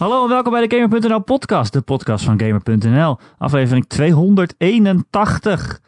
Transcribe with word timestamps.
Hallo 0.00 0.22
en 0.22 0.28
welkom 0.28 0.52
bij 0.52 0.66
de 0.66 0.76
Gamer.nl 0.76 1.20
podcast, 1.22 1.72
de 1.72 1.80
podcast 1.80 2.24
van 2.24 2.40
Gamer.nl, 2.40 3.18
aflevering 3.38 3.86
281. 3.88 5.80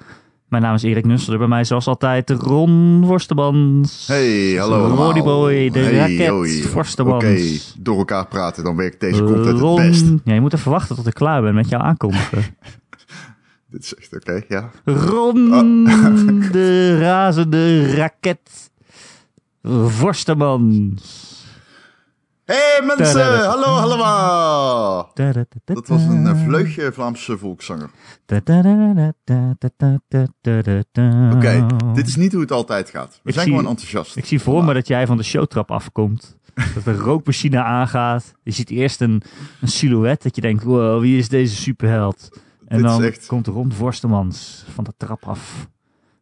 Mijn 0.48 0.62
naam 0.62 0.74
is 0.74 0.82
Erik 0.82 1.04
Nusselder, 1.06 1.38
bij 1.38 1.48
mij 1.48 1.64
zoals 1.64 1.86
altijd 1.86 2.30
Ron 2.30 3.02
Vorstemans. 3.06 4.06
Hey, 4.06 4.54
hallo 4.58 4.84
allemaal. 4.84 5.04
Roddy 5.04 5.20
Boy, 5.22 5.70
de 5.70 5.78
Hey, 5.78 5.96
raket 5.96 6.26
hoi. 6.28 6.62
Vorstemans. 6.62 7.24
Oké, 7.24 7.82
door 7.82 7.98
elkaar 7.98 8.26
praten, 8.26 8.64
dan 8.64 8.76
werkt 8.76 9.00
deze 9.00 9.22
content 9.24 9.58
Ron- 9.58 9.80
het 9.80 9.90
best. 9.90 10.04
Ja, 10.24 10.34
je 10.34 10.40
moet 10.40 10.52
even 10.52 10.70
wachten 10.70 10.96
tot 10.96 11.06
ik 11.06 11.14
klaar 11.14 11.42
ben 11.42 11.54
met 11.54 11.68
jou 11.68 11.82
aankondigen. 11.82 12.42
Dit 13.70 13.82
is 13.84 13.94
echt 13.94 14.14
oké, 14.14 14.42
ja. 14.48 14.70
Ron, 14.84 15.52
Oh. 15.54 16.52
de 16.52 16.98
razende 16.98 17.94
raket 17.94 18.70
Vorstemans. 19.86 21.30
Hey 22.52 22.82
mensen, 22.86 23.44
hallo 23.44 23.64
allemaal. 23.66 25.10
Dat 25.64 25.88
was 25.88 26.02
een 26.02 26.26
eh, 26.26 26.44
vleugje 26.44 26.92
Vlaamse 26.92 27.38
volkszanger. 27.38 27.90
Oké, 31.36 31.66
dit 31.94 32.06
is 32.06 32.16
niet 32.16 32.32
hoe 32.32 32.40
het 32.40 32.52
altijd 32.52 32.90
gaat. 32.90 33.20
We 33.22 33.28
Ik 33.28 33.34
zijn 33.34 33.46
zie- 33.46 33.54
gewoon 33.56 33.70
enthousiast. 33.70 34.16
Ik 34.16 34.24
zie 34.24 34.40
voor 34.40 34.64
me 34.64 34.74
dat 34.74 34.86
jij 34.88 35.06
van 35.06 35.16
de 35.16 35.22
showtrap 35.22 35.70
afkomt. 35.70 36.36
Dat 36.74 36.84
de 36.84 36.92
rookmachine 36.94 37.62
aangaat. 37.62 38.32
Je 38.42 38.50
ziet 38.50 38.70
eerst 38.70 39.00
een, 39.00 39.22
een 39.60 39.68
silhouet 39.68 40.22
dat 40.22 40.34
je 40.36 40.40
denkt, 40.40 40.62
wow, 40.62 41.00
wie 41.00 41.18
is 41.18 41.28
deze 41.28 41.56
superheld? 41.56 42.28
En 42.68 42.82
dan 42.82 43.02
echt- 43.04 43.26
komt 43.26 43.46
Ron 43.46 43.72
Vorstemans 43.72 44.64
van 44.74 44.84
de 44.84 44.92
trap 44.96 45.24
af. 45.26 45.68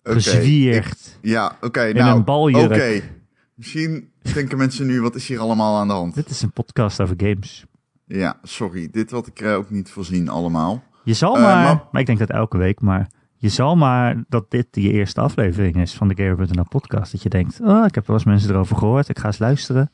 Gezwierd. 0.03 0.87
ik- 0.87 1.31
Ja, 1.31 1.57
oké, 1.61 1.93
nou, 1.93 2.17
een 2.17 2.25
baljurk. 2.25 3.19
Misschien 3.61 4.11
denken 4.35 4.59
mensen 4.59 4.87
nu, 4.87 5.01
wat 5.01 5.15
is 5.15 5.29
hier 5.29 5.39
allemaal 5.39 5.79
aan 5.79 5.87
de 5.89 5.93
hand? 5.95 6.15
Dit 6.15 6.31
is 6.31 6.43
een 6.43 6.53
podcast 6.53 7.01
over 7.01 7.15
games. 7.19 7.65
Ja, 8.07 8.39
sorry, 8.43 8.89
dit 8.91 9.11
had 9.11 9.27
ik 9.27 9.41
er 9.41 9.57
ook 9.57 9.71
niet 9.71 9.91
voorzien 9.91 10.29
allemaal. 10.29 10.83
Je 11.05 11.15
zal 11.15 11.37
Eh, 11.37 11.43
maar, 11.43 11.65
maar- 11.65 11.85
maar 11.93 12.01
ik 12.01 12.07
denk 12.07 12.19
dat 12.19 12.31
elke 12.31 12.59
week, 12.59 12.81
maar 12.81 13.11
je 13.37 13.49
zal 13.49 13.77
maar 13.77 14.25
dat 14.29 14.51
dit 14.51 14.67
je 14.71 14.91
eerste 14.93 15.21
aflevering 15.21 15.77
is 15.77 15.95
van 15.95 16.09
de 16.09 16.23
Gamer.nl 16.25 16.65
podcast. 16.69 17.13
Dat 17.13 17.23
je 17.23 17.29
denkt, 17.29 17.61
oh, 17.61 17.85
ik 17.87 17.95
heb 17.95 18.07
wel 18.07 18.17
eens 18.17 18.25
mensen 18.25 18.51
erover 18.51 18.77
gehoord, 18.77 19.09
ik 19.09 19.19
ga 19.19 19.27
eens 19.27 19.39
luisteren. 19.39 19.91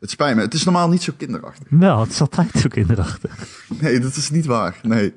Het 0.00 0.10
spijt 0.10 0.36
me, 0.36 0.42
het 0.42 0.54
is 0.54 0.64
normaal 0.64 0.88
niet 0.88 1.02
zo 1.02 1.12
kinderachtig. 1.16 1.66
Wel, 1.70 2.00
het 2.00 2.10
is 2.10 2.20
altijd 2.20 2.50
zo 2.50 2.68
kinderachtig. 2.68 3.36
Nee, 3.80 3.98
dat 4.00 4.16
is 4.16 4.30
niet 4.30 4.46
waar. 4.46 4.78
Nee. 4.82 5.14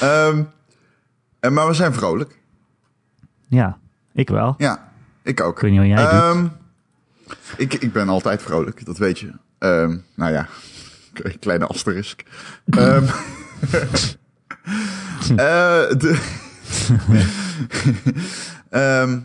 Ehm, 0.00 0.42
en, 1.40 1.52
maar 1.52 1.66
we 1.66 1.72
zijn 1.74 1.92
vrolijk. 1.94 2.40
Ja, 3.48 3.78
ik 4.12 4.28
wel. 4.28 4.54
Ja, 4.58 4.92
ik 5.22 5.40
ook. 5.40 5.54
Ik 5.56 5.60
weet 5.62 5.70
niet 5.70 5.80
wat 5.80 5.88
jij 5.88 6.32
doet. 6.32 6.50
Ik, 7.56 7.74
ik 7.74 7.92
ben 7.92 8.08
altijd 8.08 8.42
vrolijk, 8.42 8.84
dat 8.84 8.98
weet 8.98 9.18
je. 9.18 9.32
Ehm, 9.58 9.96
nou 10.14 10.32
ja, 10.32 10.48
kleine 11.40 11.66
asterisk. 11.66 12.22
Ehm, 12.66 13.04
eh, 15.30 15.88
de, 15.98 16.18
Ehm, 18.70 19.20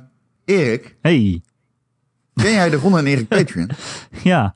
Erik, 0.45 0.95
Hey, 1.01 1.41
ken 2.33 2.51
jij 2.51 2.69
de 2.69 2.75
Ron 2.75 2.97
en 2.97 3.05
Erik 3.07 3.27
Patreon? 3.27 3.69
ja, 4.23 4.55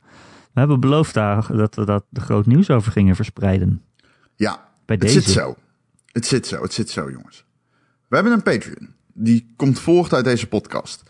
we 0.54 0.60
hebben 0.60 0.80
beloofd 0.80 1.14
daar 1.14 1.56
dat 1.58 1.76
we 1.76 1.86
dat 1.86 2.06
de 2.10 2.22
groot 2.22 2.46
nieuws 2.46 2.70
over 2.70 2.92
gingen 2.92 3.16
verspreiden. 3.16 3.82
Ja, 4.36 4.54
Bij 4.86 4.96
het 4.96 5.02
deze. 5.02 5.22
zit 5.22 5.30
zo. 5.30 5.56
Het 6.12 6.26
zit 6.26 6.48
zo, 6.48 6.62
het 6.62 6.74
zit 6.74 6.90
zo, 6.90 7.12
jongens. 7.12 7.46
We 8.08 8.16
hebben 8.16 8.34
een 8.34 8.44
Patreon. 8.44 8.94
Die 9.14 9.54
komt 9.56 9.80
voort 9.80 10.14
uit 10.14 10.26
deze 10.26 10.48
podcast. 10.48 11.04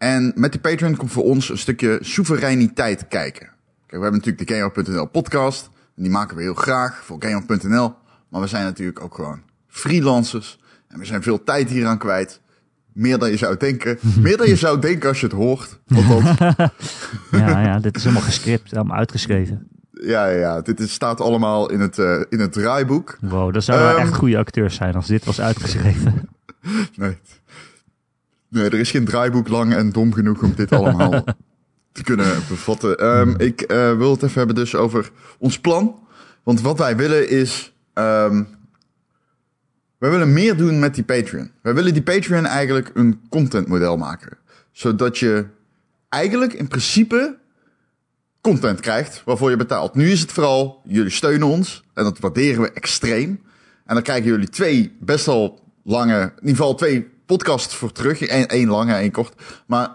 En 0.00 0.32
met 0.34 0.52
die 0.52 0.60
Patreon 0.60 0.96
komt 0.96 1.12
voor 1.12 1.24
ons 1.24 1.48
een 1.50 1.58
stukje 1.58 1.98
soevereiniteit 2.00 3.08
kijken. 3.08 3.46
Kijk, 3.86 4.02
we 4.02 4.08
hebben 4.08 4.12
natuurlijk 4.20 4.48
de 4.48 4.54
Gamer.nl 4.54 5.06
podcast. 5.06 5.70
En 5.96 6.02
die 6.02 6.10
maken 6.12 6.36
we 6.36 6.42
heel 6.42 6.54
graag 6.54 7.04
voor 7.04 7.16
Gamer.nl. 7.18 7.94
Maar 8.28 8.40
we 8.40 8.46
zijn 8.46 8.64
natuurlijk 8.64 9.00
ook 9.00 9.14
gewoon 9.14 9.42
freelancers. 9.68 10.58
En 10.88 10.98
we 10.98 11.04
zijn 11.04 11.22
veel 11.22 11.44
tijd 11.44 11.68
hieraan 11.70 11.98
kwijt. 11.98 12.40
Meer 12.92 13.18
dan 13.18 13.30
je 13.30 13.36
zou 13.36 13.56
denken. 13.56 13.98
Meer 14.22 14.36
dan 14.36 14.48
je 14.48 14.56
zou 14.56 14.78
denken 14.80 15.08
als 15.08 15.20
je 15.20 15.26
het 15.26 15.34
hoort. 15.34 15.78
Ja, 17.30 17.60
ja, 17.62 17.78
dit 17.78 17.96
is 17.96 18.02
helemaal 18.02 18.24
gescript, 18.24 18.70
helemaal 18.70 18.96
uitgeschreven. 18.96 19.68
ja, 19.92 20.26
ja. 20.26 20.60
Dit 20.60 20.80
is, 20.80 20.92
staat 20.92 21.20
allemaal 21.20 21.70
in 21.70 21.80
het, 21.80 21.98
eh, 21.98 22.20
in 22.28 22.40
het 22.40 22.52
draaiboek. 22.52 23.18
Wow, 23.20 23.52
dat 23.54 23.64
zouden 23.64 23.88
Ehm. 23.90 23.98
echt 24.00 24.14
goede 24.14 24.38
acteurs 24.38 24.74
zijn 24.74 24.94
als 24.94 25.06
dit 25.06 25.24
was 25.24 25.40
uitgeschreven. 25.40 26.14
Nee. 26.96 27.18
Nee, 28.50 28.64
er 28.64 28.74
is 28.78 28.90
geen 28.90 29.04
draaiboek 29.04 29.48
lang 29.48 29.74
en 29.74 29.90
dom 29.90 30.12
genoeg 30.12 30.42
om 30.42 30.54
dit 30.54 30.72
allemaal 30.72 31.24
te 31.92 32.02
kunnen 32.02 32.34
bevatten. 32.48 32.98
Ehm, 32.98 33.34
ik 33.36 33.60
eh, 33.60 33.96
wil 33.96 34.10
het 34.10 34.22
even 34.22 34.38
hebben 34.38 34.56
dus 34.56 34.74
over 34.74 35.10
ons 35.38 35.60
plan. 35.60 36.08
Want 36.42 36.60
wat 36.60 36.78
wij 36.78 36.96
willen 36.96 37.28
is... 37.28 37.74
ehm 37.94 38.42
wij 40.00 40.10
willen 40.10 40.32
meer 40.32 40.56
doen 40.56 40.78
met 40.78 40.94
die 40.94 41.04
Patreon. 41.04 41.50
Wij 41.62 41.74
willen 41.74 41.92
die 41.92 42.02
Patreon 42.02 42.46
eigenlijk 42.46 42.90
een 42.94 43.20
contentmodel 43.28 43.96
maken. 43.96 44.38
Zodat 44.72 45.18
je 45.18 45.46
eigenlijk 46.08 46.52
in 46.52 46.68
principe 46.68 47.38
content 48.40 48.80
krijgt 48.80 49.22
waarvoor 49.24 49.50
je 49.50 49.56
betaalt. 49.56 49.94
Nu 49.94 50.10
is 50.10 50.20
het 50.20 50.32
vooral, 50.32 50.82
jullie 50.84 51.10
steunen 51.10 51.48
ons 51.48 51.84
en 51.94 52.04
dat 52.04 52.18
waarderen 52.18 52.62
we 52.62 52.72
extreem. 52.72 53.40
En 53.84 53.94
dan 53.94 54.02
krijgen 54.02 54.30
jullie 54.30 54.48
twee 54.48 54.96
best 55.00 55.26
wel 55.26 55.72
lange, 55.84 56.20
in 56.20 56.32
ieder 56.34 56.56
geval 56.56 56.74
twee 56.74 57.08
podcasts 57.30 57.74
voor 57.74 57.92
terug. 57.92 58.20
Eén 58.20 58.46
één 58.46 58.68
lange, 58.68 58.94
één 58.94 59.10
kort. 59.10 59.62
Maar 59.66 59.90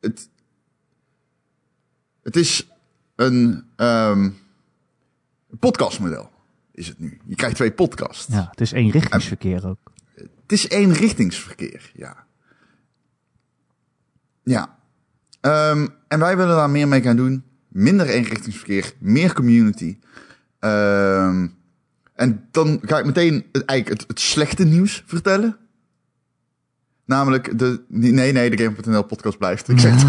het, 0.00 0.28
het 2.22 2.36
is 2.36 2.68
een 3.14 3.64
ehm, 3.76 4.30
podcastmodel, 5.58 6.30
is 6.72 6.88
het 6.88 6.98
nu. 6.98 7.20
Je 7.26 7.34
krijgt 7.34 7.56
twee 7.56 7.72
podcasts. 7.72 8.26
Ja, 8.34 8.48
het 8.50 8.60
is 8.60 8.72
eenrichtingsverkeer 8.72 9.66
ook. 9.66 9.92
Het 10.14 10.52
is 10.52 10.68
eenrichtingsverkeer, 10.68 11.90
ja. 11.94 12.26
Ja. 14.42 14.78
Ehm, 15.40 15.86
en 16.08 16.18
wij 16.18 16.36
willen 16.36 16.56
daar 16.56 16.70
meer 16.70 16.88
mee 16.88 17.02
gaan 17.02 17.16
doen. 17.16 17.44
Minder 17.68 18.08
eenrichtingsverkeer, 18.08 18.92
meer 18.98 19.32
community. 19.32 19.98
Ehm, 20.58 21.46
en 22.14 22.48
dan 22.50 22.80
ga 22.82 22.98
ik 22.98 23.04
meteen 23.04 23.46
het, 23.52 23.64
eigenlijk 23.64 24.00
het, 24.00 24.08
het 24.08 24.20
slechte 24.20 24.64
nieuws 24.64 25.02
vertellen. 25.06 25.67
Namelijk 27.08 27.58
de... 27.58 27.84
Nee, 27.88 28.32
nee, 28.32 28.50
de 28.50 28.62
Game.nl 28.62 29.02
podcast 29.02 29.38
blijft. 29.38 29.68
Ik 29.68 29.80
zeg 29.80 29.92
het. 29.94 30.02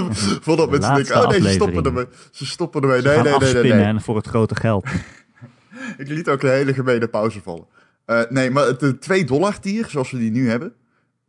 Voordat 0.44 0.70
mensen 0.70 0.90
laatste 0.90 1.12
denken, 1.12 1.22
oh 1.22 1.28
nee, 1.28 1.40
ze 1.40 1.52
stoppen 1.52 1.84
ermee. 1.84 2.06
Ze 2.30 2.46
stoppen 2.46 2.82
ermee. 2.82 3.02
Nee, 3.02 3.22
nee, 3.22 3.38
nee, 3.38 3.52
nee, 3.52 3.72
nee. 3.72 3.84
en 3.84 4.00
voor 4.00 4.16
het 4.16 4.26
grote 4.26 4.54
geld. 4.54 4.86
Ik 5.98 6.08
liet 6.08 6.28
ook 6.28 6.42
een 6.42 6.50
hele 6.50 6.74
gemene 6.74 7.08
pauze 7.08 7.40
vallen. 7.42 7.66
Eh, 8.04 8.20
nee, 8.28 8.50
maar 8.50 8.78
de 8.78 8.98
2 8.98 9.24
dollar 9.24 9.60
tier, 9.60 9.86
zoals 9.88 10.10
we 10.10 10.18
die 10.18 10.30
nu 10.30 10.48
hebben, 10.48 10.72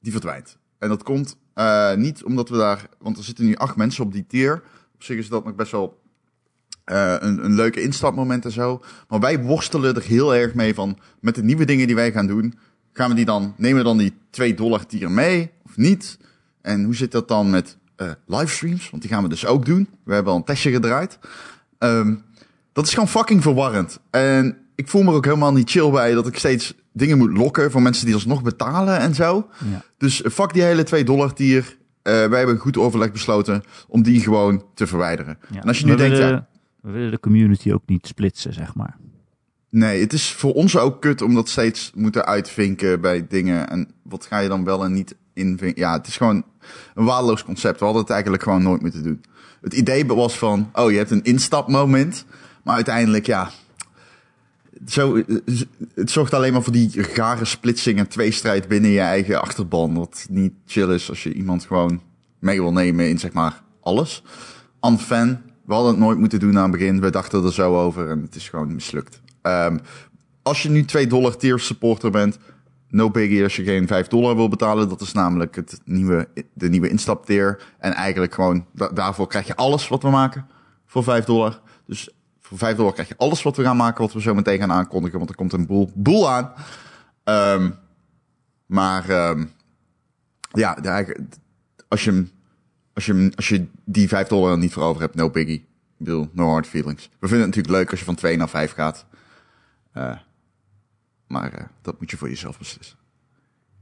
die 0.02 0.12
verdwijnt. 0.12 0.58
En 0.80 0.90
dat 0.90 1.04
komt 1.04 1.38
eh, 1.54 1.94
niet 1.94 2.24
omdat 2.24 2.50
we 2.50 2.58
daar... 2.58 2.88
Want 3.00 3.18
er 3.18 3.24
zitten 3.24 3.46
nu 3.46 3.56
acht 3.56 3.76
mensen 3.76 4.04
op 4.04 4.14
die 4.14 4.26
tier. 4.28 4.64
Op 4.94 5.04
zich 5.04 5.18
is 5.18 5.30
dat 5.30 5.46
nog 5.46 5.56
best 5.56 5.72
wel 5.72 6.02
eh, 6.84 7.16
een, 7.20 7.46
een 7.46 7.56
leuke 7.56 7.82
instapmoment 7.82 8.46
en 8.46 8.52
zo. 8.52 8.82
Maar 9.08 9.20
wij 9.20 9.40
worstelen 9.40 9.96
er 9.96 10.04
heel 10.04 10.36
erg 10.36 10.54
mee 10.54 10.74
van... 10.74 10.98
Met 11.20 11.36
de 11.36 11.44
nieuwe 11.44 11.66
dingen 11.66 11.88
die 11.88 11.96
wij 11.96 12.12
gaan 12.12 12.28
doen... 12.28 12.54
Gaan 12.94 13.10
we 13.10 13.16
die 13.16 13.26
dan, 13.26 13.54
nemen 13.58 13.78
we 13.78 13.84
dan 13.84 13.98
die 13.98 14.14
2 14.30 14.54
dollar 14.54 14.86
tier 14.86 15.12
mee 15.12 15.52
of 15.66 15.78
niet? 15.78 16.18
En 16.62 16.84
hoe 16.84 16.96
zit 16.96 17.12
dat 17.12 17.28
dan 17.28 17.50
met 17.50 17.78
eh, 17.96 18.12
livestreams? 18.26 18.90
Want 18.90 19.02
die 19.02 19.12
gaan 19.12 19.24
we 19.24 19.30
dus 19.30 19.46
ook 19.46 19.66
doen. 19.66 19.90
We 20.04 20.14
hebben 20.14 20.32
al 20.32 20.38
een 20.38 20.46
testje 20.46 20.72
gedraaid. 20.72 21.20
Ehm, 21.78 22.16
dat 22.74 22.86
is 22.86 22.94
gewoon 22.94 23.08
fucking 23.08 23.42
verwarrend. 23.42 24.00
En 24.10 24.58
ik 24.76 24.88
voel 24.88 25.04
me 25.04 25.10
er 25.10 25.16
ook 25.16 25.26
helemaal 25.26 25.54
niet 25.54 25.70
chill 25.70 25.90
bij 25.90 26.14
dat 26.14 26.28
ik 26.28 26.38
steeds 26.38 26.74
dingen 26.92 27.18
moet 27.18 27.38
lokken 27.38 27.72
voor 27.72 27.82
mensen 27.82 28.06
die 28.06 28.14
alsnog 28.14 28.42
betalen 28.42 29.00
en 29.00 29.16
zo. 29.16 29.50
Ja. 29.72 29.84
Dus 29.98 30.22
eh, 30.22 30.32
fuck 30.32 30.54
die 30.54 30.64
hele 30.64 30.84
2 30.84 31.04
dollar 31.04 31.34
tier. 31.34 31.78
Eh, 32.02 32.14
wij 32.26 32.38
hebben 32.38 32.58
goed 32.58 32.78
overleg 32.78 33.12
besloten 33.12 33.64
om 33.88 34.04
die 34.04 34.22
gewoon 34.22 34.64
te 34.74 34.88
verwijderen. 34.88 35.38
Ja. 35.52 35.62
En 35.62 35.68
als 35.68 35.80
je 35.80 35.86
nu 35.86 35.92
we 35.92 35.98
denkt, 35.98 36.18
willen, 36.18 36.34
ja, 36.34 36.48
we 36.82 36.92
willen 36.92 37.12
de 37.12 37.20
community 37.20 37.72
ook 37.72 37.84
niet 37.86 38.08
splitsen, 38.08 38.54
zeg 38.54 38.76
maar. 38.76 38.98
Nee, 39.74 40.02
het 40.02 40.14
is 40.14 40.32
voor 40.32 40.54
ons 40.54 40.78
ook 40.78 41.02
kut 41.02 41.22
om 41.22 41.34
dat 41.34 41.50
steeds 41.50 41.92
moeten 41.96 42.26
uitvinken 42.26 43.02
bij 43.02 43.26
dingen. 43.30 43.70
En 43.70 43.88
wat 44.02 44.26
ga 44.26 44.40
je 44.40 44.50
dan 44.50 44.64
wel 44.64 44.84
en 44.84 44.94
niet 44.94 45.16
invinken? 45.34 45.82
Ja, 45.82 45.94
het 45.94 46.08
is 46.08 46.18
gewoon 46.18 46.44
een 46.96 47.06
waardeloos 47.06 47.44
concept. 47.44 47.80
We 47.80 47.86
hadden 47.86 48.02
het 48.02 48.12
eigenlijk 48.12 48.44
gewoon 48.44 48.64
nooit 48.64 48.82
moeten 48.82 49.04
doen. 49.04 49.24
Het 49.62 49.74
idee 49.74 50.06
was 50.06 50.38
van, 50.38 50.70
oh, 50.74 50.92
je 50.92 50.98
hebt 50.98 51.12
een 51.12 51.24
instapmoment. 51.24 52.26
Maar 52.64 52.76
uiteindelijk, 52.76 53.26
ja, 53.26 53.52
zo, 54.88 55.24
het 55.96 56.12
zorgt 56.12 56.34
alleen 56.34 56.54
maar 56.54 56.64
voor 56.64 56.74
die 56.74 57.02
rare 57.02 57.46
splitsing 57.46 58.00
en 58.00 58.08
tweestrijd 58.08 58.68
binnen 58.68 58.92
je 58.92 59.00
eigen 59.00 59.42
achterban. 59.42 59.94
Wat 59.94 60.26
niet 60.30 60.54
chill 60.66 60.94
is 60.94 61.10
als 61.10 61.24
je 61.24 61.34
iemand 61.34 61.66
gewoon 61.66 62.02
mee 62.40 62.62
wil 62.62 62.74
nemen 62.74 63.10
in 63.10 63.20
zeg 63.20 63.32
maar 63.32 63.64
alles. 63.82 64.24
Unfan, 64.82 65.42
we 65.66 65.74
hadden 65.74 65.92
het 65.92 66.02
nooit 66.02 66.18
moeten 66.18 66.40
doen 66.40 66.58
aan 66.58 66.72
het 66.72 66.80
begin. 66.80 67.02
We 67.02 67.10
dachten 67.10 67.44
er 67.44 67.54
zo 67.54 67.80
over 67.80 68.10
en 68.10 68.22
het 68.22 68.36
is 68.36 68.50
gewoon 68.50 68.74
mislukt. 68.76 69.23
Ehm, 69.44 69.78
als 70.42 70.64
je 70.64 70.70
nu 70.70 70.86
2 70.86 71.08
dollar 71.08 71.38
tier 71.38 71.60
supporter 71.60 72.12
bent, 72.12 72.38
no 72.90 73.10
biggie 73.10 73.44
als 73.44 73.56
je 73.56 73.64
geen 73.64 73.88
5 73.88 74.08
dollar 74.08 74.36
wil 74.36 74.50
betalen. 74.50 74.90
Dat 74.90 75.02
is 75.02 75.12
namelijk 75.14 75.56
het 75.56 75.82
nieuwe, 75.86 76.28
de 76.54 76.70
nieuwe 76.70 76.90
instaptier. 76.90 77.64
En 77.80 77.94
eigenlijk 77.94 78.34
gewoon, 78.34 78.66
da- 78.72 78.90
daarvoor 78.90 79.28
krijg 79.28 79.48
je 79.48 79.56
alles 79.56 79.88
wat 79.88 80.02
we 80.02 80.10
maken. 80.10 80.48
voor 80.86 81.04
5 81.04 81.26
dollar. 81.26 81.62
Dus 81.86 82.10
voor 82.42 82.58
5 82.58 82.76
dollar 82.76 82.94
krijg 82.94 83.08
je 83.08 83.18
alles 83.18 83.44
wat 83.44 83.56
we 83.58 83.64
gaan 83.64 83.78
maken, 83.78 84.02
wat 84.02 84.14
we 84.14 84.22
zo 84.22 84.34
meteen 84.34 84.60
gaan 84.60 84.72
aankondigen. 84.72 85.18
Want 85.18 85.30
er 85.30 85.36
komt 85.36 85.54
een 85.54 85.66
boel, 85.66 85.92
boel 85.96 86.30
aan. 86.30 86.54
Ehm, 87.24 87.72
maar 88.66 89.10
ehm, 89.10 89.46
ja, 90.52 90.78
als, 91.88 92.04
je, 92.04 92.26
als, 92.94 93.06
je, 93.06 93.32
als 93.36 93.50
je 93.50 93.66
die 93.86 94.08
5 94.08 94.28
dollar 94.28 94.58
niet 94.58 94.74
voor 94.74 94.84
over 94.84 95.02
hebt, 95.02 95.16
no 95.16 95.30
biggie. 95.30 95.58
Ik 95.60 95.66
bedoel, 95.98 96.30
no 96.32 96.50
hard 96.50 96.68
feelings. 96.68 97.04
We 97.04 97.28
vinden 97.28 97.48
het 97.48 97.56
natuurlijk 97.56 97.76
leuk 97.76 97.90
als 97.92 98.00
je 98.00 98.06
van 98.06 98.16
2 98.16 98.38
naar 98.38 98.50
5 98.50 98.72
gaat. 98.74 99.06
Eh, 99.94 100.18
maar 101.28 101.54
eh, 101.54 101.66
dat 101.82 102.00
moet 102.00 102.12
je 102.12 102.18
voor 102.18 102.30
jezelf 102.30 102.58
beslissen. 102.58 102.98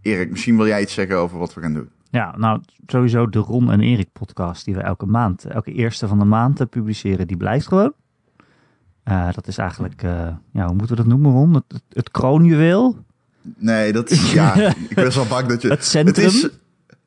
Erik, 0.02 0.30
misschien 0.30 0.58
wil 0.58 0.68
jij 0.68 0.82
iets 0.82 0.94
zeggen 0.94 1.18
over 1.18 1.38
wat 1.38 1.54
we 1.54 1.62
gaan 1.62 1.74
doen. 1.74 1.90
Ja, 2.10 2.38
nou 2.38 2.62
sowieso 2.86 3.30
de 3.30 3.40
Ron 3.40 3.72
en 3.72 3.80
Erik 3.80 4.12
podcast 4.12 4.66
die 4.66 4.76
we 4.76 4.82
elke 4.82 5.06
maand, 5.06 5.46
elke 5.46 5.72
eerste 5.72 6.08
van 6.08 6.20
de 6.20 6.26
maand 6.26 6.60
eh, 6.60 6.68
publiceren, 6.68 7.28
die 7.28 7.38
blijft 7.38 7.68
gewoon. 7.68 7.94
Dat 9.32 9.48
is 9.48 9.58
eigenlijk, 9.58 10.02
ja, 10.52 10.66
hoe 10.66 10.76
moeten 10.76 10.88
we 10.88 10.96
dat 10.96 11.06
noemen 11.06 11.32
Ron? 11.32 11.54
Het, 11.54 11.64
het, 11.68 11.84
het 11.90 12.12
kroonjuweel? 12.12 12.98
Nee, 13.42 13.94
dat 13.94 14.10
is, 14.10 14.34
ja, 14.34 14.56
ik 14.90 14.96
ben 14.96 15.12
zo 15.12 15.26
bang 15.26 15.48
dat 15.48 15.62
je... 15.62 15.70
Het 15.70 15.86
centrum? 15.86 16.26
is, 16.26 16.50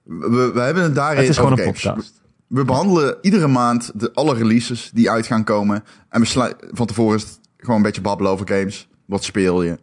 we, 0.03 0.51
we 0.55 0.61
hebben 0.61 0.83
het 0.83 0.95
daarin 0.95 1.19
Het 1.19 1.29
is 1.29 1.37
gewoon 1.37 1.53
een 1.53 1.59
games. 1.59 1.83
podcast. 1.83 2.23
We 2.47 2.65
behandelen 2.65 3.17
iedere 3.21 3.47
maand 3.47 3.93
de, 3.95 4.13
alle 4.13 4.35
releases 4.35 4.91
die 4.95 5.11
uit 5.11 5.27
gaan 5.27 5.45
komen. 5.45 5.85
En 6.09 6.21
we 6.21 6.57
van 6.71 6.87
tevoren 6.87 7.17
is 7.17 7.23
het 7.23 7.41
gewoon 7.57 7.77
een 7.77 7.83
beetje 7.83 8.01
babbelen 8.01 8.33
over 8.33 8.49
games. 8.49 8.89
Wat 9.05 9.25
speel 9.25 9.63
je? 9.63 9.79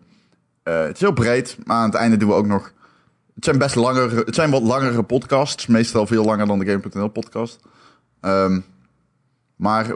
Eh, 0.64 0.82
het 0.82 0.96
is 0.96 1.00
heel 1.00 1.14
breed, 1.14 1.58
maar 1.66 1.78
aan 1.78 1.86
het 1.86 1.96
einde 1.96 2.18
doen 2.18 2.30
we 2.30 2.36
ook 2.36 2.48
nog... 2.48 2.74
Het 3.36 3.46
zijn 3.46 3.58
best 3.58 3.76
langere, 3.76 4.16
het 4.16 4.36
zijn 4.36 4.52
wat 4.52 4.62
langere 4.62 5.04
podcasts. 5.04 5.68
Meestal 5.68 6.08
veel 6.08 6.26
langer 6.26 6.48
dan 6.48 6.60
de 6.60 6.66
Game.nl 6.66 7.08
podcast. 7.08 7.60
Ehm, 8.20 8.60
maar 9.56 9.86
eh, 9.86 9.96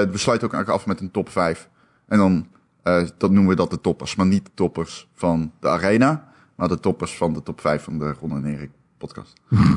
we 0.00 0.18
sluiten 0.18 0.52
ook 0.52 0.68
af 0.68 0.86
met 0.86 1.00
een 1.00 1.10
top 1.10 1.28
5. 1.28 1.68
En 2.06 2.18
dan 2.18 2.46
eh, 2.82 3.08
dat 3.18 3.30
noemen 3.30 3.50
we 3.50 3.56
dat 3.56 3.70
de 3.70 3.80
toppers. 3.80 4.14
Maar 4.14 4.26
niet 4.26 4.44
de 4.44 4.50
toppers 4.54 5.08
van 5.14 5.52
de 5.60 5.68
arena. 5.68 6.28
Maar 6.54 6.68
de 6.68 6.80
toppers 6.80 7.16
van 7.16 7.32
de 7.32 7.42
top 7.42 7.60
5 7.60 7.82
van 7.82 7.98
de 7.98 8.14
Ron 8.20 8.30
en 8.30 8.44
Erik 8.44 8.70
podcast. 8.98 9.32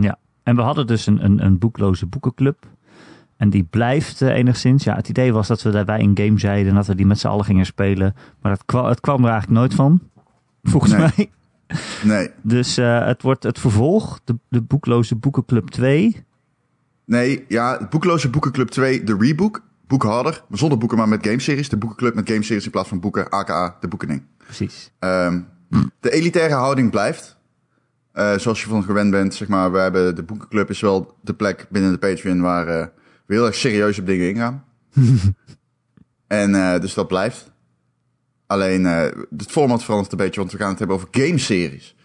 Ja, 0.00 0.18
en 0.42 0.56
we 0.56 0.62
hadden 0.62 0.86
dus 0.86 1.06
een, 1.06 1.24
een, 1.24 1.44
een 1.44 1.58
boekloze 1.58 2.06
boekenclub. 2.06 2.66
En 3.42 3.50
die 3.50 3.62
blijft 3.70 4.22
eh, 4.22 4.28
enigszins. 4.28 4.84
Ja, 4.84 4.94
het 4.94 5.08
idee 5.08 5.32
was 5.32 5.46
dat 5.48 5.62
we 5.62 5.70
daarbij 5.70 6.00
een 6.00 6.16
game 6.18 6.38
zeiden 6.38 6.68
en 6.68 6.74
dat 6.74 6.86
we 6.86 6.94
die 6.94 7.06
met 7.06 7.18
z'n 7.18 7.26
allen 7.26 7.44
gingen 7.44 7.66
spelen. 7.66 8.14
Maar 8.42 8.52
dat 8.52 8.64
kwam, 8.64 8.84
het 8.84 9.00
kwam 9.00 9.24
er 9.24 9.30
eigenlijk 9.30 9.58
nooit 9.60 9.74
van. 9.74 10.00
Volgens 10.62 10.92
Nee. 10.92 11.00
mij. 11.16 11.30
Nee, 12.04 12.30
Dus 12.56 12.76
eh, 12.76 13.06
het 13.06 13.22
wordt 13.22 13.42
het 13.42 13.58
vervolg, 13.58 14.20
de, 14.24 14.38
de 14.48 14.60
boekloze 14.60 15.16
boekenclub 15.16 15.68
2. 15.68 16.24
nee, 17.04 17.44
ja, 17.48 17.86
Boekloze 17.90 18.30
Boekenclub 18.30 18.68
2, 18.68 19.04
de 19.04 19.16
rebook. 19.18 19.62
Boekharder, 19.86 20.44
maar 20.48 20.58
zonder 20.58 20.78
boeken, 20.78 20.98
maar 20.98 21.08
met 21.08 21.26
gameseries. 21.26 21.68
De 21.68 21.76
boekenclub 21.76 22.14
met 22.14 22.28
gameseries 22.30 22.64
in 22.64 22.70
plaats 22.70 22.88
van 22.88 23.00
boeken, 23.00 23.28
aka 23.30 23.76
de 23.80 23.88
boekening. 23.88 24.22
Precies. 24.36 24.90
Ehm, 24.98 25.40
de 26.00 26.10
elitaire 26.10 26.54
houding 26.54 26.90
blijft. 26.90 27.38
Eh, 28.12 28.38
zoals 28.38 28.62
je 28.62 28.68
van 28.68 28.82
gewend 28.84 29.10
bent, 29.10 29.34
zeg 29.34 29.48
maar. 29.48 29.72
We 29.72 29.78
hebben 29.78 30.14
de 30.14 30.22
boekenclub 30.22 30.70
is 30.70 30.80
wel 30.80 31.16
de 31.20 31.34
plek 31.34 31.66
binnen 31.70 31.92
de 31.92 31.98
Patreon 31.98 32.40
waar 32.40 32.90
heel 33.32 33.46
erg 33.46 33.54
serieus 33.54 33.98
op 33.98 34.06
dingen 34.06 34.28
ingaan. 34.28 34.64
en 36.26 36.54
eh, 36.54 36.80
dus 36.80 36.94
dat 36.94 37.08
blijft. 37.08 37.50
Alleen 38.46 38.86
eh, 38.86 39.02
het 39.36 39.50
format 39.50 39.84
verandert 39.84 40.12
een 40.12 40.18
beetje, 40.18 40.40
want 40.40 40.52
we 40.52 40.58
gaan 40.58 40.68
het 40.68 40.78
hebben 40.78 40.96
over 40.96 41.08
gameseries. 41.10 41.96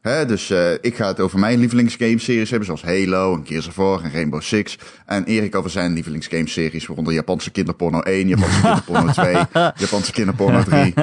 Hè, 0.00 0.26
dus 0.26 0.50
eh, 0.50 0.72
ik 0.72 0.96
ga 0.96 1.06
het 1.06 1.20
over 1.20 1.38
mijn 1.38 1.58
lievelingsgameseries 1.58 2.50
hebben, 2.50 2.66
zoals 2.66 2.82
Halo 2.82 3.36
en 3.36 3.46
Gears 3.46 3.66
of 3.66 3.76
War 3.76 4.02
en 4.02 4.12
Rainbow 4.12 4.42
Six. 4.42 4.78
En 5.06 5.24
Erik 5.24 5.54
over 5.54 5.70
zijn 5.70 5.92
lievelingsgameseries, 5.92 6.86
waaronder 6.86 7.14
Japanse 7.14 7.50
kinderporno 7.50 8.00
1, 8.00 8.28
Japanse 8.34 8.60
kinderporno 8.60 9.12
2, 9.12 9.34
Japanse 9.76 10.12
kinderporno 10.12 10.62
3. 10.62 10.94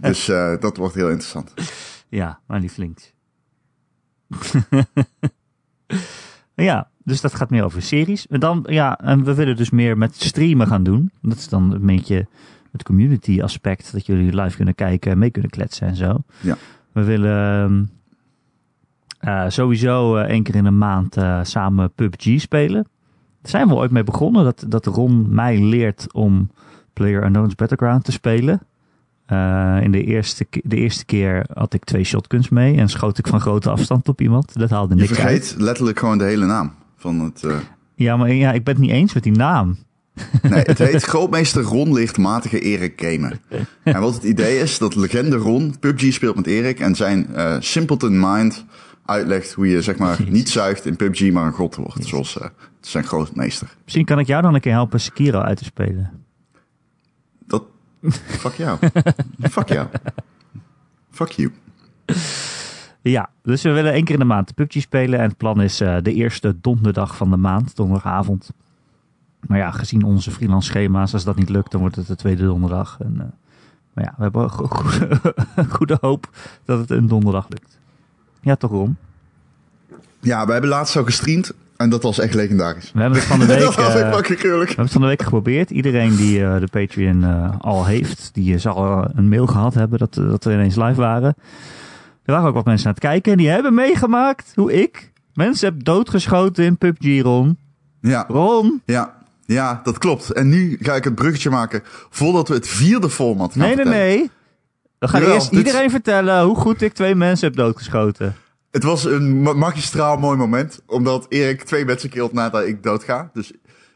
Dus 0.00 0.24
dat 0.60 0.76
wordt 0.76 0.94
heel 0.94 1.08
interessant. 1.08 1.54
Ja, 2.08 2.40
mijn 2.46 2.60
lievelings. 2.60 3.12
ja, 6.54 6.90
dus 7.04 7.20
dat 7.20 7.34
gaat 7.34 7.50
meer 7.50 7.64
over 7.64 7.82
series. 7.82 8.26
En 8.26 8.40
dan, 8.40 8.66
ja, 8.68 8.98
en 8.98 9.24
we 9.24 9.34
willen 9.34 9.56
dus 9.56 9.70
meer 9.70 9.98
met 9.98 10.14
streamen 10.22 10.66
gaan 10.66 10.82
doen. 10.82 11.10
Dat 11.22 11.36
is 11.36 11.48
dan 11.48 11.72
een 11.72 11.86
beetje 11.86 12.26
het 12.72 12.82
community 12.82 13.42
aspect. 13.42 13.92
Dat 13.92 14.06
jullie 14.06 14.40
live 14.40 14.56
kunnen 14.56 14.74
kijken 14.74 15.12
en 15.12 15.18
mee 15.18 15.30
kunnen 15.30 15.50
kletsen 15.50 15.86
en 15.86 15.96
zo. 15.96 16.16
Ja. 16.40 16.56
We 16.92 17.04
willen 17.04 17.64
ehm, 17.64 17.84
eh, 19.18 19.50
sowieso 19.50 20.16
eh, 20.16 20.30
één 20.30 20.42
keer 20.42 20.54
in 20.54 20.64
de 20.64 20.70
maand 20.70 21.16
eh, 21.16 21.40
samen 21.42 21.92
PUBG 21.92 22.40
spelen. 22.40 22.86
Daar 23.42 23.50
zijn 23.50 23.68
we 23.68 23.74
ooit 23.74 23.90
mee 23.90 24.04
begonnen. 24.04 24.44
Dat, 24.44 24.64
dat 24.68 24.86
Ron 24.86 25.34
mij 25.34 25.58
leert 25.58 26.12
om 26.12 26.50
Player 26.92 27.24
Unknown's 27.24 27.54
Battleground 27.54 28.04
te 28.04 28.12
spelen. 28.12 28.60
In 29.82 29.90
de 29.90 30.04
eerste, 30.04 30.46
de 30.50 30.76
eerste 30.76 31.04
keer 31.04 31.46
had 31.54 31.74
ik 31.74 31.84
twee 31.84 32.04
shotguns 32.04 32.48
mee 32.48 32.76
en 32.76 32.88
schoot 32.88 33.18
ik 33.18 33.26
van 33.26 33.40
grote 33.40 33.70
afstand 33.70 34.08
op 34.08 34.20
iemand. 34.20 34.58
Dat 34.58 34.70
haalde 34.70 34.94
Je 34.94 35.00
niks 35.00 35.18
uit. 35.18 35.20
vergeet 35.20 35.60
letterlijk 35.60 35.98
gewoon 35.98 36.18
de 36.18 36.24
hele 36.24 36.46
naam 36.46 36.72
van 37.04 37.20
het... 37.20 37.42
eh, 37.44 37.56
Ja, 37.94 38.16
maar 38.16 38.32
ja, 38.32 38.52
ik 38.52 38.64
ben 38.64 38.74
het 38.74 38.82
niet 38.82 38.92
eens 38.92 39.14
met 39.14 39.22
die 39.22 39.32
naam. 39.32 39.76
Nee, 40.42 40.62
het 40.62 40.78
heet 40.88 41.02
Grootmeester 41.02 41.62
Ron 41.62 41.92
lichtmatige 41.92 42.60
Erik 42.60 43.00
gamen. 43.00 43.40
En 43.82 44.00
wat 44.00 44.14
het 44.14 44.22
idee 44.22 44.58
is, 44.58 44.78
dat 44.78 44.94
legende 44.94 45.36
Ron 45.36 45.78
PUBG 45.80 46.12
speelt 46.12 46.36
met 46.36 46.46
Erik 46.46 46.80
en 46.80 46.94
zijn 46.94 47.34
eh, 47.34 47.56
simpleton 47.60 48.20
mind 48.20 48.64
uitlegt 49.04 49.52
hoe 49.52 49.68
je 49.68 49.82
zeg 49.82 49.96
maar 49.96 50.18
niet 50.28 50.48
zuigt 50.48 50.86
in 50.86 50.96
PUBG, 50.96 51.32
maar 51.32 51.46
een 51.46 51.52
god 51.52 51.76
wordt, 51.76 52.04
zoals 52.06 52.38
eh, 52.38 52.46
zijn 52.80 53.04
grootmeester. 53.04 53.76
Misschien 53.84 54.04
kan 54.04 54.18
ik 54.18 54.26
jou 54.26 54.42
dan 54.42 54.54
een 54.54 54.60
keer 54.60 54.72
helpen 54.72 55.00
Sekiro 55.00 55.40
uit 55.40 55.56
te 55.58 55.64
spelen. 55.64 56.10
Dat, 57.46 57.64
fuck 58.10 58.54
jou. 58.54 58.78
fuck 59.56 59.68
jou. 59.68 59.86
Fuck 61.10 61.28
you. 61.30 61.50
Ja, 63.10 63.28
dus 63.42 63.62
we 63.62 63.70
willen 63.70 63.92
één 63.92 64.04
keer 64.04 64.14
in 64.14 64.20
de 64.20 64.26
maand 64.26 64.54
PUBG 64.54 64.80
spelen. 64.80 65.18
En 65.20 65.28
het 65.28 65.36
plan 65.36 65.62
is 65.62 65.80
eh, 65.80 65.96
de 66.02 66.12
eerste 66.12 66.56
donderdag 66.60 67.16
van 67.16 67.30
de 67.30 67.36
maand, 67.36 67.76
donderdagavond. 67.76 68.50
Maar 69.46 69.58
ja, 69.58 69.70
gezien 69.70 70.02
onze 70.04 70.30
freelance 70.30 70.68
schema's, 70.68 71.12
als 71.12 71.24
dat 71.24 71.36
niet 71.36 71.48
lukt, 71.48 71.70
dan 71.70 71.80
wordt 71.80 71.96
het 71.96 72.06
de 72.06 72.16
tweede 72.16 72.42
donderdag. 72.44 72.96
En, 73.00 73.14
eh, 73.18 73.24
maar 73.92 74.04
ja, 74.04 74.14
we 74.16 74.22
hebben 74.22 74.50
go- 74.50 74.66
goede, 74.66 75.20
goede 75.76 75.98
hoop 76.00 76.28
dat 76.64 76.78
het 76.78 76.90
een 76.90 77.06
donderdag 77.06 77.46
lukt. 77.48 77.78
Ja, 78.40 78.56
toch 78.56 78.70
Ron? 78.70 78.96
Ja, 80.20 80.46
we 80.46 80.52
hebben 80.52 80.70
laatst 80.70 80.92
zo 80.92 81.04
gestreamd 81.04 81.52
en 81.76 81.90
dat 81.90 82.02
was 82.02 82.18
echt 82.18 82.34
legendarisch. 82.34 82.92
We 82.92 83.00
hebben 83.00 83.18
het 83.18 83.28
van 83.28 83.38
de 83.38 83.46
week... 83.54 83.58
dat 83.58 83.74
was 83.74 83.94
eh, 83.94 84.00
echt. 84.00 84.28
We 84.38 84.46
hebben 84.66 84.84
het 84.84 84.92
van 84.92 85.00
de 85.00 85.06
week 85.06 85.22
geprobeerd. 85.22 85.70
Iedereen 85.70 86.16
die 86.16 86.38
de 86.38 86.68
Patreon 86.70 87.24
al 87.60 87.84
heeft, 87.86 88.30
die 88.32 88.58
zal 88.58 89.08
een 89.14 89.28
mail 89.28 89.46
gehad 89.46 89.74
hebben 89.74 89.98
dat, 89.98 90.14
dat 90.14 90.44
we 90.44 90.52
ineens 90.52 90.76
live 90.76 91.00
waren. 91.00 91.34
Er 92.24 92.32
waren 92.32 92.48
ook 92.48 92.54
wat 92.54 92.64
mensen 92.64 92.86
aan 92.86 92.92
het 92.92 93.02
kijken 93.02 93.32
en 93.32 93.38
die 93.38 93.48
hebben 93.48 93.74
meegemaakt 93.74 94.52
hoe 94.54 94.72
ik 94.82 95.12
mensen 95.34 95.68
heb 95.74 95.84
doodgeschoten 95.84 96.64
in 96.64 96.78
PUBG, 96.78 97.22
Ron. 97.22 97.58
Ja, 98.00 98.24
Ron? 98.28 98.82
ja, 98.84 99.14
ja, 99.46 99.80
dat 99.84 99.98
klopt. 99.98 100.30
En 100.32 100.48
nu 100.48 100.76
ga 100.80 100.94
ik 100.94 101.04
het 101.04 101.14
bruggetje 101.14 101.50
maken 101.50 101.80
voordat 102.10 102.48
we 102.48 102.54
het 102.54 102.68
vierde 102.68 103.10
format 103.10 103.52
gaan 103.52 103.58
Nee, 103.60 103.74
nee, 103.74 103.84
vertellen. 103.84 104.06
nee. 104.08 104.30
We 104.98 105.08
gaan 105.08 105.20
Jawel, 105.20 105.34
eerst 105.34 105.50
dit- 105.50 105.58
iedereen 105.66 105.90
vertellen 105.90 106.44
hoe 106.44 106.56
goed 106.56 106.82
ik 106.82 106.92
twee 106.92 107.14
mensen 107.14 107.46
heb 107.46 107.56
doodgeschoten. 107.56 108.34
Het 108.70 108.82
was 108.82 109.04
een 109.04 109.42
ma- 109.42 109.52
magistraal 109.52 110.16
mooi 110.16 110.36
moment, 110.36 110.80
omdat 110.86 111.26
Erik 111.28 111.62
twee 111.62 111.84
mensen 111.84 112.10
killt 112.10 112.32
nadat 112.32 112.64
ik 112.66 112.82
doodga. 112.82 113.30
Dus 113.32 113.52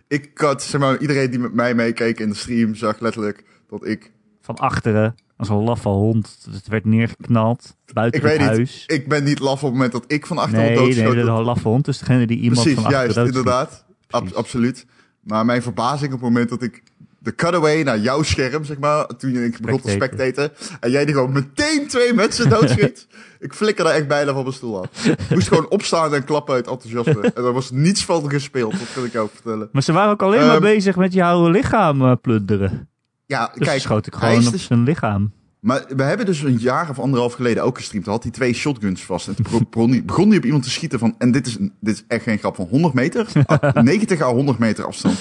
ik 0.09 0.31
had, 0.35 0.63
zeg 0.63 0.81
maar, 0.81 0.99
iedereen 0.99 1.31
die 1.31 1.39
met 1.39 1.55
mij 1.55 1.75
meekeek 1.75 2.21
in 2.21 2.29
de 2.29 2.35
stream 2.35 2.75
zag 2.75 3.01
letterlijk 3.01 3.45
dat 3.69 3.87
ik... 3.87 4.11
Van 4.41 4.57
achteren, 4.57 5.15
als 5.38 5.49
een 5.49 5.57
laffe 5.62 5.88
hond. 5.88 6.38
Het 6.50 6.68
werd 6.68 6.85
neergeknald 6.85 7.76
buiten 7.92 8.21
Ik 8.21 8.26
weet 8.26 8.38
het 8.38 8.49
niet, 8.49 8.57
huis. 8.57 8.85
ik 8.87 9.09
ben 9.09 9.25
niet 9.25 9.38
laf 9.38 9.52
op 9.54 9.61
het 9.62 9.73
moment 9.73 9.92
dat 9.92 10.04
ik 10.07 10.26
van 10.26 10.38
achteren 10.38 10.64
Nee, 10.64 10.75
doodgeschoten 10.76 11.14
nee, 11.16 11.25
de 11.25 11.30
laffe 11.42 11.68
hond 11.68 11.88
is 11.88 11.99
degene 11.99 12.26
die 12.26 12.38
iemand 12.38 12.62
Precies, 12.62 12.80
van 12.83 12.90
juist, 12.90 13.16
inderdaad. 13.16 13.85
Ab- 14.11 14.33
absoluut. 14.35 14.87
Maar 15.21 15.45
mijn 15.45 15.62
verbazing 15.62 16.12
op 16.12 16.21
het 16.21 16.28
moment 16.28 16.49
dat 16.49 16.62
ik 16.62 16.83
de 17.18 17.35
cutaway 17.35 17.83
naar 17.83 17.99
jouw 17.99 18.23
scherm, 18.23 18.64
zeg 18.64 18.78
maar, 18.78 19.07
toen 19.07 19.37
ik 19.37 19.61
begon 19.61 19.80
te 19.80 19.90
spectaten, 19.90 20.52
en 20.80 20.90
jij 20.90 21.04
die 21.04 21.14
gewoon 21.14 21.33
meteen 21.33 21.87
twee 21.87 22.14
mensen 22.14 22.49
doodschiet. 22.61 23.07
ik 23.40 23.52
flikkerde 23.54 23.90
echt 23.90 24.09
bijna 24.09 24.33
van 24.33 24.42
mijn 24.42 24.54
stoel 24.54 24.80
af. 24.83 25.07
Ik 25.07 25.30
moest 25.30 25.49
gewoon 25.49 25.68
opstaan 25.71 26.14
en 26.14 26.25
klappen 26.25 26.54
uit 26.54 26.66
enthousiasme. 26.66 27.21
en 27.35 27.45
er 27.45 27.52
was 27.52 27.71
niets 27.71 28.04
van 28.04 28.30
gespeeld, 28.30 28.73
dat 28.73 28.95
wil 28.95 29.04
ik 29.04 29.12
jou 29.12 29.28
vertellen. 29.35 29.68
Maar 29.73 29.83
ze 29.83 29.92
waren 29.92 30.11
ook 30.12 30.23
alleen 30.23 30.40
maar 30.47 30.50
Ehm, 30.54 30.61
bezig 30.62 30.97
met 30.97 31.12
jouw 31.12 31.49
lichaam 31.49 32.02
eh, 32.02 32.12
plunderen. 32.23 32.88
Ja, 33.29 33.51
Dus 33.55 33.67
kijk, 33.67 33.81
schoot 33.81 34.07
ik 34.07 34.15
gewoon 34.15 34.47
op 34.47 34.53
dus- 34.53 34.65
zijn 34.65 34.83
lichaam. 34.83 35.33
Maar 35.61 35.85
we 35.97 36.03
hebben 36.03 36.27
dus 36.27 36.43
een 36.43 36.57
jaar 36.59 36.91
of 36.91 36.99
anderhalf 36.99 37.33
geleden 37.33 37.63
ook 37.63 37.77
gestreamd. 37.77 38.05
Toen 38.05 38.15
had 38.15 38.23
hij 38.23 38.33
twee 38.33 38.53
shotguns 38.53 39.05
vast. 39.05 39.29
En 39.29 39.35
toen 39.35 39.45
begon- 40.07 40.29
hij, 40.29 40.39
op 40.39 40.45
iemand 40.45 40.63
te 40.63 40.71
schieten 40.71 40.99
van... 40.99 41.15
En 41.19 41.31
dit 41.33 41.47
is, 41.47 41.57
dit 41.81 41.95
is 41.95 42.05
echt 42.09 42.23
geen 42.23 42.39
grap, 42.39 42.55
van 42.55 42.67
100 42.71 42.95
meter. 42.95 43.27
Ah, 43.47 43.75
90 43.83 44.21
à 44.21 44.33
100 44.33 44.59
meter 44.59 44.85
afstand. 44.87 45.19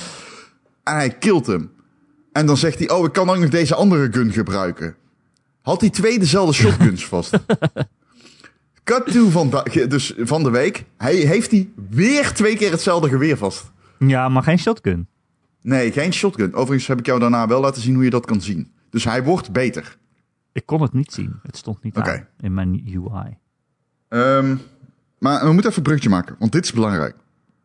En 0.84 0.94
hij 0.96 1.10
kilt 1.10 1.48
hem. 1.48 1.72
En 2.32 2.46
dan 2.46 2.58
zegt 2.58 2.80
hij... 2.80 2.90
Oh, 2.90 3.06
ik 3.06 3.12
kan 3.14 3.30
ook 3.30 3.38
nog 3.40 3.50
deze 3.50 3.76
andere 3.76 4.08
gun 4.12 4.32
gebruiken. 4.32 4.96
Had 5.62 5.82
hij 5.82 5.90
twee 5.90 6.20
dezelfde 6.20 6.54
shotguns 6.62 7.06
vast. 7.06 7.32
Cut 8.84 9.06
to 9.12 9.30
van, 9.30 9.64
dus 9.88 10.14
van 10.18 10.44
de 10.44 10.50
week. 10.50 10.86
Hij 10.98 11.16
heeft 11.16 11.52
hij 11.52 11.70
weer 11.90 12.34
twee 12.34 12.56
keer 12.56 12.72
hetzelfde 12.72 13.10
geweer 13.10 13.38
vast. 13.38 13.72
Ja, 14.00 14.30
maar 14.30 14.44
geen 14.44 14.60
shotgun. 14.60 15.08
Nee, 15.62 15.92
geen 15.92 16.14
shotgun. 16.14 16.54
Overigens 16.54 16.88
heb 16.88 17.00
ik 17.00 17.06
jou 17.06 17.20
daarna 17.20 17.48
wel 17.48 17.62
laten 17.62 17.82
zien 17.82 17.94
hoe 17.96 18.04
je 18.04 18.10
dat 18.10 18.26
kan 18.26 18.42
zien. 18.42 18.72
Dus 18.90 19.04
hij 19.04 19.24
wordt 19.24 19.52
beter. 19.52 19.98
Ik 20.52 20.66
kon 20.66 20.82
het 20.82 20.94
niet 20.94 21.12
zien. 21.12 21.40
Het 21.44 21.58
stond 21.58 21.84
niet 21.84 21.98
aan 21.98 22.28
in 22.40 22.54
mijn 22.54 22.84
UI. 22.86 23.38
Ehm, 24.08 24.56
maar 25.20 25.40
we 25.46 25.52
moeten 25.52 25.70
even 25.72 25.84
een 25.84 25.90
brugje 25.90 26.10
maken, 26.10 26.36
want 26.40 26.52
dit 26.52 26.64
is 26.64 26.74
belangrijk. 26.74 27.16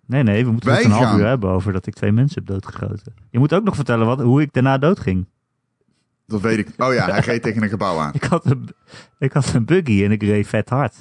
Nee, 0.07 0.23
nee, 0.23 0.45
we 0.45 0.51
moeten 0.51 0.73
het 0.73 0.85
een 0.85 0.91
half 0.91 1.19
uur 1.19 1.27
hebben 1.27 1.51
over 1.51 1.73
dat 1.73 1.87
ik 1.87 1.95
twee 1.95 2.13
mensen 2.13 2.45
heb 2.45 2.47
doodgeschoten. 2.47 3.15
Je 3.31 3.39
moet 3.39 3.55
ook 3.55 3.65
nog 3.65 3.75
vertellen 3.75 4.07
wat, 4.07 4.21
hoe 4.21 4.43
ik 4.43 4.53
daarna 4.53 4.79
doodging. 4.79 5.27
Dat 6.27 6.41
weet 6.41 6.59
ik. 6.59 6.69
Oh 6.77 6.95
ja, 6.95 7.11
hij 7.11 7.21
reed 7.21 7.43
tegen 7.47 7.63
een 7.63 7.69
gebouw 7.69 7.99
aan. 7.99 8.13
Ik 8.15 8.25
had, 8.25 8.47
een, 8.47 8.69
ik 9.19 9.33
had 9.33 9.55
een 9.55 9.65
buggy 9.65 10.05
en 10.05 10.13
ik 10.13 10.23
reed 10.23 10.47
vet 10.47 10.69
hard. 10.69 10.95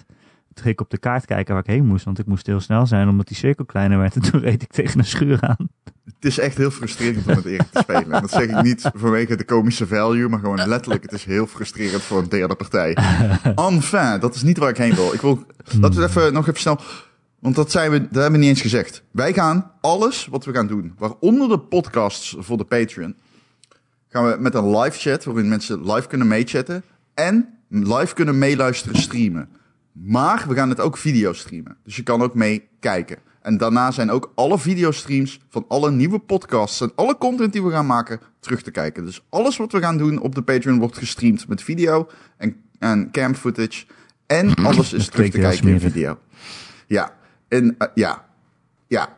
Toen 0.54 0.64
ging 0.64 0.74
ik 0.74 0.82
op 0.82 0.90
de 0.90 0.98
kaart 0.98 1.26
kijken 1.26 1.54
waar 1.54 1.64
ik 1.64 1.70
heen 1.70 1.86
moest, 1.86 2.06
want 2.06 2.20
ik 2.20 2.26
moest 2.26 2.46
heel 2.46 2.60
snel 2.60 2.86
zijn 2.86 3.10
omdat 3.10 3.28
die 3.28 3.38
cirkel 3.38 3.66
kleiner 3.66 3.98
werd. 3.98 4.16
En 4.16 4.22
toen 4.22 4.40
reed 4.42 4.62
ik 4.62 4.72
tegen 4.72 5.00
een 5.00 5.06
schuur 5.06 5.42
aan. 5.42 5.70
Het 6.06 6.26
is 6.26 6.40
echt 6.40 6.58
heel 6.58 6.72
frustrerend 6.72 7.28
om 7.28 7.36
met 7.36 7.46
Erik 7.46 7.68
te 7.72 7.80
spelen. 7.80 8.12
En 8.12 8.22
dat 8.22 8.30
zeg 8.30 8.44
ik 8.44 8.62
niet 8.62 8.90
vanwege 8.94 9.36
de 9.36 9.44
komische 9.44 9.88
value, 9.88 10.30
maar 10.30 10.40
gewoon 10.40 10.68
letterlijk. 10.68 11.04
Het 11.04 11.12
is 11.12 11.26
heel 11.26 11.48
frustrerend 11.48 12.02
voor 12.02 12.20
een 12.20 12.30
derde 12.30 12.56
partij. 12.56 12.94
Enfin, 13.56 14.20
dat 14.20 14.36
is 14.36 14.44
niet 14.44 14.58
waar 14.58 14.70
ik 14.70 14.78
heen 14.78 14.96
wil. 14.96 15.14
Ik 15.14 15.22
wil, 15.22 15.46
laten 15.80 16.00
we 16.00 16.08
even, 16.08 16.34
nog 16.34 16.48
even 16.48 16.60
snel, 16.60 16.80
want 17.40 17.56
dat, 17.56 17.72
zijn 17.72 17.92
we, 17.92 17.98
dat 18.00 18.14
hebben 18.14 18.32
we 18.32 18.38
niet 18.38 18.50
eens 18.50 18.62
gezegd. 18.62 19.04
Wij 19.12 19.34
gaan 19.34 19.72
alles 19.82 20.28
wat 20.28 20.46
we 20.46 20.54
gaan 20.54 20.68
doen, 20.68 20.94
waaronder 20.98 21.50
de 21.50 21.60
podcasts 21.60 22.36
voor 22.40 22.58
de 22.58 22.64
Patreon, 22.64 23.16
gaan 24.10 24.26
we 24.26 24.38
met 24.40 24.56
een 24.56 24.78
live 24.78 25.00
chat, 25.00 25.24
waarin 25.24 25.48
mensen 25.48 25.94
live 25.94 26.08
kunnen 26.08 26.28
meechatten 26.28 26.84
en 27.14 27.58
live 27.70 28.14
kunnen 28.14 28.38
meeluisteren 28.38 29.02
streamen. 29.02 29.50
Maar 29.92 30.46
we 30.48 30.56
gaan 30.56 30.70
het 30.70 30.80
ook 30.80 30.98
video 30.98 31.34
streamen. 31.34 31.78
Dus 31.84 31.96
je 31.96 32.04
kan 32.04 32.22
ook 32.22 32.36
meekijken. 32.36 33.18
En 33.42 33.58
daarna 33.58 33.92
zijn 33.92 34.12
ook 34.12 34.32
alle 34.36 34.60
videostreams 34.60 35.40
van 35.50 35.66
alle 35.68 35.92
nieuwe 35.92 36.20
podcasts 36.20 36.82
en 36.82 36.92
alle 36.96 37.18
content 37.18 37.54
die 37.54 37.64
we 37.64 37.72
gaan 37.72 37.86
maken 37.86 38.20
terug 38.40 38.62
te 38.62 38.72
kijken. 38.72 39.06
Dus 39.06 39.24
alles 39.30 39.58
wat 39.58 39.72
we 39.72 39.80
gaan 39.80 39.98
doen 39.98 40.20
op 40.20 40.36
de 40.36 40.42
Patreon 40.42 40.80
wordt 40.80 40.98
gestreamd 40.98 41.48
met 41.48 41.64
video 41.64 42.08
en, 42.38 42.56
en 42.80 43.12
cam 43.12 43.36
footage. 43.36 43.86
En 44.28 44.56
alles 44.56 44.94
is 44.94 45.08
terug 45.08 45.30
te 45.30 45.40
kijken 45.40 45.68
in 45.68 45.80
video. 45.80 46.18
Ja, 46.88 47.14
en 47.48 47.76
eh, 47.78 47.88
ja. 47.94 48.26
Ja, 48.88 49.18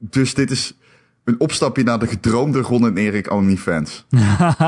dus 0.00 0.34
dit 0.34 0.50
is 0.50 0.78
een 1.24 1.40
opstapje 1.40 1.82
naar 1.82 1.98
de 1.98 2.06
gedroomde 2.06 2.60
Ron 2.60 2.86
en 2.86 2.96
Erik 2.96 3.32
OnlyFans. 3.32 4.06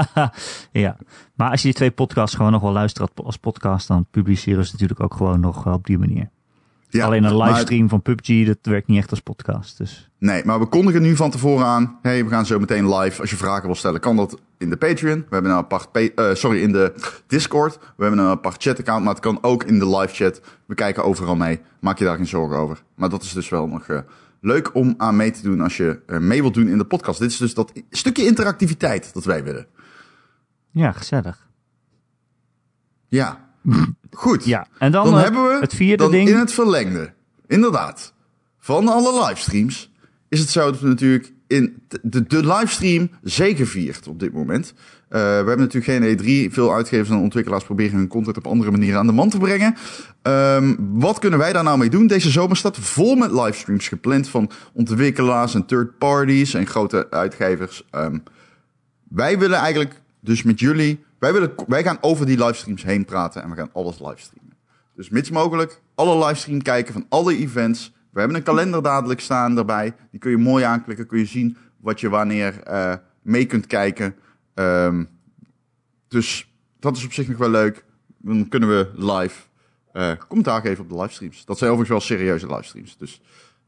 ja, 0.72 0.96
maar 1.34 1.50
als 1.50 1.60
je 1.60 1.66
die 1.66 1.76
twee 1.76 1.90
podcasts 1.90 2.36
gewoon 2.36 2.52
nog 2.52 2.62
wel 2.62 2.72
luistert 2.72 3.10
als 3.24 3.36
podcast, 3.36 3.88
dan 3.88 4.06
publiceren 4.10 4.58
we 4.58 4.64
ze 4.64 4.72
natuurlijk 4.72 5.00
ook 5.00 5.14
gewoon 5.14 5.40
nog 5.40 5.66
op 5.66 5.86
die 5.86 5.98
manier. 5.98 6.30
Ja, 6.90 7.04
Alleen 7.06 7.24
een 7.24 7.36
maar- 7.36 7.48
livestream 7.48 7.88
van 7.88 8.02
PUBG, 8.02 8.46
dat 8.46 8.58
werkt 8.62 8.86
niet 8.86 8.98
echt 8.98 9.10
als 9.10 9.20
podcast. 9.20 9.78
Dus 9.78 10.10
Nee, 10.18 10.44
maar 10.44 10.58
we 10.60 10.66
kondigen 10.66 11.02
nu 11.02 11.16
van 11.16 11.30
tevoren 11.30 11.66
aan. 11.66 11.98
hey, 12.02 12.24
we 12.24 12.30
gaan 12.30 12.46
zo 12.46 12.58
meteen 12.58 12.94
live. 12.94 13.20
Als 13.20 13.30
je 13.30 13.36
vragen 13.36 13.66
wil 13.66 13.74
stellen, 13.74 14.00
kan 14.00 14.16
dat 14.16 14.40
in 14.58 14.70
de 14.70 14.76
Patreon. 14.76 15.18
We 15.18 15.26
hebben 15.34 15.50
een 15.50 15.56
apart, 15.56 15.92
pa- 15.92 16.00
eh, 16.00 16.34
sorry, 16.34 16.62
in 16.62 16.72
de 16.72 16.94
Discord. 17.26 17.78
We 17.96 18.02
hebben 18.04 18.20
een 18.20 18.30
apart 18.30 18.62
chat-account, 18.62 19.04
maar 19.04 19.12
het 19.14 19.22
kan 19.22 19.38
ook 19.42 19.64
in 19.64 19.78
de 19.78 19.96
live 19.98 20.14
chat. 20.14 20.40
We 20.66 20.74
kijken 20.74 21.04
overal 21.04 21.36
mee. 21.36 21.60
Maak 21.80 21.98
je 21.98 22.04
daar 22.04 22.16
geen 22.16 22.26
zorgen 22.26 22.56
over. 22.56 22.82
Maar 22.94 23.08
dat 23.08 23.22
is 23.22 23.32
dus 23.32 23.48
wel 23.48 23.66
nog 23.66 23.86
eh, 23.86 23.98
leuk 24.40 24.74
om 24.74 24.94
aan 24.96 25.16
mee 25.16 25.30
te 25.30 25.42
doen 25.42 25.60
als 25.60 25.76
je 25.76 26.00
eh, 26.06 26.18
mee 26.18 26.40
wilt 26.40 26.54
doen 26.54 26.68
in 26.68 26.78
de 26.78 26.84
podcast. 26.84 27.18
Dit 27.20 27.30
is 27.30 27.36
dus 27.36 27.54
dat 27.54 27.72
stukje 27.90 28.26
interactiviteit 28.26 29.14
dat 29.14 29.24
wij 29.24 29.44
willen. 29.44 29.66
ja, 30.70 30.92
gezellig. 30.92 31.48
Ja, 33.08 33.49
goed. 34.10 34.44
Ja, 34.44 34.66
en 34.78 34.92
dan, 34.92 35.04
Dan, 35.04 35.16
eh, 35.16 35.22
hebben 35.22 35.48
we 35.48 35.58
het 35.60 35.74
vierde 35.74 36.10
ding. 36.10 36.28
in 36.28 36.36
het 36.36 36.52
verlengde, 36.52 37.12
inderdaad, 37.46 38.12
van 38.58 38.88
alle 38.88 39.26
livestreams, 39.26 39.90
is 40.28 40.40
het 40.40 40.50
zo 40.50 40.70
dat 40.70 40.80
we 40.80 40.88
natuurlijk 40.88 41.32
in 41.46 41.82
de, 41.88 41.98
de, 42.02 42.26
de 42.26 42.46
livestream 42.46 43.10
zeker 43.22 43.66
viert 43.66 44.08
op 44.08 44.20
dit 44.20 44.32
moment. 44.32 44.74
Eh, 45.08 45.20
we 45.20 45.26
hebben 45.26 45.58
natuurlijk 45.58 45.84
geen 45.84 46.48
E3. 46.48 46.52
Veel 46.52 46.74
uitgevers 46.74 47.08
en 47.08 47.16
ontwikkelaars 47.16 47.64
proberen 47.64 47.96
hun 47.98 48.08
content 48.08 48.36
op 48.36 48.46
andere 48.46 48.70
manieren 48.70 48.98
aan 48.98 49.06
de 49.06 49.12
man 49.12 49.28
te 49.28 49.38
brengen. 49.38 49.74
Ehm, 50.22 50.74
wat 50.78 51.18
kunnen 51.18 51.38
wij 51.38 51.52
daar 51.52 51.64
nou 51.64 51.78
mee 51.78 51.90
doen? 51.90 52.06
Deze 52.06 52.30
zomer 52.30 52.56
staat 52.56 52.78
vol 52.78 53.14
met 53.14 53.30
livestreams 53.30 53.88
gepland 53.88 54.28
van 54.28 54.50
ontwikkelaars 54.72 55.54
en 55.54 55.66
third 55.66 55.98
parties 55.98 56.54
en 56.54 56.66
grote 56.66 57.06
uitgevers. 57.10 57.84
Ehm, 57.90 58.18
wij 59.08 59.38
willen 59.38 59.58
eigenlijk 59.58 60.00
dus 60.20 60.42
met 60.42 60.60
jullie, 60.60 61.04
wij, 61.20 61.32
willen, 61.32 61.52
wij 61.66 61.82
gaan 61.82 61.98
over 62.00 62.26
die 62.26 62.38
livestreams 62.44 62.82
heen 62.82 63.04
praten 63.04 63.42
en 63.42 63.50
we 63.50 63.56
gaan 63.56 63.70
alles 63.72 63.98
livestreamen. 64.00 64.56
Dus 64.94 65.08
mits 65.08 65.30
mogelijk 65.30 65.80
alle 65.94 66.26
livestream 66.26 66.62
kijken 66.62 66.92
van 66.92 67.06
alle 67.08 67.36
events. 67.36 67.92
We 68.10 68.18
hebben 68.18 68.36
een 68.36 68.42
kalender 68.42 68.82
dadelijk 68.82 69.20
staan 69.20 69.54
daarbij. 69.54 69.94
Die 70.10 70.20
kun 70.20 70.30
je 70.30 70.36
mooi 70.36 70.64
aanklikken, 70.64 71.06
kun 71.06 71.18
je 71.18 71.24
zien 71.26 71.56
wat 71.76 72.00
je 72.00 72.08
wanneer 72.08 72.62
eh, 72.62 72.94
mee 73.22 73.46
kunt 73.46 73.66
kijken. 73.66 74.14
Ehm, 74.54 75.04
dus 76.08 76.52
dat 76.78 76.96
is 76.96 77.04
op 77.04 77.12
zich 77.12 77.28
nog 77.28 77.38
wel 77.38 77.50
leuk. 77.50 77.84
Dan 78.18 78.48
kunnen 78.48 78.68
we 78.68 78.90
live 78.94 79.40
eh, 79.92 80.12
commentaar 80.28 80.60
geven 80.60 80.84
op 80.84 80.90
de 80.90 80.96
livestreams. 80.96 81.44
Dat 81.44 81.58
zijn 81.58 81.70
overigens 81.70 82.06
wel 82.08 82.16
serieuze 82.18 82.46
livestreams. 82.46 82.96
Dus 82.96 83.20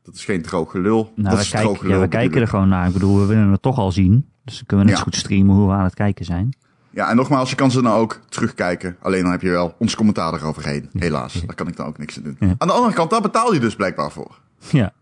dat 0.02 0.14
is 0.14 0.24
geen 0.24 0.42
droog 0.42 0.70
gelul. 0.70 1.12
Nou, 1.14 1.28
dat 1.28 1.32
we 1.34 1.40
is 1.40 1.48
droog 1.50 1.62
kijken, 1.62 1.80
gelul. 1.80 1.94
ja, 1.96 2.02
we 2.02 2.08
kijken 2.08 2.40
er 2.40 2.48
gewoon 2.48 2.68
naar. 2.68 2.86
Ik 2.86 2.92
bedoel, 2.92 3.18
we 3.20 3.26
willen 3.26 3.50
het 3.50 3.62
toch 3.62 3.78
al 3.78 3.92
zien. 3.92 4.28
Dus 4.44 4.56
dan 4.56 4.66
kunnen 4.66 4.84
we 4.86 4.90
net 4.92 5.00
Ja. 5.00 5.06
goed 5.06 5.16
streamen 5.16 5.54
hoe 5.54 5.66
we 5.66 5.72
aan 5.72 5.84
het 5.84 5.94
kijken 5.94 6.24
zijn. 6.24 6.56
Ja, 6.94 7.10
en 7.10 7.16
nogmaals, 7.16 7.50
je 7.50 7.56
kan 7.56 7.70
ze 7.70 7.82
dan 7.82 7.92
ook 7.92 8.20
terugkijken. 8.28 8.96
Alleen 9.02 9.22
dan 9.22 9.30
heb 9.30 9.42
je 9.42 9.50
wel 9.50 9.74
ons 9.78 9.96
commentaar 9.96 10.34
eroverheen. 10.34 10.90
Helaas, 10.98 11.32
daar 11.46 11.54
kan 11.54 11.68
ik 11.68 11.76
dan 11.76 11.86
ook 11.86 11.98
niks 11.98 12.16
aan 12.16 12.22
doen. 12.22 12.36
Ja. 12.40 12.54
Aan 12.58 12.68
de 12.68 12.74
andere 12.74 12.94
kant, 12.94 13.10
daar 13.10 13.20
betaal 13.20 13.52
je 13.54 13.60
dus 13.60 13.76
blijkbaar 13.76 14.10
voor. 14.10 14.38
Ja. 14.70 14.92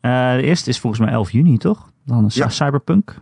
Eh, 0.00 0.32
de 0.36 0.42
eerste 0.42 0.70
is 0.70 0.80
volgens 0.80 1.02
mij 1.02 1.12
11 1.12 1.30
juni, 1.30 1.58
toch? 1.58 1.90
Dan 2.04 2.26
is 2.26 2.34
Ja. 2.34 2.48
Cyberpunk. 2.48 3.14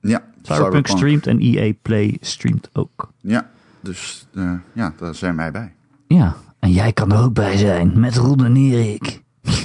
Ja, 0.00 0.22
Cyberpunk 0.42 0.86
streamt 0.86 1.26
en 1.26 1.38
EA 1.40 1.72
Play 1.82 2.16
streamt 2.20 2.68
ook. 2.72 3.10
Ja, 3.20 3.50
dus 3.80 4.26
eh, 4.34 4.52
ja, 4.72 4.92
daar 4.98 5.14
zijn 5.14 5.36
wij 5.36 5.50
bij. 5.50 5.74
Ja, 6.06 6.36
en 6.58 6.70
jij 6.72 6.92
kan 6.92 7.12
er 7.12 7.22
ook 7.22 7.34
bij 7.34 7.56
zijn. 7.56 8.00
Met 8.00 8.16
Ron 8.16 8.44
en 8.44 8.56
Erik. 8.56 9.22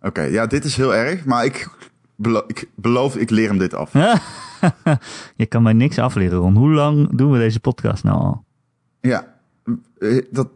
Oké, 0.00 0.22
ja, 0.22 0.46
dit 0.46 0.64
is 0.64 0.76
heel 0.76 0.94
erg, 0.94 1.24
maar 1.24 1.44
ik, 1.44 1.68
belo- 2.16 2.44
ik 2.46 2.68
beloof, 2.74 3.16
ik 3.16 3.30
leer 3.30 3.48
hem 3.48 3.58
dit 3.58 3.74
af. 3.74 3.92
Je 5.36 5.46
kan 5.46 5.62
mij 5.62 5.72
niks 5.72 5.98
afleren, 5.98 6.38
Ron. 6.38 6.56
Hoe 6.56 6.70
lang 6.70 7.16
doen 7.16 7.32
we 7.32 7.38
deze 7.38 7.60
podcast 7.60 8.04
nou 8.04 8.18
al? 8.18 8.44
Ja, 9.00 9.34
eh, 9.98 10.22
dat, 10.30 10.48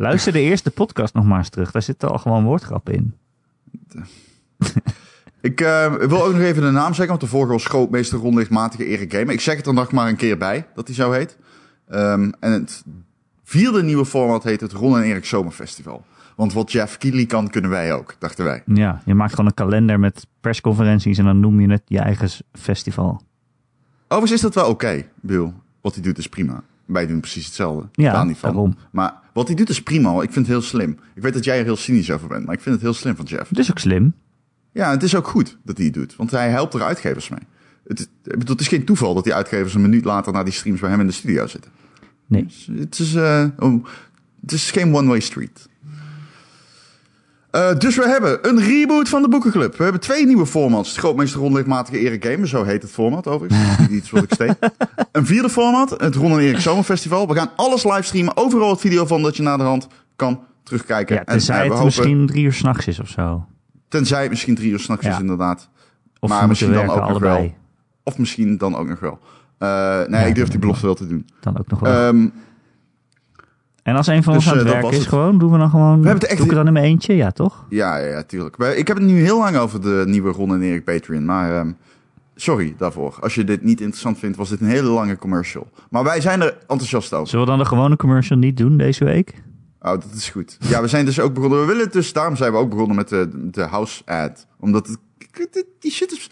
Luister 0.00 0.32
de 0.32 0.40
eerste 0.40 0.70
podcast 0.70 1.14
nog 1.14 1.24
maar 1.24 1.38
eens 1.38 1.48
terug. 1.48 1.70
Daar 1.70 1.82
zitten 1.82 2.10
al 2.10 2.18
gewoon 2.18 2.44
woordgrappen 2.44 2.94
in. 2.94 3.14
ik 5.50 5.60
eh, 5.60 5.94
wil 5.94 6.24
ook 6.24 6.32
nog 6.32 6.40
even 6.40 6.62
de 6.62 6.70
naam 6.70 6.88
zeggen, 6.94 7.06
want 7.06 7.20
de 7.20 7.26
vorige 7.26 7.52
was 7.52 7.66
grootmeester 7.66 8.18
rondichtmatige 8.18 8.84
Erik 8.84 9.12
Gamer. 9.12 9.30
Ik 9.30 9.40
zeg 9.40 9.56
het 9.56 9.66
er 9.66 9.74
nog 9.74 9.92
maar 9.92 10.08
een 10.08 10.16
keer 10.16 10.38
bij, 10.38 10.66
dat 10.74 10.86
hij 10.86 10.96
zo 10.96 11.10
heet. 11.10 11.36
Ehm, 11.88 12.30
en 12.40 12.52
het 12.52 12.84
vierde 13.44 13.82
nieuwe 13.82 14.04
format 14.04 14.42
heet 14.42 14.60
het 14.60 14.72
Ron 14.72 14.96
en 14.96 15.02
Erik 15.02 15.24
Zomerfestival. 15.24 16.04
Want 16.40 16.52
wat 16.52 16.72
Jeff 16.72 16.98
Keighley 16.98 17.26
kan, 17.26 17.48
kunnen 17.50 17.70
wij 17.70 17.92
ook, 17.94 18.16
dachten 18.18 18.44
wij. 18.44 18.62
Ja, 18.66 19.02
je 19.04 19.14
maakt 19.14 19.30
gewoon 19.30 19.46
een 19.46 19.54
kalender 19.54 20.00
met 20.00 20.26
persconferenties 20.40 21.18
en 21.18 21.24
dan 21.24 21.40
noem 21.40 21.60
je 21.60 21.70
het 21.70 21.82
je 21.86 21.98
eigen 21.98 22.28
festival. 22.52 23.22
Overigens 24.08 24.32
is 24.32 24.40
dat 24.40 24.54
wel 24.54 24.68
oké, 24.68 25.04
Bill. 25.20 25.52
Wat 25.80 25.94
hij 25.94 26.02
doet 26.02 26.18
is 26.18 26.28
prima. 26.28 26.62
Wij 26.84 27.06
doen 27.06 27.20
precies 27.20 27.44
hetzelfde. 27.44 27.88
Ja, 27.92 28.24
niet 28.24 28.36
van. 28.36 28.50
daarom. 28.50 28.76
Maar 28.92 29.14
wat 29.32 29.46
hij 29.46 29.56
doet 29.56 29.68
is 29.68 29.82
prima. 29.82 30.10
Ik 30.14 30.18
vind 30.32 30.34
het 30.34 30.46
heel 30.46 30.60
slim. 30.62 30.98
Ik 31.14 31.22
weet 31.22 31.34
dat 31.34 31.44
jij 31.44 31.58
er 31.58 31.64
heel 31.64 31.76
cynisch 31.76 32.10
over 32.10 32.28
bent, 32.28 32.46
maar 32.46 32.54
ik 32.54 32.60
vind 32.60 32.74
het 32.74 32.84
heel 32.84 32.94
slim 32.94 33.16
van 33.16 33.24
Jeff. 33.24 33.48
Het 33.48 33.58
is 33.58 33.70
ook 33.70 33.78
slim. 33.78 34.14
Ja, 34.72 34.90
het 34.90 35.02
is 35.02 35.14
ook 35.14 35.26
goed 35.26 35.58
dat 35.64 35.76
hij 35.76 35.86
het 35.86 35.94
doet, 35.94 36.16
want 36.16 36.30
hij 36.30 36.50
helpt 36.50 36.74
er 36.74 36.82
uitgevers 36.82 37.28
mee. 37.28 37.40
Het, 37.86 37.98
is- 37.98 38.08
het 38.48 38.62
geen 38.62 38.84
toeval 38.84 39.14
dat 39.14 39.24
die 39.24 39.34
uitgevers 39.34 39.74
een 39.74 39.80
minuut 39.80 40.04
later 40.04 40.32
naar 40.32 40.44
die 40.44 40.52
streams 40.52 40.80
bij 40.80 40.90
hem 40.90 41.00
in 41.00 41.06
de 41.06 41.12
studio 41.12 41.46
zitten. 41.46 41.70
Nee. 42.26 42.44
Dus 42.44 42.70
Het 42.78 42.98
is, 42.98 43.14
eh, 43.14 43.44
het 44.40 44.52
is 44.52 44.70
geen 44.70 44.94
one-way 44.94 45.20
street. 45.20 45.68
Eh, 47.50 47.74
dus 47.78 47.96
we 47.96 48.08
hebben 48.08 48.48
een 48.48 48.60
reboot 48.60 49.08
van 49.08 49.22
de 49.22 49.28
Boekenclub. 49.28 49.76
We 49.76 49.82
hebben 49.82 50.00
twee 50.00 50.26
nieuwe 50.26 50.46
formats. 50.46 50.88
Het 50.88 50.98
Grootmeester 50.98 51.40
Ronlichtmatige 51.40 51.98
Erik 51.98 52.24
Gamer, 52.24 52.48
zo 52.48 52.64
heet 52.64 52.82
het 52.82 52.90
format 52.90 53.26
overigens. 53.26 53.78
Niet 53.78 53.90
Iets 53.90 54.10
wat 54.10 54.22
ik 54.22 54.32
steek. 54.32 54.52
Een 55.12 55.26
vierde 55.26 55.48
format, 55.48 55.90
het 56.00 56.14
Ron 56.14 56.32
en 56.32 56.38
Erik 56.38 56.58
Zomerfestival. 56.60 57.28
We 57.28 57.34
gaan 57.34 57.50
alles 57.56 57.84
livestreamen, 57.84 58.36
overal 58.36 58.70
het 58.70 58.80
video 58.80 59.06
van 59.06 59.22
dat 59.22 59.36
je 59.36 59.42
naar 59.42 59.58
de 59.58 59.64
hand 59.64 59.86
kan 60.16 60.40
terugkijken. 60.62 61.14
Ja, 61.16 61.24
tenzij 61.24 61.54
eh, 61.54 61.60
we 61.60 61.66
het 61.66 61.72
hopen- 61.72 61.86
misschien 61.86 62.26
drie 62.26 62.44
uur 62.44 62.52
s'nachts 62.52 62.86
is 62.86 63.00
of 63.00 63.08
zo. 63.08 63.44
Tenzij 63.88 64.20
het 64.20 64.30
misschien 64.30 64.54
drie 64.54 64.70
uur 64.70 64.78
s'nachts 64.80 65.04
Ja. 65.06 65.12
is 65.12 65.20
inderdaad. 65.20 65.68
Of 66.20 66.28
Maar 66.28 66.48
misschien 66.48 66.72
dan 66.72 66.88
ook 66.90 67.08
nog 67.08 67.18
wel. 67.18 67.54
Of 68.02 68.18
misschien 68.18 68.56
dan 68.56 68.76
ook 68.76 68.88
nog 68.88 69.00
wel. 69.00 69.18
Eh, 69.58 69.68
nee, 70.06 70.20
Ja, 70.20 70.26
ik 70.26 70.34
durf 70.34 70.48
die 70.48 70.58
belofte 70.58 70.86
wel 70.86 70.94
te 70.94 71.06
doen. 71.06 71.26
Dan 71.40 71.58
ook 71.58 71.68
nog 71.68 71.80
wel. 71.80 71.92
Ehm, 72.08 72.28
en 73.82 73.96
als 73.96 74.06
een 74.06 74.22
van 74.22 74.34
ons 74.34 74.44
dus, 74.44 74.52
aan 74.52 74.58
het 74.58 74.68
eh, 74.74 74.82
was 74.82 74.92
is 74.92 74.98
het. 74.98 75.08
gewoon, 75.08 75.38
doen 75.38 75.52
we 75.52 75.58
dan 75.58 75.70
gewoon... 75.70 76.00
We 76.00 76.06
hebben 76.08 76.22
het 76.22 76.24
echt 76.24 76.38
doe 76.38 76.48
ik 76.48 76.54
dan 76.54 76.66
in 76.66 76.72
mijn 76.72 76.84
eentje? 76.84 77.16
Ja, 77.16 77.30
toch? 77.30 77.64
ja, 77.68 77.98
ja, 77.98 78.06
ja, 78.06 78.22
tuurlijk. 78.22 78.56
Ik 78.56 78.88
heb 78.88 78.96
het 78.96 79.06
nu 79.06 79.20
heel 79.20 79.38
lang 79.38 79.56
over 79.56 79.80
de 79.80 80.04
nieuwe 80.06 80.32
Ron 80.32 80.54
en 80.54 80.62
Erik 80.62 80.84
Patreon. 80.84 81.24
Maar 81.24 81.56
ehm, 81.56 81.72
sorry 82.34 82.74
daarvoor. 82.78 83.18
Als 83.20 83.34
je 83.34 83.44
dit 83.44 83.62
niet 83.62 83.80
interessant 83.80 84.18
vindt, 84.18 84.36
was 84.36 84.48
dit 84.48 84.60
een 84.60 84.66
hele 84.66 84.88
lange 84.88 85.16
commercial. 85.16 85.70
Maar 85.90 86.04
wij 86.04 86.20
zijn 86.20 86.40
er 86.40 86.56
enthousiast 86.60 87.12
over. 87.12 87.28
Zullen 87.28 87.44
we 87.44 87.50
dan 87.50 87.60
de 87.60 87.66
gewone 87.66 87.96
commercial 87.96 88.38
niet 88.38 88.56
doen 88.56 88.76
deze 88.76 89.04
week? 89.04 89.34
Oh, 89.80 89.90
dat 89.90 90.12
is 90.14 90.28
goed. 90.28 90.56
Ja, 90.60 90.80
we 90.82 90.88
zijn 90.88 91.04
dus 91.04 91.20
ook 91.20 91.34
begonnen. 91.34 91.60
We 91.60 91.66
willen 91.66 91.82
het 91.82 91.92
dus, 91.92 92.12
daarom 92.12 92.36
zijn 92.36 92.52
we 92.52 92.58
ook 92.58 92.70
begonnen 92.70 92.96
met 92.96 93.08
de, 93.08 93.50
de 93.50 93.62
house 93.62 94.02
ad. 94.04 94.46
Omdat 94.58 94.86
het, 94.86 95.64
die 95.78 95.90
shit 95.90 96.12
is... 96.12 96.28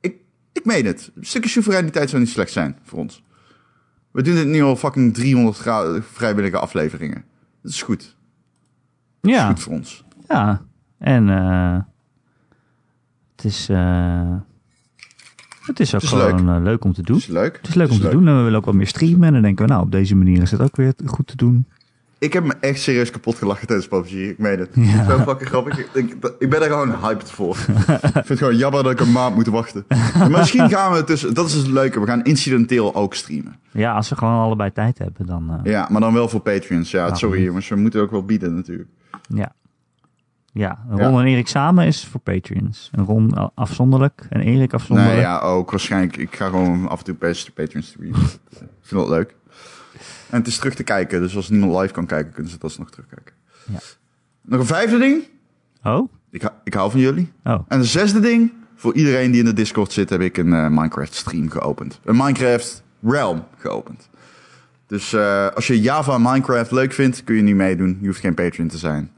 Ik, 0.00 0.16
Ik 0.52 0.64
meen 0.64 0.86
het. 0.86 1.10
Een 1.14 1.26
stukje 1.26 1.48
soevereiniteit 1.50 2.10
zou 2.10 2.22
niet 2.22 2.30
slecht 2.30 2.52
zijn 2.52 2.78
voor 2.82 2.98
ons. 2.98 3.22
We 4.12 4.22
doen 4.22 4.34
dit 4.34 4.46
nu 4.46 4.62
al 4.62 4.76
fucking 4.76 5.14
300 5.14 5.56
gra- 5.58 6.02
vrijwillige 6.02 6.58
afleveringen. 6.58 7.24
Dat 7.62 7.72
is 7.72 7.82
goed. 7.82 8.16
Dat 9.20 9.30
is 9.30 9.36
Ja, 9.36 9.46
goed 9.48 9.60
voor 9.60 9.72
ons. 9.72 10.04
ja. 10.28 10.62
En 10.98 11.28
eh, 11.28 11.78
het 13.36 13.44
is, 13.44 13.68
eh, 13.68 14.36
het 15.66 15.80
is 15.80 15.94
ook 15.94 16.02
is 16.02 16.08
gewoon 16.08 16.48
eh, 16.56 16.62
leuk 16.62 16.84
om 16.84 16.92
te 16.92 17.02
doen. 17.02 17.16
Dat 17.16 17.24
is 17.28 17.32
leuk. 17.32 17.56
Het 17.56 17.68
is 17.68 17.74
leuk 17.74 17.90
om 17.90 17.98
te 18.00 18.08
doen 18.08 18.28
en 18.28 18.36
we 18.36 18.42
willen 18.42 18.58
ook 18.58 18.64
wel 18.64 18.74
meer 18.74 18.86
streamen. 18.86 19.26
En 19.26 19.32
dan 19.32 19.42
denken 19.42 19.64
we, 19.66 19.70
nou, 19.72 19.84
op 19.84 19.90
deze 19.92 20.14
manier 20.16 20.42
is 20.42 20.50
het 20.50 20.60
ook 20.60 20.76
weer 20.76 20.94
goed 21.04 21.26
te 21.26 21.36
doen. 21.36 21.66
Ik 22.22 22.32
heb 22.32 22.44
me 22.44 22.54
echt 22.60 22.80
serieus 22.80 23.10
kapot 23.10 23.34
gelachen 23.34 23.66
tijdens 23.66 23.88
PUBG. 23.88 24.12
Ik 24.12 24.38
meen 24.38 24.58
het. 24.58 24.70
Ja. 24.72 25.04
Zo 25.04 25.18
fucking 25.18 25.48
grappig. 25.48 25.78
Ik, 25.78 25.88
ik, 25.92 26.16
ik 26.38 26.50
ben 26.50 26.62
er 26.62 26.68
gewoon 26.68 26.94
hyped 27.00 27.30
voor. 27.30 27.56
ik 27.56 28.10
vind 28.12 28.28
het 28.28 28.38
gewoon 28.38 28.56
jammer 28.56 28.82
dat 28.82 28.92
ik 28.92 29.00
een 29.00 29.12
maand 29.12 29.34
moet 29.34 29.46
wachten. 29.46 29.84
Maar 30.18 30.30
misschien 30.30 30.68
gaan 30.68 30.92
we 30.92 31.04
tussen... 31.04 31.34
Dat 31.34 31.46
is 31.46 31.54
het 31.54 31.66
leuke. 31.66 32.00
We 32.00 32.06
gaan 32.06 32.22
incidenteel 32.24 32.94
ook 32.94 33.14
streamen. 33.14 33.56
Ja, 33.70 33.94
als 33.94 34.08
we 34.08 34.16
gewoon 34.16 34.40
allebei 34.40 34.72
tijd 34.72 34.98
hebben, 34.98 35.26
dan 35.26 35.50
eh, 35.50 35.72
Ja, 35.72 35.88
maar 35.90 36.00
dan 36.00 36.12
wel 36.12 36.28
voor 36.28 36.40
Patreons. 36.40 36.90
Ja, 36.90 37.14
sorry 37.14 37.44
jongens. 37.44 37.68
We 37.68 37.76
moeten 37.76 38.00
ook 38.00 38.10
wel 38.10 38.24
bieden 38.24 38.54
natuurlijk. 38.54 38.88
ja. 39.28 39.52
Ja, 40.54 40.84
Ron 40.90 41.20
en 41.20 41.26
Erik 41.26 41.48
samen 41.48 41.86
is 41.86 42.06
voor 42.06 42.20
Patreons. 42.20 42.90
En 42.92 43.04
Ron 43.04 43.52
afzonderlijk 43.54 44.26
en 44.28 44.40
Erik 44.40 44.72
afzonderlijk. 44.72 45.16
Nee, 45.16 45.26
ja, 45.26 45.40
ook 45.40 45.70
waarschijnlijk. 45.70 46.16
Ik 46.16 46.36
ga 46.36 46.48
gewoon 46.48 46.88
af 46.88 46.98
en 46.98 47.04
toe 47.04 47.14
best 47.14 47.46
de 47.46 47.52
Patreon 47.52 47.82
streamen. 47.82 48.20
Ik 48.20 48.68
vind 48.80 49.00
dat 49.00 49.08
leuk. 49.08 49.34
En 50.32 50.38
het 50.38 50.46
is 50.46 50.58
terug 50.58 50.74
te 50.74 50.82
kijken. 50.82 51.20
Dus 51.20 51.36
als 51.36 51.48
niemand 51.48 51.80
live 51.80 51.92
kan 51.92 52.06
kijken, 52.06 52.32
kunnen 52.32 52.48
ze 52.48 52.54
het 52.54 52.64
alsnog 52.64 52.90
terugkijken. 52.90 53.34
Ja. 53.72 53.78
Nog 54.42 54.60
een 54.60 54.66
vijfde 54.66 54.98
ding. 54.98 55.28
Oh? 55.82 56.12
Ik, 56.30 56.50
ik 56.64 56.74
hou 56.74 56.90
van 56.90 57.00
jullie. 57.00 57.32
Oh. 57.44 57.60
En 57.68 57.78
een 57.78 57.84
zesde 57.84 58.20
ding. 58.20 58.52
Voor 58.74 58.94
iedereen 58.94 59.30
die 59.30 59.40
in 59.40 59.46
de 59.46 59.52
Discord 59.52 59.92
zit, 59.92 60.10
heb 60.10 60.20
ik 60.20 60.36
een 60.36 60.52
eh, 60.52 60.68
Minecraft 60.68 61.14
stream 61.14 61.50
geopend. 61.50 62.00
Een 62.04 62.16
Minecraft 62.16 62.82
Realm 63.02 63.44
geopend. 63.56 64.08
Dus 64.86 65.12
eh, 65.12 65.48
als 65.48 65.66
je 65.66 65.80
Java 65.80 66.14
en 66.14 66.22
Minecraft 66.22 66.70
leuk 66.70 66.92
vindt, 66.92 67.24
kun 67.24 67.34
je 67.34 67.42
nu 67.42 67.54
meedoen. 67.54 67.98
Je 68.00 68.06
hoeft 68.06 68.20
geen 68.20 68.34
Patreon 68.34 68.68
te 68.68 68.78
zijn. 68.78 69.10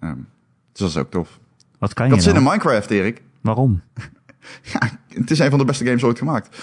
Ehm, 0.00 0.16
dus 0.72 0.80
dat 0.80 0.88
is 0.88 0.96
ook 0.96 1.10
tof. 1.10 1.38
Wat 1.78 1.94
kan 1.94 2.06
je 2.06 2.12
had 2.12 2.22
zin 2.22 2.34
dan? 2.34 2.42
in 2.42 2.48
Minecraft, 2.48 2.90
Erik. 2.90 3.22
Waarom? 3.40 3.80
Ja, 4.62 4.80
het 5.08 5.30
is 5.30 5.38
een 5.38 5.50
van 5.50 5.58
de 5.58 5.64
beste 5.64 5.84
games 5.84 6.04
ooit 6.04 6.18
gemaakt. 6.18 6.56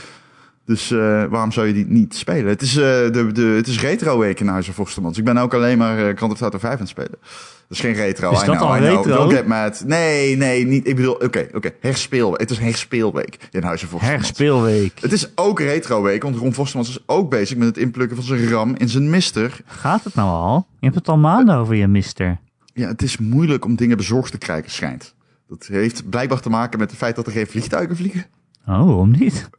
Dus 0.68 0.92
eh, 0.92 1.24
waarom 1.24 1.52
zou 1.52 1.68
je 1.68 1.74
die 1.74 1.86
niet 1.88 2.16
spelen? 2.16 2.48
Het 2.48 2.62
is, 2.62 2.76
eh, 2.76 2.84
de, 2.84 3.30
de, 3.32 3.42
het 3.42 3.68
is 3.68 3.82
retro 3.82 4.20
week 4.20 4.40
in 4.40 4.48
Huizen 4.48 4.74
Forstemans. 4.74 5.18
Ik 5.18 5.24
ben 5.24 5.38
ook 5.38 5.54
alleen 5.54 5.78
maar 5.78 5.98
eh 5.98 6.16
Grand 6.16 6.30
Theft 6.30 6.42
Auto 6.42 6.58
5 6.58 6.74
aan 6.74 6.80
het 6.80 6.90
spelen. 6.90 7.12
Dat 7.12 7.78
is 7.78 7.80
geen 7.80 7.94
retro. 7.94 8.32
Is 8.32 8.42
I 8.42 8.46
dat 8.46 8.56
know, 8.56 8.70
al 8.70 8.78
I 8.78 8.80
retro? 8.80 9.16
Don't 9.16 9.34
get 9.34 9.48
mad. 9.48 9.84
Nee, 9.86 10.36
nee, 10.36 10.66
niet. 10.66 10.88
Ik 10.88 10.96
bedoel, 10.96 11.14
oké, 11.14 11.48
oké. 11.54 11.72
Herspeelweek. 11.80 12.40
Het 12.40 12.52
is 12.52 12.58
herspeelweek 12.58 13.38
in 13.52 13.64
Huizen 13.64 13.88
Forstemans. 13.88 14.22
Herspeelweek. 14.22 15.00
Het 15.00 15.12
is 15.12 15.32
ook 15.36 15.60
retro 15.60 16.02
week, 16.02 16.24
want 16.24 16.36
Ron 16.36 16.54
Forstemans 16.54 16.90
is 16.90 17.04
ook 17.06 17.30
bezig 17.30 17.58
met 17.58 17.68
het 17.68 17.78
inplukken 17.78 18.18
van 18.18 18.26
zijn 18.26 18.50
ram 18.50 18.76
in 18.76 18.90
zijn 18.90 19.10
mister. 19.10 19.60
Gaat 19.66 20.04
het 20.04 20.16
nou 20.16 20.30
al? 20.30 20.68
Je 20.80 20.86
hebt 20.86 20.96
het 20.96 21.08
al 21.08 21.18
maanden 21.18 21.56
over 21.56 21.76
je 21.76 21.88
mister. 21.88 22.38
Ja, 22.74 22.88
het 22.88 23.02
is 23.02 23.18
moeilijk 23.18 23.66
om 23.66 23.76
dingen 23.76 23.98
bezorgd 23.98 24.32
te 24.32 24.38
krijgen, 24.38 24.72
schijnt. 24.72 25.16
Dat 25.48 25.68
heeft 25.72 26.10
blijkbaar 26.10 26.40
te 26.40 26.50
maken 26.50 26.80
met 26.80 26.90
het 26.90 27.00
feit 27.00 27.16
dat 27.16 27.26
er 27.26 27.32
geen 27.32 27.48
vliegtuigen 27.48 27.96
vliegen. 27.96 28.26
Oh, 28.66 28.86
waarom 28.86 29.12
niet? 29.12 29.50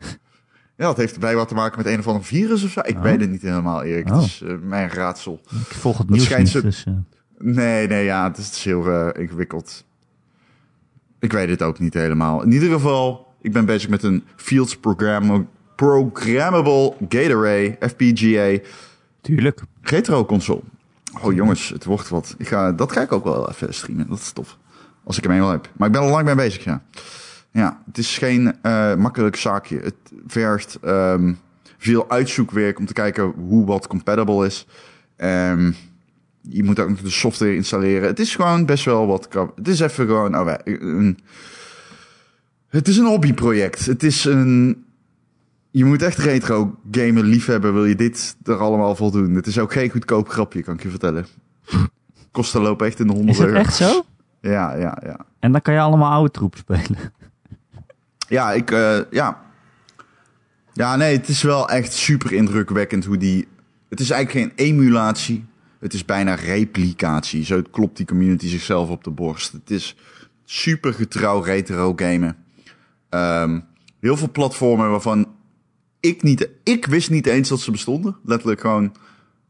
Ja, 0.78 0.84
dat 0.84 0.96
heeft 0.96 1.18
blijkbaar 1.18 1.46
te 1.46 1.54
maken 1.54 1.78
met 1.82 1.86
een 1.92 1.98
of 1.98 2.06
ander 2.06 2.24
virus 2.24 2.64
of 2.64 2.70
zo. 2.70 2.80
Ik 2.84 2.96
Oh. 2.96 3.02
weet 3.02 3.20
het 3.20 3.30
niet 3.30 3.42
helemaal, 3.42 3.82
Erik. 3.82 4.08
Oh. 4.08 4.14
Het 4.16 4.24
is 4.24 4.42
eh, 4.42 4.54
mijn 4.62 4.88
raadsel. 4.90 5.40
Ik 5.68 5.74
volg 5.76 5.98
het 5.98 6.10
nieuws 6.10 6.36
niet, 6.36 6.48
ze- 6.48 6.62
dus... 6.62 6.84
eh, 6.86 6.92
Nee, 7.38 7.86
nee, 7.86 8.04
ja, 8.04 8.28
het 8.28 8.38
is, 8.38 8.46
het 8.46 8.54
is 8.54 8.64
heel 8.64 8.86
eh, 8.90 9.22
ingewikkeld. 9.22 9.84
Ik 11.18 11.32
weet 11.32 11.48
het 11.48 11.62
ook 11.62 11.78
niet 11.78 11.94
helemaal. 11.94 12.42
In 12.42 12.52
ieder 12.52 12.70
geval, 12.70 13.26
ik 13.40 13.52
ben 13.52 13.64
bezig 13.64 13.88
met 13.88 14.02
een 14.02 14.24
Fields 14.36 14.76
Program 14.76 15.48
Programmable 15.76 16.94
Gate 17.08 17.34
Array, 17.34 17.76
FPGA, 17.80 18.58
tuurlijk. 19.20 19.60
retro 19.82 20.24
console. 20.24 20.60
Oh 21.22 21.34
jongens, 21.34 21.68
het 21.68 21.84
wordt 21.84 22.08
wat. 22.08 22.34
Ik 22.38 22.48
ga, 22.48 22.72
dat 22.72 22.92
ga 22.92 23.00
ik 23.00 23.12
ook 23.12 23.24
wel 23.24 23.48
even 23.50 23.74
streamen. 23.74 24.06
Dat 24.08 24.18
is 24.18 24.32
tof. 24.32 24.56
Als 25.04 25.16
ik 25.16 25.22
hem 25.24 25.32
eenmaal 25.32 25.50
heb. 25.50 25.68
Maar 25.76 25.86
ik 25.86 25.92
ben 25.92 26.02
al 26.02 26.08
lang 26.10 26.24
mee 26.24 26.34
bezig, 26.34 26.64
ja. 26.64 26.82
Ja, 27.58 27.82
het 27.86 27.98
is 27.98 28.18
geen 28.18 28.62
eh, 28.62 28.94
makkelijk 28.94 29.36
zaakje. 29.36 29.78
Het 29.78 29.94
vergt 30.26 30.78
ehm, 30.82 31.32
veel 31.78 32.10
uitzoekwerk 32.10 32.78
om 32.78 32.86
te 32.86 32.92
kijken 32.92 33.24
hoe 33.24 33.66
wat 33.66 33.86
compatible 33.86 34.46
is. 34.46 34.66
Ehm, 35.16 35.72
je 36.40 36.64
moet 36.64 36.78
ook 36.78 37.02
de 37.02 37.10
software 37.10 37.54
installeren. 37.54 38.08
Het 38.08 38.18
is 38.18 38.34
gewoon 38.36 38.66
best 38.66 38.84
wel 38.84 39.06
wat... 39.06 39.28
Het 39.56 39.68
is 39.68 39.80
even 39.80 40.06
gewoon... 40.06 40.44
Wij- 40.44 40.60
een, 40.64 41.18
het 42.68 42.88
is 42.88 42.96
een 42.96 43.06
hobbyproject. 43.06 43.86
Het 43.86 44.02
is 44.02 44.24
een... 44.24 44.84
Je 45.70 45.84
moet 45.84 46.02
echt 46.02 46.18
retro 46.18 46.76
gamen 46.90 47.24
liefhebben, 47.24 47.72
wil 47.74 47.84
je 47.84 47.94
dit 47.94 48.36
er 48.44 48.56
allemaal 48.58 48.94
voldoen. 48.96 49.34
Het 49.34 49.46
is 49.46 49.58
ook 49.58 49.72
geen 49.72 49.90
goedkoop 49.90 50.28
grapje, 50.28 50.62
kan 50.62 50.74
ik 50.74 50.82
je 50.82 50.88
vertellen. 50.90 51.26
Kosten 52.30 52.60
lopen 52.60 52.86
echt 52.86 53.00
in 53.00 53.06
de 53.06 53.12
Is 53.12 53.18
honderden 53.18 53.46
het 53.56 53.66
echt 53.66 53.80
euro's. 53.80 53.94
zo? 53.96 54.02
Ja, 54.40 54.74
ja, 54.74 54.98
ja. 55.04 55.26
En 55.38 55.52
dan 55.52 55.62
kan 55.62 55.74
je 55.74 55.80
allemaal 55.80 56.12
oude 56.12 56.30
troep 56.30 56.56
spelen. 56.56 56.98
Ja, 58.28 58.52
ik, 58.52 58.70
eh, 58.70 58.98
ja. 59.10 59.40
Ja, 60.72 60.96
nee, 60.96 61.16
het 61.16 61.28
is 61.28 61.42
wel 61.42 61.68
echt 61.68 61.92
super 61.92 62.32
indrukwekkend 62.32 63.04
hoe 63.04 63.16
die... 63.16 63.48
Het 63.88 64.00
is 64.00 64.10
eigenlijk 64.10 64.46
geen 64.46 64.66
emulatie. 64.66 65.44
Het 65.78 65.94
is 65.94 66.04
bijna 66.04 66.34
replicatie. 66.34 67.44
Zo 67.44 67.62
klopt 67.70 67.96
die 67.96 68.06
community 68.06 68.48
zichzelf 68.48 68.88
op 68.88 69.04
de 69.04 69.10
borst. 69.10 69.52
Het 69.52 69.70
is 69.70 69.96
super 70.44 70.94
getrouw 70.94 71.40
retro 71.40 71.92
gamen. 71.96 72.36
Ehm, 73.08 73.60
heel 74.00 74.16
veel 74.16 74.30
platformen 74.30 74.90
waarvan 74.90 75.26
ik 76.00 76.22
niet... 76.22 76.48
Ik 76.62 76.86
wist 76.86 77.10
niet 77.10 77.26
eens 77.26 77.48
dat 77.48 77.60
ze 77.60 77.70
bestonden. 77.70 78.16
Letterlijk 78.24 78.60
gewoon 78.60 78.94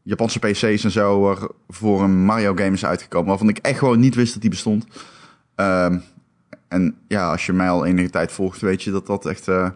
Japanse 0.03 0.39
PC's 0.39 0.83
en 0.83 0.91
zo 0.91 1.37
voor 1.67 2.03
een 2.03 2.25
Mario 2.25 2.55
game 2.55 2.71
is 2.71 2.85
uitgekomen. 2.85 3.29
Waarvan 3.29 3.49
ik 3.49 3.57
echt 3.57 3.79
gewoon 3.79 3.99
niet 3.99 4.15
wist 4.15 4.33
dat 4.33 4.41
die 4.41 4.49
bestond. 4.49 4.85
Ehm, 5.55 5.97
en 6.69 6.95
ja, 7.07 7.29
als 7.31 7.45
je 7.45 7.53
mij 7.53 7.69
al 7.69 7.85
enige 7.85 8.09
tijd 8.09 8.31
volgt, 8.31 8.61
weet 8.61 8.83
je 8.83 8.91
dat 8.91 9.07
dat 9.07 9.25
echt 9.25 9.47
eh, 9.47 9.69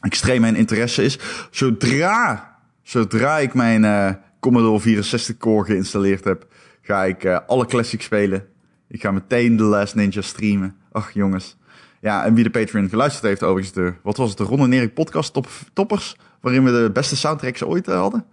extreem 0.00 0.40
mijn 0.40 0.56
interesse 0.56 1.02
is. 1.02 1.18
Zodra, 1.50 2.56
zodra 2.82 3.38
ik 3.38 3.54
mijn 3.54 3.84
eh, 3.84 4.10
Commodore 4.40 4.80
64 4.80 5.36
core 5.36 5.64
geïnstalleerd 5.64 6.24
heb, 6.24 6.46
ga 6.82 7.04
ik 7.04 7.24
eh, 7.24 7.38
alle 7.46 7.66
classics 7.66 8.04
spelen. 8.04 8.46
Ik 8.88 9.00
ga 9.00 9.10
meteen 9.10 9.56
The 9.56 9.62
Last 9.62 9.94
Ninja 9.94 10.20
streamen. 10.20 10.76
Ach 10.92 11.10
jongens. 11.12 11.56
Ja, 12.00 12.24
en 12.24 12.34
wie 12.34 12.44
de 12.44 12.50
Patreon 12.50 12.88
geluisterd 12.88 13.24
heeft 13.24 13.42
overigens, 13.42 13.72
de, 13.74 13.94
wat 14.02 14.16
was 14.16 14.28
het, 14.28 14.38
de 14.38 14.44
Ron 14.44 14.60
en 14.60 14.72
Erik 14.72 14.94
podcast 14.94 15.32
top, 15.32 15.48
toppers, 15.72 16.16
waarin 16.40 16.64
we 16.64 16.70
de 16.70 16.90
beste 16.92 17.16
soundtracks 17.16 17.62
ooit 17.64 17.86
hadden. 17.86 18.24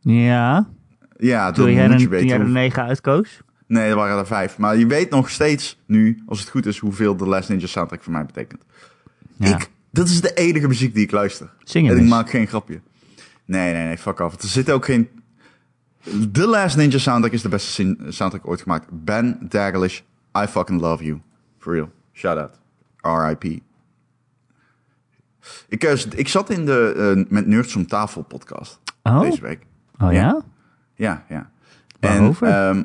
Ja, 0.00 0.68
Ja, 1.16 1.50
toen 1.50 1.72
jij, 1.72 1.88
toen 1.88 2.30
er 2.30 2.40
hoe- 2.40 2.48
negen 2.48 2.82
uitkoos. 2.84 3.40
Nee, 3.74 3.88
er 3.90 3.96
waren 3.96 4.18
er 4.18 4.26
vijf. 4.26 4.58
Maar 4.58 4.76
je 4.76 4.86
weet 4.86 5.10
nog 5.10 5.30
steeds 5.30 5.82
nu, 5.86 6.22
als 6.26 6.40
het 6.40 6.48
goed 6.48 6.66
is, 6.66 6.78
hoeveel 6.78 7.16
de 7.16 7.26
Last 7.26 7.48
Ninja 7.48 7.66
soundtrack 7.66 8.02
voor 8.02 8.12
mij 8.12 8.26
betekent. 8.26 8.62
Ja. 9.36 9.54
Ik, 9.54 9.70
dat 9.90 10.08
is 10.08 10.20
de 10.20 10.34
enige 10.34 10.68
muziek 10.68 10.94
die 10.94 11.04
ik 11.04 11.10
luister. 11.10 11.52
Zing 11.58 11.90
en 11.90 11.96
ik 11.96 12.04
maak 12.04 12.30
geen 12.30 12.46
grapje. 12.46 12.80
Nee, 13.44 13.72
nee, 13.72 13.84
nee, 13.84 13.98
fuck 13.98 14.20
off. 14.20 14.42
Er 14.42 14.48
zit 14.48 14.70
ook 14.70 14.84
geen... 14.84 15.08
The 16.32 16.46
Last 16.46 16.76
Ninja 16.76 16.98
soundtrack 16.98 17.32
is 17.32 17.42
de 17.42 17.48
beste 17.48 17.96
soundtrack 18.08 18.46
ooit 18.48 18.62
gemaakt. 18.62 18.86
Ben 18.90 19.38
Daglish, 19.48 20.00
I 20.38 20.46
fucking 20.46 20.80
love 20.80 21.04
you. 21.04 21.20
For 21.58 21.72
real. 21.72 21.90
Shout 22.12 22.38
out. 22.38 22.58
R.I.P. 23.00 23.44
Ik, 25.68 25.84
eh, 25.84 25.98
ik 26.14 26.28
zat 26.28 26.50
in 26.50 26.64
de 26.66 27.14
uh, 27.16 27.24
Met 27.28 27.46
Nerds 27.46 27.76
om 27.76 27.86
tafel 27.86 28.22
podcast 28.22 28.80
Oh, 29.02 29.20
deze 29.20 29.40
week. 29.40 29.66
oh 29.98 30.12
ja? 30.12 30.42
Ja, 30.94 31.24
ja. 31.28 31.50
En, 32.00 32.36
ehm, 32.40 32.84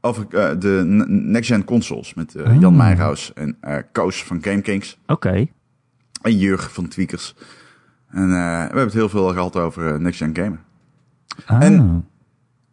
over 0.00 0.26
eh, 0.30 0.50
de 0.58 0.82
next-gen 1.08 1.64
consoles 1.64 2.14
met 2.14 2.34
eh, 2.34 2.50
Oh. 2.54 2.60
Jan 2.60 2.76
Meijhaus 2.76 3.32
en 3.34 3.56
eh 3.60 3.76
Koos 3.92 4.24
van 4.24 4.38
GameKings 4.42 4.98
Oké. 5.06 5.46
en 6.22 6.38
Jurg 6.38 6.72
van 6.72 6.88
Tweakers. 6.88 7.34
En 8.10 8.28
we 8.28 8.34
hebben 8.36 8.84
het 8.84 8.92
heel 8.92 9.08
veel 9.08 9.28
gehad 9.28 9.56
over 9.56 10.00
next-gen 10.00 10.36
gamen. 10.36 10.60
Ah. 11.46 11.62
En, 11.62 12.04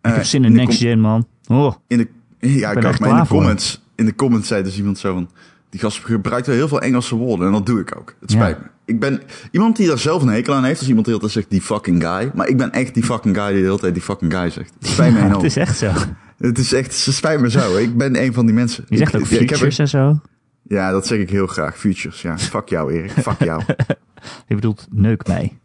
ik 0.02 0.12
heb 0.14 0.24
zin 0.24 0.44
in 0.44 0.52
de 0.52 0.58
next 0.58 0.80
com- 0.80 0.88
gen, 0.88 1.00
man. 1.00 1.28
Oh, 1.48 1.74
In 1.88 1.98
de, 1.98 2.08
ja, 2.40 2.72
ik 2.72 2.84
echt 2.84 3.00
maar 3.00 3.10
in 3.10 3.16
de 3.16 3.26
voor. 3.26 3.38
comments, 3.38 3.84
in 3.96 4.06
de 4.06 4.16
comments 4.16 4.48
zei 4.48 4.64
dus 4.64 4.78
iemand 4.78 4.98
zo 4.98 5.14
van, 5.14 5.30
die 5.70 5.80
gast 5.80 6.06
gebruikt 6.06 6.48
wel 6.48 6.56
heel 6.56 6.68
veel 6.68 6.82
Engelse 6.82 7.16
woorden 7.16 7.48
en 7.48 7.54
dat 7.54 7.66
doe 7.66 7.80
ik 7.80 7.96
ook. 7.98 8.16
Het 8.20 8.32
Ja. 8.32 8.38
spijt 8.38 8.60
me. 8.60 8.66
Ik 8.86 9.00
ben 9.00 9.22
iemand 9.52 9.76
die 9.76 9.88
daar 9.88 9.98
zelf 10.00 10.22
een 10.22 10.28
hekel 10.28 10.54
aan 10.54 10.64
heeft, 10.64 10.80
als 10.80 10.88
iemand 10.88 11.06
die 11.06 11.14
altijd 11.14 11.32
zegt 11.34 11.50
die 11.50 11.62
fucking 11.62 12.04
guy. 12.04 12.32
Maar 12.34 12.48
ik 12.48 12.58
ben 12.58 12.72
echt 12.72 12.94
die 12.94 13.04
fucking 13.04 13.36
guy 13.38 13.48
die 13.52 13.60
de 13.62 13.66
hele 13.68 13.80
tijd 13.80 13.94
die 13.94 14.04
fucking 14.04 14.34
guy 14.34 14.50
zegt. 14.50 14.74
Het 14.80 14.88
spijt 14.88 15.14
me 15.14 15.20
het 15.36 15.44
is 15.44 15.56
echt 15.58 15.78
zo. 15.78 15.92
Het 16.38 16.58
is 16.58 16.74
echt, 16.74 17.06
het 17.06 17.16
spijt 17.16 17.40
me 17.40 17.50
zo. 17.50 17.78
Ik 17.78 17.98
ben 17.98 18.22
een 18.24 18.34
van 18.34 18.46
die 18.46 18.56
mensen. 18.56 18.86
Je 18.90 18.98
zegt 18.98 19.14
Ik- 19.14 19.20
ook 19.20 19.26
ja, 19.28 19.34
ik 19.40 19.50
heb 19.50 19.58
features 19.60 19.80
en 19.80 19.88
zo. 19.88 20.20
ja, 20.64 20.92
dat 20.92 21.08
zeg 21.08 21.20
ik 21.20 21.30
heel 21.30 21.48
graag. 21.48 21.78
Futures, 21.78 22.22
ja. 22.22 22.38
Fuck 22.38 22.70
jou, 22.70 22.94
Erik. 22.94 23.12
Fuck 23.12 23.40
jou. 23.44 23.64
Je 24.48 24.56
bedoelt 24.56 24.88
neuk 24.92 25.28
mij. 25.28 25.58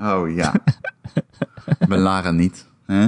Oh 0.00 0.34
ja. 0.34 0.54
ben 1.88 1.98
Lara 1.98 2.30
niet. 2.30 2.66
Hè? 2.86 3.06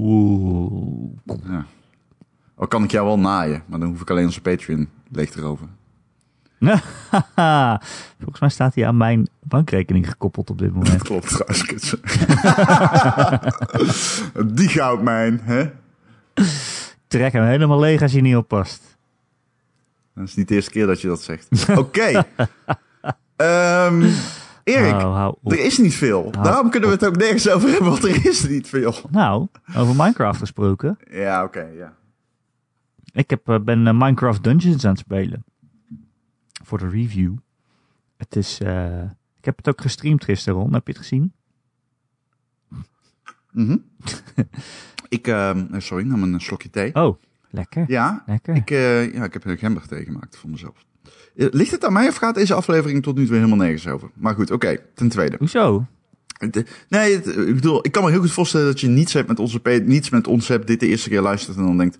Oh. 0.00 1.44
Ja. 1.48 1.66
Al 2.54 2.66
kan 2.66 2.84
ik 2.84 2.90
jou 2.90 3.06
wel 3.06 3.18
naaien, 3.18 3.62
maar 3.66 3.78
dan 3.80 3.88
hoef 3.88 4.00
ik 4.00 4.10
alleen 4.10 4.24
onze 4.24 4.40
Patreon 4.40 4.88
leeg 5.10 5.30
te 5.30 5.40
roven. 5.40 5.68
Volgens 8.18 8.40
mij 8.40 8.48
staat 8.48 8.74
hij 8.74 8.86
aan 8.86 8.96
mijn 8.96 9.28
bankrekening 9.42 10.08
gekoppeld 10.08 10.50
op 10.50 10.58
dit 10.58 10.72
moment. 10.72 10.92
Dat 10.92 11.02
klopt 11.08 11.28
trouwens. 11.28 11.94
Die 14.56 14.68
goudmijn, 14.68 15.40
hè? 15.42 15.70
Trek 17.06 17.32
hem 17.32 17.44
helemaal 17.44 17.78
leeg 17.80 18.02
als 18.02 18.12
je 18.12 18.20
niet 18.20 18.36
oppast. 18.36 18.96
Dat 20.14 20.24
is 20.28 20.34
niet 20.34 20.48
de 20.48 20.54
eerste 20.54 20.70
keer 20.70 20.86
dat 20.86 21.00
je 21.00 21.08
dat 21.08 21.22
zegt. 21.22 21.48
Oké. 21.78 22.24
Ehm, 23.36 24.10
Erik, 24.64 24.94
Oh, 24.94 25.14
hou 25.14 25.34
op. 25.42 25.52
er 25.52 25.64
is 25.64 25.78
niet 25.78 25.94
veel. 25.94 26.30
Daarom 26.42 26.70
kunnen 26.70 26.88
we 26.88 26.94
het 26.94 27.04
ook 27.06 27.16
nergens 27.16 27.48
over 27.50 27.68
hebben, 27.70 27.90
want 27.90 28.04
er 28.04 28.26
is 28.26 28.48
niet 28.48 28.68
veel. 28.68 28.94
Nou, 29.10 29.46
over 29.76 29.94
Minecraft 29.96 30.38
gesproken. 30.38 30.98
Ja, 31.10 31.44
oké, 31.44 31.66
ja. 31.78 31.92
Ik 33.12 33.30
heb, 33.30 33.48
eh, 33.48 33.58
ben 33.60 33.86
eh, 33.86 33.92
Minecraft 33.92 34.44
Dungeons 34.44 34.84
aan 34.84 34.90
het 34.90 35.00
spelen. 35.00 35.44
Voor 36.70 36.78
de 36.78 36.88
review. 36.88 37.32
Het 38.16 38.36
is... 38.36 38.60
eh, 38.60 39.02
ik 39.38 39.44
heb 39.44 39.56
het 39.56 39.68
ook 39.68 39.80
gestreamd 39.80 40.24
gisteren, 40.24 40.58
Ron. 40.60 40.72
Heb 40.72 40.86
je 40.86 40.92
het 40.92 41.00
gezien? 41.02 41.32
Mhm. 43.52 43.76
ik, 45.08 45.26
ehm, 45.26 45.80
sorry, 45.80 46.04
nam 46.06 46.22
een 46.22 46.40
slokje 46.40 46.70
thee. 46.70 46.94
Oh, 46.94 47.16
lekker. 47.50 47.84
Ja, 47.88 48.22
Lekker. 48.26 48.54
ik, 48.54 48.70
eh, 48.70 49.12
ja, 49.14 49.24
ik 49.24 49.32
heb 49.32 49.44
een 49.44 49.58
gember 49.58 49.86
thee 49.88 50.04
gemaakt 50.04 50.36
voor 50.36 50.50
mezelf. 50.50 50.84
Eh, 51.36 51.46
Ligt 51.50 51.70
het 51.70 51.84
aan 51.84 51.92
mij 51.92 52.08
of 52.08 52.16
gaat 52.16 52.34
deze 52.34 52.54
aflevering 52.54 53.02
tot 53.02 53.16
nu 53.16 53.26
toe 53.26 53.34
helemaal 53.34 53.56
nergens 53.56 53.86
over? 53.86 54.10
Maar 54.14 54.34
goed, 54.34 54.50
oké. 54.50 54.76
Ten 54.94 55.08
tweede. 55.08 55.36
Hoezo? 55.38 55.86
Nee, 56.88 57.14
het- 57.16 57.26
ik 57.26 57.54
bedoel, 57.54 57.86
ik 57.86 57.92
kan 57.92 58.04
me 58.04 58.10
heel 58.10 58.20
goed 58.20 58.32
voorstellen 58.32 58.66
dat 58.66 58.80
je 58.80 58.88
niets, 58.88 59.12
hebt 59.12 59.28
met 59.28 59.38
onze, 59.38 59.60
niets 59.84 60.10
met 60.10 60.26
ons 60.26 60.48
hebt, 60.48 60.66
dit 60.66 60.80
de 60.80 60.86
eerste 60.86 61.08
keer 61.08 61.20
luistert 61.20 61.56
en 61.56 61.62
dan 61.64 61.76
denkt, 61.78 61.98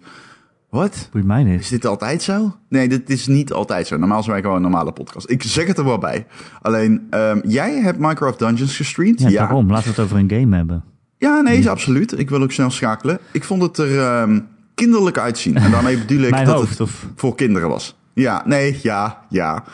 wat? 0.70 1.08
Boeit 1.12 1.24
mij 1.24 1.42
Is 1.42 1.46
niet. 1.46 1.68
dit 1.70 1.86
altijd 1.86 2.22
zo? 2.22 2.56
Nee, 2.68 2.88
dit 2.88 3.10
is 3.10 3.26
niet 3.26 3.52
altijd 3.52 3.86
zo. 3.86 3.96
Normaal 3.96 4.20
zijn 4.22 4.32
wij 4.32 4.40
gewoon 4.42 4.56
een 4.56 4.62
normale 4.62 4.92
podcast. 4.92 5.30
Ik 5.30 5.42
zeg 5.42 5.66
het 5.66 5.78
er 5.78 5.84
wel 5.84 5.98
bij. 5.98 6.26
Alleen, 6.62 7.06
ehm, 7.10 7.40
jij 7.44 7.74
hebt 7.80 7.98
Minecraft 7.98 8.38
Dungeons 8.38 8.76
gestreamd? 8.76 9.20
Ja, 9.20 9.30
daarom. 9.30 9.70
Laten 9.70 9.84
we 9.84 9.90
het 9.90 10.00
over 10.00 10.16
een 10.16 10.30
game 10.30 10.56
hebben. 10.56 10.84
Ja, 11.18 11.40
nee, 11.40 11.58
is 11.58 11.68
absoluut. 11.68 12.18
Ik 12.18 12.30
wil 12.30 12.42
ook 12.42 12.52
snel 12.52 12.70
schakelen. 12.70 13.18
Ik 13.32 13.44
vond 13.44 13.62
het 13.62 13.78
er 13.78 13.98
ehm, 14.00 14.40
kinderlijk 14.74 15.18
uitzien. 15.18 15.56
En 15.56 15.70
daarmee 15.70 15.98
bedoel 15.98 16.20
ik 16.22 16.30
Mijn 16.40 16.44
dat 16.44 16.54
hoofd, 16.54 16.70
het 16.70 16.80
of... 16.80 17.06
voor 17.16 17.34
kinderen 17.34 17.68
was. 17.68 17.96
Ja, 18.14 18.42
nee, 18.46 18.78
ja, 18.82 19.18
ja. 19.28 19.64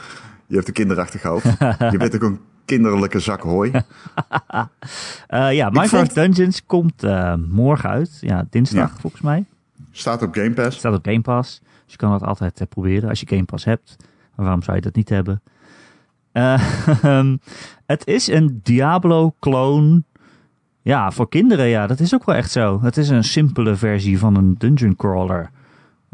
Je 0.47 0.55
hebt 0.55 0.69
een 0.69 0.75
kinderachtig 0.75 1.23
hoofd. 1.23 1.45
je 1.93 1.95
bent 1.99 2.15
ook 2.15 2.23
een 2.23 2.41
kinderlijke 2.65 3.21
zak 3.21 3.41
hooi. 3.43 3.71
Eh, 5.27 5.53
ja, 5.53 5.69
Minecraft 5.71 6.13
vond- 6.13 6.15
Dungeons 6.15 6.65
komt 6.67 7.03
eh, 7.03 7.35
morgen 7.49 7.89
uit. 7.91 8.19
Ja, 8.21 8.47
dinsdag 8.51 8.91
Ja. 8.91 8.97
volgens 9.01 9.23
mij. 9.23 9.45
Staat 9.99 10.23
op 10.23 10.35
Game 10.35 10.51
Pass. 10.53 10.79
staat 10.79 10.95
op 10.95 11.05
Game 11.07 11.21
Pass. 11.21 11.61
Dus 11.85 11.93
je 11.93 11.97
kan 11.97 12.11
dat 12.11 12.23
altijd 12.23 12.61
eh, 12.61 12.67
proberen 12.69 13.09
als 13.09 13.21
je 13.21 13.27
Game 13.29 13.45
Pass 13.45 13.65
hebt. 13.65 13.97
Maar 14.35 14.45
waarom 14.45 14.63
zou 14.63 14.77
je 14.77 14.83
dat 14.83 14.95
niet 14.95 15.09
hebben? 15.09 15.43
Eh, 16.33 16.63
het 17.87 18.07
is 18.07 18.27
een 18.29 18.61
Diablo-kloon. 18.63 20.05
Ja, 20.83 21.11
voor 21.11 21.29
kinderen, 21.29 21.67
ja, 21.67 21.87
dat 21.87 22.01
is 22.01 22.15
ook 22.15 22.25
wel 22.25 22.35
echt 22.35 22.51
zo. 22.51 22.81
Het 22.83 22.97
is 22.97 23.09
een 23.09 23.25
simpele 23.25 23.77
versie 23.77 24.19
van 24.19 24.35
een 24.37 24.55
dungeon 24.59 24.97
crawler. 24.97 25.51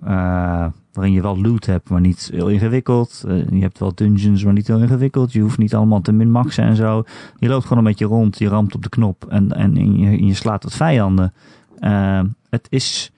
eh, 0.04 0.66
waarin 0.92 1.12
je 1.12 1.22
wel 1.22 1.40
loot 1.40 1.66
hebt, 1.66 1.88
maar 1.88 2.00
niet 2.00 2.28
heel 2.32 2.48
ingewikkeld. 2.48 3.24
Eh, 3.26 3.48
je 3.48 3.60
hebt 3.60 3.78
wel 3.78 3.94
dungeons, 3.94 4.44
maar 4.44 4.52
niet 4.52 4.66
heel 4.66 4.80
ingewikkeld. 4.80 5.32
Je 5.32 5.40
hoeft 5.40 5.58
niet 5.58 5.74
allemaal 5.74 6.00
te 6.00 6.12
minmaxen 6.12 6.64
en 6.64 6.76
zo. 6.76 7.04
Je 7.38 7.48
loopt 7.48 7.62
gewoon 7.62 7.78
een 7.78 7.84
beetje 7.84 8.04
rond, 8.04 8.38
je 8.38 8.48
ramt 8.48 8.74
op 8.74 8.82
de 8.82 8.88
knop 8.88 9.24
en, 9.28 9.50
en 9.50 9.98
je, 9.98 10.24
je 10.26 10.34
slaat 10.34 10.62
wat 10.62 10.74
vijanden. 10.74 11.32
Eh, 11.78 12.20
het 12.50 12.66
is 12.70 13.12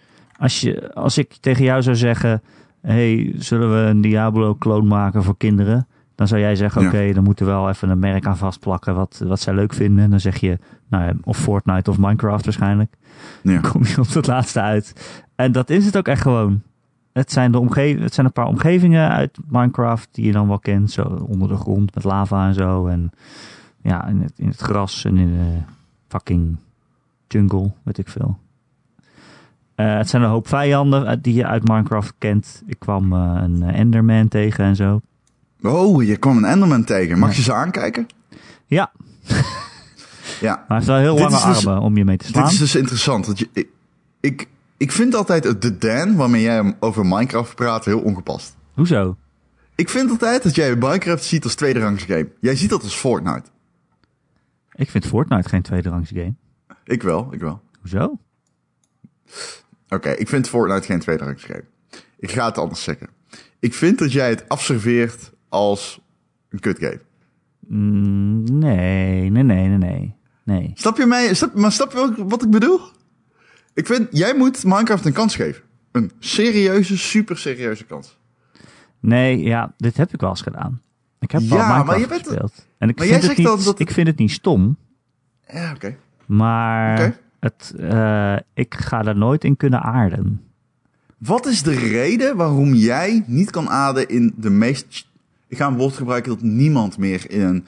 als, 0.45 0.61
je, 0.61 0.95
als 0.95 1.19
ik 1.19 1.37
tegen 1.41 1.65
jou 1.65 1.83
zou 1.83 1.97
zeggen: 1.97 2.43
hey, 2.81 3.35
zullen 3.37 3.71
we 3.71 3.89
een 3.91 4.01
Diablo-kloon 4.01 4.87
maken 4.87 5.23
voor 5.23 5.37
kinderen? 5.37 5.87
Dan 6.15 6.29
zou 6.29 6.41
jij 6.41 6.57
zeggen: 6.57 6.83
Ja. 6.83 6.89
Oké, 6.89 7.13
dan 7.13 7.25
moeten 7.25 7.47
we 7.47 7.53
wel 7.53 7.69
even 7.69 7.89
een 7.89 7.99
merk 7.99 8.27
aan 8.27 8.37
vastplakken 8.37 8.95
wat, 8.95 9.23
wat 9.25 9.41
zij 9.41 9.55
leuk 9.55 9.75
vinden. 9.75 10.05
En 10.05 10.11
dan 10.11 10.21
zeg 10.21 10.37
je: 10.37 10.59
nou 10.89 11.05
ja, 11.05 11.13
of 11.23 11.39
Fortnite 11.39 11.91
of 11.91 11.99
Minecraft 11.99 12.45
waarschijnlijk. 12.45 12.95
Ja. 13.43 13.61
Dan 13.61 13.71
kom 13.71 13.85
je 13.85 14.01
op 14.01 14.13
dat 14.13 14.27
laatste 14.27 14.61
uit. 14.61 15.19
En 15.35 15.53
dat 15.53 15.71
is 15.71 15.87
het 15.87 15.97
ook 15.97 16.09
echt 16.09 16.23
gewoon. 16.23 16.63
Het 17.13 17.33
zijn, 17.33 17.53
de 17.53 17.97
het 18.01 18.15
zijn 18.15 18.27
een 18.27 18.33
paar 18.33 18.47
omgevingen 18.47 19.11
uit 19.11 19.39
Minecraft 19.49 20.09
die 20.13 20.25
je 20.25 20.33
dan 20.33 20.49
wel 20.49 20.59
kent. 20.59 20.91
Zo 20.91 21.03
onder 21.03 21.49
de 21.49 21.57
grond 21.57 21.95
met 21.95 22.05
lava 22.05 22.47
en 22.47 22.55
zo. 22.55 22.87
En 22.87 23.11
ja, 23.83 24.07
in 24.07 24.21
het, 24.21 24.33
in 24.37 24.49
het 24.49 24.61
gras 24.61 25.05
en 25.05 25.17
in 25.17 25.33
de 25.33 25.59
fucking 26.09 26.57
jungle, 27.29 27.73
weet 27.83 27.99
ik 27.99 28.09
veel. 28.09 28.39
Eh, 29.75 29.97
het 29.97 30.09
zijn 30.09 30.23
een 30.23 30.29
hoop 30.29 30.49
vijanden 30.49 31.07
eh, 31.07 31.17
die 31.21 31.35
je 31.35 31.47
uit 31.47 31.69
Minecraft 31.69 32.15
kent. 32.19 32.63
Ik 32.67 32.79
kwam 32.79 33.13
eh, 33.13 33.39
een 33.43 33.63
Enderman 33.63 34.29
tegen 34.29 34.65
en 34.65 34.77
zo. 34.77 35.01
Oh, 35.63 36.03
je 36.03 36.17
kwam 36.17 36.37
een 36.37 36.45
Enderman 36.45 36.85
tegen. 36.85 37.19
Mag 37.19 37.37
je 37.37 37.43
ze 37.43 37.53
aankijken? 37.53 38.07
Ja, 38.67 38.93
Ja. 40.41 40.55
maar 40.55 40.65
hij 40.67 40.77
heeft 40.77 40.87
wel 40.87 40.97
heel 40.99 41.15
Dit 41.17 41.31
lange 41.31 41.47
dus- 41.55 41.67
armen 41.67 41.83
om 41.83 41.97
je 41.97 42.05
mee 42.05 42.17
te 42.17 42.25
Dit 42.25 42.35
slaan. 42.35 42.47
is 42.51 42.59
dus 42.59 42.75
interessant. 42.75 43.27
Dat 43.27 43.39
je, 43.39 43.49
ik, 43.53 43.69
ik, 44.21 44.49
ik 44.77 44.93
vind 44.93 45.15
altijd 45.15 45.63
de 45.63 45.79
Dan 45.79 46.17
waarmee 46.17 46.43
jij 46.43 46.77
over 46.81 47.07
Minecraft 47.07 47.55
praat 47.55 47.85
heel 47.85 48.01
ongepast. 48.01 48.57
Hoezo? 48.75 49.17
Ik 49.75 49.89
vind 49.89 50.11
altijd 50.11 50.43
dat 50.43 50.55
jij 50.55 50.77
Minecraft 50.77 51.25
ziet 51.25 51.45
als 51.45 51.55
tweederangs 51.55 52.03
game. 52.03 52.29
Jij 52.41 52.57
ziet 52.57 52.71
dat 52.71 52.83
als 52.83 52.95
Fortnite. 52.95 53.49
Ik 54.73 54.91
vind 54.91 55.07
Fortnite 55.07 55.49
geen 55.49 55.63
tweederangs 55.63 56.11
game. 56.15 56.35
Ik 56.85 57.03
wel, 57.03 57.29
ik 57.31 57.41
wel. 57.41 57.61
Hoezo? 57.81 58.19
Oké, 59.89 60.11
ik 60.11 60.29
vind 60.29 60.49
Fortnite 60.49 60.87
geen 60.87 60.99
tweederangs 61.01 61.45
game. 61.45 61.65
Ik 62.19 62.31
ga 62.31 62.47
het 62.47 62.59
anders 62.59 62.83
zeggen. 62.83 63.09
Ik 63.59 63.75
vind 63.75 63.99
dat 63.99 64.13
jij 64.13 64.29
het 64.29 64.49
afserveert 64.49 65.33
als 65.49 66.01
een 66.49 66.61
kut 66.61 66.79
game. 66.79 67.01
Mm, 67.69 68.59
nee, 68.59 69.31
nee, 69.31 69.43
nee, 69.43 69.69
nee, 69.69 69.79
nee. 69.79 70.15
Nee. 70.45 70.71
Snap 70.75 70.97
je 70.97 71.07
mij? 71.07 71.35
Snap, 71.35 71.55
maar 71.55 71.73
snap 71.73 71.93
je 71.93 72.25
wat 72.27 72.43
ik 72.43 72.51
bedoel? 72.51 72.81
Ik 73.75 73.87
vind, 73.87 74.09
jij 74.11 74.35
moet 74.37 74.65
Minecraft 74.65 75.05
een 75.05 75.13
kans 75.13 75.37
geven. 75.37 75.63
Een 75.93 76.11
serieuze, 76.19 76.99
super 76.99 77.39
serieuze 77.39 77.85
kans. 77.85 78.19
Nee, 79.01 79.39
ja, 79.39 79.75
dit 79.77 79.97
heb 79.97 80.13
ik 80.15 80.21
wel 80.21 80.31
eens 80.31 80.41
gedaan. 80.43 80.83
Ik 81.21 81.31
heb 81.31 81.41
wel 81.43 81.59
Ja, 81.59 81.67
maar 81.69 81.77
Minecraft 81.85 82.01
je 82.01 82.09
bent- 82.09 82.27
gespeeld. 82.27 82.67
En 82.79 82.89
ik 82.89 82.97
maar 82.99 83.07
vind, 83.07 83.09
jij 83.21 83.29
het 83.29 83.37
zegt 83.39 83.57
niet, 83.57 83.65
dat- 83.67 83.79
ik 83.81 83.91
vind 83.91 84.07
het 84.07 84.19
niet 84.19 84.31
stom, 84.31 84.77
Ja, 85.53 85.73
oké. 85.75 85.97
maar. 86.27 87.19
Het, 87.45 87.75
eh, 87.79 88.37
ik 88.55 88.75
ga 88.75 89.05
er 89.05 89.17
nooit 89.17 89.45
in 89.45 89.57
kunnen 89.57 89.83
aarden. 89.83 90.41
Wat 91.19 91.47
is 91.47 91.63
de 91.63 91.75
reden 91.75 92.37
waarom 92.37 92.75
jij 92.75 93.25
niet 93.27 93.51
kan 93.51 93.69
ademen 93.69 94.09
in 94.09 94.35
de 94.37 94.51
meest... 94.51 95.09
Ik 95.49 95.57
ga 95.57 95.67
een 95.67 95.77
woord 95.77 95.95
gebruiken 95.95 96.33
dat 96.33 96.43
niemand 96.43 96.99
meer 96.99 97.31
in 97.31 97.41
een 97.41 97.67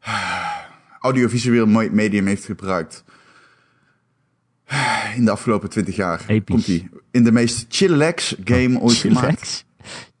audiovisueel 1.00 1.66
me- 1.66 1.90
medium 1.92 2.26
heeft 2.26 2.44
gebruikt. 2.44 3.04
In 5.16 5.24
de 5.24 5.30
afgelopen 5.30 5.68
twintig 5.70 5.96
jaar. 5.96 6.24
Episch. 6.26 6.54
Komt 6.54 6.66
die. 6.66 6.90
In 7.10 7.24
de 7.24 7.32
meest 7.32 7.66
chillax 7.68 8.36
game 8.44 8.80
ooit 8.82 8.96
gemaakt. 8.96 9.64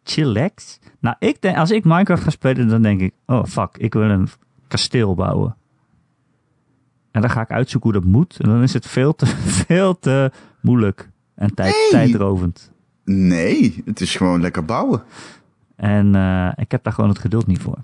Chillax? 0.02 0.78
Nou, 1.00 1.16
ik 1.18 1.42
denk, 1.42 1.56
als 1.56 1.70
ik 1.70 1.84
Minecraft 1.84 2.22
ga 2.22 2.30
spelen, 2.30 2.68
dan 2.68 2.82
denk 2.82 3.00
ik, 3.00 3.12
oh 3.26 3.44
fuck, 3.44 3.76
ik 3.76 3.92
wil 3.92 4.10
een 4.10 4.28
kasteel 4.68 5.14
bouwen. 5.14 5.56
En 7.18 7.24
dan 7.24 7.30
ga 7.36 7.40
ik 7.40 7.50
uitzoeken 7.50 7.90
hoe 7.90 8.00
dat 8.00 8.10
moet. 8.10 8.36
En 8.40 8.48
dan 8.48 8.62
is 8.62 8.72
het 8.72 8.86
veel 8.86 9.14
te, 9.14 9.26
veel 9.66 9.98
te 9.98 10.30
moeilijk 10.60 11.08
en 11.34 11.54
tijd, 11.54 11.74
Nee. 11.74 11.90
tijdrovend. 11.90 12.70
Nee, 13.04 13.82
het 13.84 14.00
is 14.00 14.16
gewoon 14.16 14.40
lekker 14.40 14.64
bouwen. 14.64 15.02
En 15.76 16.14
eh, 16.14 16.48
ik 16.56 16.70
heb 16.70 16.82
daar 16.84 16.92
gewoon 16.92 17.10
het 17.10 17.18
geduld 17.18 17.46
niet 17.46 17.58
voor. 17.62 17.78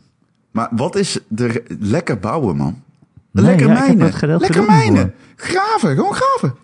Maar 0.51 0.69
wat 0.71 0.97
is 0.97 1.19
de 1.29 1.47
re- 1.47 1.63
lekker 1.79 2.19
bouwen, 2.19 2.57
man? 2.57 2.83
Nee, 3.31 3.45
lekker 3.45 3.67
ja, 3.67 3.73
mijnen. 3.73 4.13
lekker 4.39 4.65
mijnen. 4.65 5.15
Graven, 5.37 5.95
gewoon 5.95 6.15
graven. 6.15 6.55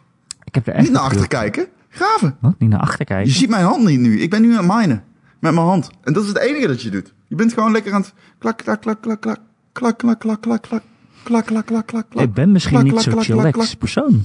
Ik 0.44 0.54
heb 0.54 0.66
er 0.66 0.72
echt 0.72 0.82
Niet 0.82 0.92
naar 0.92 1.02
achter 1.02 1.28
kijken. 1.28 1.66
Graven. 1.88 2.36
Wat? 2.40 2.54
Niet 2.58 2.70
naar 2.70 2.80
achter 2.80 2.98
Je 2.98 3.04
kijken? 3.04 3.32
ziet 3.32 3.48
mijn 3.50 3.64
hand 3.64 3.84
niet 3.84 4.00
nu. 4.00 4.20
Ik 4.20 4.30
ben 4.30 4.42
nu 4.42 4.56
aan 4.56 4.68
het 4.70 4.76
minen. 4.76 5.02
Met 5.38 5.52
mijn 5.54 5.66
hand. 5.66 5.90
En 6.02 6.12
dat 6.12 6.22
is 6.22 6.28
het 6.28 6.38
enige 6.38 6.66
dat 6.66 6.82
je 6.82 6.90
doet. 6.90 7.12
Je 7.28 7.34
bent 7.34 7.52
gewoon 7.52 7.72
lekker 7.72 7.92
aan 7.92 8.00
het 8.00 8.12
klak, 8.38 8.56
klak, 8.58 8.80
klak, 8.80 9.00
klak, 9.02 9.20
klak. 9.20 9.38
Klak, 9.72 9.98
klak, 9.98 10.18
klak, 10.20 10.40
klak, 10.40 10.62
klak. 10.62 10.82
Klak, 11.22 11.46
klak, 11.46 11.66
klak, 11.66 11.86
klak, 11.86 12.06
klak. 12.10 12.24
Ik 12.24 12.32
ben 12.34 12.52
misschien 12.52 12.78
Klak, 12.80 12.92
niet 12.92 13.02
zo'n 13.02 13.22
chillax 13.22 13.74
persoon. 13.74 14.24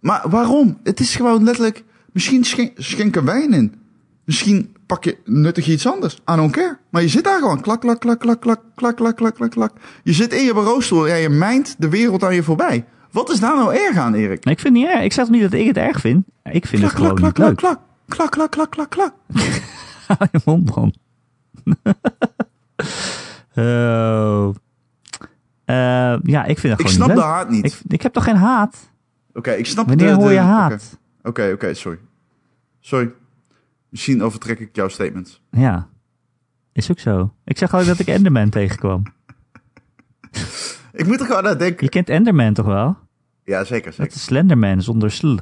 Maar 0.00 0.22
waarom? 0.30 0.78
Het 0.82 1.00
is 1.00 1.16
gewoon 1.16 1.44
letterlijk... 1.44 1.84
Misschien 2.12 2.44
schen- 2.44 2.70
schenken 2.76 3.24
wijn 3.24 3.52
in. 3.52 3.74
Misschien 4.24 4.76
pak 4.86 5.04
je 5.04 5.16
nuttig 5.24 5.66
iets 5.66 5.86
anders. 5.86 6.14
I 6.14 6.36
don't 6.36 6.52
care. 6.52 6.78
Maar 6.90 7.02
je 7.02 7.08
zit 7.08 7.24
daar 7.24 7.38
gewoon. 7.38 7.60
Klak, 7.60 7.80
klak, 7.80 8.00
klak, 8.00 8.20
klak, 8.20 8.40
klak, 8.40 8.60
klak, 8.74 8.96
klak, 8.96 9.16
klak, 9.16 9.34
klak, 9.34 9.50
klak. 9.50 9.72
Je 10.02 10.12
zit 10.12 10.32
in 10.32 10.44
je 10.44 10.54
bureaustoel 10.54 11.08
en 11.08 11.18
je 11.18 11.28
mijnt 11.28 11.74
de 11.78 11.88
wereld 11.88 12.24
aan 12.24 12.34
je 12.34 12.42
voorbij. 12.42 12.84
Wat 13.10 13.30
is 13.30 13.40
daar 13.40 13.56
nou 13.56 13.74
erg 13.74 13.96
aan, 13.96 14.14
Erik? 14.14 14.44
Nee, 14.44 14.54
ik 14.54 14.60
vind 14.60 14.74
het 14.76 14.84
niet 14.84 14.92
erg. 14.94 15.04
Ik 15.04 15.12
zeg 15.12 15.28
niet 15.28 15.42
dat 15.42 15.52
ik 15.52 15.66
het 15.66 15.76
erg 15.76 16.00
vind. 16.00 16.24
Ik 16.44 16.66
vind 16.66 16.80
Klak, 16.82 16.92
het 16.92 17.00
gewoon 17.00 17.14
klak, 17.16 17.34
klak, 17.34 17.48
niet 17.50 17.58
klak, 17.58 17.72
leuk. 17.74 17.78
klak. 18.06 18.30
Klak, 18.30 18.50
klak, 18.50 18.70
klak, 18.70 18.90
klak, 18.90 18.90
klak. 18.90 19.14
Hou 20.06 20.28
je 20.32 20.40
mond 20.44 20.74
dan. 20.74 20.92
Eh, 26.24 26.32
ja, 26.32 26.44
ik 26.44 26.58
vind 26.58 26.72
Ik 26.72 26.78
gewoon 26.86 26.92
snap 26.92 27.06
niet 27.08 27.16
de 27.16 27.22
leuk. 27.22 27.30
haat 27.32 27.50
niet. 27.50 27.64
Ik, 27.64 27.80
ik 27.88 28.02
heb 28.02 28.12
toch 28.12 28.24
geen 28.24 28.36
haat? 28.36 28.90
Oké, 29.32 29.50
ik 29.50 29.66
snap 29.66 29.86
Wanneer 29.88 30.06
de, 30.06 30.12
hoor 30.14 30.28
de- 30.28 30.34
je 30.34 30.40
haat? 30.40 30.98
Oké, 31.22 31.50
oké, 31.52 31.74
sorry. 31.74 31.98
Sorry. 32.80 33.12
Misschien 33.88 34.22
overtrek 34.22 34.58
ik 34.58 34.76
jouw 34.76 34.88
statements. 34.88 35.42
Ja. 35.50 35.88
Is 36.72 36.90
ook 36.90 36.98
zo. 36.98 37.34
Ik 37.44 37.58
zeg 37.58 37.70
altijd 37.72 37.88
dat 37.96 38.06
ik 38.06 38.14
Enderman 38.14 38.48
tegenkwam. 38.48 39.02
Ik 40.92 41.06
moet 41.06 41.20
er 41.20 41.26
gewoon 41.26 41.46
aan 41.46 41.58
denken. 41.58 41.84
Je 41.84 41.90
kent 41.90 42.08
Enderman 42.08 42.52
toch 42.54 42.66
wel? 42.66 42.96
Ja, 43.44 43.64
zeker, 43.64 43.84
Dat 43.86 43.94
zeker. 43.94 44.12
is 44.14 44.22
Slenderman 44.24 44.82
zonder 44.82 45.10
sl. 45.10 45.36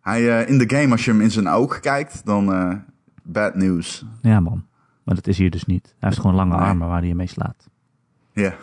Hij, 0.00 0.40
eh, 0.40 0.48
in 0.48 0.58
de 0.58 0.76
game, 0.76 0.90
als 0.92 1.04
je 1.04 1.10
hem 1.10 1.20
in 1.20 1.30
zijn 1.30 1.48
oog 1.48 1.80
kijkt, 1.80 2.24
dan 2.24 2.52
eh, 2.52 2.74
bad 3.22 3.54
news. 3.54 4.04
Ja 4.22 4.40
man. 4.40 4.64
Maar 5.04 5.14
dat 5.14 5.26
is 5.26 5.38
hier 5.38 5.50
dus 5.50 5.64
niet. 5.64 5.84
Hij 5.98 6.08
heeft 6.08 6.20
gewoon 6.20 6.36
lange 6.36 6.56
Nee. 6.56 6.60
armen 6.66 6.88
waar 6.88 6.98
hij 6.98 7.08
je 7.08 7.14
mee 7.14 7.26
slaat. 7.26 7.68
Ja. 8.32 8.54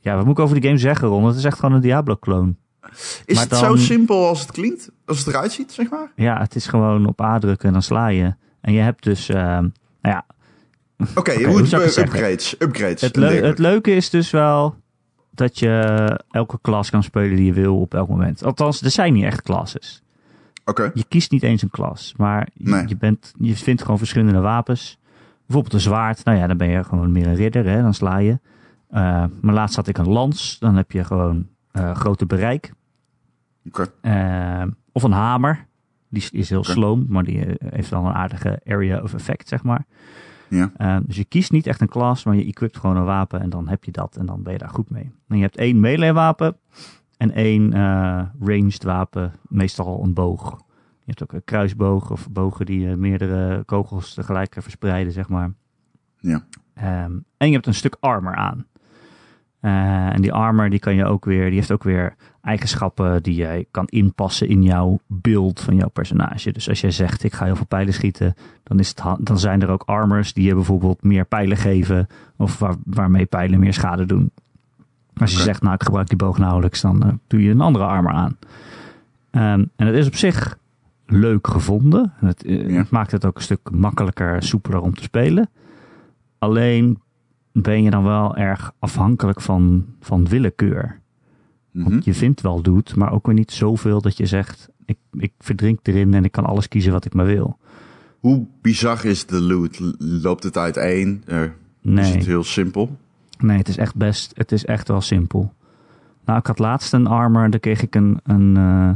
Ja, 0.00 0.16
wat 0.16 0.24
moet 0.24 0.38
ik 0.38 0.44
over 0.44 0.54
die 0.60 0.64
game 0.64 0.78
zeggen, 0.78 1.08
Ron? 1.08 1.24
Het 1.26 1.36
is 1.36 1.44
echt 1.44 1.58
gewoon 1.58 1.74
een 1.74 1.80
Diablo-kloon. 1.80 2.56
Is 3.24 3.34
Maar 3.34 3.42
het 3.42 3.50
dan- 3.50 3.58
zo 3.58 3.76
simpel 3.76 4.26
als 4.28 4.40
het 4.40 4.52
klinkt? 4.52 4.90
Als 5.06 5.18
het 5.18 5.26
eruit 5.26 5.52
ziet, 5.52 5.72
zeg 5.72 5.90
maar? 5.90 6.12
Ja, 6.16 6.40
het 6.40 6.54
is 6.54 6.66
gewoon 6.66 7.06
op 7.06 7.20
A 7.20 7.38
drukken 7.38 7.66
en 7.66 7.72
dan 7.72 7.82
sla 7.82 8.06
je. 8.06 8.34
En 8.60 8.72
je 8.72 8.80
hebt 8.80 9.02
dus, 9.04 9.28
ehm, 9.28 9.62
nou 10.02 10.14
ja, 10.14 10.24
Oké, 11.00 11.18
Oké, 11.18 11.32
je 11.32 11.46
hoe 11.46 11.58
het 11.60 11.96
upgrades. 11.96 12.54
Upgrades. 12.58 13.00
het, 13.00 13.14
dergelijke. 13.14 13.46
het 13.46 13.58
leuke 13.58 13.90
is 13.94 14.10
dus 14.10 14.30
wel 14.30 14.74
dat 15.30 15.58
je 15.58 16.20
elke 16.30 16.58
klas 16.60 16.90
kan 16.90 17.02
spelen 17.02 17.36
die 17.36 17.44
je 17.44 17.52
wil 17.52 17.80
op 17.80 17.94
elk 17.94 18.08
moment. 18.08 18.44
Althans, 18.44 18.82
er 18.82 18.90
zijn 18.90 19.12
niet 19.12 19.24
echt 19.24 19.42
classes. 19.42 20.02
Oké. 20.64 20.90
Je 20.94 21.04
kiest 21.08 21.30
niet 21.30 21.42
eens 21.42 21.62
een 21.62 21.70
klas, 21.70 22.14
maar 22.16 22.48
je, 22.54 22.68
Nee. 22.70 22.84
je, 22.88 22.96
bent, 22.96 23.32
je 23.38 23.56
vindt 23.56 23.82
gewoon 23.82 23.98
verschillende 23.98 24.40
wapens. 24.40 24.98
Bijvoorbeeld 25.46 25.74
een 25.74 25.80
zwaard, 25.90 26.24
nou 26.24 26.38
ja, 26.38 26.46
dan 26.46 26.56
ben 26.56 26.68
je 26.70 26.84
gewoon 26.84 27.12
meer 27.12 27.26
een 27.26 27.34
ridder, 27.34 27.64
hè? 27.64 27.82
dan 27.82 27.94
sla 27.94 28.18
je. 28.18 28.38
Eh, 28.90 29.24
maar 29.40 29.54
laatst 29.54 29.76
had 29.76 29.88
ik 29.88 29.98
een 29.98 30.08
lans, 30.08 30.58
dan 30.58 30.76
heb 30.76 30.92
je 30.92 31.04
gewoon 31.04 31.48
eh 31.70 31.94
grote 31.94 32.26
bereik. 32.26 32.72
Oké. 33.66 33.92
Eh, 34.00 34.62
of 34.92 35.02
een 35.02 35.12
hamer, 35.12 35.66
die 36.08 36.28
is, 36.30 36.50
heel 36.50 36.64
sloom, 36.64 37.06
maar 37.08 37.24
die 37.24 37.56
heeft 37.58 37.90
wel 37.90 38.06
een 38.06 38.12
aardige 38.12 38.60
area 38.64 39.02
of 39.02 39.14
effect, 39.14 39.48
zeg 39.48 39.62
maar. 39.62 39.86
Ja. 40.48 41.00
Dus 41.00 41.16
je 41.16 41.24
kiest 41.24 41.52
niet 41.52 41.66
echt 41.66 41.80
een 41.80 41.88
klas, 41.88 42.24
maar 42.24 42.34
je 42.34 42.44
equipt 42.44 42.76
gewoon 42.76 42.96
een 42.96 43.04
wapen 43.04 43.40
en 43.40 43.50
dan 43.50 43.68
heb 43.68 43.84
je 43.84 43.90
dat 43.90 44.16
en 44.16 44.26
dan 44.26 44.42
ben 44.42 44.52
je 44.52 44.58
daar 44.58 44.68
goed 44.68 44.90
mee. 44.90 45.12
En 45.28 45.36
je 45.36 45.42
hebt 45.42 45.56
één 45.56 45.80
melee 45.80 46.12
wapen 46.12 46.56
en 47.16 47.32
één 47.32 47.72
ranged 48.40 48.82
wapen, 48.82 49.32
meestal 49.48 50.02
een 50.02 50.14
boog. 50.14 50.58
Je 50.98 51.06
hebt 51.06 51.22
ook 51.22 51.32
een 51.32 51.44
kruisboog 51.44 52.10
of 52.10 52.30
bogen 52.30 52.66
die 52.66 52.96
meerdere 52.96 53.64
kogels 53.64 54.14
tegelijk 54.14 54.56
verspreiden, 54.58 55.12
zeg 55.12 55.28
maar. 55.28 55.52
Ja. 56.16 56.44
Ehm, 56.74 57.18
en 57.36 57.46
je 57.46 57.52
hebt 57.52 57.66
een 57.66 57.74
stuk 57.74 57.96
armor 58.00 58.34
aan. 58.34 58.66
Eh, 59.60 60.14
en 60.14 60.22
die 60.22 60.32
armor 60.32 60.70
die 60.70 60.78
kan 60.78 60.94
je 60.94 61.04
ook 61.04 61.24
weer, 61.24 61.44
die 61.44 61.54
heeft 61.54 61.72
ook 61.72 61.82
weer 61.82 62.14
eigenschappen 62.42 63.22
die 63.22 63.34
jij 63.34 63.66
kan 63.70 63.86
inpassen 63.86 64.48
in 64.48 64.62
jouw 64.62 65.00
beeld 65.06 65.60
van 65.60 65.76
jouw 65.76 65.88
personage. 65.88 66.52
Dus 66.52 66.68
als 66.68 66.80
jij 66.80 66.90
zegt 66.90 67.24
ik 67.24 67.32
ga 67.32 67.44
heel 67.44 67.56
veel 67.56 67.66
pijlen 67.66 67.94
schieten, 67.94 68.34
dan, 68.62 68.78
is 68.78 68.88
het, 68.88 69.26
dan 69.26 69.38
zijn 69.38 69.62
er 69.62 69.68
ook 69.68 69.82
armors 69.86 70.32
die 70.32 70.46
je 70.46 70.54
bijvoorbeeld 70.54 71.02
meer 71.02 71.24
pijlen 71.24 71.56
geven 71.56 72.06
of 72.36 72.58
waar, 72.58 72.74
waarmee 72.84 73.26
pijlen 73.26 73.58
meer 73.58 73.74
schade 73.74 74.06
doen. 74.06 74.30
Als 75.16 75.32
je 75.32 75.38
zegt 75.40 75.62
nou 75.62 75.74
ik 75.74 75.82
gebruik 75.82 76.08
die 76.08 76.16
boog 76.16 76.38
nauwelijks, 76.38 76.80
dan 76.80 77.02
eh, 77.02 77.12
doe 77.26 77.42
je 77.42 77.50
een 77.50 77.60
andere 77.60 77.84
armor 77.84 78.12
aan. 78.12 78.36
Ehm, 79.30 79.64
en 79.76 79.86
het 79.86 79.94
is 79.96 80.06
op 80.06 80.14
zich 80.14 80.58
leuk 81.06 81.46
gevonden. 81.46 82.12
En 82.20 82.26
Het, 82.26 82.44
eh, 82.44 82.70
Ja. 82.70 82.76
het 82.76 82.90
maakt 82.90 83.12
het 83.12 83.24
ook 83.24 83.36
een 83.36 83.42
stuk 83.42 83.70
makkelijker, 83.70 84.42
soepeler 84.42 84.80
om 84.80 84.94
te 84.94 85.02
spelen. 85.02 85.48
Alleen 86.38 86.98
ben 87.52 87.82
je 87.82 87.90
dan 87.90 88.04
wel 88.04 88.36
erg 88.36 88.72
afhankelijk 88.78 89.40
van, 89.40 89.86
van 90.00 90.28
willekeur. 90.28 91.00
Mhm. 91.70 91.88
Want 91.90 92.04
je 92.04 92.14
vindt 92.14 92.40
wel 92.40 92.62
doet, 92.62 92.96
maar 92.96 93.12
ook 93.12 93.26
weer 93.26 93.34
niet 93.34 93.50
zoveel 93.52 94.00
dat 94.00 94.16
je 94.16 94.26
zegt: 94.26 94.68
ik, 94.84 94.98
ik 95.12 95.32
verdrink 95.38 95.78
erin 95.82 96.14
en 96.14 96.24
ik 96.24 96.32
kan 96.32 96.44
alles 96.44 96.68
kiezen 96.68 96.92
wat 96.92 97.04
ik 97.04 97.14
maar 97.14 97.26
wil. 97.26 97.58
Hoe 98.18 98.46
bizar 98.60 99.04
is 99.04 99.26
de 99.26 99.40
loot? 99.40 99.80
Loopt 99.98 100.42
het 100.42 100.56
uit 100.56 100.76
één? 100.76 101.22
Eh, 101.26 101.42
Is 101.42 101.48
Nee, 101.80 102.12
het 102.12 102.26
heel 102.26 102.44
simpel? 102.44 102.96
nee 103.38 103.56
het 103.58 103.68
is 103.68 103.76
echt 103.76 103.94
best, 103.96 104.32
het 104.34 104.52
is 104.52 104.64
echt 104.64 104.88
wel 104.88 105.00
simpel. 105.00 105.52
Nou, 106.24 106.38
ik 106.38 106.46
had 106.46 106.58
laatst 106.58 106.92
een 106.92 107.06
armor, 107.06 107.50
daar 107.50 107.60
kreeg 107.60 107.82
ik 107.82 107.94
een, 107.94 108.18
een, 108.22 108.56
eh 108.56 108.90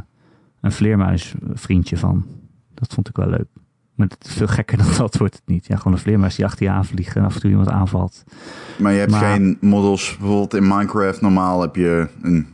een 0.61 0.73
vleermuisvriendje 0.73 1.97
van. 1.97 2.27
Dat 2.75 2.95
vond 2.95 3.09
ik 3.09 3.17
wel 3.17 3.29
leuk. 3.29 3.47
Maar 3.94 4.07
het 4.09 4.26
is 4.28 4.33
veel 4.35 4.46
gekker 4.46 4.78
dan 4.78 4.87
dat 4.98 5.16
wordt 5.16 5.35
het 5.35 5.42
niet. 5.46 5.66
Ja, 5.66 5.76
gewoon 5.76 5.92
een 5.92 5.98
vleermuis 5.98 6.35
die 6.35 6.44
achter 6.44 6.64
je 6.66 6.70
aanvliegt 6.72 7.16
en 7.16 7.24
af 7.24 7.35
en 7.35 7.40
toe 7.40 7.50
iemand 7.50 7.68
aanvalt. 7.68 8.24
Maar 8.78 8.92
je 8.92 8.98
hebt 8.98 9.11
Maar- 9.11 9.33
geen 9.35 9.57
models. 9.61 10.16
Bijvoorbeeld 10.18 10.54
in 10.54 10.68
Minecraft 10.68 11.20
normaal 11.20 11.61
heb 11.61 11.76
je 11.76 12.09
een 12.22 12.46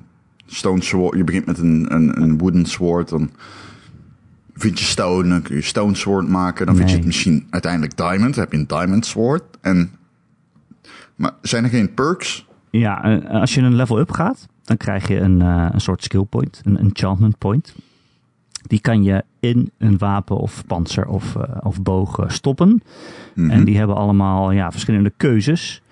stone 0.46 0.82
sword. 0.82 1.16
Je 1.16 1.24
begint 1.24 1.46
met 1.46 1.58
een, 1.58 1.94
een, 1.94 2.22
een 2.22 2.38
wooden 2.38 2.64
sword. 2.66 3.08
Dan 3.08 3.30
vind 4.54 4.78
je 4.78 4.84
stone. 4.84 5.28
Dan 5.28 5.42
kun 5.42 5.54
je 5.56 5.62
stone 5.62 5.94
sword 5.94 6.28
maken. 6.28 6.66
Dan 6.66 6.76
vind 6.76 6.90
je 6.90 6.96
het 6.96 7.06
misschien 7.06 7.46
uiteindelijk 7.50 7.96
diamond. 7.96 8.34
Dan 8.34 8.44
heb 8.44 8.52
je 8.52 8.58
een 8.58 8.66
diamond 8.66 9.06
sword. 9.06 9.42
En, 9.60 9.90
maar 11.16 11.32
zijn 11.42 11.64
er 11.64 11.70
geen 11.70 11.94
perks? 11.94 12.46
Ja, 12.70 13.02
eh, 13.02 13.40
als 13.40 13.54
je 13.54 13.60
een 13.60 13.74
level 13.74 13.98
up 13.98 14.10
gaat, 14.10 14.46
dan 14.64 14.76
krijg 14.76 15.08
je 15.08 15.16
een, 15.18 15.42
eh, 15.42 15.68
een 15.72 15.80
soort 15.80 16.02
skill 16.02 16.24
point, 16.24 16.60
een 16.64 16.76
enchantment 16.76 17.38
point. 17.38 17.74
Die 18.66 18.80
kan 18.80 19.02
je 19.02 19.24
in 19.40 19.70
een 19.78 19.98
wapen 19.98 20.36
of 20.36 20.66
panzer 20.66 21.06
of, 21.06 21.36
eh, 21.36 21.42
of 21.62 21.82
boog 21.82 22.18
eh, 22.18 22.28
stoppen. 22.28 22.82
Mhm. 23.34 23.50
En 23.50 23.64
die 23.64 23.76
hebben 23.78 23.96
allemaal 23.96 24.50
ja, 24.50 24.70
verschillende 24.70 25.12
keuzes. 25.16 25.82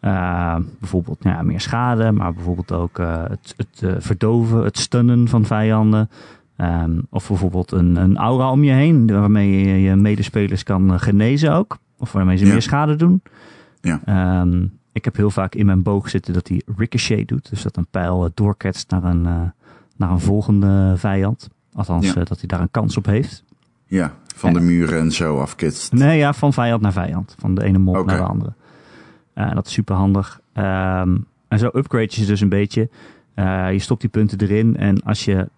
Eh, 0.00 0.56
bijvoorbeeld 0.80 1.18
ja, 1.20 1.42
meer 1.42 1.60
schade, 1.60 2.12
maar 2.12 2.34
bijvoorbeeld 2.34 2.72
ook 2.72 2.98
het, 3.28 3.54
het 3.56 4.04
verdoven, 4.04 4.64
het 4.64 4.78
stunnen 4.78 5.28
van 5.28 5.44
vijanden. 5.44 6.10
Ehm, 6.56 7.00
of 7.10 7.28
bijvoorbeeld 7.28 7.72
een, 7.72 7.96
een 7.96 8.16
aura 8.16 8.50
om 8.50 8.64
je 8.64 8.72
heen, 8.72 9.06
waarmee 9.06 9.66
je 9.66 9.80
je 9.80 9.96
medespelers 9.96 10.62
kan 10.62 11.00
genezen 11.00 11.52
ook. 11.52 11.78
Of 11.98 12.12
waarmee 12.12 12.36
ze 12.36 12.44
Ja. 12.46 12.52
meer 12.52 12.62
schade 12.62 12.96
doen. 12.96 13.22
Ja. 13.80 14.00
Ehm, 14.04 14.66
ik 14.92 15.04
heb 15.04 15.16
heel 15.16 15.30
vaak 15.30 15.54
in 15.54 15.66
mijn 15.66 15.82
boog 15.82 16.10
zitten 16.10 16.32
dat 16.32 16.48
hij 16.48 16.62
ricochet 16.76 17.28
doet. 17.28 17.50
Dus 17.50 17.62
dat 17.62 17.76
een 17.76 17.86
pijl 17.90 18.30
doorketst 18.34 18.90
naar 18.90 19.04
een, 19.04 19.22
naar 19.96 20.10
een 20.10 20.20
volgende 20.20 20.92
vijand. 20.96 21.48
Althans, 21.76 22.06
Ja. 22.06 22.14
eh, 22.14 22.24
dat 22.24 22.38
hij 22.38 22.46
daar 22.48 22.60
een 22.60 22.70
kans 22.70 22.96
op 22.96 23.06
heeft. 23.06 23.44
Ja, 23.86 24.14
van 24.34 24.52
de 24.52 24.60
muren 24.60 24.98
en 24.98 25.12
zo 25.12 25.38
afkitst. 25.40 25.92
Nee, 25.92 26.18
ja, 26.18 26.32
van 26.32 26.52
vijand 26.52 26.82
naar 26.82 26.92
vijand. 26.92 27.34
Van 27.38 27.54
de 27.54 27.62
ene 27.64 27.90
Oké. 27.90 28.04
naar 28.04 28.16
de 28.16 28.22
andere. 28.22 28.52
Eh, 29.34 29.54
dat 29.54 29.66
is 29.66 29.72
super 29.72 29.94
handig. 29.96 30.40
Ehm, 30.52 31.16
en 31.48 31.58
zo 31.58 31.66
upgrade 31.74 32.04
je 32.10 32.20
ze 32.20 32.26
dus 32.26 32.40
een 32.40 32.48
beetje. 32.48 32.88
Eh, 33.34 33.72
je 33.72 33.78
stopt 33.78 34.00
die 34.00 34.10
punten 34.10 34.38
erin. 34.40 34.76
En 34.76 35.02
als 35.02 35.24
je, 35.24 35.48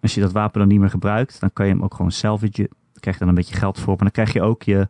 als 0.00 0.14
je 0.14 0.20
dat 0.20 0.32
wapen 0.32 0.58
dan 0.60 0.68
niet 0.68 0.80
meer 0.80 0.90
gebruikt, 0.90 1.40
dan 1.40 1.50
kan 1.52 1.66
je 1.66 1.72
hem 1.72 1.82
ook 1.82 1.94
gewoon 1.94 2.12
salvagen. 2.12 2.52
Daar 2.92 3.00
krijg 3.00 3.16
je 3.16 3.24
dan 3.24 3.28
een 3.28 3.34
beetje 3.40 3.56
geld 3.56 3.78
voor. 3.78 3.88
Maar 3.88 3.98
dan 3.98 4.10
krijg 4.10 4.32
je 4.32 4.42
ook 4.42 4.62
je, 4.62 4.88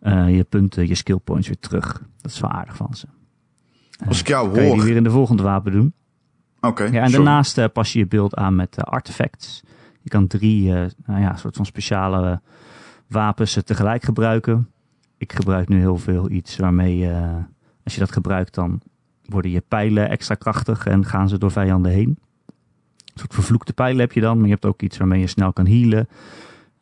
eh, 0.00 0.36
je 0.36 0.44
punten, 0.44 0.88
je 0.88 0.94
skill 0.94 1.18
points 1.24 1.46
weer 1.46 1.58
terug. 1.60 2.02
Dat 2.20 2.30
is 2.30 2.40
wel 2.40 2.50
aardig 2.50 2.76
van 2.76 2.94
ze. 2.94 3.06
Als 4.06 4.20
ik 4.20 4.28
jou 4.28 4.46
Kan 4.48 4.54
je 4.56 4.60
die 4.68 4.76
hoor... 4.76 4.84
weer 4.84 4.96
in 4.96 5.04
de 5.04 5.10
volgende 5.10 5.42
wapen 5.42 5.72
doen. 5.72 5.92
Oké, 6.60 6.82
Ja, 6.84 6.88
en 6.88 6.92
sorry. 7.10 7.12
daarnaast 7.12 7.58
eh, 7.58 7.64
pas 7.72 7.92
je 7.92 7.98
je 7.98 8.06
beeld 8.06 8.34
aan 8.34 8.54
met 8.56 8.76
eh, 8.76 8.84
artefacts. 8.84 9.62
Je 10.04 10.10
kan 10.10 10.26
drie 10.26 10.74
eh, 10.74 10.90
nou 11.06 11.20
ja, 11.20 11.36
soort 11.36 11.56
van 11.56 11.66
speciale 11.66 12.40
wapens 13.06 13.56
eh, 13.56 13.62
tegelijk 13.62 14.04
gebruiken. 14.04 14.70
Ik 15.16 15.32
gebruik 15.32 15.68
nu 15.68 15.78
heel 15.78 15.96
veel 15.96 16.30
iets 16.30 16.56
waarmee, 16.56 17.10
eh, 17.10 17.34
als 17.84 17.94
je 17.94 18.00
dat 18.00 18.12
gebruikt, 18.12 18.54
dan 18.54 18.80
worden 19.24 19.50
je 19.50 19.62
pijlen 19.68 20.08
extra 20.08 20.34
krachtig 20.34 20.86
en 20.86 21.04
gaan 21.04 21.28
ze 21.28 21.38
door 21.38 21.50
vijanden 21.50 21.92
heen. 21.92 22.08
Een 22.08 23.20
soort 23.20 23.34
vervloekte 23.34 23.72
pijlen 23.72 24.00
heb 24.00 24.12
je 24.12 24.20
dan, 24.20 24.36
maar 24.36 24.46
je 24.46 24.52
hebt 24.52 24.64
ook 24.64 24.82
iets 24.82 24.96
waarmee 24.98 25.20
je 25.20 25.26
snel 25.26 25.52
kan 25.52 25.66
healen. 25.66 26.08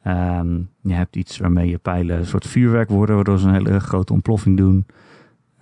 Ehm, 0.03 0.61
je 0.81 0.93
hebt 0.93 1.17
iets 1.17 1.39
waarmee 1.39 1.69
je 1.69 1.79
pijlen 1.79 2.19
een 2.19 2.27
soort 2.27 2.47
vuurwerk 2.47 2.89
worden, 2.89 3.15
waardoor 3.15 3.39
ze 3.39 3.49
een 3.49 3.55
hele 3.55 3.81
grote 3.81 4.13
ontploffing 4.13 4.57
doen. 4.57 4.87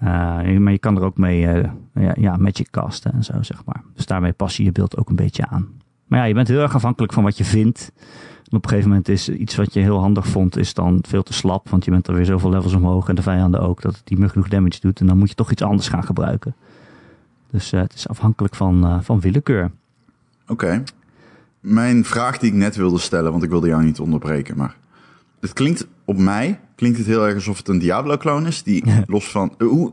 Maar 0.01 0.73
je 0.73 0.79
kan 0.79 0.97
er 0.97 1.03
ook 1.03 1.17
mee 1.17 1.47
eh, 1.47 1.71
ja, 1.95 2.15
ja, 2.19 2.37
magic 2.37 2.71
casten 2.71 3.13
en 3.13 3.25
zo, 3.25 3.43
zeg 3.43 3.65
maar. 3.65 3.83
Dus 3.95 4.07
daarmee 4.07 4.33
pas 4.33 4.57
je 4.57 4.65
je 4.65 4.73
beeld 4.73 4.97
ook 4.97 5.09
een 5.09 5.17
beetje 5.17 5.47
aan. 5.47 5.80
Maar 6.11 6.19
ja, 6.19 6.25
je 6.25 6.35
bent 6.35 6.49
heel 6.49 6.61
erg 6.61 6.75
afhankelijk 6.75 7.13
van 7.13 7.23
wat 7.23 7.39
je 7.39 7.45
vindt. 7.45 7.93
En 8.51 8.57
op 8.57 8.63
een 8.63 8.69
gegeven 8.69 8.89
moment 8.89 9.09
is 9.09 9.29
iets 9.29 9.57
wat 9.57 9.73
je 9.73 9.81
heel 9.81 9.99
handig 9.99 10.27
vond, 10.27 10.57
is 10.57 10.75
dan 10.75 10.99
veel 11.09 11.23
te 11.23 11.33
slap. 11.33 11.69
Want 11.69 11.85
je 11.85 11.91
bent 11.91 12.09
er 12.09 12.15
weer 12.15 12.25
zoveel 12.25 12.51
levels 12.51 12.75
omhoog 12.75 13.09
en 13.09 13.15
de 13.15 13.23
vijanden 13.23 13.61
ook, 13.61 13.83
dat 13.83 13.97
het 13.97 14.11
niet 14.11 14.19
meer 14.19 14.29
genoeg 14.29 14.49
damage 14.49 14.81
doet. 14.81 15.01
En 15.01 15.07
dan 15.07 15.19
moet 15.19 15.29
je 15.29 15.35
toch 15.35 15.51
iets 15.51 15.63
anders 15.63 15.89
gaan 15.89 16.05
gebruiken. 16.05 16.55
Dus 17.51 17.73
eh, 17.73 17.81
het 17.81 17.95
is 17.95 18.09
afhankelijk 18.09 18.55
van, 18.55 18.85
eh, 18.85 18.99
van 19.01 19.21
willekeur. 19.21 19.71
Oké. 20.47 20.83
Mijn 21.61 22.05
vraag 22.05 22.39
die 22.39 22.51
ik 22.51 22.57
net 22.57 22.77
wilde 22.77 22.99
stellen, 22.99 23.31
want 23.31 23.43
ik 23.43 23.51
wilde 23.51 23.69
jou 23.69 23.85
niet 23.85 24.01
onderbreken, 24.01 24.57
maar 24.57 24.77
het 25.41 25.53
klinkt 25.53 25.87
op 26.05 26.17
mij 26.17 26.61
klinkt 26.75 26.99
het 26.99 27.07
heel 27.07 27.27
erg 27.27 27.35
alsof 27.35 27.57
het 27.57 27.69
een 27.69 27.79
Diablo-kloon 27.79 28.47
is 28.47 28.63
die 28.63 28.85
los 29.07 29.31
van 29.31 29.55
eh, 29.59 29.67
hoe 29.67 29.93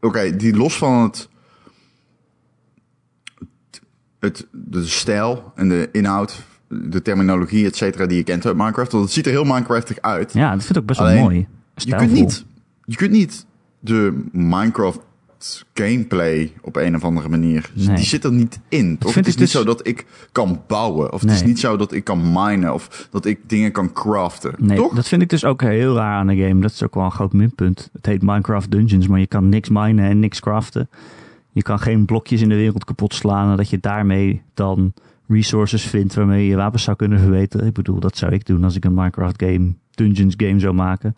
Oké, 0.00 0.36
die 0.36 0.56
los 0.56 0.76
van 0.76 1.02
het, 1.02 1.28
het 4.24 4.46
de 4.50 4.84
stijl 4.84 5.52
en 5.54 5.68
de 5.68 5.88
inhoud, 5.92 6.42
de 6.68 7.02
terminologie, 7.02 7.66
et 7.66 7.76
cetera, 7.76 8.06
die 8.06 8.16
je 8.16 8.22
kent 8.24 8.46
uit 8.46 8.56
Minecraft, 8.56 8.92
want 8.92 9.04
het 9.04 9.12
ziet 9.12 9.26
er 9.26 9.32
heel 9.32 9.44
Minecraftig 9.44 10.00
uit. 10.00 10.32
Ja, 10.32 10.52
dat 10.52 10.64
vind 10.64 10.76
ik 10.76 10.82
ook 10.82 10.86
best 10.88 11.00
Alleen, 11.00 11.14
wel 11.14 11.22
mooi. 11.22 11.36
Je 11.36 11.44
kunt 11.74 11.82
Stijlvol. 12.00 12.20
niet, 12.20 12.44
je 12.84 12.96
kunt 12.96 13.10
niet 13.10 13.46
de 13.80 14.24
Minecraft 14.32 15.00
gameplay 15.74 16.52
op 16.62 16.76
een 16.76 16.94
of 16.94 17.04
andere 17.04 17.28
manier. 17.28 17.70
Nee. 17.74 17.96
Die 17.96 18.04
zit 18.04 18.24
er 18.24 18.32
niet 18.32 18.60
in. 18.68 18.98
Toch? 18.98 19.14
Het 19.14 19.26
is 19.26 19.32
niet 19.32 19.42
dus- 19.42 19.50
zo 19.50 19.64
dat 19.64 19.86
ik 19.86 20.04
kan 20.32 20.62
bouwen. 20.66 21.12
Of 21.12 21.20
het 21.20 21.30
is 21.30 21.42
niet 21.42 21.58
zo 21.60 21.76
dat 21.76 21.92
ik 21.92 22.04
kan 22.04 22.32
minen. 22.32 22.74
Of 22.74 23.08
dat 23.10 23.24
ik 23.24 23.38
dingen 23.46 23.72
kan 23.72 23.92
craften. 23.92 24.54
Nee, 24.58 24.76
Toch? 24.76 24.94
dat 24.94 25.08
vind 25.08 25.22
ik 25.22 25.28
dus 25.28 25.44
ook 25.44 25.62
heel 25.62 25.94
raar 25.94 26.18
aan 26.18 26.26
de 26.26 26.36
game. 26.36 26.60
Dat 26.60 26.70
is 26.70 26.82
ook 26.82 26.94
wel 26.94 27.04
een 27.04 27.10
groot 27.10 27.32
minpunt. 27.32 27.90
Het 27.92 28.06
heet 28.06 28.22
Minecraft 28.22 28.70
Dungeons, 28.70 29.06
maar 29.08 29.20
je 29.20 29.26
kan 29.26 29.48
niks 29.48 29.68
minen 29.68 30.04
en 30.04 30.18
niks 30.20 30.40
craften. 30.40 30.88
Je 31.54 31.62
kan 31.62 31.78
geen 31.78 32.04
blokjes 32.04 32.40
in 32.42 32.48
de 32.48 32.54
wereld 32.54 32.84
kapot 32.84 33.14
slaan 33.14 33.50
en 33.50 33.56
dat 33.56 33.68
je 33.70 33.78
daarmee 33.80 34.42
dan 34.54 34.92
resources 35.28 35.84
vindt 35.86 36.14
waarmee 36.14 36.46
je 36.46 36.56
wapens 36.56 36.82
zou 36.82 36.96
kunnen 36.96 37.18
verbeteren. 37.18 37.66
Ik 37.66 37.72
bedoel, 37.72 38.00
dat 38.00 38.16
zou 38.16 38.32
ik 38.32 38.46
doen 38.46 38.64
als 38.64 38.76
ik 38.76 38.84
een 38.84 38.94
Minecraft 38.94 39.42
game, 39.42 39.74
Dungeons 39.90 40.34
game 40.36 40.58
zou 40.60 40.74
maken. 40.74 41.16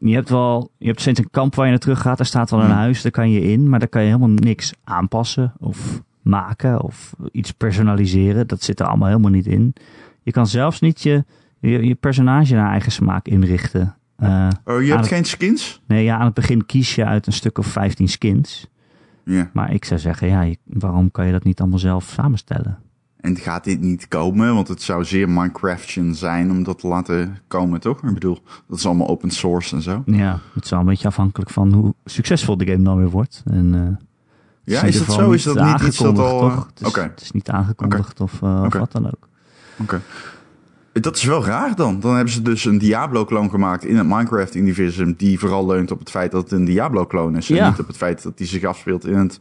Je 0.00 0.14
hebt 0.14 0.28
wel, 0.28 0.70
je 0.78 0.86
hebt 0.86 1.00
steeds 1.00 1.18
een 1.18 1.30
kamp 1.30 1.54
waar 1.54 1.64
je 1.64 1.70
naar 1.70 1.80
terug 1.80 2.00
gaat. 2.00 2.18
Er 2.18 2.26
staat 2.26 2.50
wel 2.50 2.60
een 2.60 2.66
Hmm. 2.66 2.74
huis, 2.74 3.02
daar 3.02 3.12
kan 3.12 3.30
je 3.30 3.40
in, 3.42 3.68
maar 3.68 3.78
daar 3.78 3.88
kan 3.88 4.00
je 4.02 4.06
helemaal 4.06 4.28
niks 4.28 4.72
aanpassen 4.84 5.52
of 5.58 6.02
maken 6.22 6.80
of 6.82 7.14
iets 7.32 7.50
personaliseren. 7.52 8.46
Dat 8.46 8.62
zit 8.62 8.80
er 8.80 8.86
allemaal 8.86 9.08
helemaal 9.08 9.30
niet 9.30 9.46
in. 9.46 9.74
Je 10.22 10.30
kan 10.32 10.46
zelfs 10.46 10.80
niet 10.80 11.02
je, 11.02 11.24
je, 11.60 11.86
je 11.86 11.94
personage 11.94 12.54
naar 12.54 12.70
eigen 12.70 12.92
smaak 12.92 13.26
inrichten. 13.28 13.94
Eh, 14.16 14.48
Oh, 14.64 14.80
je 14.82 14.86
hebt 14.88 15.00
het- 15.00 15.08
geen 15.08 15.24
skins? 15.24 15.82
nee, 15.86 16.04
ja, 16.04 16.18
aan 16.18 16.24
het 16.24 16.34
begin 16.34 16.66
kies 16.66 16.94
je 16.94 17.04
uit 17.04 17.26
een 17.26 17.32
stuk 17.32 17.58
of 17.58 17.66
15 17.66 18.08
skins. 18.08 18.66
Ja. 19.24 19.50
Maar 19.52 19.72
ik 19.72 19.84
zou 19.84 20.00
zeggen, 20.00 20.28
ja, 20.28 20.54
waarom 20.64 21.10
kan 21.10 21.26
je 21.26 21.32
dat 21.32 21.44
niet 21.44 21.60
allemaal 21.60 21.78
zelf 21.78 22.04
samenstellen? 22.04 22.78
En 23.20 23.36
gaat 23.36 23.64
dit 23.64 23.80
niet 23.80 24.08
komen? 24.08 24.54
Want 24.54 24.68
het 24.68 24.82
zou 24.82 25.04
zeer 25.04 25.28
Minecraftian 25.28 26.14
zijn 26.14 26.50
om 26.50 26.62
dat 26.62 26.78
te 26.78 26.86
laten 26.88 27.38
komen, 27.48 27.80
toch? 27.80 28.02
Ik 28.02 28.14
bedoel, 28.14 28.38
dat 28.68 28.78
is 28.78 28.86
allemaal 28.86 29.08
open 29.08 29.30
source 29.30 29.74
en 29.76 29.82
zo. 29.82 30.02
Ja, 30.06 30.38
het 30.54 30.64
is 30.64 30.70
wel 30.70 30.80
een 30.80 30.86
beetje 30.86 31.08
afhankelijk 31.08 31.50
van 31.50 31.72
hoe 31.72 31.94
succesvol 32.04 32.56
de 32.56 32.66
game 32.66 32.82
dan 32.82 32.96
weer 32.96 33.10
wordt. 33.10 33.42
En, 33.44 33.74
eh, 33.74 34.04
Ja, 34.74 34.82
is 34.82 34.98
dat 35.06 35.12
zo? 35.16 35.30
Is 35.30 35.42
dat 35.42 35.64
niet 35.64 35.80
iets 35.80 35.98
dat 35.98 36.18
al... 36.18 36.40
eh, 36.48 36.54
toch? 36.54 36.66
Het 36.66 36.80
is, 36.80 36.86
Oké, 36.86 37.00
het 37.00 37.20
is 37.20 37.30
niet 37.30 37.48
aangekondigd 37.50 38.20
of, 38.20 38.42
eh, 38.42 38.62
of 38.66 38.72
wat 38.74 38.92
dan 38.92 39.06
ook. 39.06 39.28
oké. 39.80 40.00
Dat 40.92 41.16
is 41.16 41.24
wel 41.24 41.44
raar 41.44 41.74
dan. 41.74 42.00
Dan 42.00 42.14
hebben 42.14 42.32
ze 42.32 42.42
dus 42.42 42.64
een 42.64 42.78
Diablo-kloon 42.78 43.50
gemaakt 43.50 43.84
in 43.84 43.96
het 43.96 44.06
Minecraft-universum... 44.06 45.14
die 45.16 45.38
vooral 45.38 45.66
leunt 45.66 45.90
op 45.90 45.98
het 45.98 46.10
feit 46.10 46.30
dat 46.32 46.42
het 46.42 46.52
een 46.52 46.64
Diablo-kloon 46.64 47.36
is... 47.36 47.46
Ja. 47.48 47.64
en 47.64 47.70
niet 47.70 47.80
op 47.80 47.86
het 47.86 47.96
feit 47.96 48.22
dat 48.22 48.38
die 48.38 48.46
zich 48.46 48.64
afspeelt 48.64 49.06
in 49.06 49.14
het 49.16 49.38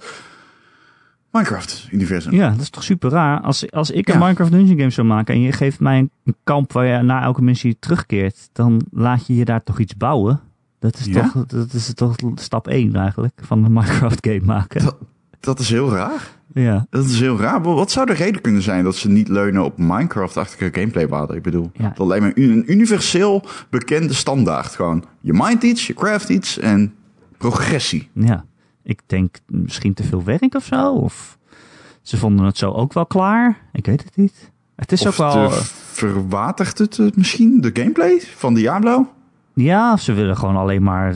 Minecraft-universum. 1.31 2.33
Ja, 2.33 2.49
dat 2.49 2.59
is 2.62 2.69
toch 2.69 2.83
super 2.83 3.09
raar. 3.09 3.41
Als, 3.41 3.71
als 3.71 3.91
ik 3.91 4.07
een 4.07 4.13
Ja. 4.13 4.19
Minecraft 4.19 4.51
Dungeon 4.51 4.77
game 4.77 4.89
zou 4.89 5.07
maken 5.07 5.33
en 5.33 5.41
je 5.41 5.51
geeft 5.51 5.79
mij 5.79 5.97
een, 5.97 6.12
een 6.23 6.35
kamp 6.43 6.71
waar 6.73 6.85
je 6.85 7.01
na 7.01 7.21
elke 7.23 7.41
missie 7.41 7.77
terugkeert, 7.79 8.49
dan 8.53 8.81
laat 8.91 9.27
je 9.27 9.35
je 9.35 9.45
daar 9.45 9.63
toch 9.63 9.79
iets 9.79 9.97
bouwen. 9.97 10.39
Dat 10.79 10.97
is, 10.99 11.05
Ja? 11.05 11.21
toch, 11.33 11.45
dat 11.45 11.73
is 11.73 11.93
toch 11.93 12.15
stap 12.35 12.67
1 12.67 12.95
eigenlijk 12.95 13.39
van 13.41 13.63
een 13.65 13.73
Minecraft 13.79 14.27
game 14.27 14.45
maken. 14.45 14.83
Dat- 14.83 14.97
Dat 15.39 15.59
is 15.59 15.69
heel 15.69 15.91
raar. 15.91 16.38
Ja. 16.53 16.85
Dat 16.89 17.05
is 17.05 17.19
heel 17.19 17.38
raar. 17.39 17.62
Wat 17.62 17.91
zou 17.91 18.05
de 18.05 18.13
reden 18.13 18.41
kunnen 18.41 18.62
zijn 18.62 18.83
dat 18.83 18.95
ze 18.95 19.09
niet 19.09 19.27
leunen 19.27 19.63
op 19.63 19.77
Minecraft-achtige 19.77 20.69
gameplay-waarden? 20.73 21.35
Ik 21.35 21.43
bedoel, 21.43 21.71
Ja. 21.73 21.93
dat 21.95 22.07
lijkt 22.07 22.25
me 22.25 22.43
een 22.43 22.71
universeel 22.71 23.43
bekende 23.69 24.13
standaard. 24.13 24.67
Gewoon, 24.75 25.03
je 25.21 25.33
mindt 25.33 25.63
iets, 25.63 25.88
je 25.88 25.93
craft 25.93 26.29
iets 26.29 26.59
en 26.59 26.93
progressie. 27.38 28.09
Ja, 28.13 28.45
ik 28.83 29.01
denk 29.05 29.35
misschien 29.47 29.93
te 29.93 30.03
veel 30.03 30.23
werk 30.23 30.55
of 30.55 30.63
zo. 30.63 30.91
Of 30.93 31.38
ze 32.01 32.17
vonden 32.17 32.45
het 32.45 32.57
zo 32.57 32.71
ook 32.71 32.93
wel 32.93 33.05
klaar. 33.05 33.57
Ik 33.71 33.85
weet 33.85 34.03
het 34.03 34.15
niet. 34.15 34.51
Het 34.75 34.91
is 34.91 35.05
of 35.05 35.19
ook 35.19 35.33
wel. 35.33 35.49
te 35.49 35.55
verwatert 35.91 36.77
het 36.77 37.15
misschien, 37.15 37.62
de 37.62 37.69
gameplay 37.73 38.21
van 38.35 38.53
Diablo? 38.53 39.07
Ja, 39.53 39.97
ze 39.97 40.13
willen 40.13 40.38
gewoon 40.38 40.55
alleen 40.55 40.83
maar 40.83 41.15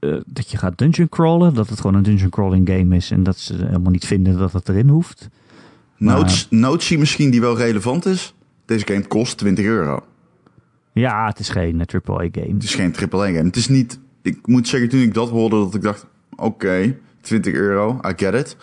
eh, 0.00 0.16
dat 0.26 0.50
je 0.50 0.56
gaat 0.56 0.78
dungeon 0.78 1.08
crawlen. 1.08 1.54
Dat 1.54 1.68
het 1.68 1.80
gewoon 1.80 1.96
een 1.96 2.02
dungeon 2.02 2.30
crawling 2.30 2.68
game 2.68 2.96
is. 2.96 3.10
En 3.10 3.22
dat 3.22 3.38
ze 3.38 3.54
helemaal 3.54 3.90
niet 3.90 4.06
vinden 4.06 4.38
dat 4.38 4.52
het 4.52 4.68
erin 4.68 4.88
hoeft. 4.88 5.28
Notes, 5.96 6.46
notie 6.50 6.98
misschien 6.98 7.30
die 7.30 7.40
wel 7.40 7.56
relevant 7.56 8.06
is. 8.06 8.34
Deze 8.64 8.86
game 8.86 9.06
kost 9.06 9.38
20 9.38 9.64
euro. 9.64 10.04
Ja, 10.92 11.26
het 11.26 11.38
is 11.38 11.48
geen 11.48 11.80
eh, 11.80 12.00
AAA 12.04 12.28
game. 12.32 12.54
Het 12.54 12.62
is 12.62 12.74
geen 12.74 12.94
AAA-game. 12.96 13.44
Het 13.44 13.56
is 13.56 13.68
niet... 13.68 13.98
Ik 14.22 14.46
moet 14.46 14.68
zeggen, 14.68 14.88
toen 14.88 15.00
ik 15.00 15.14
dat 15.14 15.28
hoorde, 15.28 15.56
dat 15.56 15.74
ik 15.74 15.82
dacht... 15.82 16.06
Oké, 16.36 16.96
20 17.20 17.52
euro, 17.52 18.00
I 18.08 18.12
get 18.16 18.34
it. 18.34 18.56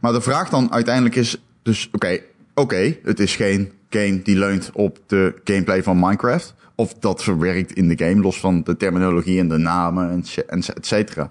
Maar 0.00 0.12
de 0.12 0.20
vraag 0.20 0.48
dan 0.48 0.72
uiteindelijk 0.72 1.14
is... 1.14 1.42
Dus 1.62 1.88
oké, 1.92 2.18
oké, 2.54 2.96
het 3.02 3.20
is 3.20 3.36
geen 3.36 3.72
game 3.90 4.22
die 4.22 4.36
leunt 4.36 4.70
op 4.72 4.98
de 5.06 5.40
gameplay 5.44 5.82
van 5.82 5.98
Minecraft. 5.98 6.54
Of 6.74 6.94
dat 6.94 7.22
verwerkt 7.22 7.72
in 7.72 7.88
de 7.88 8.04
game, 8.04 8.22
los 8.22 8.40
van 8.40 8.62
de 8.62 8.76
terminologie 8.76 9.38
en 9.40 9.48
de 9.48 9.56
namen 9.56 10.10
en 10.46 10.62
et 10.62 10.86
cetera. 10.86 11.30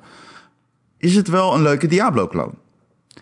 Is 0.98 1.16
het 1.16 1.28
wel 1.28 1.54
een 1.56 1.62
leuke 1.62 1.88
Diablo-kloon? 1.88 2.54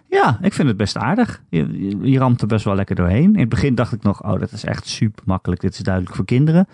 Ja, 0.07 0.37
ik 0.41 0.53
vind 0.53 0.67
het 0.67 0.77
best 0.77 0.97
aardig. 0.97 1.41
Je, 1.49 1.97
je, 2.01 2.19
ramt 2.19 2.41
er 2.41 2.47
best 2.47 2.65
wel 2.65 2.75
lekker 2.75 2.95
doorheen. 2.95 3.33
In 3.33 3.39
het 3.39 3.49
begin 3.49 3.75
dacht 3.75 3.93
ik 3.93 4.03
nog, 4.03 4.23
oh, 4.23 4.39
dat 4.39 4.51
is 4.51 4.63
echt 4.63 4.87
super 4.87 5.23
makkelijk. 5.25 5.61
Dit 5.61 5.73
is 5.73 5.79
duidelijk 5.79 6.15
voor 6.15 6.25
kinderen. 6.25 6.67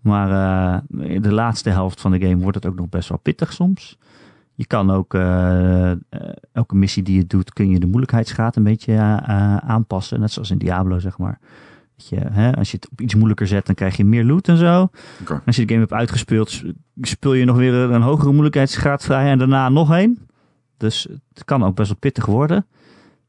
Maar 0.00 0.30
eh, 0.30 1.12
in 1.14 1.22
de 1.22 1.32
laatste 1.32 1.70
helft 1.70 2.00
van 2.00 2.10
de 2.10 2.20
game 2.20 2.42
wordt 2.42 2.56
het 2.56 2.66
ook 2.66 2.76
nog 2.76 2.88
best 2.88 3.08
wel 3.08 3.18
pittig 3.18 3.52
soms. 3.52 3.98
Je 4.54 4.66
kan 4.66 4.90
ook, 4.90 5.14
eh, 5.14 5.90
eh, 5.90 5.98
elke 6.52 6.76
missie 6.76 7.02
die 7.02 7.16
je 7.16 7.26
doet, 7.26 7.52
kun 7.52 7.70
je 7.70 7.78
de 7.78 7.86
moeilijkheidsgraad 7.86 8.56
een 8.56 8.62
beetje 8.62 8.92
eh, 8.92 9.16
eh, 9.16 9.56
aanpassen. 9.56 10.20
Net 10.20 10.32
zoals 10.32 10.50
in 10.50 10.58
Diablo, 10.58 10.98
zeg 10.98 11.18
maar. 11.18 11.38
Je, 11.96 12.16
hè, 12.16 12.56
als 12.56 12.70
je 12.70 12.76
het 12.76 12.90
op 12.90 13.00
iets 13.00 13.14
moeilijker 13.14 13.46
zet, 13.46 13.66
dan 13.66 13.74
krijg 13.74 13.96
je 13.96 14.04
meer 14.04 14.24
loot 14.24 14.48
en 14.48 14.56
zo. 14.56 14.88
Als 15.46 15.56
je 15.56 15.66
de 15.66 15.68
game 15.68 15.80
hebt 15.80 15.92
uitgespeeld, 15.92 16.62
speel 17.00 17.32
je 17.32 17.44
nog 17.44 17.56
weer 17.56 17.74
een 17.74 18.02
hogere 18.02 18.30
moeilijkheidsgraad 18.30 19.04
vrij 19.04 19.30
en 19.30 19.38
daarna 19.38 19.68
nog 19.68 19.92
één. 19.92 20.18
Dus 20.76 21.08
het 21.32 21.44
kan 21.44 21.64
ook 21.64 21.74
best 21.74 21.88
wel 21.88 21.98
pittig 21.98 22.26
worden. 22.26 22.66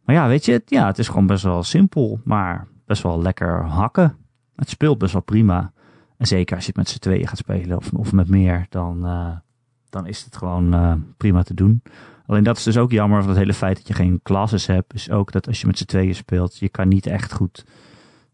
Maar 0.03 0.15
ja, 0.15 0.27
weet 0.27 0.45
je, 0.45 0.51
het, 0.51 0.69
ja, 0.69 0.87
het 0.87 0.99
is 0.99 1.07
gewoon 1.07 1.27
best 1.27 1.43
wel 1.43 1.63
simpel, 1.63 2.19
maar 2.23 2.67
best 2.85 3.03
wel 3.03 3.21
lekker 3.21 3.65
hakken. 3.65 4.17
Het 4.55 4.69
speelt 4.69 4.97
best 4.97 5.13
wel 5.13 5.21
prima. 5.21 5.73
En 6.17 6.27
zeker 6.27 6.55
als 6.55 6.65
je 6.65 6.71
het 6.71 6.79
met 6.79 6.89
z'n 6.89 6.99
tweeën 6.99 7.27
gaat 7.27 7.37
spelen 7.37 7.77
of, 7.77 7.91
of 7.91 8.11
met 8.11 8.29
meer, 8.29 8.65
dan, 8.69 9.05
eh, 9.05 9.31
dan 9.89 10.07
is 10.07 10.23
het 10.23 10.37
gewoon 10.37 10.73
eh, 10.73 10.93
prima 11.17 11.43
te 11.43 11.53
doen. 11.53 11.81
Alleen 12.27 12.43
dat 12.43 12.57
is 12.57 12.63
dus 12.63 12.77
ook 12.77 12.91
jammer 12.91 13.19
van 13.19 13.29
het 13.29 13.37
hele 13.37 13.53
feit 13.53 13.77
dat 13.77 13.87
je 13.87 13.93
geen 13.93 14.19
classes 14.23 14.65
hebt. 14.65 14.93
Is 14.93 15.09
ook 15.09 15.31
dat 15.31 15.47
als 15.47 15.61
je 15.61 15.67
met 15.67 15.77
z'n 15.77 15.85
tweeën 15.85 16.15
speelt, 16.15 16.57
je 16.57 16.69
kan 16.69 16.87
niet 16.87 17.05
echt 17.05 17.33
goed 17.33 17.65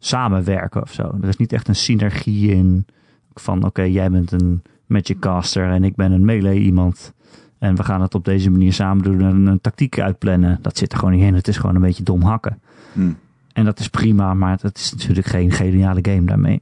samenwerken 0.03 0.81
of 0.81 0.91
zo. 0.91 1.17
Er 1.21 1.27
is 1.27 1.37
niet 1.37 1.53
echt 1.53 1.67
een 1.67 1.75
synergie 1.75 2.51
in 2.51 2.85
van 3.33 3.65
oké, 3.65 3.81
jij 3.81 4.11
bent 4.11 4.31
een 4.31 4.61
magic 4.85 5.19
caster 5.19 5.69
en 5.69 5.83
ik 5.83 5.95
ben 5.95 6.11
een 6.11 6.25
melee 6.25 6.59
iemand. 6.59 7.13
En 7.59 7.75
we 7.75 7.83
gaan 7.83 8.01
het 8.01 8.15
op 8.15 8.25
deze 8.25 8.49
manier 8.49 8.73
samen 8.73 9.03
doen 9.03 9.21
en 9.21 9.45
een 9.45 9.61
tactiek 9.61 9.99
uitplannen. 9.99 10.59
Dat 10.61 10.77
zit 10.77 10.91
er 10.91 10.97
gewoon 10.97 11.13
niet 11.13 11.23
in. 11.23 11.33
Het 11.33 11.47
is 11.47 11.57
gewoon 11.57 11.75
een 11.75 11.81
beetje 11.81 12.03
dom 12.03 12.21
hakken. 12.21 12.61
Hm. 12.93 13.11
En 13.53 13.65
dat 13.65 13.79
is 13.79 13.87
prima, 13.87 14.33
maar 14.33 14.57
dat 14.61 14.77
is 14.77 14.91
natuurlijk 14.91 15.27
geen 15.27 15.51
geniale 15.51 15.99
game 16.01 16.25
daarmee. 16.25 16.61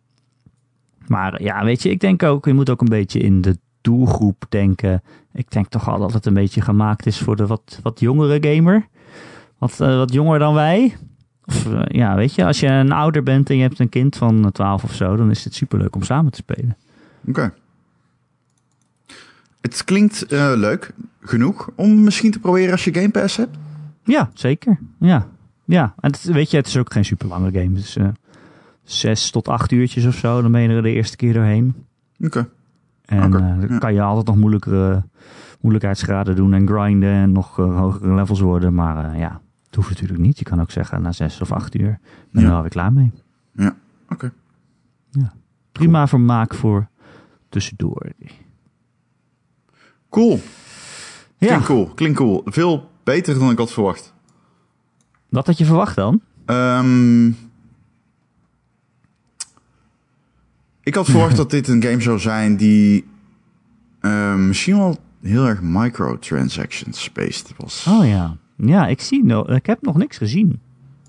Maar 1.07 1.43
ja, 1.43 1.63
weet 1.63 1.83
je, 1.83 1.89
ik 1.89 1.99
denk 1.99 2.23
ook, 2.23 2.45
je 2.45 2.53
moet 2.53 2.69
ook 2.69 2.81
een 2.81 2.89
beetje 2.89 3.19
in 3.19 3.41
de 3.41 3.57
doelgroep 3.81 4.45
denken. 4.49 5.01
Ik 5.33 5.51
denk 5.51 5.67
toch 5.67 5.89
al 5.89 5.99
dat 5.99 6.13
het 6.13 6.25
een 6.25 6.33
beetje 6.33 6.61
gemaakt 6.61 7.05
is 7.05 7.19
voor 7.19 7.35
de 7.35 7.47
wat, 7.47 7.79
wat 7.83 7.99
jongere 7.99 8.53
gamer. 8.53 8.87
Wat, 9.57 9.79
eh, 9.79 9.97
wat 9.97 10.13
jonger 10.13 10.39
dan 10.39 10.53
wij. 10.53 10.95
Of 11.49 11.73
eh, 11.73 11.81
ja, 11.87 12.15
weet 12.15 12.35
je, 12.35 12.45
als 12.45 12.59
je 12.59 12.67
een 12.67 12.91
ouder 12.91 13.23
bent 13.23 13.49
en 13.49 13.55
je 13.55 13.61
hebt 13.61 13.79
een 13.79 13.89
kind 13.89 14.15
van 14.15 14.45
eh, 14.45 14.51
12 14.51 14.83
of 14.83 14.93
zo, 14.93 15.15
dan 15.15 15.31
is 15.31 15.43
het 15.43 15.53
superleuk 15.53 15.95
om 15.95 16.03
samen 16.03 16.31
te 16.31 16.37
spelen. 16.37 16.77
Oké. 17.27 17.53
Het 19.61 19.83
klinkt 19.83 20.25
eh, 20.25 20.51
leuk 20.55 20.93
genoeg 21.21 21.69
om 21.75 22.03
misschien 22.03 22.31
te 22.31 22.39
proberen 22.39 22.71
als 22.71 22.83
je 22.83 22.93
Game 22.93 23.09
Pass 23.09 23.37
hebt. 23.37 23.57
Ja, 24.03 24.29
zeker. 24.33 24.79
Ja, 24.99 25.27
ja. 25.65 25.93
En 25.99 26.11
het, 26.11 26.23
weet 26.23 26.51
je, 26.51 26.57
het 26.57 26.67
is 26.67 26.77
ook 26.77 26.93
geen 26.93 27.05
super 27.05 27.27
lange 27.27 27.51
game. 27.51 27.73
Dus 27.73 27.95
eh 27.95 28.07
zes 28.91 29.31
tot 29.31 29.47
acht 29.47 29.71
uurtjes 29.71 30.05
of 30.05 30.15
zo, 30.15 30.41
dan 30.41 30.51
ben 30.51 30.61
je 30.61 30.69
er 30.69 30.81
de 30.81 30.93
eerste 30.93 31.15
keer 31.15 31.33
doorheen. 31.33 31.73
Oké. 32.19 32.49
En 33.05 33.23
eh, 33.23 33.31
dan 33.31 33.65
ja. 33.69 33.77
kan 33.77 33.93
je 33.93 34.01
altijd 34.01 34.25
nog 34.25 34.35
moeilijkere 34.35 35.03
moeilijkheidsgraden 35.59 36.35
doen 36.35 36.53
en 36.53 36.67
grinden 36.67 37.13
en 37.13 37.31
nog 37.31 37.59
eh, 37.59 37.77
hogere 37.77 38.13
levels 38.13 38.39
worden. 38.39 38.73
Maar 38.73 39.11
eh, 39.11 39.19
ja, 39.19 39.41
het 39.69 39.75
hoeft 39.75 39.89
natuurlijk 39.89 40.19
niet. 40.19 40.37
Je 40.39 40.45
kan 40.45 40.61
ook 40.61 40.71
zeggen 40.71 41.01
na 41.01 41.11
zes 41.11 41.41
of 41.41 41.51
acht 41.51 41.75
uur 41.75 41.99
ben 42.31 42.41
je 42.41 42.41
Ja. 42.41 42.47
er 42.47 42.53
alweer 42.55 42.69
klaar 42.71 42.93
mee. 42.93 43.11
Ja, 43.51 43.75
oké. 44.09 44.33
Prima 45.71 46.07
vermaak 46.07 46.53
voor 46.55 46.87
tussendoor. 47.49 48.11
Cool. 50.09 50.39
Ja, 51.37 51.47
Klinkt 51.47 51.65
cool. 51.65 51.85
Klinkt 51.85 52.17
cool. 52.17 52.41
Veel 52.45 52.89
beter 53.03 53.39
dan 53.39 53.51
ik 53.51 53.57
had 53.57 53.71
verwacht. 53.71 54.13
wat 55.29 55.45
had 55.45 55.57
je 55.57 55.65
verwacht 55.65 55.95
dan? 55.95 56.21
Ehm, 56.45 57.27
ik 60.83 60.95
had 60.95 61.05
verwacht 61.05 61.35
dat 61.41 61.49
dit 61.49 61.67
een 61.67 61.83
game 61.83 62.01
zou 62.01 62.19
zijn 62.19 62.57
die 62.57 63.07
eh, 63.99 64.35
misschien 64.35 64.77
wel 64.77 64.97
heel 65.21 65.45
erg 65.47 65.59
microtransactions 65.61 67.11
based 67.11 67.53
was. 67.57 67.85
Oh 67.89 68.07
ja, 68.07 68.37
ja 68.61 68.87
ik, 68.87 69.01
zie 69.01 69.23
no 69.25 69.41
ik 69.47 69.65
heb 69.65 69.81
nog 69.81 69.97
niks 69.97 70.17
gezien. 70.17 70.59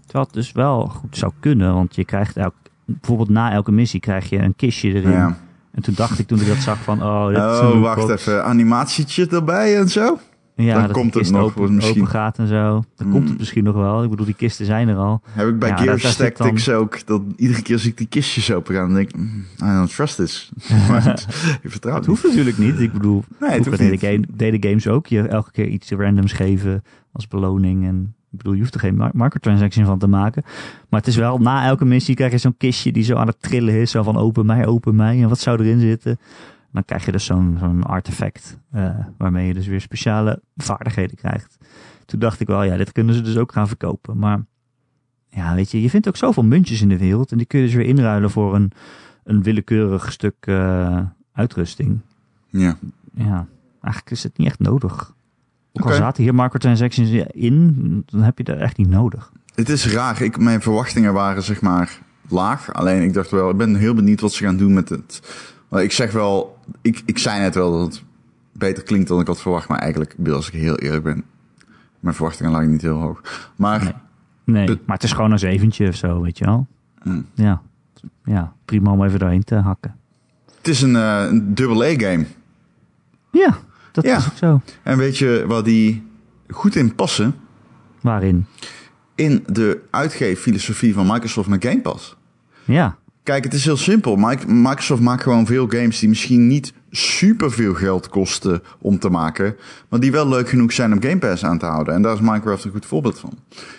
Terwijl 0.04 0.24
het 0.24 0.34
dus 0.34 0.52
wel 0.52 0.86
goed 0.86 1.16
zou 1.16 1.32
kunnen, 1.40 1.74
want 1.74 1.94
je 1.94 2.04
krijgt 2.04 2.36
elk, 2.36 2.54
bijvoorbeeld 2.84 3.28
na 3.28 3.52
elke 3.52 3.72
missie 3.72 4.00
krijg 4.00 4.28
je 4.28 4.38
een 4.38 4.56
kistje 4.56 4.92
erin. 4.92 5.10
Ja. 5.10 5.38
En 5.70 5.82
toen 5.82 5.94
dacht 5.94 6.18
ik 6.18 6.26
toen 6.26 6.40
ik 6.40 6.46
dat 6.46 6.56
zag 6.56 6.82
van, 6.82 7.02
oh, 7.02 7.26
dit 7.26 7.36
is 7.36 7.42
Oh, 7.42 7.70
een 7.74 7.80
wacht 7.80 7.96
lootbox. 7.98 8.20
even. 8.26 8.44
Animatietje 8.44 9.26
erbij 9.26 9.78
en 9.78 9.88
zo? 9.88 10.18
Ja, 10.54 10.74
Dan 10.74 10.82
dat 10.82 10.92
komt 10.92 11.14
het 11.14 11.30
nog, 11.30 11.42
open, 11.42 11.74
misschien. 11.74 11.96
open 12.00 12.10
gaat 12.12 12.38
en 12.38 12.46
zo. 12.46 12.54
Dan 12.54 13.06
Hmm. 13.06 13.10
komt 13.10 13.28
het 13.28 13.38
misschien 13.38 13.64
nog 13.64 13.74
wel. 13.74 14.02
Ik 14.02 14.10
bedoel, 14.10 14.24
die 14.26 14.34
kisten 14.34 14.66
zijn 14.66 14.88
er 14.88 14.96
al. 14.96 15.20
Heb 15.30 15.48
ik 15.48 15.58
bij 15.58 15.68
Ja, 15.68 15.76
Gears 15.76 16.16
Tactics 16.16 16.68
ook, 16.68 17.06
dat 17.06 17.22
iedere 17.36 17.62
keer 17.62 17.74
als 17.74 17.86
ik 17.86 17.96
die 17.96 18.06
kistjes 18.06 18.52
open 18.52 18.74
ga, 18.74 18.80
dan 18.80 18.94
denk 18.94 19.08
ik, 19.08 19.16
mm, 19.16 19.44
I 19.62 19.64
don't 19.66 19.94
trust 19.94 20.16
this. 20.16 20.50
Maar 20.88 21.24
ik 21.62 21.70
vertrouw 21.70 21.94
Het 21.94 22.06
hoeft 22.06 22.24
natuurlijk 22.24 22.58
niet. 22.58 22.80
Ik 22.80 22.92
bedoel, 22.92 23.24
Nee, 23.40 23.50
het 23.50 23.66
hoeft 23.66 23.80
niet. 23.80 24.26
deden 24.38 24.62
games 24.62 24.86
ook 24.88 25.06
je 25.06 25.20
elke 25.28 25.50
keer 25.50 25.66
iets 25.66 25.90
randoms 25.90 26.32
geven 26.32 26.82
als 27.12 27.28
beloning. 27.28 27.86
En 27.86 28.14
ik 28.30 28.36
bedoel, 28.38 28.52
je 28.52 28.60
hoeft 28.60 28.74
er 28.74 28.80
geen 28.80 29.10
microtransaction 29.12 29.84
van 29.84 29.98
te 29.98 30.06
maken. 30.06 30.42
Maar 30.88 31.00
het 31.00 31.08
is 31.08 31.16
wel, 31.16 31.38
na 31.38 31.64
elke 31.64 31.84
missie 31.84 32.14
krijg 32.14 32.32
je 32.32 32.38
zo'n 32.38 32.56
kistje 32.56 32.92
die 32.92 33.02
zo 33.02 33.16
aan 33.16 33.26
het 33.26 33.42
trillen 33.42 33.74
is. 33.80 33.90
Zo 33.90 34.02
van 34.02 34.16
open 34.16 34.46
mij, 34.46 34.66
open 34.66 34.94
mij. 34.96 35.22
En 35.22 35.28
wat 35.28 35.38
zou 35.38 35.60
erin 35.60 35.80
zitten? 35.80 36.18
Dan 36.72 36.84
krijg 36.84 37.04
je 37.04 37.12
dus 37.12 37.24
zo'n 37.24 37.56
zo'n 37.58 37.82
artefact. 37.82 38.58
eh, 38.70 38.98
waarmee 39.18 39.46
je 39.46 39.54
dus 39.54 39.66
weer 39.66 39.80
speciale 39.80 40.42
vaardigheden 40.56 41.16
krijgt. 41.16 41.58
Toen 42.06 42.20
dacht 42.20 42.40
ik 42.40 42.46
wel, 42.46 42.62
ja, 42.62 42.76
dit 42.76 42.92
kunnen 42.92 43.14
ze 43.14 43.20
dus 43.20 43.36
ook 43.36 43.52
gaan 43.52 43.68
verkopen. 43.68 44.18
Maar 44.18 44.44
ja, 45.28 45.54
weet 45.54 45.70
je, 45.70 45.82
je 45.82 45.90
vindt 45.90 46.08
ook 46.08 46.16
zoveel 46.16 46.44
muntjes 46.44 46.80
in 46.82 46.88
de 46.88 46.98
wereld. 46.98 47.32
En 47.32 47.36
die 47.36 47.46
kun 47.46 47.58
je 47.58 47.64
dus 47.64 47.74
weer 47.74 47.86
inruilen 47.86 48.30
voor 48.30 48.54
een, 48.54 48.72
een 49.24 49.42
willekeurig 49.42 50.12
stuk 50.12 50.34
eh, 50.40 51.00
uitrusting. 51.32 52.00
Ja. 52.48 52.76
Ja, 53.14 53.46
eigenlijk 53.80 54.10
is 54.10 54.22
het 54.22 54.38
niet 54.38 54.46
echt 54.46 54.58
nodig. 54.58 55.14
Ook 55.72 55.82
al 55.84 55.88
Oké. 55.90 55.94
zaten 55.96 56.22
hier 56.22 56.34
microtransactions 56.34 57.10
in, 57.32 58.02
dan 58.06 58.20
heb 58.22 58.38
je 58.38 58.44
dat 58.44 58.58
echt 58.58 58.76
niet 58.76 58.88
nodig. 58.88 59.32
Het 59.54 59.68
is 59.68 59.92
raar. 59.92 60.22
Ik, 60.22 60.38
mijn 60.38 60.60
verwachtingen 60.62 61.12
waren 61.12 61.42
zeg 61.42 61.60
maar 61.60 61.98
laag. 62.28 62.72
Alleen 62.72 63.02
ik 63.02 63.12
dacht 63.12 63.30
wel, 63.30 63.50
ik 63.50 63.56
ben 63.56 63.74
heel 63.74 63.94
benieuwd 63.94 64.20
wat 64.20 64.32
ze 64.32 64.44
gaan 64.44 64.56
doen 64.56 64.72
met 64.72 64.88
het. 64.88 65.20
Maar 65.68 65.82
ik 65.82 65.92
zeg 65.92 66.12
wel, 66.12 66.58
ik, 66.82 67.02
ik 67.06 67.18
zei 67.18 67.40
net 67.40 67.54
wel 67.54 67.70
dat 67.72 67.80
het 67.92 68.02
beter 68.52 68.82
klinkt 68.82 69.08
dan 69.08 69.20
ik 69.20 69.26
had 69.26 69.40
verwacht. 69.40 69.68
Maar 69.68 69.78
eigenlijk, 69.78 70.14
als 70.32 70.46
ik 70.48 70.52
heel 70.60 70.76
eerlijk 70.76 71.04
ben, 71.04 71.24
mijn 72.00 72.14
verwachtingen 72.14 72.52
lagen 72.52 72.70
niet 72.70 72.82
heel 72.82 72.98
hoog. 73.00 73.50
Maar 73.56 73.82
Nee. 73.82 73.92
Nee, 74.44 74.66
De- 74.66 74.78
maar 74.86 74.96
het 74.96 75.04
is 75.04 75.12
gewoon 75.12 75.32
een 75.32 75.38
zeventje 75.38 75.88
of 75.88 75.94
zo, 75.94 76.20
weet 76.20 76.38
je 76.38 76.44
wel. 76.44 76.66
Mm. 77.02 77.26
Ja. 77.34 77.62
ja, 78.24 78.52
prima 78.64 78.90
om 78.90 79.04
even 79.04 79.18
doorheen 79.18 79.44
te 79.44 79.54
hakken. 79.54 79.96
het 80.56 80.68
is 80.68 80.82
een, 80.82 80.96
eh 80.96 81.24
een 81.28 81.54
double-A-game. 81.54 82.26
Ja, 83.30 83.58
dat 83.92 84.04
Ja. 84.04 84.16
is 84.16 84.26
ook 84.26 84.36
zo. 84.36 84.60
En 84.82 84.98
weet 84.98 85.18
je 85.18 85.44
waar 85.46 85.62
die 85.62 86.02
goed 86.48 86.76
in 86.76 86.94
passen? 86.94 87.34
Waarin? 88.00 88.46
In 89.14 89.44
de 89.46 89.80
uitgeeffilosofie 89.90 90.94
van 90.94 91.06
Microsoft 91.06 91.48
met 91.48 91.64
Game 91.64 91.80
Pass. 91.80 92.16
Ja, 92.64 92.98
Kijk, 93.22 93.44
het 93.44 93.54
is 93.54 93.64
heel 93.64 93.76
simpel. 93.76 94.16
Mic- 94.16 94.46
Microsoft 94.46 95.02
maakt 95.02 95.22
gewoon 95.22 95.46
veel 95.46 95.66
games 95.68 95.98
die 95.98 96.08
misschien 96.08 96.46
niet 96.46 96.72
super 96.90 97.52
veel 97.52 97.74
geld 97.74 98.08
kosten 98.08 98.62
om 98.78 98.98
te 98.98 99.08
maken, 99.08 99.56
maar 99.88 100.00
die 100.00 100.12
wel 100.12 100.28
leuk 100.28 100.48
genoeg 100.48 100.72
zijn 100.72 100.92
om 100.92 101.02
Game 101.02 101.18
Pass 101.18 101.44
aan 101.44 101.58
te 101.58 101.66
houden. 101.66 101.94
En 101.94 102.02
daar 102.02 102.14
is 102.14 102.20
Minecraft 102.20 102.64
een 102.64 102.70
goed 102.70 102.86
voorbeeld 102.86 103.18
van. 103.18 103.32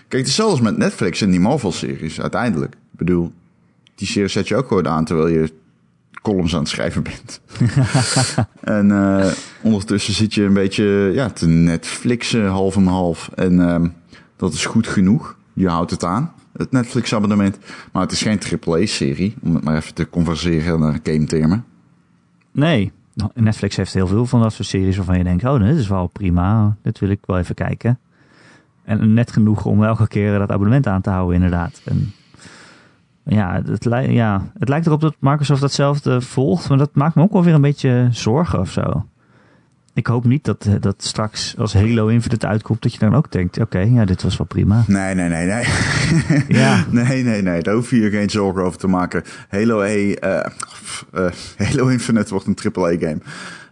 Kijk, 0.08 0.22
het 0.22 0.28
is 0.28 0.36
zelfs 0.36 0.62
met 0.62 0.78
Netflix 0.78 1.22
en 1.22 1.30
die 1.32 1.40
Marvel-series 1.40 2.22
uiteindelijk. 2.22 2.74
Ik 2.74 2.98
bedoel, 2.98 3.32
die 3.96 4.08
serie 4.08 4.28
zet 4.30 4.48
je 4.48 4.56
ook 4.56 4.68
gewoon 4.68 4.88
aan 4.88 5.06
terwijl 5.06 5.28
je 5.28 5.52
columns 6.22 6.54
aan 6.54 6.60
het 6.60 6.70
schrijven 6.70 7.04
bent. 7.04 7.42
en 8.78 8.92
eh, 8.92 9.32
ondertussen 9.62 10.14
zit 10.14 10.34
je 10.34 10.44
een 10.44 10.54
beetje 10.54 11.12
ja, 11.14 11.30
te 11.30 11.48
Netflixen 11.48 12.48
half 12.48 12.76
en 12.76 12.86
half. 12.86 13.30
En 13.36 13.70
ehm, 13.70 13.88
dat 14.36 14.54
is 14.54 14.66
goed 14.66 14.88
genoeg. 14.88 15.38
Je 15.54 15.68
houdt 15.68 15.92
het 15.92 16.04
aan, 16.04 16.32
het 16.54 16.72
Netflix-abonnement. 16.72 17.58
Maar 17.92 18.02
het 18.02 18.12
is 18.12 18.22
geen 18.22 18.40
AAA-serie, 18.66 19.36
om 19.42 19.56
het 19.56 19.64
maar 19.64 19.76
even 19.76 19.94
te 19.94 20.10
converseren 20.10 20.80
naar 20.80 21.00
game-termen. 21.04 21.66
nee. 22.52 22.92
Netflix 23.34 23.76
heeft 23.76 23.94
heel 23.94 24.08
veel 24.08 24.26
van 24.26 24.42
dat 24.42 24.54
soort 24.54 24.68
series 24.68 24.96
waarvan 24.96 25.18
je 25.18 25.24
denkt, 25.24 25.44
oh, 25.44 25.60
dit 25.64 25.78
is 25.78 25.88
wel 25.88 26.08
prima. 26.08 26.76
Dit 26.82 27.00
wil 27.00 27.10
ik 27.10 27.20
wel 27.26 27.38
even 27.38 27.56
kijken. 27.56 28.00
En 28.84 29.14
net 29.14 29.32
genoeg 29.32 29.66
om 29.66 29.84
elke 29.84 30.08
keer 30.08 30.40
dat 30.40 30.50
abonnement 30.50 30.88
aan 30.88 31.02
te 31.02 31.10
houden, 31.10 31.36
inderdaad. 31.36 31.82
En 31.86 32.14
ja, 33.24 33.62
het, 33.66 33.86
li- 33.86 34.14
ja, 34.14 34.52
het 34.60 34.70
lijkt 34.70 34.86
erop 34.86 35.02
dat 35.02 35.16
Microsoft 35.20 35.62
datzelfde 35.62 36.22
volgt, 36.22 36.70
maar 36.70 36.78
dat 36.78 36.90
maakt 36.96 37.16
me 37.16 37.22
ook 37.22 37.32
wel 37.34 37.44
weer 37.44 37.54
een 37.54 37.62
beetje 37.62 38.08
zorgen 38.12 38.60
of 38.60 38.72
zo. 38.72 39.06
Ik 39.94 40.08
hoop 40.08 40.26
niet 40.26 40.44
dat, 40.46 40.66
eh, 40.66 40.74
dat 40.80 41.04
straks 41.04 41.56
als 41.58 41.74
Halo 41.74 42.08
Infinite 42.08 42.48
uitkomt, 42.48 42.82
dat 42.82 42.94
je 42.94 43.00
dan 43.00 43.16
ook 43.16 43.32
denkt, 43.32 43.60
oké, 43.60 43.80
ja, 43.80 44.06
dit 44.06 44.24
was 44.24 44.38
wel 44.38 44.48
prima. 44.48 44.84
Nee, 44.88 45.16
nee, 45.16 45.30
nee, 45.30 45.46
nee. 45.48 45.66
Ja. 46.62 46.86
nee, 46.90 47.24
nee, 47.24 47.42
nee. 47.42 47.62
Daar 47.62 47.74
hoef 47.74 47.90
je 47.90 48.00
je 48.00 48.10
geen 48.10 48.30
zorgen 48.30 48.64
over 48.64 48.80
te 48.80 48.88
maken. 48.88 49.24
Halo, 49.50 49.80
A, 49.82 49.86
eh, 49.86 50.46
eh, 51.14 51.32
Halo 51.58 51.88
Infinite 51.88 52.30
wordt 52.30 52.46
een 52.48 52.58
AAA-game. 52.74 53.18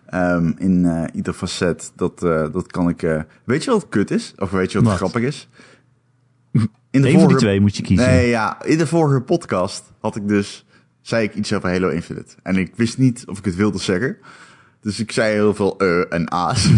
Ehm, 0.06 0.52
in 0.58 1.10
ieder 1.14 1.34
facet. 1.34 1.92
Dat, 1.96 2.20
dat 2.20 2.68
kan 2.72 2.90
ik... 2.90 3.26
weet 3.44 3.64
je 3.64 3.72
wat 3.72 3.86
kut 3.90 4.12
is? 4.12 4.34
Of 4.38 4.52
weet 4.52 4.72
je 4.72 4.78
wat, 4.78 4.88
Wat? 4.88 4.96
grappig 4.98 5.22
is? 5.22 5.50
In 6.92 7.06
Eén 7.06 7.20
van 7.20 7.28
die 7.28 7.38
twee 7.38 7.62
moet 7.62 7.76
je 7.76 7.84
kiezen. 7.84 8.08
Nee, 8.08 8.28
ja. 8.30 8.64
In 8.64 8.78
de 8.78 8.88
vorige 8.88 9.22
podcast 9.22 9.84
had 10.00 10.16
ik 10.16 10.28
dus... 10.28 10.66
Zei 11.02 11.24
ik 11.24 11.36
iets 11.36 11.54
over 11.54 11.70
Halo 11.70 11.90
Infinite. 11.90 12.36
En 12.44 12.58
ik 12.58 12.74
wist 12.76 12.98
niet 12.98 13.24
of 13.28 13.38
ik 13.38 13.46
het 13.46 13.56
wilde 13.56 13.78
zeggen. 13.78 14.18
Dus 14.82 15.00
ik 15.00 15.12
zei 15.12 15.34
heel 15.34 15.54
veel 15.54 15.78
eh 15.78 16.14
en 16.14 16.30
a's. 16.30 16.70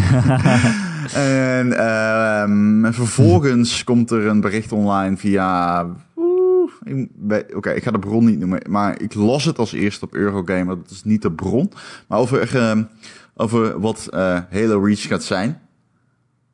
en 1.14 1.78
ehm, 1.78 2.94
vervolgens 2.94 3.84
komt 3.84 4.12
er 4.12 4.26
een 4.26 4.42
bericht 4.42 4.72
online 4.72 5.18
via... 5.18 5.82
Oké, 7.56 7.70
ik 7.72 7.84
ga 7.84 7.92
de 7.92 8.00
bron 8.00 8.26
niet 8.26 8.40
noemen. 8.40 8.62
Maar 8.70 9.02
ik 9.02 9.14
las 9.14 9.46
het 9.46 9.58
als 9.58 9.72
eerste 9.72 10.06
op 10.06 10.14
Eurogamer. 10.14 10.78
Dat 10.78 10.90
is 10.90 11.04
niet 11.04 11.22
de 11.22 11.32
bron. 11.32 11.72
Maar 12.08 12.20
over, 12.20 12.56
ehm, 12.56 12.84
over 13.36 13.80
wat 13.80 14.08
eh, 14.12 14.40
Halo 14.52 14.80
Reach 14.80 15.02
gaat 15.02 15.24
zijn. 15.24 15.60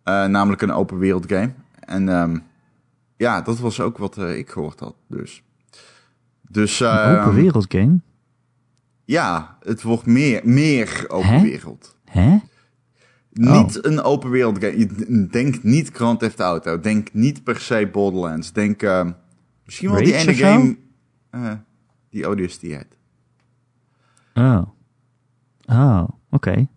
Eh, 0.04 0.26
namelijk 0.26 0.62
een 0.62 0.72
open 0.72 0.98
wereld 0.98 1.26
game. 1.28 1.52
En 1.80 2.10
ehm, 2.10 2.38
ja, 3.18 3.42
dat 3.42 3.60
was 3.60 3.80
ook 3.80 3.98
wat 3.98 4.18
eh, 4.18 4.38
ik 4.38 4.50
gehoord 4.50 4.80
had. 4.80 4.96
Dus, 5.08 5.44
dus 6.50 6.80
Een 6.80 6.88
ehm, 6.88 7.20
open 7.20 7.34
wereld 7.34 7.66
game? 7.70 8.00
ja, 9.06 9.58
het 9.62 9.82
wordt 9.82 10.06
meer, 10.06 10.42
meer 10.44 11.06
open 11.08 11.30
Hè? 11.30 11.42
wereld. 11.42 11.96
Hè? 12.06 12.38
Niet 13.32 13.86
een 13.86 14.02
open 14.02 14.30
wereld 14.30 14.58
game. 14.64 14.78
Je 14.80 15.28
denkt 15.32 15.64
niet 15.64 15.90
Grand 15.94 16.20
Theft 16.20 16.40
Auto. 16.40 16.80
Denk 16.80 17.14
niet 17.14 17.44
per 17.44 17.60
se 17.60 17.90
Borderlands. 17.92 18.52
Denk 18.54 18.82
eh, 18.82 19.10
misschien 19.66 19.92
wel 19.92 20.04
die 20.04 20.14
ene 20.14 20.34
game 20.36 20.78
eh, 21.30 21.52
die 22.10 22.28
ODST 22.30 22.62
heet. 22.62 22.98
Oh. 24.34 24.62
Oh, 25.66 26.08
oké. 26.30 26.68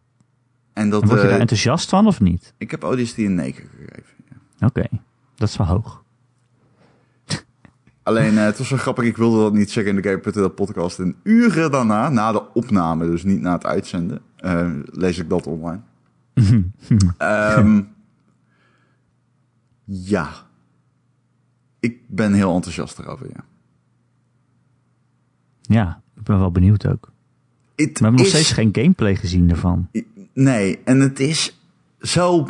En 0.72 0.90
dat, 0.90 1.02
En 1.02 1.08
Word 1.08 1.20
je 1.20 1.24
eh, 1.26 1.30
daar 1.30 1.40
enthousiast 1.40 1.88
van 1.88 2.06
of 2.06 2.20
niet? 2.20 2.54
ik 2.58 2.70
heb 2.70 2.84
ODST 2.84 3.18
een 3.18 3.34
9 3.34 3.68
gegeven. 3.68 4.14
ja. 4.58 4.66
Oké, 4.66 4.86
dat 5.34 5.48
is 5.48 5.56
wel 5.56 5.66
hoog. 5.66 6.04
Alleen, 8.02 8.38
eh, 8.38 8.44
het 8.44 8.58
was 8.58 8.70
wel 8.70 8.78
grappig. 8.78 9.04
Ik 9.04 9.16
wilde 9.16 9.40
dat 9.40 9.52
niet 9.52 9.70
zeggen 9.70 9.96
in 9.96 10.02
de 10.02 10.08
Game.nl 10.08 10.48
podcast. 10.48 10.98
En 10.98 11.16
uren 11.22 11.70
daarna, 11.70 12.08
na 12.08 12.32
de 12.32 12.52
opname, 12.52 13.06
dus 13.06 13.22
niet 13.22 13.40
na 13.40 13.52
het 13.52 13.66
uitzenden, 13.66 14.20
eh, 14.36 14.70
lees 14.84 15.18
ik 15.18 15.28
dat 15.28 15.46
online. 15.46 15.80
Ehm, 17.18 17.80
ja. 19.84 20.28
Ik 21.80 21.98
ben 22.06 22.32
heel 22.32 22.54
enthousiast 22.54 22.98
erover, 22.98 23.26
ja. 23.28 23.44
Ja, 25.60 26.02
ik 26.16 26.22
ben 26.22 26.38
wel 26.38 26.50
benieuwd 26.50 26.86
ook. 26.86 27.12
Het 27.76 27.98
We 27.98 28.04
hebben 28.04 28.20
nog 28.20 28.30
steeds 28.30 28.52
geen 28.52 28.68
gameplay 28.72 29.16
gezien 29.16 29.50
ervan. 29.50 29.88
Nee, 30.32 30.78
en 30.84 31.00
het 31.00 31.20
is 31.20 31.60
zo 32.00 32.48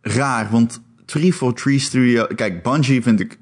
raar, 0.00 0.50
want 0.50 0.82
343 1.04 1.80
Studio... 1.80 2.26
Kijk, 2.26 2.62
Bungie 2.62 3.02
vind 3.02 3.20
ik... 3.20 3.37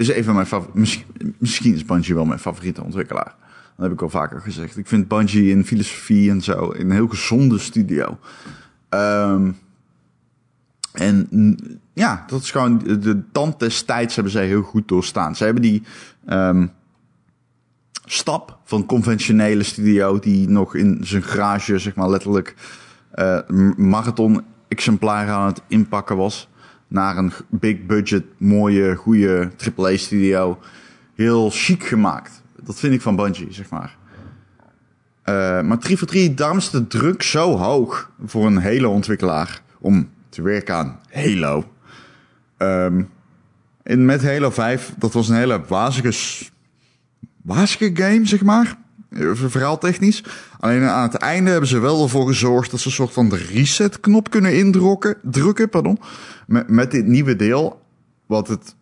Is 0.00 0.08
even 0.08 0.34
mijn 0.34 0.46
favoriet. 0.46 1.04
Misschien, 1.38 1.74
is 1.74 1.84
Bungie 1.84 2.14
wel 2.14 2.24
mijn 2.24 2.38
favoriete 2.38 2.82
ontwikkelaar. 2.82 3.34
Dat 3.76 3.84
heb 3.84 3.92
ik 3.92 4.02
al 4.02 4.08
vaker 4.08 4.40
gezegd. 4.40 4.76
Ik 4.76 4.86
vind 4.86 5.08
Bungie 5.08 5.50
in 5.50 5.64
filosofie 5.64 6.30
en 6.30 6.42
zo 6.42 6.72
een 6.76 6.90
heel 6.90 7.08
gezonde 7.08 7.58
studio. 7.58 8.18
Ehm, 8.88 9.50
en 10.92 11.28
ja, 11.92 12.24
dat 12.26 12.42
is 12.42 12.50
gewoon... 12.50 12.78
De, 12.78 13.22
tand 13.32 13.58
des 13.58 13.82
tijds 13.82 14.14
hebben 14.14 14.32
zij 14.32 14.46
heel 14.46 14.62
goed 14.62 14.88
doorstaan. 14.88 15.36
Ze 15.36 15.44
hebben 15.44 15.62
die... 15.62 15.82
ehm, 16.26 16.66
stap 18.04 18.58
van 18.64 18.86
conventionele 18.86 19.62
studio 19.62 20.18
die 20.18 20.48
nog 20.48 20.74
in 20.74 20.98
zijn 21.02 21.22
garage, 21.22 21.78
zeg 21.78 21.94
maar 21.94 22.10
letterlijk, 22.10 22.54
eh, 23.10 23.38
m- 23.48 23.88
marathon 23.88 24.42
exemplaren 24.68 25.34
aan 25.34 25.46
het 25.46 25.62
inpakken 25.68 26.16
was. 26.16 26.48
Naar 26.90 27.16
een 27.16 27.32
big 27.48 27.86
budget, 27.86 28.24
mooie, 28.36 28.96
goede 28.96 29.50
AAA 29.76 29.96
studio. 29.96 30.58
Heel 31.14 31.50
chic 31.50 31.84
gemaakt. 31.84 32.42
Dat 32.62 32.78
vind 32.78 32.94
ik 32.94 33.00
van 33.00 33.16
Bungie, 33.16 33.52
zeg 33.52 33.70
maar. 33.70 33.96
Eh, 35.22 35.60
maar 35.62 35.78
3 35.78 35.98
voor 35.98 36.06
3, 36.06 36.34
daarom 36.34 36.58
is 36.58 36.70
de 36.70 36.86
druk 36.86 37.22
zo 37.22 37.56
hoog 37.56 38.10
voor 38.24 38.46
een 38.46 38.58
hele 38.58 38.88
ontwikkelaar 38.88 39.62
om 39.78 40.08
te 40.28 40.42
werken 40.42 40.74
aan 40.74 41.00
Halo. 41.10 41.72
Ehm, 42.56 43.02
en 43.82 44.04
met 44.04 44.24
Halo 44.24 44.50
5, 44.50 44.92
dat 44.98 45.12
was 45.12 45.28
een 45.28 45.36
hele 45.36 45.60
wazige 45.68 46.12
wazige 47.42 47.90
game, 47.94 48.26
zeg 48.26 48.42
maar. 48.42 48.78
Eh, 49.10 49.30
verhaaltechnisch. 49.34 50.24
Alleen 50.60 50.82
aan 50.82 51.02
het 51.02 51.14
einde 51.14 51.50
hebben 51.50 51.68
ze 51.68 51.78
wel 51.78 52.02
ervoor 52.02 52.26
gezorgd 52.26 52.70
dat 52.70 52.80
ze 52.80 52.86
een 52.86 52.92
soort 52.92 53.12
van 53.12 53.28
de 53.28 53.36
reset-knop 53.36 54.30
kunnen 54.30 54.56
indrukken. 54.56 55.16
Drukken, 55.22 55.68
pardon. 55.68 55.98
Met, 56.46 56.68
met 56.68 56.90
dit 56.90 57.06
nieuwe 57.06 57.36
deel. 57.36 57.80
Wat 58.26 58.48
het 58.48 58.74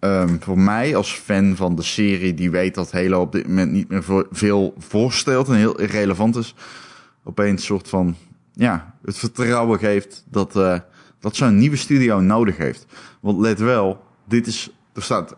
um, 0.00 0.42
voor 0.42 0.58
mij 0.58 0.96
als 0.96 1.12
fan 1.12 1.56
van 1.56 1.74
de 1.74 1.82
serie, 1.82 2.34
die 2.34 2.50
weet 2.50 2.74
dat 2.74 2.92
Halo 2.92 3.20
op 3.20 3.32
dit 3.32 3.48
moment 3.48 3.72
niet 3.72 3.88
meer 3.88 4.26
veel 4.30 4.74
voorstelt 4.78 5.48
en 5.48 5.54
heel 5.54 5.80
irrelevant 5.80 6.36
is. 6.36 6.54
Opeens 7.24 7.60
een 7.60 7.66
soort 7.66 7.88
van, 7.88 8.16
ja, 8.52 8.94
het 9.04 9.18
vertrouwen 9.18 9.78
geeft 9.78 10.24
dat, 10.30 10.56
uh, 10.56 10.78
dat 11.20 11.36
zo'n 11.36 11.58
nieuwe 11.58 11.76
studio 11.76 12.20
nodig 12.20 12.56
heeft. 12.56 12.86
Want 13.20 13.38
let 13.38 13.58
wel, 13.58 14.04
dit 14.24 14.46
is, 14.46 14.70
er 14.92 15.02
staat 15.02 15.36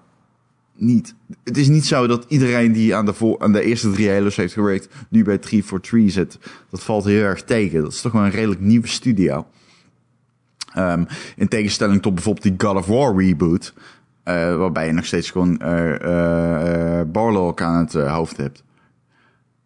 niet. 0.81 1.15
Het 1.45 1.57
is 1.57 1.69
niet 1.69 1.87
zo 1.87 2.07
dat 2.07 2.25
iedereen 2.29 2.73
die 2.73 2.95
aan 2.95 3.05
de, 3.07 3.13
voor, 3.13 3.39
aan 3.39 3.53
de 3.53 3.63
eerste 3.63 3.91
drie 3.91 4.11
Halo's 4.11 4.37
heeft 4.37 4.53
gewerkt, 4.53 4.89
nu 5.09 5.25
bij 5.25 5.39
343 5.39 6.13
zit. 6.13 6.39
Dat 6.71 6.83
valt 6.83 7.05
heel 7.05 7.23
erg 7.23 7.43
tegen. 7.45 7.83
Dat 7.83 7.93
is 7.93 8.01
toch 8.01 8.13
wel 8.13 8.25
een 8.25 8.31
redelijk 8.31 8.61
nieuwe 8.61 8.87
studio. 8.87 9.47
Um, 10.77 11.07
in 11.37 11.49
tegenstelling 11.49 12.03
tot 12.03 12.15
bijvoorbeeld 12.15 12.45
die 12.59 12.69
God 12.69 12.77
of 12.77 12.87
War 12.87 13.17
reboot. 13.17 13.75
Uh, 14.25 14.57
waarbij 14.57 14.87
je 14.87 14.93
nog 14.93 15.05
steeds 15.05 15.31
gewoon 15.31 15.61
uh, 15.63 15.95
uh, 16.01 17.01
Barlock 17.07 17.63
aan 17.63 17.79
het 17.79 17.93
hoofd 17.93 18.37
hebt. 18.37 18.63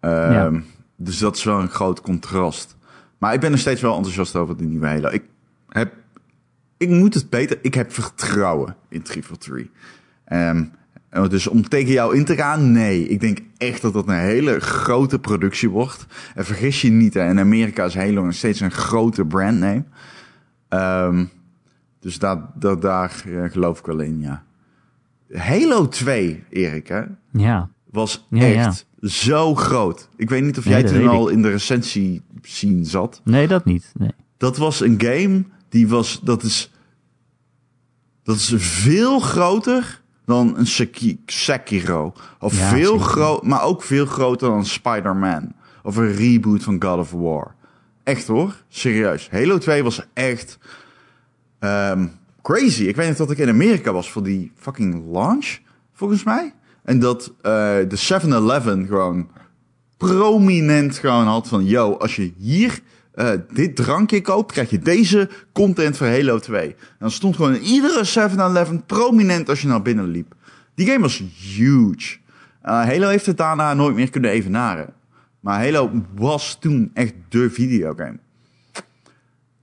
Ja. 0.00 0.52
Dus 0.96 1.18
dat 1.18 1.36
is 1.36 1.44
wel 1.44 1.60
een 1.60 1.68
groot 1.68 2.00
contrast. 2.00 2.76
Maar 3.18 3.34
ik 3.34 3.40
ben 3.40 3.50
nog 3.50 3.60
steeds 3.60 3.80
wel 3.80 3.96
enthousiast 3.96 4.36
over 4.36 4.56
die 4.56 4.66
nieuwe 4.66 4.86
Halo. 4.86 5.08
Ik 5.08 5.24
heb, 5.68 5.94
ik 6.76 6.88
moet 6.88 7.14
het 7.14 7.30
beter, 7.30 7.58
ik 7.62 7.74
heb 7.74 7.92
vertrouwen 7.92 8.76
in 8.88 9.02
343. 9.02 9.70
Um, 10.32 10.72
dus 11.12 11.46
om 11.46 11.68
tegen 11.68 11.92
jou 11.92 12.16
in 12.16 12.24
te 12.24 12.36
gaan, 12.36 12.72
nee. 12.72 13.08
Ik 13.08 13.20
denk 13.20 13.38
echt 13.56 13.82
dat 13.82 13.92
dat 13.92 14.08
een 14.08 14.18
hele 14.18 14.60
grote 14.60 15.18
productie 15.18 15.70
wordt. 15.70 16.06
En 16.34 16.44
vergis 16.44 16.80
je 16.80 16.90
niet, 16.90 17.14
hè, 17.14 17.28
in 17.28 17.38
Amerika 17.38 17.84
is 17.84 17.94
Halo 17.94 18.24
nog 18.24 18.34
steeds 18.34 18.60
een 18.60 18.70
grote 18.70 19.24
brandname. 19.24 19.84
Um, 20.68 21.30
dus 22.00 22.18
daar, 22.18 22.50
daar, 22.54 22.80
daar 22.80 23.10
geloof 23.50 23.78
ik 23.78 23.86
wel 23.86 24.00
in, 24.00 24.20
ja. 24.20 24.44
Halo 25.32 25.88
2, 25.88 26.44
Erik, 26.48 26.88
hè? 26.88 27.02
Ja. 27.32 27.70
Was 27.90 28.26
echt 28.30 28.86
zo 29.00 29.54
groot. 29.54 30.08
Ik 30.16 30.30
weet 30.30 30.42
niet 30.42 30.58
of 30.58 30.64
jij 30.64 30.82
toen 30.82 31.08
al 31.08 31.28
in 31.28 31.42
de 31.42 31.50
recensie 31.50 32.22
zien 32.42 32.86
zat. 32.86 33.20
Nee, 33.24 33.48
dat 33.48 33.64
niet. 33.64 33.92
Nee. 33.94 34.10
Dat 34.36 34.56
was 34.56 34.80
een 34.80 35.00
game 35.00 35.44
die 35.68 35.88
was, 35.88 36.20
dat 36.20 36.42
is, 36.42 36.72
dat 38.22 38.36
is 38.36 38.52
veel 38.56 39.20
groter 39.20 40.01
dan 40.32 40.58
een 40.58 40.96
Sekiro. 41.26 42.12
Of 42.38 42.54
veel 42.54 42.98
groter, 42.98 43.48
maar 43.48 43.62
ook 43.62 43.82
veel 43.82 44.06
groter 44.06 44.48
dan 44.48 44.66
Spider-Man. 44.66 45.52
Of 45.82 45.96
een 45.96 46.14
reboot 46.14 46.62
van 46.62 46.82
God 46.82 46.98
of 46.98 47.10
War. 47.10 47.54
Echt 48.02 48.26
hoor, 48.26 48.54
serieus. 48.68 49.30
Halo 49.30 49.58
2 49.58 49.82
was 49.82 50.06
echt 50.12 50.58
um, 51.60 52.12
crazy. 52.42 52.84
Ik 52.84 52.96
weet 52.96 53.08
niet 53.08 53.16
dat 53.16 53.30
ik 53.30 53.38
in 53.38 53.48
Amerika 53.48 53.92
was 53.92 54.10
voor 54.10 54.22
die 54.22 54.52
fucking 54.56 55.12
launch, 55.12 55.58
volgens 55.92 56.24
mij. 56.24 56.54
En 56.82 56.98
dat 56.98 57.28
uh, 57.28 57.42
de 57.88 58.20
7-Eleven 58.22 58.86
gewoon 58.86 59.28
prominent 59.96 60.98
gewoon 60.98 61.26
had 61.26 61.48
van... 61.48 61.64
Yo, 61.64 61.92
als 61.92 62.16
je 62.16 62.32
hier 62.36 62.80
uh, 63.14 63.30
dit 63.52 63.76
drankje 63.76 64.20
koopt, 64.20 64.52
krijg 64.52 64.70
je 64.70 64.78
deze 64.78 65.28
content 65.52 65.96
voor 65.96 66.06
Halo 66.06 66.38
2. 66.38 66.68
En 66.68 66.76
dan 66.98 67.10
stond 67.10 67.36
gewoon 67.36 67.54
in 67.54 67.62
iedere 67.62 68.30
7-Eleven 68.30 68.84
prominent 68.86 69.48
als 69.48 69.60
je 69.62 69.68
naar 69.68 69.82
binnen 69.82 70.06
liep. 70.06 70.34
Die 70.74 70.86
game 70.86 71.00
was 71.00 71.22
huge. 71.56 72.16
Uh, 72.64 72.70
Halo 72.70 73.08
heeft 73.08 73.26
het 73.26 73.36
daarna 73.36 73.74
nooit 73.74 73.94
meer 73.94 74.10
kunnen 74.10 74.30
evenaren. 74.30 74.92
Maar 75.40 75.64
Halo 75.64 75.90
was 76.14 76.56
toen 76.60 76.90
echt 76.94 77.14
de 77.28 77.50
videogame. 77.50 78.18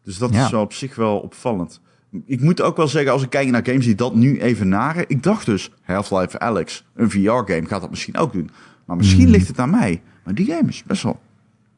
Dus 0.04 0.18
dat 0.18 0.34
is 0.34 0.50
wel 0.50 0.62
op 0.62 0.74
zich 0.74 0.95
wel 0.95 1.20
opvallend. 1.20 1.82
Ik 2.26 2.41
moet 2.41 2.62
ook 2.62 2.78
wel 2.78 2.88
zeggen, 2.88 3.12
als 3.12 3.24
ik 3.24 3.30
kijk 3.30 3.50
naar 3.50 3.66
games 3.66 3.86
die 3.86 3.95
dat 3.95 4.16
nu 4.16 4.39
evenaren... 4.39 5.06
Ik 5.08 5.24
dacht 5.24 5.45
dus, 5.45 5.72
Half-Life 5.82 6.39
Alex, 6.39 6.86
een 6.95 7.10
VR-game, 7.10 7.66
gaat 7.66 7.82
dat 7.82 7.89
misschien 7.89 8.18
ook 8.18 8.34
doen. 8.34 8.50
Maar 8.86 8.97
misschien 8.97 9.24
hmm. 9.24 9.32
ligt 9.32 9.47
het 9.47 9.60
aan 9.60 9.70
mij. 9.70 10.02
Maar 10.24 10.34
die 10.34 10.45
game 10.45 10.70
is 10.70 10.84
best 10.84 11.04
wel... 11.04 11.20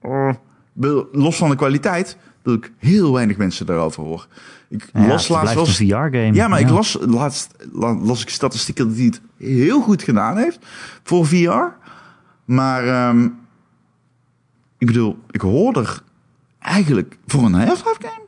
Uh, 0.04 0.34
los 1.12 1.38
van 1.38 1.50
de 1.50 1.56
kwaliteit, 1.56 2.18
dat 2.42 2.54
ik 2.54 2.72
heel 2.78 3.14
weinig 3.14 3.38
mensen 3.38 3.66
daarover 3.66 4.04
hoor. 4.04 4.28
Ik 4.70 4.90
ja, 4.94 5.08
las 5.08 5.28
laatst 5.28 5.54
wel. 5.54 5.66
een 5.66 5.72
VR-game. 5.72 6.34
Ja, 6.34 6.48
maar 6.48 6.60
ik 6.60 6.70
las 6.70 6.98
laatst 7.02 7.56
las 8.02 8.22
ik 8.22 8.30
statistieken 8.30 8.88
dat 8.88 8.98
hij 8.98 9.06
het 9.06 9.22
heel 9.38 9.82
goed 9.82 10.04
gedaan 10.04 10.38
heeft 10.38 10.60
voor 11.04 11.26
VR. 11.26 11.64
Maar 12.46 13.10
um, 13.10 13.40
ik 14.78 14.88
bedoel, 14.88 15.18
ik 15.32 15.42
hoor 15.42 15.78
er 15.78 16.04
eigenlijk 16.60 17.18
voor 17.26 17.44
een 17.44 17.54
Half-Life 17.54 18.00
game 18.00 18.22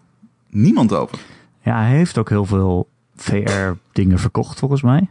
niemand 0.53 0.93
over. 0.93 1.19
Ja, 1.61 1.81
hij 1.81 1.95
heeft 1.95 2.17
ook 2.17 2.29
heel 2.29 2.45
veel 2.45 2.89
VR-dingen 3.15 4.19
verkocht 4.19 4.59
volgens 4.59 4.81
mij. 4.81 5.09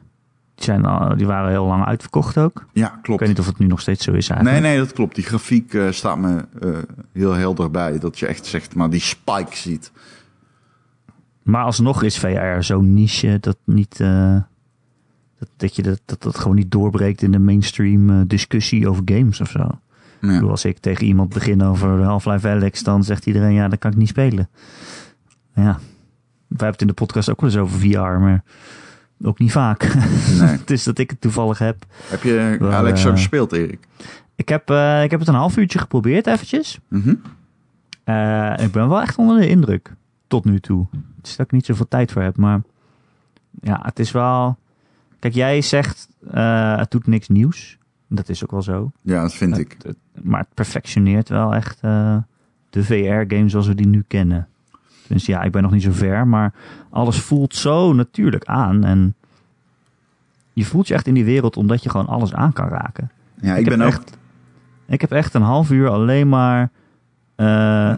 Die, 0.65 0.75
zijn, 0.83 1.17
die 1.17 1.27
waren 1.27 1.51
heel 1.51 1.67
lang 1.67 1.85
uitverkocht 1.85 2.39
ook. 2.39 2.67
Ja, 2.73 2.89
klopt. 2.89 3.09
Ik 3.09 3.19
weet 3.19 3.29
niet 3.29 3.39
of 3.39 3.47
het 3.47 3.59
nu 3.59 3.67
nog 3.67 3.81
steeds 3.81 4.05
zo 4.05 4.13
is 4.13 4.29
eigenlijk. 4.29 4.61
Nee, 4.61 4.71
nee, 4.73 4.81
dat 4.85 4.93
klopt. 4.93 5.15
Die 5.15 5.25
grafiek 5.25 5.73
uh, 5.73 5.91
staat 5.91 6.19
me 6.19 6.45
uh, 6.61 6.79
heel 7.13 7.33
helder 7.33 7.71
bij. 7.71 7.99
Dat 7.99 8.19
je 8.19 8.27
echt 8.27 8.47
zegt, 8.47 8.75
maar 8.75 8.91
die 8.91 9.01
spike 9.01 9.57
ziet. 9.57 9.93
Maar 11.43 11.65
alsnog 11.65 12.03
is 12.03 12.19
VR 12.19 12.61
zo'n 12.61 12.95
niche 12.95 13.39
dat 13.41 13.57
niet... 13.65 13.99
Uh, 14.01 14.37
dat, 15.39 15.49
dat 15.57 15.77
je 15.77 15.83
dat, 15.83 16.01
dat, 16.05 16.23
dat 16.23 16.39
gewoon 16.39 16.57
niet 16.57 16.71
doorbreekt 16.71 17.23
in 17.23 17.31
de 17.31 17.39
mainstream 17.39 18.27
discussie 18.27 18.89
over 18.89 19.03
games 19.05 19.41
of 19.41 19.51
zo. 19.51 19.69
Ja. 20.21 20.41
als 20.41 20.65
ik 20.65 20.79
tegen 20.79 21.07
iemand 21.07 21.29
begin 21.29 21.63
over 21.63 22.03
Half-Life 22.03 22.49
Alex, 22.49 22.83
dan 22.83 23.05
zegt 23.05 23.27
iedereen, 23.27 23.53
ja, 23.53 23.69
dat 23.69 23.79
kan 23.79 23.91
ik 23.91 23.97
niet 23.97 24.09
spelen. 24.09 24.49
Ja, 25.55 25.63
wij 25.63 25.77
hebben 26.47 26.71
het 26.71 26.81
in 26.81 26.87
de 26.87 26.93
podcast 26.93 27.31
ook 27.31 27.41
wel 27.41 27.51
eens 27.51 27.59
over 27.59 27.79
VR, 27.79 27.99
maar 27.99 28.45
ook 29.23 29.39
niet 29.39 29.53
vaak. 29.53 29.83
Nee. 30.39 30.49
het 30.49 30.71
is 30.71 30.85
dat 30.85 30.99
ik 30.99 31.11
het 31.11 31.21
toevallig 31.21 31.59
heb. 31.59 31.85
Heb 32.05 32.23
je 32.23 32.59
Alex 32.61 33.01
zo 33.01 33.09
uh, 33.09 33.15
gespeeld, 33.15 33.53
Erik? 33.53 33.79
Ik 34.35 34.49
heb, 34.49 34.71
uh, 34.71 35.03
ik 35.03 35.11
heb 35.11 35.21
het 35.21 35.29
een 35.29 35.35
half 35.35 35.57
uurtje 35.57 35.79
geprobeerd 35.79 36.27
eventjes. 36.27 36.79
Mm 36.89 37.03
-hmm. 37.03 37.23
uh, 38.05 38.65
ik 38.65 38.73
ben 38.73 38.89
wel 38.89 39.01
echt 39.01 39.17
onder 39.17 39.41
de 39.41 39.49
indruk. 39.49 39.95
Tot 40.27 40.45
nu 40.45 40.61
toe. 40.61 40.87
Het 41.17 41.27
is 41.27 41.37
dat 41.37 41.47
ik 41.47 41.53
niet 41.53 41.67
zoveel 41.67 41.89
tijd 41.89 42.13
voor 42.13 42.23
heb, 42.23 42.37
maar... 42.37 42.61
Ja, 43.61 43.81
het 43.83 43.99
is 43.99 44.11
wel... 44.11 44.59
Kijk, 45.19 45.35
jij 45.35 45.61
zegt, 45.61 46.09
het 46.31 46.91
doet 46.91 47.07
niks 47.07 47.29
nieuws. 47.29 47.79
Dat 48.09 48.29
is 48.29 48.43
ook 48.43 48.51
wel 48.51 48.63
zo. 48.63 48.91
Ja, 49.03 49.23
dat 49.23 49.35
vind 49.35 49.59
ik. 49.59 49.77
maar 50.23 50.41
het 50.41 50.55
perfectioneert 50.55 51.29
wel 51.29 51.55
echt 51.55 51.81
de 52.71 52.85
VR-games 52.85 53.51
zoals 53.51 53.67
we 53.67 53.75
die 53.75 53.87
nu 53.87 54.05
kennen. 54.09 54.49
Dus 55.13 55.27
ja, 55.27 55.43
ik 55.43 55.53
ben 55.53 55.63
nog 55.63 55.73
niet 55.73 55.83
zo 55.83 55.93
ver, 55.93 56.27
maar 56.27 56.53
alles 56.91 57.21
voelt 57.21 57.55
zo 57.55 57.93
natuurlijk 57.93 58.45
aan. 58.45 58.85
En 58.85 59.15
je 60.53 60.65
voelt 60.65 60.89
je 60.89 60.95
echt 60.95 61.07
in 61.07 61.15
die 61.15 61.25
wereld 61.25 61.57
omdat 61.57 61.83
je 61.83 61.91
gewoon 61.91 62.07
alles 62.07 62.35
aan 62.35 62.53
kan 62.53 62.69
raken. 62.69 63.11
Ja, 63.41 63.57
ik, 63.57 63.69
ben 63.69 63.81
ook... 63.81 63.89
Echt, 63.89 64.19
ik 64.87 65.01
heb 65.01 65.13
echt 65.13 65.35
een 65.35 65.43
half 65.43 65.71
uur 65.71 65.89
alleen 65.89 66.29
maar... 66.29 66.71
Uh, 67.37 67.47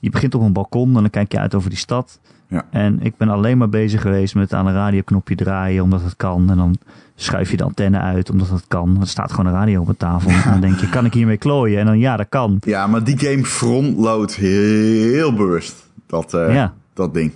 je 0.00 0.10
begint 0.10 0.34
op 0.34 0.42
een 0.42 0.52
balkon 0.52 0.88
en 0.88 1.00
dan 1.00 1.10
kijk 1.10 1.32
je 1.32 1.38
uit 1.38 1.54
over 1.54 1.70
die 1.70 1.78
stad. 1.78 2.20
Ja. 2.48 2.64
En 2.70 3.00
ik 3.02 3.16
ben 3.16 3.28
alleen 3.28 3.58
maar 3.58 3.68
bezig 3.68 4.00
geweest 4.00 4.34
met 4.34 4.52
aan 4.52 4.66
een 4.66 4.74
radioknopje 4.74 5.34
draaien 5.34 5.82
omdat 5.82 6.02
het 6.02 6.16
kan. 6.16 6.50
En 6.50 6.56
dan 6.56 6.76
schuif 7.14 7.50
je 7.50 7.56
de 7.56 7.64
antenne 7.64 7.98
uit 7.98 8.30
omdat 8.30 8.48
het 8.48 8.64
kan. 8.68 8.96
Er 9.00 9.06
staat 9.06 9.30
gewoon 9.30 9.46
een 9.46 9.58
radio 9.58 9.80
op 9.80 9.86
de 9.86 9.96
tafel. 9.96 10.30
En 10.30 10.50
dan 10.50 10.60
denk 10.60 10.78
je, 10.78 10.88
kan 10.88 11.04
ik 11.04 11.12
hiermee 11.12 11.36
klooien? 11.36 11.80
En 11.80 11.86
dan 11.86 11.98
ja, 11.98 12.16
dat 12.16 12.28
kan. 12.28 12.58
Ja, 12.64 12.86
maar 12.86 13.04
die 13.04 13.18
game 13.18 13.44
frontloadt 13.44 14.34
heel 14.34 15.34
bewust 15.34 15.85
dat, 16.06 16.34
uh, 16.34 16.54
ja. 16.54 16.74
dat 16.92 17.14
ding. 17.14 17.32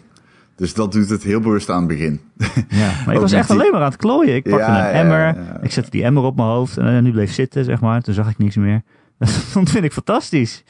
Dus 0.60 0.74
dat 0.74 0.92
doet 0.92 1.08
het 1.08 1.22
heel 1.22 1.40
bewust 1.40 1.70
aan 1.70 1.78
het 1.78 1.88
begin. 1.88 2.20
Ja, 2.68 2.92
maar 3.06 3.14
ik 3.14 3.20
was 3.20 3.32
echt 3.32 3.50
alleen 3.50 3.70
maar 3.70 3.80
aan 3.80 3.90
het 3.90 3.96
klooien. 3.96 4.34
Ik 4.34 4.42
pakte 4.42 4.70
een 4.70 4.90
emmer, 4.90 5.36
ik 5.62 5.72
zette 5.72 5.90
die 5.90 6.04
emmer 6.04 6.22
op 6.22 6.36
mijn 6.36 6.48
hoofd 6.48 6.76
en 6.76 6.94
uh, 6.94 7.02
nu 7.02 7.12
bleef 7.12 7.32
zitten, 7.32 7.64
zeg 7.64 7.80
maar. 7.80 8.02
Toen 8.02 8.14
zag 8.14 8.30
ik 8.30 8.38
niks 8.38 8.56
meer. 8.56 8.82
dat 9.54 9.70
vind 9.70 9.84
ik 9.84 9.92
fantastisch. 9.92 10.64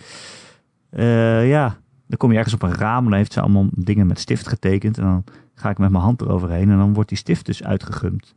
Uh, 0.91 1.49
ja, 1.49 1.77
dan 2.07 2.17
kom 2.19 2.31
je 2.31 2.37
ergens 2.37 2.55
op 2.55 2.63
een 2.63 2.75
raam 2.75 3.05
en 3.05 3.11
dan 3.11 3.19
heeft 3.19 3.33
ze 3.33 3.41
allemaal 3.41 3.67
dingen 3.71 4.07
met 4.07 4.21
stift 4.21 4.49
getekend. 4.49 4.99
En 4.99 5.05
dan 5.05 5.25
ga 5.55 5.71
ik 5.71 5.79
met 5.79 5.91
mijn 5.91 6.03
hand 6.03 6.21
eroverheen 6.21 6.71
en 6.71 6.77
dan 6.77 6.95
wordt 6.95 7.09
die 7.09 7.19
stift 7.19 7.47
dus 7.47 7.65
uitgegumd. 7.65 8.35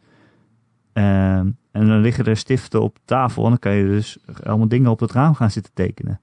en 0.93 1.57
dan 1.71 2.01
liggen 2.01 2.25
er 2.25 2.37
stiften 2.37 2.81
op 2.81 2.97
tafel 3.05 3.43
en 3.43 3.49
dan 3.49 3.59
kan 3.59 3.73
je 3.73 3.85
dus 3.85 4.17
allemaal 4.43 4.67
dingen 4.67 4.91
op 4.91 4.99
het 4.99 5.11
raam 5.11 5.33
gaan 5.33 5.51
zitten 5.51 5.73
tekenen. 5.73 6.19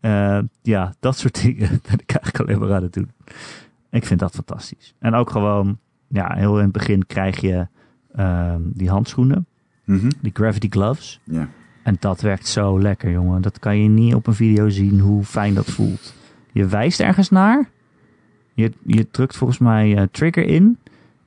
Uh, 0.00 0.38
ja, 0.62 0.94
dat 1.00 1.18
soort 1.18 1.40
dingen 1.42 1.68
ben 1.68 1.98
ik 1.98 2.10
eigenlijk 2.10 2.38
alleen 2.38 2.58
maar 2.58 2.76
aan 2.76 2.82
het 2.82 2.92
doen. 2.92 3.10
Ik 3.90 4.06
vind 4.06 4.20
dat 4.20 4.34
fantastisch. 4.34 4.94
En 4.98 5.14
ook 5.14 5.30
gewoon, 5.30 5.78
ja, 6.08 6.34
heel 6.34 6.56
in 6.56 6.62
het 6.62 6.72
begin 6.72 7.06
krijg 7.06 7.40
je 7.40 7.66
uh, 8.16 8.54
die 8.60 8.90
handschoenen. 8.90 9.46
Mm 9.84 9.98
-hmm. 9.98 10.10
Die 10.20 10.30
gravity 10.34 10.68
gloves. 10.68 11.20
Ja. 11.24 11.48
En 11.82 11.96
dat 12.00 12.20
werkt 12.20 12.46
zo 12.46 12.80
lekker, 12.80 13.10
jongen. 13.10 13.42
Dat 13.42 13.58
kan 13.58 13.78
je 13.78 13.88
niet 13.88 14.14
op 14.14 14.26
een 14.26 14.34
video 14.34 14.68
zien 14.68 15.00
hoe 15.00 15.24
fijn 15.24 15.54
dat 15.54 15.70
voelt. 15.70 16.14
Je 16.52 16.66
wijst 16.66 17.00
ergens 17.00 17.28
naar. 17.28 17.68
Je, 18.54 18.72
je 18.82 19.10
drukt 19.10 19.36
volgens 19.36 19.58
mij 19.58 19.96
uh, 19.96 20.02
trigger 20.10 20.44
in. 20.44 20.78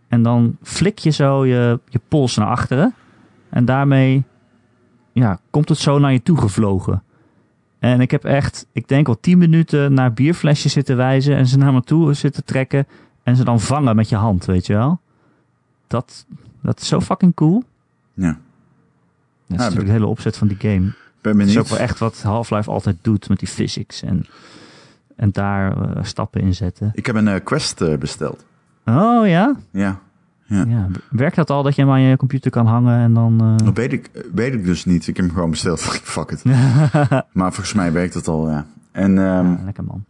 En 0.07 0.23
dan 0.23 0.57
flik 0.61 0.97
je 0.97 1.09
zo 1.09 1.45
je, 1.45 1.79
je 1.89 1.99
pols 2.07 2.35
naar 2.35 2.47
achteren. 2.47 2.93
En 3.49 3.65
daarmee 3.65 4.23
ja, 5.11 5.39
komt 5.49 5.69
het 5.69 5.77
zo 5.77 5.99
naar 5.99 6.11
je 6.11 6.23
toe 6.23 6.37
gevlogen. 6.37 7.03
En 7.83 8.01
ik 8.01 8.11
heb 8.11 8.25
echt, 8.25 8.65
ik 8.71 8.87
denk 8.87 9.05
wel 9.05 9.19
tien 9.19 9.37
minuten 9.37 9.93
naar 9.93 10.13
bierflesjes 10.13 10.73
zitten 10.73 10.97
wijzen 10.97 11.35
en 11.35 11.47
ze 11.47 11.57
naar 11.57 11.73
me 11.73 11.81
toe 11.81 12.13
zitten 12.13 12.43
trekken 12.45 12.87
en 13.23 13.35
ze 13.35 13.43
dan 13.43 13.59
vangen 13.59 13.95
met 13.95 14.09
je 14.09 14.15
hand, 14.15 14.45
weet 14.45 14.65
je 14.65 14.73
wel. 14.73 14.99
Dat, 15.87 16.25
dat 16.61 16.79
is 16.79 16.87
zo 16.87 16.99
fucking 17.01 17.33
cool. 17.33 17.63
Ja. 18.13 18.27
Dat 18.27 18.37
is 19.47 19.55
Ja, 19.55 19.55
natuurlijk 19.55 19.85
de 19.85 19.91
hele 19.91 20.05
opzet 20.05 20.37
van 20.37 20.47
die 20.47 20.57
game. 20.57 20.93
Ben 21.21 21.39
Het 21.39 21.49
is 21.49 21.57
ook 21.57 21.67
wel 21.67 21.77
echt 21.77 21.99
wat 21.99 22.21
Half-Life 22.21 22.71
altijd 22.71 22.97
doet 23.01 23.29
met 23.29 23.39
die 23.39 23.47
physics 23.47 24.01
en, 24.01 24.25
en 25.15 25.31
daar 25.31 25.77
eh, 25.77 26.03
stappen 26.03 26.41
in 26.41 26.55
zetten. 26.55 26.91
Ik 26.93 27.05
heb 27.05 27.15
een 27.15 27.27
eh, 27.27 27.43
Quest 27.43 27.81
eh, 27.81 27.97
besteld. 27.97 28.45
Oh 28.85 29.27
ja? 29.27 29.55
Ja. 29.71 29.99
Ja. 30.45 30.63
ja? 30.65 30.87
Werkt 31.09 31.35
dat 31.35 31.49
al 31.49 31.63
dat 31.63 31.75
je 31.75 31.81
hem 31.81 31.91
aan 31.91 32.01
je 32.01 32.17
computer 32.17 32.51
kan 32.51 32.65
hangen 32.65 32.99
en 32.99 33.13
dan... 33.13 33.41
eh, 33.41 33.65
Dat 33.65 33.77
weet 33.77 33.93
ik, 33.93 34.09
weet 34.33 34.53
ik 34.53 34.65
dus 34.65 34.85
niet. 34.85 35.07
Ik 35.07 35.15
heb 35.15 35.25
hem 35.25 35.33
gewoon 35.33 35.49
besteld. 35.49 35.81
Fuck 36.15 36.31
it. 36.31 36.43
Maar 37.33 37.53
volgens 37.53 37.73
mij 37.73 37.91
werkt 37.91 38.13
het 38.13 38.27
al, 38.27 38.49
ja. 38.49 38.65
En 38.91 39.17
ehm, 39.17 39.45
ja, 39.51 39.59
lekker 39.65 39.83
man. 39.83 40.05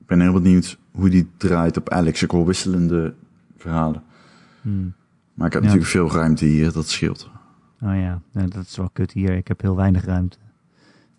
ik 0.00 0.06
ben 0.06 0.20
heel 0.20 0.32
benieuwd 0.32 0.78
hoe 0.92 1.08
die 1.08 1.28
draait 1.36 1.76
op 1.76 1.88
Alex. 1.90 2.22
Ik 2.22 2.30
hoor 2.30 2.46
wisselende 2.46 3.14
verhalen. 3.56 4.02
Hmm. 4.60 4.92
Maar 5.34 5.46
ik 5.46 5.52
heb 5.52 5.62
Ja. 5.62 5.68
natuurlijk 5.68 5.94
veel 5.96 6.10
ruimte 6.20 6.44
hier, 6.44 6.72
dat 6.72 6.88
scheelt. 6.88 7.30
Oh 7.82 7.94
ja, 7.96 8.20
dat 8.32 8.64
is 8.66 8.76
wel 8.76 8.90
kut 8.92 9.12
hier. 9.12 9.30
Ik 9.36 9.48
heb 9.48 9.60
heel 9.60 9.76
weinig 9.76 10.04
ruimte. 10.04 10.36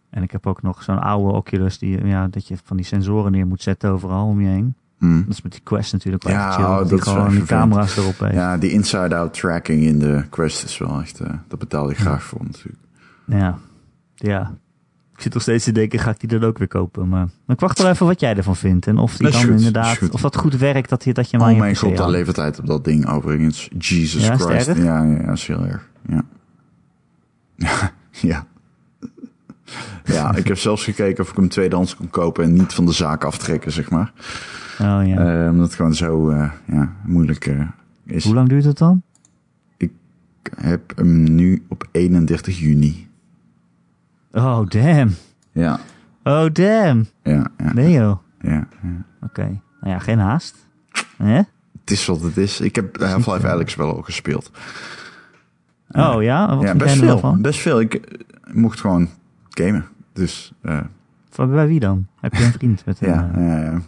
En 0.09 0.23
ik 0.23 0.31
heb 0.31 0.47
ook 0.47 0.61
nog 0.61 0.83
zo'n 0.83 0.99
oude 1.01 1.33
Oculus 1.37 1.77
die, 1.77 2.05
ja, 2.05 2.27
dat 2.27 2.47
je 2.47 2.57
van 2.63 2.77
die 2.77 2.85
sensoren 2.85 3.31
neer 3.31 3.47
moet 3.47 3.61
zetten 3.61 3.89
overal 3.91 4.27
om 4.27 4.41
je 4.41 4.47
heen. 4.47 4.75
Hm. 4.99 5.21
Dat 5.21 5.29
is 5.33 5.41
met 5.41 5.51
die 5.51 5.61
Quest 5.63 5.93
natuurlijk 5.93 6.23
wel 6.23 6.33
Ja, 6.33 6.47
echt 6.47 6.55
chill. 6.55 6.65
oh, 6.65 6.87
dat 6.89 7.01
gewoon 7.01 7.29
die 7.29 7.43
camera's 7.43 7.97
erop 7.97 8.19
heeft. 8.19 8.33
Ja. 8.33 8.51
Ja, 8.51 8.57
die 8.57 8.71
inside-out 8.71 9.33
tracking 9.33 9.83
in 9.83 9.99
de 9.99 10.23
Quest 10.29 10.63
is 10.63 10.77
wel 10.77 11.01
echt... 11.01 11.19
eh 11.19 11.29
dat 11.47 11.59
betaal 11.59 11.89
je 11.89 11.95
graag 11.95 12.23
voor 12.23 12.41
natuurlijk. 12.43 12.79
ja. 14.15 14.53
Ik 15.15 15.21
zit 15.21 15.33
nog 15.33 15.41
steeds 15.41 15.63
te 15.63 15.71
denken, 15.71 15.99
ga 15.99 16.09
ik 16.09 16.19
die 16.19 16.29
dan 16.39 16.43
ook 16.43 16.57
weer 16.57 16.67
kopen? 16.67 17.09
Maar, 17.09 17.27
maar 17.45 17.55
ik 17.55 17.59
wacht 17.59 17.81
wel 17.81 17.91
even 17.91 18.05
wat 18.05 18.19
jij 18.19 18.35
ervan 18.35 18.55
vindt. 18.55 18.87
En 18.87 18.97
of 18.97 19.17
die 19.17 19.31
dan 19.31 19.41
goed, 19.41 19.49
inderdaad, 19.49 19.97
goed. 19.97 20.11
of 20.11 20.21
dat 20.21 20.35
goed 20.35 20.55
werkt, 20.57 20.89
dat 20.89 21.03
je, 21.03 21.13
dat 21.13 21.29
je 21.29 21.37
hem 21.37 21.45
aan 21.45 21.53
Oh 21.53 21.59
mijn 21.59 21.75
god, 21.75 21.97
daar 21.97 22.09
levert 22.09 22.35
tijd 22.35 22.59
op 22.59 22.65
dat 22.65 22.83
ding 22.83 23.07
overigens. 23.07 23.69
Jesus 23.77 24.25
Ja, 24.25 24.37
Christ. 24.37 24.67
Ja, 24.67 25.03
ja, 25.03 25.03
ja, 25.03 25.31
is 25.31 25.47
heel 25.47 25.65
erg. 25.65 25.89
Ja. 26.07 26.23
ja. 28.11 28.45
Ja, 30.05 30.35
ik 30.35 30.47
heb 30.47 30.57
zelfs 30.57 30.83
gekeken 30.83 31.23
of 31.23 31.29
ik 31.29 31.35
hem 31.35 31.49
tweedehands 31.49 31.95
kon 31.95 32.09
kopen 32.09 32.43
en 32.43 32.53
niet 32.53 32.73
van 32.73 32.85
de 32.85 32.91
zaak 32.91 33.23
aftrekken, 33.23 33.71
zeg 33.71 33.89
maar. 33.89 34.11
Oh 34.81 35.01
ja. 35.07 35.43
Eh, 35.43 35.49
omdat 35.49 35.65
het 35.65 35.75
gewoon 35.75 35.93
zo 35.95 36.29
eh, 36.29 36.51
ja, 36.65 36.93
moeilijk 37.05 37.45
eh, 37.45 37.61
is. 38.05 38.23
Hoe 38.23 38.33
lang 38.33 38.49
duurt 38.49 38.63
het 38.63 38.77
dan? 38.77 39.01
Ik 39.77 39.91
heb 40.55 40.91
hem 40.95 41.23
nu 41.23 41.63
op 41.67 41.87
31 41.91 42.59
juni. 42.59 43.07
Oh, 44.31 44.67
damn. 44.67 45.15
Ja, 45.51 45.79
Oh, 46.23 46.45
damn. 46.53 47.05
ja, 47.23 47.47
ja. 47.57 47.73
Nee 47.73 47.91
joh. 47.91 48.17
ja, 48.41 48.67
ja. 48.81 49.05
Oké. 49.21 49.41
Nou 49.81 49.93
ja, 49.93 49.99
geen 49.99 50.19
haast. 50.19 50.55
Hè? 51.17 51.35
Het 51.81 51.91
is 51.91 52.05
wat 52.05 52.21
het 52.21 52.37
is. 52.37 52.59
Ik 52.61 52.75
heb 52.75 53.01
Half-Life 53.01 53.47
Alex 53.47 53.75
wel 53.75 53.95
al 53.95 54.01
gespeeld. 54.01 54.51
Oh 55.91 56.23
ja? 56.23 56.55
Wat 56.55 56.63
ja, 56.65 56.75
best 56.75 57.01
er 57.01 57.19
veel. 57.19 57.37
Best 57.41 57.59
veel. 57.59 57.79
Ik 57.79 58.01
mocht 58.53 58.79
gewoon 58.79 59.09
gamen. 59.63 59.85
Dus 60.13 60.53
eh, 60.61 60.79
Van 61.29 61.51
bij 61.51 61.67
wie 61.67 61.79
dan? 61.79 62.07
Heb 62.19 62.33
je 62.33 62.43
een 62.43 62.51
vriend 62.51 62.85
met 62.85 63.01
een... 63.01 63.07
ja, 63.09 63.31
eh, 63.35 63.43
ja, 63.43 63.71
ja, 63.71 63.81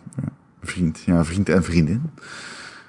vriend. 0.61 0.99
Ja, 1.05 1.25
vriend 1.25 1.49
en 1.49 1.63
vriendin. 1.63 2.01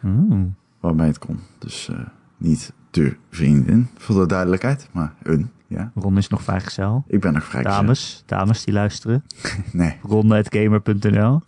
oeh. 0.05 0.41
Waarbij 0.81 1.07
het 1.07 1.19
kon. 1.19 1.41
Dus 1.59 1.89
eh, 1.89 1.99
niet 2.37 2.73
de 2.91 3.17
vriendin, 3.31 3.89
voor 3.97 4.21
de 4.21 4.27
duidelijkheid. 4.27 4.89
Maar 4.93 5.13
een, 5.23 5.51
ja. 5.67 5.91
Ron 5.95 6.17
is 6.17 6.29
nog 6.29 6.43
vrijgezel. 6.43 7.05
Ik 7.07 7.21
ben 7.21 7.33
nog 7.33 7.45
vrij 7.45 7.63
Dames, 7.63 8.23
dames 8.27 8.65
die 8.65 8.75
luisteren. 8.75 9.25
Nee. 9.73 9.97
Ron.gamer.nl 10.03 11.43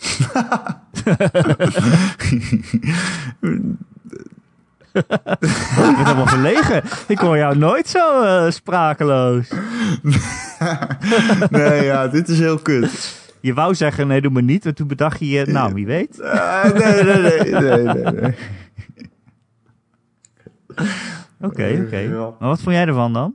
Ik 4.93 5.07
ben 5.76 5.97
helemaal 5.97 6.26
verlegen. 6.26 6.82
Ik 7.07 7.18
hoor 7.18 7.36
jou 7.36 7.57
nooit 7.59 7.88
zo 7.88 8.22
eh, 8.22 8.51
sprakeloos. 8.51 9.49
nee, 11.51 11.84
ja, 11.84 12.09
dit 12.09 12.28
is 12.28 12.38
heel 12.38 12.59
kut. 12.59 13.18
Je 13.41 13.55
wou 13.55 13.74
zeggen, 13.74 14.07
nee, 14.07 14.20
doe 14.20 14.30
me 14.30 14.43
niet. 14.43 14.66
En 14.66 14.74
toen 14.74 14.86
bedacht 14.86 15.18
je 15.18 15.28
je, 15.28 15.47
nou, 15.47 15.74
wie 15.74 15.86
weet. 15.86 16.22
Ah, 16.22 16.64
nee, 16.64 17.03
nee, 17.03 17.22
nee, 17.22 17.53
nee, 17.53 17.82
nee, 17.82 18.12
nee. 18.12 18.34
Oké, 21.41 21.82
oké. 21.86 22.09
Maar 22.38 22.49
wat 22.49 22.61
vond 22.61 22.74
jij 22.74 22.86
ervan 22.86 23.12
dan? 23.12 23.34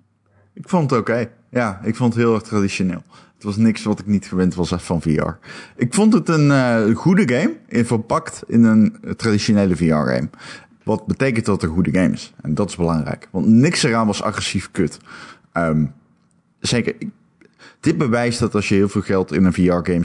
Ik 0.54 0.70
vond 0.70 0.90
het 0.90 1.00
oké. 1.00 1.30
Ja, 1.50 1.80
ik 1.84 1.96
vond 1.96 2.14
het 2.14 2.24
heel 2.24 2.34
erg 2.34 2.44
traditioneel. 2.44 3.04
Het 3.36 3.44
was 3.44 3.56
niks 3.56 3.84
wat 3.84 4.00
ik 4.00 4.06
niet 4.06 4.28
gewend 4.28 4.56
was 4.56 4.74
van 4.78 5.02
VR. 5.02 5.30
Ik 5.76 5.94
vond 5.94 6.14
het 6.14 6.30
een 6.30 6.52
eh, 6.52 6.96
goede 6.96 7.36
game, 7.36 7.56
in, 7.68 7.86
verpakt 7.86 8.44
in 8.48 8.64
een 8.64 8.98
traditionele 9.18 9.76
VR-game. 9.76 10.30
Wat 10.86 11.06
betekent 11.06 11.46
dat 11.46 11.62
het 11.62 11.70
een 11.70 11.76
goede 11.76 11.92
game 11.92 12.14
is. 12.14 12.34
En 12.42 12.54
dat 12.54 12.70
is 12.70 12.76
belangrijk. 12.76 13.28
Want 13.32 13.48
niks 13.48 13.84
eraan 13.84 14.08
was 14.08 14.22
agressief 14.22 14.72
kut. 14.72 14.98
Ehm, 15.52 15.86
zeker, 16.60 16.96
dit 17.80 17.98
bewijst 17.98 18.40
dat 18.40 18.56
als 18.56 18.70
je 18.70 18.76
heel 18.76 18.90
veel 18.90 19.02
geld 19.02 19.32
in 19.32 19.46
een 19.46 19.54
VR-game 19.54 20.04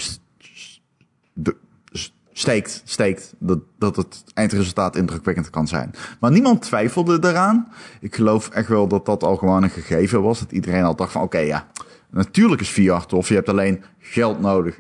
steekt, 2.32 2.82
steekt 2.84 3.34
dat, 3.38 3.58
dat 3.78 3.96
het 3.96 4.24
eindresultaat 4.34 4.96
indrukwekkend 4.96 5.50
kan 5.50 5.68
zijn. 5.68 5.94
Maar 6.20 6.30
niemand 6.30 6.62
twijfelde 6.62 7.18
eraan. 7.28 7.68
Ik 8.00 8.14
geloof 8.14 8.48
echt 8.48 8.68
wel 8.68 8.88
dat 8.88 9.06
dat 9.06 9.22
al 9.22 9.36
gewoon 9.36 9.62
een 9.62 9.70
gegeven 9.70 10.22
was. 10.22 10.38
Dat 10.38 10.52
iedereen 10.52 10.84
al 10.84 10.96
dacht 10.96 11.12
van 11.12 11.22
oké, 11.22 11.38
ja, 11.38 11.66
natuurlijk 12.10 12.60
is 12.60 12.70
VR 12.70 13.06
tof. 13.06 13.28
Je 13.28 13.34
hebt 13.34 13.48
alleen 13.48 13.82
geld 13.98 14.40
nodig. 14.40 14.78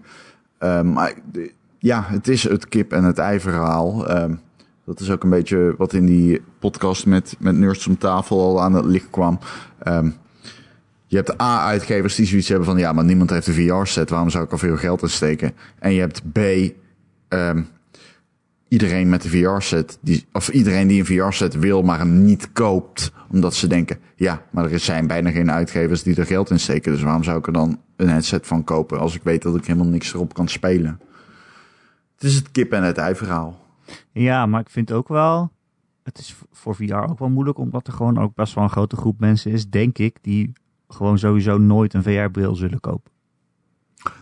Ehm, 0.58 0.92
maar 0.92 1.14
ja, 1.78 2.04
het 2.06 2.28
is 2.28 2.42
het 2.42 2.68
kip 2.68 2.92
en 2.92 3.04
het 3.04 3.18
ei 3.18 3.40
verhaal. 3.40 4.08
Ehm, 4.08 4.34
dat 4.90 5.00
is 5.00 5.10
ook 5.10 5.24
een 5.24 5.30
beetje 5.30 5.74
wat 5.78 5.92
in 5.92 6.06
die 6.06 6.42
podcast 6.58 7.06
met, 7.06 7.36
met 7.38 7.56
Nerds 7.56 7.86
om 7.86 7.98
tafel 7.98 8.40
al 8.40 8.62
aan 8.62 8.74
het 8.74 8.84
licht 8.84 9.10
kwam. 9.10 9.38
Ehm, 9.78 10.10
je 11.06 11.16
hebt 11.16 11.40
A-uitgevers 11.40 12.14
die 12.14 12.26
zoiets 12.26 12.48
hebben 12.48 12.66
van... 12.66 12.78
ja, 12.78 12.92
maar 12.92 13.04
niemand 13.04 13.30
heeft 13.30 13.46
een 13.46 13.54
VR-set. 13.54 14.10
Waarom 14.10 14.30
zou 14.30 14.44
ik 14.44 14.52
al 14.52 14.58
veel 14.58 14.76
geld 14.76 15.02
in 15.02 15.08
steken? 15.10 15.52
En 15.78 15.92
je 15.92 16.00
hebt 16.00 16.32
B... 16.32 16.38
ehm, 17.28 17.62
iedereen 18.68 19.08
met 19.08 19.24
een 19.24 19.30
VR-set... 19.30 19.98
Of 20.32 20.48
iedereen 20.48 20.86
die 20.86 20.98
een 20.98 21.26
VR-set 21.26 21.58
wil, 21.58 21.82
maar 21.82 21.98
hem 21.98 22.24
niet 22.24 22.52
koopt... 22.52 23.12
omdat 23.30 23.54
ze 23.54 23.66
denken... 23.66 23.98
ja, 24.14 24.42
maar 24.50 24.70
er 24.70 24.78
zijn 24.78 25.06
bijna 25.06 25.30
geen 25.30 25.50
uitgevers 25.50 26.02
die 26.02 26.16
er 26.16 26.26
geld 26.26 26.50
in 26.50 26.60
steken... 26.60 26.92
dus 26.92 27.02
waarom 27.02 27.24
zou 27.24 27.38
ik 27.38 27.46
er 27.46 27.52
dan 27.52 27.80
een 27.96 28.08
headset 28.08 28.46
van 28.46 28.64
kopen... 28.64 28.98
als 28.98 29.14
ik 29.14 29.22
weet 29.22 29.42
dat 29.42 29.56
ik 29.56 29.66
helemaal 29.66 29.88
niks 29.88 30.14
erop 30.14 30.34
kan 30.34 30.48
spelen? 30.48 31.00
Het 32.14 32.24
is 32.24 32.34
het 32.34 32.50
kip 32.50 32.72
en 32.72 32.82
het 32.82 32.98
ei 32.98 33.14
verhaal. 33.14 33.68
Ja, 34.12 34.46
maar 34.46 34.60
ik 34.60 34.70
vind 34.70 34.92
ook 34.92 35.08
wel... 35.08 35.50
Het 36.02 36.18
is 36.18 36.36
voor 36.52 36.74
VR 36.74 36.94
ook 36.94 37.18
wel 37.18 37.28
moeilijk, 37.28 37.58
omdat 37.58 37.86
er 37.86 37.92
gewoon 37.92 38.18
ook 38.18 38.34
best 38.34 38.54
wel 38.54 38.64
een 38.64 38.70
grote 38.70 38.96
groep 38.96 39.20
mensen 39.20 39.50
is, 39.52 39.68
denk 39.68 39.98
ik, 39.98 40.18
die 40.22 40.52
gewoon 40.88 41.18
sowieso 41.18 41.58
nooit 41.58 41.94
een 41.94 42.02
VR-bril 42.02 42.54
zullen 42.54 42.80
kopen. 42.80 43.10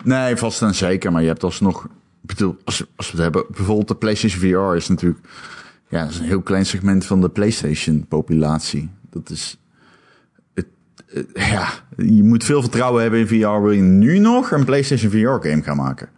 Nee, 0.04 0.36
vast 0.36 0.62
en 0.62 0.74
zeker. 0.74 1.12
Maar 1.12 1.22
je 1.22 1.28
hebt 1.28 1.42
alsnog... 1.44 1.84
Ik 1.84 2.26
bedoel, 2.26 2.56
als, 2.64 2.84
als 2.96 3.06
we 3.10 3.12
het 3.22 3.22
hebben... 3.22 3.44
Bijvoorbeeld 3.56 3.88
de 3.88 3.94
PlayStation 3.96 4.40
VR 4.70 4.76
is 4.76 4.88
natuurlijk... 4.88 5.28
Ja, 5.88 6.00
dat 6.02 6.10
is 6.10 6.18
een 6.18 6.24
heel 6.26 6.42
klein 6.42 6.66
segment 6.66 7.04
van 7.04 7.20
de 7.20 7.28
PlayStation-populatie. 7.28 8.90
Dat 9.10 9.30
is... 9.30 9.60
Het, 10.54 10.66
het- 11.06 11.30
ja, 11.34 11.68
je 11.96 12.22
moet 12.24 12.44
veel 12.44 12.60
vertrouwen 12.60 13.02
hebben 13.02 13.20
in 13.20 13.26
VR. 13.26 13.34
Wil 13.62 13.70
je 13.70 13.82
nu 13.82 14.18
nog 14.18 14.50
een 14.50 14.64
PlayStation 14.64 15.10
VR-game 15.10 15.62
gaan 15.62 15.76
maken? 15.76 16.08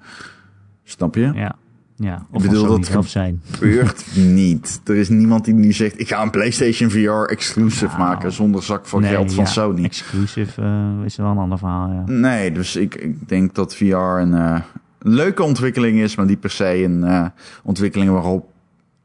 Snap 0.84 1.14
je? 1.14 1.32
Ja, 1.34 1.56
ja. 2.01 2.26
of 2.30 2.42
bedoel, 2.42 2.66
van 2.66 2.84
Sony 2.84 2.94
dat 2.96 3.07
zijn. 3.07 3.42
Gebeurt 3.51 4.05
niet. 4.16 4.80
Er 4.84 4.96
is 4.96 5.09
niemand 5.09 5.44
die 5.44 5.55
nu 5.55 5.72
zegt... 5.72 6.01
Ik 6.01 6.09
ga 6.09 6.22
een 6.22 6.30
PlayStation 6.30 6.90
VR 6.90 7.32
exclusive 7.32 7.86
Nou, 7.86 7.98
maken... 7.98 8.32
zonder 8.32 8.62
zak 8.62 8.86
van 8.86 9.05
geld 9.05 9.34
van 9.34 9.44
ja, 9.44 9.51
Sony. 9.51 9.84
Exclusive 9.84 10.62
eh, 10.62 11.05
is 11.05 11.16
wel 11.16 11.30
een 11.30 11.38
ander 11.38 11.59
verhaal, 11.59 11.92
ja. 11.92 12.03
Nee, 12.07 12.53
dus 12.53 12.76
ik, 12.76 12.94
ik 12.94 13.28
denk 13.28 13.55
dat 13.55 13.76
VR 13.76 13.94
een, 13.94 14.34
eh, 14.34 14.61
een 14.98 15.14
leuke 15.14 15.42
ontwikkeling 15.42 15.98
is, 15.98 16.16
maar 16.16 16.26
niet 16.26 16.40
per 16.40 16.51
se 16.51 16.82
een 16.82 17.05
eh, 17.05 17.26
ontwikkeling 17.62 18.11
waarop. 18.11 18.48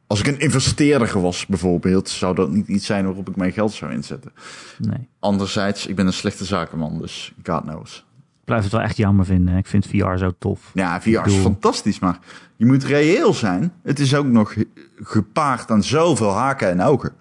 Als 0.08 0.20
ik 0.20 0.28
een 0.28 0.40
investeerder 0.40 1.22
was, 1.22 1.46
bijvoorbeeld, 1.46 2.10
zou 2.10 2.36
dat 2.36 2.52
niet 2.52 2.68
iets 2.68 2.86
zijn 2.86 3.06
waarop 3.06 3.30
ik 3.30 3.36
mijn 3.36 3.52
geld 3.52 3.74
zou 3.74 3.92
inzetten. 3.92 4.32
Nee. 4.78 5.08
Anderzijds, 5.20 5.88
ik 5.88 5.96
ben 5.96 6.08
een 6.08 6.14
slechte 6.14 6.46
zakenman, 6.46 7.00
dus 7.00 7.34
God 7.44 7.62
knows. 7.62 8.05
Blijf 8.46 8.64
het 8.64 8.72
wel 8.72 8.82
echt 8.82 8.98
jammer 8.98 9.26
vinden. 9.26 9.58
Ik 9.58 9.68
vind 9.68 9.88
VR 9.88 10.16
zo 10.18 10.32
tof. 10.40 10.72
Ja, 10.74 11.02
VR 11.02 11.10
is 11.26 11.34
fantastisch, 11.36 12.00
maar 12.00 12.20
je 12.56 12.66
moet 12.66 12.84
reëel 12.84 13.34
zijn. 13.34 13.72
Het 13.84 14.00
is 14.00 14.16
ook 14.16 14.26
nog 14.28 14.56
gepaard 15.02 15.72
aan 15.72 15.84
zoveel 15.84 16.32
haken 16.34 16.70
en 16.70 16.82
ogen. 16.82 17.12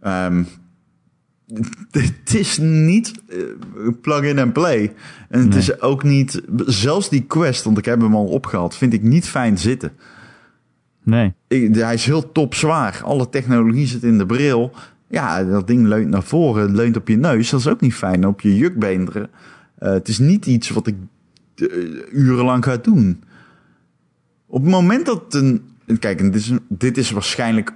Ehm, 0.00 0.42
het 1.90 2.34
is 2.34 2.58
niet 2.58 3.22
eh, 3.28 3.38
plug-in 4.00 4.38
and 4.38 4.52
play. 4.52 4.94
En 5.28 5.40
het 5.40 5.48
Nee. 5.48 5.58
is 5.58 5.80
ook 5.80 6.02
niet... 6.02 6.42
Zelfs 6.66 7.08
die 7.08 7.22
quest, 7.22 7.64
want 7.64 7.78
ik 7.78 7.84
heb 7.84 8.00
hem 8.00 8.14
al 8.14 8.26
opgehaald... 8.26 8.76
vind 8.76 8.92
ik 8.92 9.02
niet 9.02 9.28
fijn 9.28 9.58
zitten. 9.58 9.92
Nee. 11.04 11.34
Ik- 11.48 11.74
hij 11.74 11.94
is 11.94 12.04
heel 12.06 12.32
top 12.32 12.54
zwaar. 12.54 13.00
Alle 13.04 13.28
technologie 13.28 13.86
zit 13.86 14.02
in 14.02 14.18
de 14.18 14.26
bril. 14.26 14.72
ja, 15.08 15.44
dat 15.44 15.66
ding 15.66 15.86
leunt 15.86 16.08
naar 16.08 16.22
voren, 16.22 16.74
leunt 16.74 16.96
op 16.96 17.08
je 17.08 17.16
neus. 17.16 17.50
Dat 17.50 17.60
is 17.60 17.68
ook 17.68 17.80
niet 17.80 17.94
fijn. 17.94 18.26
Op 18.26 18.40
je 18.40 18.56
jukbeenderen. 18.56 19.30
Uh, 19.82 19.88
het 19.88 20.08
is 20.08 20.18
niet 20.18 20.46
iets 20.46 20.70
wat 20.70 20.86
ik 20.86 20.96
uh, 21.56 21.68
urenlang 22.12 22.64
ga 22.64 22.76
doen. 22.76 23.22
Op 24.46 24.62
het 24.62 24.70
moment 24.70 25.06
dat 25.06 25.34
een. 25.34 25.62
Kijk, 25.98 26.18
dit 26.18 26.34
is, 26.34 26.52
dit 26.68 26.98
is 26.98 27.10
waarschijnlijk. 27.10 27.72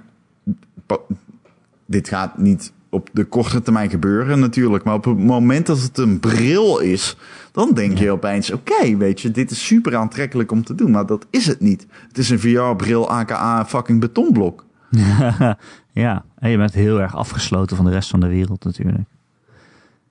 Dit 1.85 2.07
gaat 2.07 2.37
niet 2.37 2.71
op 2.89 3.09
de 3.13 3.25
korte 3.25 3.61
termijn 3.61 3.89
gebeuren 3.89 4.39
natuurlijk. 4.39 4.83
Maar 4.83 4.93
op 4.93 5.05
het 5.05 5.17
moment 5.17 5.65
dat 5.65 5.81
het 5.81 5.97
een 5.97 6.19
bril 6.19 6.79
is, 6.79 7.17
dan 7.51 7.73
denk 7.73 7.97
je 7.97 8.11
opeens: 8.11 8.51
oké, 8.51 8.97
weet 8.97 9.21
je, 9.21 9.31
dit 9.31 9.51
is 9.51 9.65
super 9.65 9.95
aantrekkelijk 9.95 10.51
om 10.51 10.63
te 10.63 10.75
doen. 10.75 10.91
Maar 10.91 11.05
dat 11.05 11.27
is 11.29 11.47
het 11.47 11.59
niet. 11.59 11.87
Het 12.07 12.17
is 12.17 12.29
een 12.29 12.39
VR-bril, 12.39 13.09
aka 13.09 13.65
fucking 13.65 13.99
betonblok. 13.99 14.65
ja, 15.91 16.25
en 16.35 16.49
je 16.49 16.57
bent 16.57 16.73
heel 16.73 17.01
erg 17.01 17.15
afgesloten 17.15 17.75
van 17.75 17.85
de 17.85 17.91
rest 17.91 18.09
van 18.09 18.19
de 18.19 18.27
wereld 18.27 18.63
natuurlijk. 18.63 19.07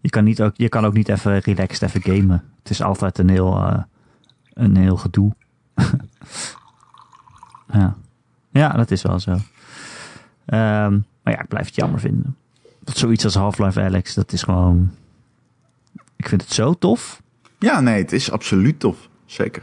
Je 0.01 0.09
kan, 0.09 0.25
niet 0.25 0.43
ook, 0.43 0.57
je 0.57 0.69
kan 0.69 0.85
ook 0.85 0.93
niet 0.93 1.09
even 1.09 1.39
relaxed 1.39 1.83
even 1.83 2.03
gamen. 2.03 2.45
Het 2.59 2.71
is 2.71 2.83
altijd 2.83 3.19
een 3.19 3.29
heel, 3.29 3.57
uh, 3.57 3.83
een 4.53 4.77
heel 4.77 4.97
gedoe. 4.97 5.33
ja. 7.73 7.97
ja, 8.51 8.69
dat 8.69 8.91
is 8.91 9.03
wel 9.03 9.21
zo. 9.21 9.31
Um, 9.31 11.05
maar 11.23 11.35
ja, 11.35 11.41
ik 11.41 11.49
blijf 11.49 11.67
het 11.67 11.75
jammer 11.75 12.01
vinden. 12.01 12.37
Zoiets 12.85 13.25
als 13.25 13.35
Half-Life 13.35 13.81
Alex, 13.81 14.15
dat 14.15 14.33
is 14.33 14.43
gewoon... 14.43 14.91
Ik 16.17 16.29
vind 16.29 16.43
het 16.43 16.53
zo 16.53 16.75
tof. 16.75 17.23
Ja, 17.59 17.81
nee, 17.81 18.03
het 18.03 18.13
is 18.13 18.31
absoluut 18.31 18.81
tof. 18.81 19.09
Zeker. 19.25 19.63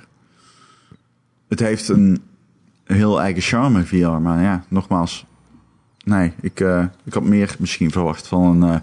Het 1.47 1.59
heeft 1.59 1.89
een 1.89 2.23
heel 2.83 3.21
eigen 3.21 3.41
charme, 3.41 3.85
VR. 3.85 4.07
Maar 4.07 4.41
ja, 4.41 4.63
nogmaals, 4.67 5.25
Nee, 6.03 6.33
ik, 6.41 6.59
uh, 6.59 6.83
ik 7.03 7.13
had 7.13 7.23
meer 7.23 7.55
misschien 7.59 7.91
verwacht 7.91 8.27
van 8.27 8.61
een, 8.61 8.69
uh, 8.69 8.75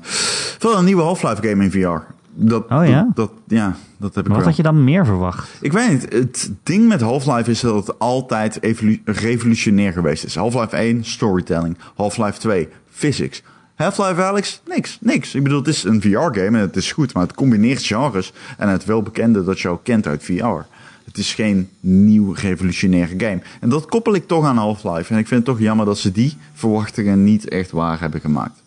van 0.58 0.76
een 0.76 0.84
nieuwe 0.84 1.02
Half-Life 1.02 1.48
game 1.48 1.64
in 1.64 1.70
VR. 1.70 2.12
Dat, 2.34 2.64
oh 2.70 2.86
ja? 2.86 3.02
Dat, 3.02 3.16
dat, 3.16 3.30
ja, 3.46 3.76
dat 3.96 4.14
heb 4.14 4.24
ik 4.24 4.30
Wat 4.30 4.38
wel. 4.38 4.46
had 4.46 4.56
je 4.56 4.62
dan 4.62 4.84
meer 4.84 5.04
verwacht? 5.04 5.48
Ik 5.60 5.72
weet 5.72 5.90
niet. 5.90 6.12
Het 6.12 6.52
ding 6.62 6.88
met 6.88 7.00
Half-Life 7.00 7.50
is 7.50 7.60
dat 7.60 7.86
het 7.86 7.98
altijd 7.98 8.58
revolutionair 9.04 9.92
geweest 9.92 10.24
is. 10.24 10.34
Half-Life 10.34 10.76
1, 10.76 11.04
storytelling. 11.04 11.76
Half-Life 11.94 12.38
2, 12.38 12.68
physics. 12.90 13.42
Half-Life 13.74 14.22
Alex, 14.22 14.62
niks, 14.66 14.98
niks. 15.00 15.34
Ik 15.34 15.42
bedoel, 15.42 15.58
het 15.58 15.68
is 15.68 15.84
een 15.84 16.00
VR-game 16.00 16.46
en 16.46 16.54
het 16.54 16.76
is 16.76 16.92
goed, 16.92 17.14
maar 17.14 17.22
het 17.22 17.34
combineert 17.34 17.82
genres 17.82 18.32
en 18.58 18.68
het 18.68 18.84
welbekende 18.84 19.44
dat 19.44 19.60
je 19.60 19.68
ook 19.68 19.84
kent 19.84 20.06
uit 20.06 20.22
VR. 20.22 20.64
Het 21.04 21.18
is 21.18 21.34
geen 21.34 21.68
nieuw 21.80 22.32
revolutionaire 22.32 23.14
game. 23.18 23.40
En 23.60 23.68
dat 23.68 23.86
koppel 23.86 24.14
ik 24.14 24.26
toch 24.26 24.44
aan 24.44 24.56
Half-Life. 24.56 25.12
En 25.12 25.18
ik 25.18 25.26
vind 25.26 25.30
het 25.30 25.44
toch 25.44 25.58
jammer 25.58 25.86
dat 25.86 25.98
ze 25.98 26.12
die 26.12 26.36
verwachtingen 26.52 27.24
niet 27.24 27.48
echt 27.48 27.70
waar 27.70 28.00
hebben 28.00 28.20
gemaakt. 28.20 28.62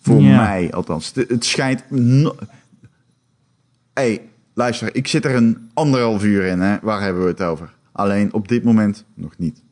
Voor 0.00 0.22
mij 0.22 0.72
althans. 0.72 1.12
Het, 1.14 1.28
het 1.28 1.44
schijnt. 1.44 1.90
No 1.90 2.36
hey, 3.94 4.20
luister, 4.54 4.94
ik 4.94 5.08
zit 5.08 5.24
er 5.24 5.34
een 5.34 5.70
anderhalf 5.74 6.24
uur 6.24 6.44
in. 6.44 6.60
Hè? 6.60 6.76
Waar 6.82 7.02
hebben 7.02 7.22
we 7.22 7.28
het 7.28 7.42
over? 7.42 7.72
Alleen 7.92 8.32
op 8.32 8.48
dit 8.48 8.64
moment 8.64 9.04
nog 9.14 9.32
niet. 9.38 9.62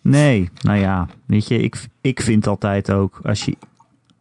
Nee, 0.00 0.50
nou 0.60 0.78
ja, 0.78 1.08
weet 1.26 1.48
je, 1.48 1.58
ik, 1.58 1.86
ik 2.00 2.20
vind 2.20 2.46
altijd 2.46 2.90
ook, 2.90 3.20
als 3.22 3.44
je, 3.44 3.56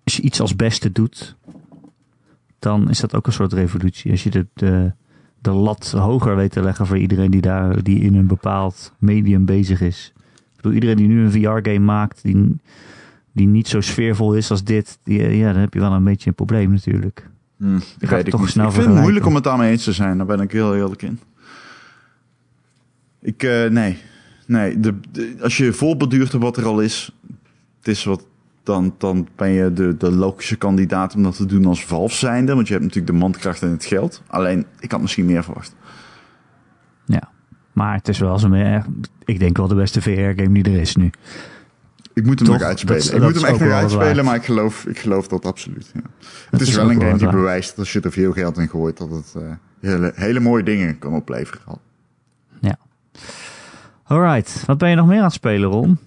als 0.03 0.15
je 0.15 0.21
iets 0.21 0.39
als 0.41 0.55
beste 0.55 0.91
doet, 0.91 1.35
dan 2.59 2.89
is 2.89 2.99
dat 2.99 3.15
ook 3.15 3.27
een 3.27 3.33
soort 3.33 3.53
revolutie. 3.53 4.11
Als 4.11 4.23
je 4.23 4.29
de, 4.29 4.47
de, 4.53 4.93
de 5.45 5.51
lat 5.51 5.91
hoger 5.91 6.35
weet 6.35 6.51
te 6.51 6.61
leggen 6.61 6.85
voor 6.87 6.97
iedereen 6.97 7.31
die, 7.31 7.41
daar, 7.41 7.83
die 7.83 7.99
in 7.99 8.15
een 8.15 8.27
bepaald 8.27 8.93
medium 8.99 9.45
bezig 9.45 9.81
is. 9.81 10.13
Ik 10.15 10.55
bedoel, 10.55 10.71
iedereen 10.73 10.95
die 10.97 11.07
nu 11.07 11.23
een 11.23 11.31
VR-game 11.31 11.79
maakt, 11.79 12.23
die, 12.23 12.57
die 13.31 13.47
niet 13.47 13.67
zo 13.67 13.81
sfeervol 13.81 14.33
is 14.33 14.51
als 14.51 14.63
dit, 14.63 14.97
die, 15.03 15.21
ja, 15.37 15.51
dan 15.51 15.61
heb 15.61 15.73
je 15.73 15.79
wel 15.79 15.91
een 15.91 16.03
beetje 16.03 16.29
een 16.29 16.35
probleem 16.35 16.71
natuurlijk. 16.71 17.29
Hm, 17.57 17.79
gaat 17.99 18.09
weet 18.09 18.25
ik 18.25 18.31
toch 18.31 18.41
niet. 18.41 18.49
snel 18.49 18.65
ik 18.67 18.71
vind 18.71 18.85
het 18.85 18.95
moeilijk 18.99 19.25
om 19.25 19.35
het 19.35 19.43
daarmee 19.43 19.71
eens 19.71 19.83
te 19.83 19.91
zijn. 19.93 20.17
Daar 20.17 20.25
ben 20.25 20.39
ik 20.39 20.51
heel 20.51 20.75
eerlijk 20.75 21.01
in. 21.01 21.19
Ik, 23.21 23.43
eh, 23.43 23.69
nee. 23.69 23.97
Nee, 24.47 24.79
de, 24.79 24.93
de- 25.11 25.35
als 25.41 25.57
je 25.57 25.73
voorbeduurt 25.73 26.33
op 26.33 26.41
wat 26.41 26.57
er 26.57 26.65
al 26.65 26.79
is, 26.79 27.11
het 27.77 27.87
is 27.87 28.03
wat, 28.03 28.25
dan, 28.65 28.95
dan 28.97 29.27
ben 29.35 29.49
je 29.49 29.73
de, 29.73 29.97
de 29.97 30.11
logische 30.11 30.55
kandidaat 30.55 31.15
om 31.15 31.23
dat 31.23 31.35
te 31.35 31.45
doen 31.45 31.65
als 31.65 31.85
Valve 31.85 32.15
zijnde. 32.15 32.55
Want 32.55 32.67
je 32.67 32.73
hebt 32.73 32.85
natuurlijk 32.85 33.13
de 33.13 33.19
mandkracht 33.19 33.61
en 33.61 33.69
het 33.69 33.85
geld. 33.85 34.21
Alleen, 34.27 34.65
ik 34.79 34.91
had 34.91 35.01
misschien 35.01 35.25
meer 35.25 35.43
verwacht. 35.43 35.75
Ja, 37.05 37.29
maar 37.73 37.93
het 37.95 38.07
is 38.07 38.19
wel 38.19 38.39
zo'n, 38.39 38.53
erg- 38.53 38.85
ik 39.25 39.39
denk 39.39 39.57
wel 39.57 39.67
de 39.67 39.75
beste 39.75 40.01
VR-game 40.01 40.51
die 40.51 40.63
er 40.73 40.79
is 40.79 40.95
nu. 40.95 41.09
Ik 42.13 42.25
moet 42.25 42.39
hem 42.39 42.47
Toch? 42.47 42.57
nog 42.57 42.67
uitspelen. 42.67 43.01
Dat 43.01 43.13
ik 43.13 43.19
dat 43.21 43.31
moet 43.33 43.41
hem 43.41 43.51
echt 43.51 43.59
nog 43.59 43.71
uitspelen, 43.71 44.13
waard. 44.15 44.25
maar 44.25 44.35
ik 44.35 44.43
geloof, 44.45 44.85
ik 44.85 44.99
geloof 44.99 45.27
dat 45.27 45.45
absoluut. 45.45 45.91
Ja. 45.93 45.99
Het 46.49 46.61
is, 46.61 46.67
is 46.67 46.75
wel 46.75 46.91
een 46.91 46.99
game 47.01 47.11
die 47.17 47.25
waard. 47.25 47.35
bewijst 47.37 47.69
dat 47.69 47.77
als 47.79 47.93
je 47.93 47.99
er 48.01 48.11
veel 48.11 48.31
geld 48.31 48.57
in 48.57 48.67
gooit, 48.67 48.97
dat 48.97 49.09
het 49.11 49.33
eh, 49.37 49.51
hele, 49.81 50.11
hele 50.15 50.39
mooie 50.39 50.63
dingen 50.63 50.99
kan 50.99 51.13
opleveren. 51.13 51.61
Ja. 52.61 52.77
Alright, 54.03 54.63
wat 54.65 54.77
ben 54.77 54.89
je 54.89 54.95
nog 54.95 55.07
meer 55.07 55.17
aan 55.17 55.23
het 55.23 55.33
spelen, 55.33 55.69
Ron? 55.69 55.97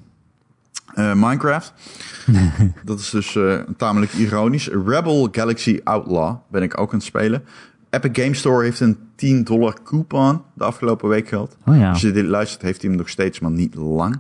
Eh, 0.99 1.15
Minecraft. 1.15 1.73
dat 2.85 2.99
is 2.99 3.11
dus 3.11 3.37
eh, 3.37 3.59
tamelijk 3.77 4.13
ironisch. 4.13 4.69
Rebel 4.69 5.29
Galaxy 5.33 5.81
Outlaw 5.85 6.37
ben 6.51 6.63
ik 6.63 6.81
ook 6.81 6.93
aan 6.93 6.99
het 6.99 7.07
spelen. 7.07 7.45
Epic 7.91 8.23
Game 8.23 8.35
Store 8.35 8.65
heeft 8.65 8.81
een 8.81 8.99
10 9.15 9.45
dollar 9.45 9.83
coupon 9.83 10.43
de 10.55 10.65
afgelopen 10.65 11.09
week 11.09 11.29
gehad. 11.29 11.57
Oh 11.67 11.77
ja. 11.77 11.91
Als 11.91 12.01
je 12.01 12.11
dit 12.11 12.25
luistert, 12.25 12.63
heeft 12.63 12.81
hij 12.81 12.91
hem 12.91 12.99
nog 12.99 13.09
steeds, 13.09 13.41
maar 13.41 13.51
niet 13.51 13.75
lang. 13.75 14.19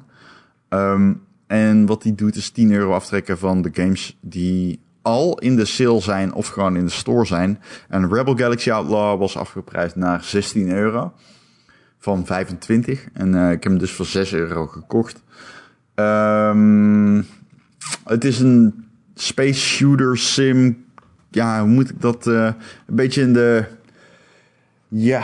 Ehm, 0.68 1.12
en 1.46 1.86
wat 1.86 2.02
hij 2.02 2.14
doet 2.14 2.36
is 2.36 2.50
10 2.50 2.72
euro 2.72 2.92
aftrekken 2.92 3.38
van 3.38 3.62
de 3.62 3.70
games 3.72 4.18
die 4.20 4.80
al 5.02 5.38
in 5.38 5.56
de 5.56 5.64
sale 5.64 6.00
zijn 6.00 6.32
of 6.32 6.46
gewoon 6.46 6.76
in 6.76 6.84
de 6.84 6.90
store 6.90 7.26
zijn. 7.26 7.60
En 7.88 8.12
Rebel 8.12 8.36
Galaxy 8.36 8.70
Outlaw 8.70 9.18
was 9.18 9.36
afgeprijsd 9.36 9.96
naar 9.96 10.24
16 10.24 10.70
euro 10.70 11.12
van 11.98 12.26
25. 12.26 13.08
En 13.12 13.34
eh, 13.34 13.50
ik 13.50 13.62
heb 13.62 13.72
hem 13.72 13.78
dus 13.78 13.92
voor 13.92 14.06
6 14.06 14.32
euro 14.32 14.66
gekocht. 14.66 15.22
Ehm, 15.98 17.22
het 18.04 18.24
is 18.24 18.40
een 18.40 18.84
space 19.14 19.60
shooter 19.60 20.18
sim. 20.18 20.84
Ja, 21.30 21.60
hoe 21.60 21.68
moet 21.68 21.90
ik 21.90 22.00
dat? 22.00 22.26
eh, 22.26 22.44
een 22.86 22.94
beetje 22.94 23.22
in 23.22 23.32
de. 23.32 23.64
Ja. 24.88 25.22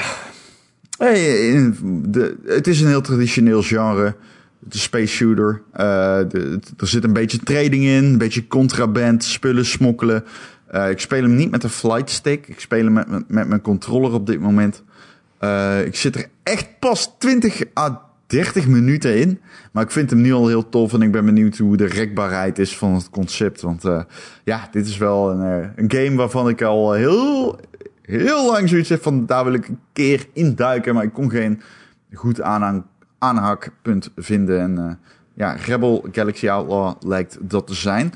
In 0.99 1.77
de, 2.09 2.37
het 2.47 2.67
is 2.67 2.81
een 2.81 2.89
heel 2.89 3.01
traditioneel 3.01 3.63
genre. 3.63 4.15
De 4.59 4.79
space 4.79 5.15
shooter. 5.15 5.63
Eh, 5.73 6.35
er 6.79 6.87
zit 6.89 7.05
een 7.05 7.13
beetje 7.13 7.39
trading 7.39 7.85
in. 7.85 8.05
Een 8.05 8.19
beetje 8.19 8.47
contraband, 8.47 9.25
spullen 9.25 9.67
smokkelen. 9.67 10.25
Eh, 10.67 10.91
ik 10.91 11.01
speel 11.01 11.23
hem 11.23 11.35
niet 11.35 11.51
met 11.51 11.65
een 11.65 11.71
flight 11.71 12.11
stick. 12.11 12.49
Ik 12.49 12.61
speel 12.61 12.85
hem 12.85 12.93
met, 12.93 13.09
met, 13.29 13.49
mijn 13.49 13.61
controller 13.61 14.13
op 14.13 14.27
dit 14.27 14.41
moment. 14.41 14.83
Ik 15.85 15.97
zit 15.97 16.17
er 16.17 16.29
echt 16.43 16.79
pas 16.79 17.15
20 17.19 17.63
à 17.79 18.14
30 18.35 18.67
minuten 18.67 19.17
in. 19.17 19.41
Maar 19.73 19.85
ik 19.85 19.91
vind 19.91 20.11
hem 20.11 20.21
nu 20.21 20.33
al 20.33 20.49
heel 20.49 20.69
tof. 20.69 20.93
En 20.93 21.03
ik 21.03 21.13
ben 21.13 21.25
benieuwd 21.25 21.59
hoe 21.59 21.77
de 21.77 21.87
rekbaarheid 21.87 22.59
is 22.59 22.77
van 22.77 22.95
het 22.95 23.11
concept. 23.11 23.61
Want 23.61 23.85
eh, 23.85 24.03
ja, 24.45 24.69
dit 24.71 24.87
is 24.87 24.99
wel 24.99 25.31
een, 25.31 25.63
eh, 25.63 25.69
een 25.77 25.91
game 25.91 26.17
waarvan 26.17 26.49
ik 26.49 26.63
al 26.63 26.93
heel, 26.93 27.59
heel 28.03 28.47
lang 28.47 28.69
zoiets 28.69 28.89
heb 28.89 29.03
van... 29.03 29.27
daar 29.27 29.45
wil 29.45 29.53
ik 29.53 29.69
een 29.69 29.79
keer 29.93 30.27
induiken. 30.33 30.95
Maar 30.95 31.05
ik 31.05 31.13
kon 31.13 31.31
geen 31.31 31.61
goed 32.13 32.41
aanhang, 32.41 32.83
aanhaakpunt 33.19 34.11
vinden. 34.17 34.61
En 34.61 34.79
eh, 34.79 34.95
ja, 35.35 35.53
Rebel 35.53 36.07
Galaxy 36.13 36.49
Outlaw 36.49 36.95
lijkt 37.01 37.39
dat 37.41 37.67
te 37.67 37.75
zijn. 37.75 38.13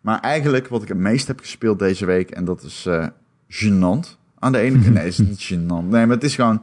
Maar 0.00 0.20
eigenlijk 0.20 0.68
wat 0.68 0.82
ik 0.82 0.88
het 0.88 0.98
meest 0.98 1.26
heb 1.26 1.40
gespeeld 1.40 1.78
deze 1.78 2.06
week... 2.06 2.30
en 2.30 2.44
dat 2.44 2.62
is 2.62 2.86
eh 2.86 3.06
gênant. 3.48 4.16
Aan 4.38 4.52
de 4.52 4.58
ene 4.58 4.80
kant, 4.80 4.94
nee, 4.94 5.04
het 5.04 5.12
is 5.12 5.18
niet 5.18 5.44
gênant. 5.52 5.88
Nee, 5.88 6.06
maar 6.06 6.16
het 6.16 6.24
is 6.24 6.34
gewoon... 6.34 6.62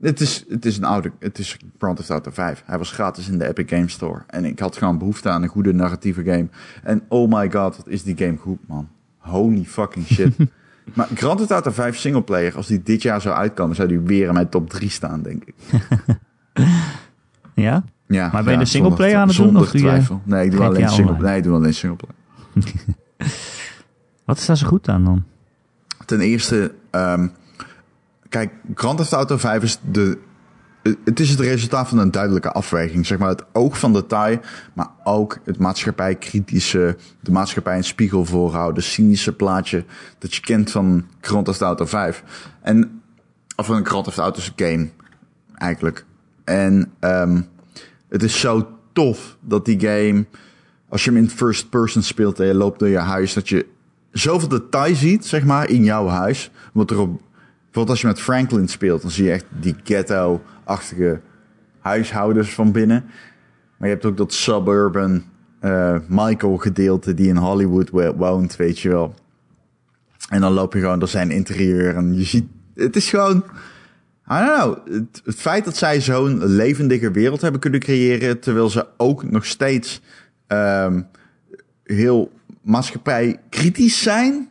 Het 0.00 0.20
is, 0.20 0.44
het 0.48 0.64
is 0.64 0.76
een 0.76 0.84
oude, 0.84 1.12
het 1.18 1.38
is 1.38 1.56
Grand 1.78 1.96
Theft 1.96 2.10
Auto 2.10 2.30
5. 2.30 2.62
Hij 2.66 2.78
was 2.78 2.90
gratis 2.90 3.28
in 3.28 3.38
de 3.38 3.48
Epic 3.48 3.68
Games 3.68 3.92
Store. 3.92 4.22
En 4.26 4.44
ik 4.44 4.58
had 4.58 4.76
gewoon 4.76 4.98
behoefte 4.98 5.28
aan 5.28 5.42
een 5.42 5.48
goede 5.48 5.72
narratieve 5.72 6.24
game. 6.24 6.48
En 6.82 7.02
oh 7.08 7.32
my 7.32 7.50
god, 7.50 7.76
wat 7.76 7.88
is 7.88 8.02
die 8.02 8.16
game 8.16 8.36
goed, 8.36 8.58
man. 8.66 8.88
Holy 9.16 9.64
fucking 9.64 10.06
shit. 10.06 10.36
maar 10.96 11.08
Grand 11.14 11.38
Theft 11.38 11.50
Auto 11.50 11.70
5 11.70 11.96
singleplayer, 11.96 12.56
als 12.56 12.66
die 12.66 12.82
dit 12.82 13.02
jaar 13.02 13.20
zou 13.20 13.34
uitkomen, 13.36 13.76
zou 13.76 13.88
die 13.88 13.98
weer 13.98 14.26
in 14.28 14.34
mijn 14.34 14.48
top 14.48 14.70
3 14.70 14.90
staan, 14.90 15.22
denk 15.22 15.44
ik. 15.44 15.54
Ja? 17.54 17.84
Ja, 18.06 18.28
Maar 18.32 18.42
ben 18.42 18.52
je 18.52 18.58
ja, 18.58 18.64
de 18.64 18.70
singleplayer 18.70 19.16
aan 19.16 19.28
het 19.28 19.36
doen, 19.36 19.46
Zonder 19.46 19.68
twijfel. 19.68 20.20
Nee, 20.24 20.44
ik 20.44 20.50
doe 20.50 20.64
alleen 20.64 20.88
single, 20.88 21.18
nee, 21.18 21.36
ik 21.36 21.42
doe 21.42 21.54
alleen 21.54 21.74
singleplayer. 21.74 22.16
Wat 24.24 24.38
is 24.38 24.46
daar 24.46 24.56
zo 24.56 24.66
goed 24.66 24.88
aan 24.88 25.04
dan? 25.04 25.24
Ten 26.06 26.20
eerste, 26.20 26.74
ehm, 26.90 27.28
kijk, 28.30 28.52
Grand 28.74 28.98
Theft 28.98 29.12
Auto 29.12 29.36
5 29.36 29.62
is 29.62 29.78
de. 29.90 30.18
Het 31.04 31.20
is 31.20 31.30
het 31.30 31.40
resultaat 31.40 31.88
van 31.88 31.98
een 31.98 32.10
duidelijke 32.10 32.52
afweging. 32.52 33.06
Zeg 33.06 33.18
maar 33.18 33.28
het 33.28 33.44
oog 33.52 33.78
van 33.78 33.92
detail, 33.92 34.38
maar 34.72 34.88
ook 35.04 35.38
het 35.44 35.58
maatschappijkritische, 35.58 36.96
de 37.20 37.30
maatschappij 37.30 37.76
een 37.76 37.84
spiegel 37.84 38.24
voorhouden, 38.24 38.82
cynische 38.82 39.32
plaatje 39.32 39.84
dat 40.18 40.34
je 40.34 40.40
kent 40.40 40.70
van 40.70 41.06
Grand 41.20 41.46
Theft 41.46 41.60
Auto 41.60 41.84
5. 41.84 42.24
En, 42.62 43.02
of 43.56 43.68
een 43.68 43.86
Grand 43.86 44.04
Theft 44.04 44.18
Auto 44.18 44.40
game, 44.56 44.88
eigenlijk. 45.54 46.04
En 46.44 46.92
ehm, 46.98 47.40
het 48.08 48.22
is 48.22 48.40
zo 48.40 48.68
tof 48.92 49.36
dat 49.40 49.64
die 49.64 49.80
game 49.80 50.24
als 50.88 51.04
je 51.04 51.10
hem 51.10 51.18
in 51.18 51.30
first 51.30 51.70
person 51.70 52.02
speelt 52.02 52.40
en 52.40 52.46
je 52.46 52.54
loopt 52.54 52.78
door 52.78 52.88
je 52.88 52.98
huis, 52.98 53.34
dat 53.34 53.48
je 53.48 53.66
zoveel 54.12 54.48
detail 54.48 54.94
ziet, 54.94 55.26
zeg 55.26 55.44
maar, 55.44 55.68
in 55.68 55.84
jouw 55.84 56.06
huis. 56.06 56.50
Wat 56.72 56.90
erop, 56.90 57.20
bijvoorbeeld 57.70 57.88
als 57.88 58.00
je 58.00 58.06
met 58.06 58.20
Franklin 58.20 58.68
speelt, 58.68 59.02
dan 59.02 59.10
zie 59.10 59.24
je 59.24 59.32
echt 59.32 59.44
die 59.60 59.76
ghetto-achtige 59.84 61.20
huishoudens 61.80 62.54
van 62.54 62.72
binnen. 62.72 63.04
Maar 63.76 63.88
je 63.88 63.94
hebt 63.94 64.06
ook 64.06 64.16
dat 64.16 64.32
suburban 64.32 65.24
uh, 65.62 65.96
Michael 66.08 66.56
gedeelte 66.56 67.14
die 67.14 67.28
in 67.28 67.36
Hollywood 67.36 67.90
woont, 68.16 68.56
weet 68.56 68.78
je 68.78 68.88
wel. 68.88 69.14
En 70.28 70.40
dan 70.40 70.52
loop 70.52 70.72
je 70.72 70.80
gewoon 70.80 70.98
door 70.98 71.08
zijn 71.08 71.30
interieur 71.30 71.96
en 71.96 72.14
je 72.14 72.24
ziet, 72.24 72.46
het 72.74 72.96
is 72.96 73.10
gewoon, 73.10 73.44
I 74.32 74.46
don't 74.46 74.84
know, 74.84 75.02
het, 75.24 75.36
feit 75.36 75.64
dat 75.64 75.76
zij 75.76 76.00
zo'n 76.00 76.44
levendige 76.44 77.10
wereld 77.10 77.40
hebben 77.40 77.60
kunnen 77.60 77.80
creëren, 77.80 78.40
terwijl 78.40 78.70
ze 78.70 78.86
ook 78.96 79.30
nog 79.30 79.46
steeds 79.46 80.00
um, 80.48 81.06
heel 81.84 82.32
maatschappij 82.62 83.40
kritisch 83.48 84.02
zijn. 84.02 84.48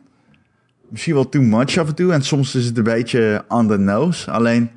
Misschien 0.90 1.14
wel 1.14 1.28
too 1.28 1.42
much 1.42 1.78
af 1.78 1.88
en 1.88 1.94
toe. 1.94 2.12
En 2.12 2.22
soms 2.22 2.54
is 2.54 2.64
het 2.64 2.76
een 2.76 2.84
beetje 2.84 3.44
on 3.48 3.68
the 3.68 3.76
nose. 3.76 4.30
Alleen, 4.30 4.70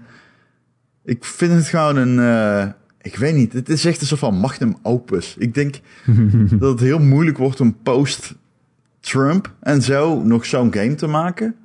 ik 1.04 1.26
vind 1.26 1.54
het 1.54 1.68
gewoon 1.68 1.96
een, 1.96 2.18
uh, 2.18 2.72
ik 3.02 3.16
weet 3.16 3.36
niet, 3.36 3.54
het 3.54 3.70
is 3.70 3.86
echt 3.86 4.02
een 4.02 4.08
soort 4.08 4.20
van 4.20 4.36
magnum 4.36 4.76
opus. 4.82 5.36
Ik 5.38 5.54
denk 5.54 5.80
dat 6.60 6.72
het 6.72 6.80
heel 6.80 7.00
moeilijk 7.00 7.38
wordt 7.38 7.60
om 7.60 7.78
post-Trump 7.84 9.54
en 9.60 9.82
zo 9.82 10.24
nog 10.24 10.46
zo'n 10.46 10.74
game 10.74 10.96
te 10.96 11.08
maken. 11.08 11.56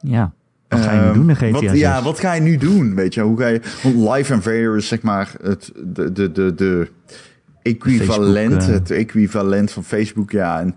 Ja. 0.00 0.32
Wat 0.68 0.80
ga 0.80 0.92
je 0.92 1.06
nu 1.06 1.12
doen 1.12 1.28
in 1.28 1.36
GTA 1.36 1.50
wat, 1.50 1.78
Ja, 1.78 2.02
wat 2.02 2.18
ga 2.18 2.32
je 2.32 2.40
nu 2.40 2.56
doen? 2.56 2.94
Weet 2.94 3.14
je, 3.14 3.20
hoe 3.20 3.38
ga 3.38 3.46
je... 3.46 3.60
Want 3.82 3.94
Live 3.94 4.32
Invader 4.32 4.76
is 4.76 4.88
zeg 4.88 5.02
maar 5.02 5.32
het, 5.42 5.72
de, 5.84 6.12
de, 6.12 6.32
de, 6.32 6.54
de 6.54 6.90
equivalent, 7.62 8.52
Facebook, 8.52 8.68
uh... 8.68 8.74
het 8.74 8.90
equivalent 8.90 9.70
van 9.70 9.84
Facebook, 9.84 10.30
ja. 10.30 10.60
En 10.60 10.76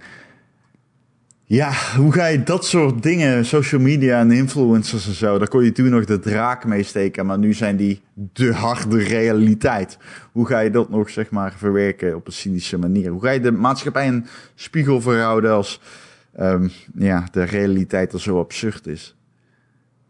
ja, 1.50 1.72
hoe 1.96 2.12
ga 2.12 2.26
je 2.26 2.44
dat 2.44 2.66
soort 2.66 3.04
dingen, 3.04 3.46
social 3.46 3.82
media 3.82 4.20
en 4.20 4.32
influencers 4.32 5.08
en 5.08 5.14
zo, 5.14 5.38
daar 5.38 5.48
kon 5.48 5.64
je 5.64 5.72
toen 5.72 5.90
nog 5.90 6.06
de 6.06 6.20
draak 6.20 6.66
mee 6.66 6.84
steken, 6.84 7.26
maar 7.26 7.38
nu 7.38 7.54
zijn 7.54 7.76
die 7.76 8.02
de 8.14 8.54
harde 8.54 8.98
realiteit. 8.98 9.98
Hoe 10.32 10.48
ga 10.48 10.60
je 10.60 10.70
dat 10.70 10.90
nog, 10.90 11.10
zeg 11.10 11.30
maar, 11.30 11.54
verwerken 11.58 12.16
op 12.16 12.28
een 12.28 12.34
cynische 12.34 12.78
manier? 12.78 13.10
Hoe 13.10 13.22
ga 13.22 13.30
je 13.30 13.40
de 13.40 13.52
maatschappij 13.52 14.08
een 14.08 14.26
spiegel 14.56 15.02
verhouden 15.02 15.52
als 15.52 15.82
um, 16.40 16.72
ja, 16.96 17.28
de 17.32 17.44
realiteit 17.44 18.14
er 18.14 18.22
zo 18.22 18.40
absurd 18.40 18.88
is? 18.88 19.16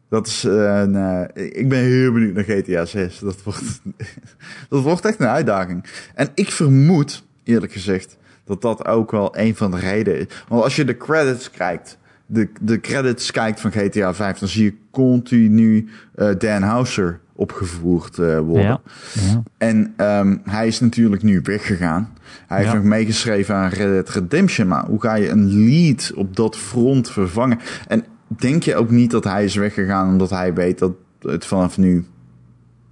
Dat 0.09 0.27
is 0.27 0.43
een, 0.43 0.93
uh, 0.93 1.21
ik 1.33 1.69
ben 1.69 1.79
heel 1.79 2.11
benieuwd 2.11 2.33
naar 2.33 2.43
GTA 2.43 2.85
6. 2.85 3.19
Dat 3.19 3.43
wordt, 3.43 3.81
dat 4.69 4.83
wordt 4.83 5.05
echt 5.05 5.19
een 5.19 5.27
uitdaging. 5.27 5.83
En 6.15 6.29
ik 6.33 6.51
vermoed, 6.51 7.23
eerlijk 7.43 7.71
gezegd, 7.71 8.17
dat 8.47 8.61
dat 8.61 8.85
ook 8.85 9.11
wel 9.11 9.37
een 9.37 9.55
van 9.55 9.71
de 9.71 9.77
redenen 9.77 10.19
is. 10.19 10.25
Want 10.47 10.63
als 10.63 10.75
je 10.75 10.85
de 10.85 10.97
credits 10.97 11.51
kijkt, 11.51 11.97
de, 12.25 12.49
de 12.61 12.79
credits 12.81 13.31
kijkt 13.31 13.59
van 13.59 13.71
GTA 13.71 14.13
5, 14.13 14.37
dan 14.37 14.47
zie 14.47 14.63
je 14.63 14.75
continu 14.91 15.89
uh, 16.15 16.29
Dan 16.37 16.61
Houser 16.61 17.19
opgevoerd 17.37 18.17
uh, 18.17 18.39
worden. 18.39 18.63
Ja, 18.63 18.81
ja. 19.13 19.43
En 19.57 19.93
um, 19.97 20.41
hij 20.43 20.67
is 20.67 20.79
natuurlijk 20.79 21.23
nu 21.23 21.39
weggegaan. 21.43 22.13
Hij 22.47 22.57
heeft 22.61 22.73
nog 22.73 22.83
meegeschreven 22.83 23.55
aan 23.55 23.69
Red 23.69 23.87
Dead 23.87 24.09
Redemption. 24.09 24.67
Maar 24.67 24.85
hoe 24.85 25.01
ga 25.01 25.15
je 25.15 25.29
een 25.29 25.65
lead 25.65 26.11
op 26.15 26.35
dat 26.35 26.57
front 26.57 27.11
vervangen? 27.11 27.59
En 27.87 28.05
denk 28.27 28.63
je 28.63 28.75
ook 28.75 28.89
niet 28.89 29.11
dat 29.11 29.23
hij 29.23 29.43
is 29.43 29.55
weggegaan 29.55 30.07
omdat 30.07 30.29
hij 30.29 30.53
weet 30.53 30.79
dat 30.79 30.91
het 31.21 31.45
vanaf 31.45 31.77
nu 31.77 32.05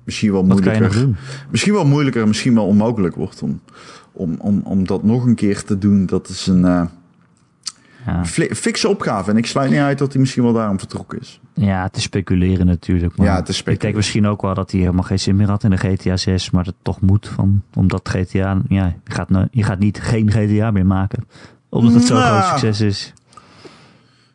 misschien 0.03 0.31
wel 0.31 0.43
moeilijker, 0.43 1.07
misschien 1.51 1.73
wel 1.73 1.85
moeilijker, 1.85 2.27
misschien 2.27 2.53
wel 2.53 2.65
onmogelijk 2.65 3.15
wordt 3.15 3.41
om, 3.41 3.61
om, 4.15 4.35
om, 4.39 4.61
om 4.63 4.87
dat 4.87 5.03
nog 5.03 5.25
een 5.25 5.35
keer 5.35 5.63
te 5.63 5.77
doen. 5.77 6.05
Dat 6.05 6.29
is 6.29 6.47
een 6.47 6.61
uh, 6.65 6.85
ja. 8.05 8.25
fikse 8.55 8.87
opgave. 8.87 9.31
En 9.31 9.37
ik 9.37 9.45
sluit 9.45 9.69
niet 9.69 9.79
uit 9.79 9.97
dat 9.97 10.11
hij 10.11 10.21
misschien 10.21 10.43
wel 10.43 10.53
daarom 10.53 10.79
vertrokken 10.79 11.19
is. 11.19 11.39
Ja, 11.53 11.83
het 11.83 11.97
is 11.97 12.03
speculeren 12.03 12.65
natuurlijk. 12.65 13.17
Maar 13.17 13.27
ja, 13.27 13.35
het 13.35 13.49
is 13.49 13.55
speculeren. 13.55 13.73
Ik 13.73 13.81
denk 13.81 13.95
misschien 13.95 14.27
ook 14.27 14.41
wel 14.41 14.53
dat 14.53 14.71
hij 14.71 14.79
helemaal 14.79 15.03
geen 15.03 15.19
zin 15.19 15.35
meer 15.35 15.49
had 15.49 15.63
in 15.63 15.69
de 15.69 15.77
GTA 15.77 16.17
6, 16.17 16.49
maar 16.49 16.65
het 16.65 16.75
toch 16.81 17.01
moet. 17.01 17.27
Van, 17.27 17.63
omdat 17.73 18.09
GTA, 18.09 18.61
ja, 18.67 18.95
je 19.03 19.11
gaat, 19.11 19.29
je 19.51 19.63
gaat 19.63 19.79
niet 19.79 19.99
geen 20.01 20.31
GTA 20.31 20.71
meer 20.71 20.85
maken. 20.85 21.27
Omdat 21.69 21.93
het 21.93 22.03
zo'n 22.03 22.17
nou, 22.17 22.41
groot 22.41 22.59
succes 22.59 22.81
is. 22.81 23.13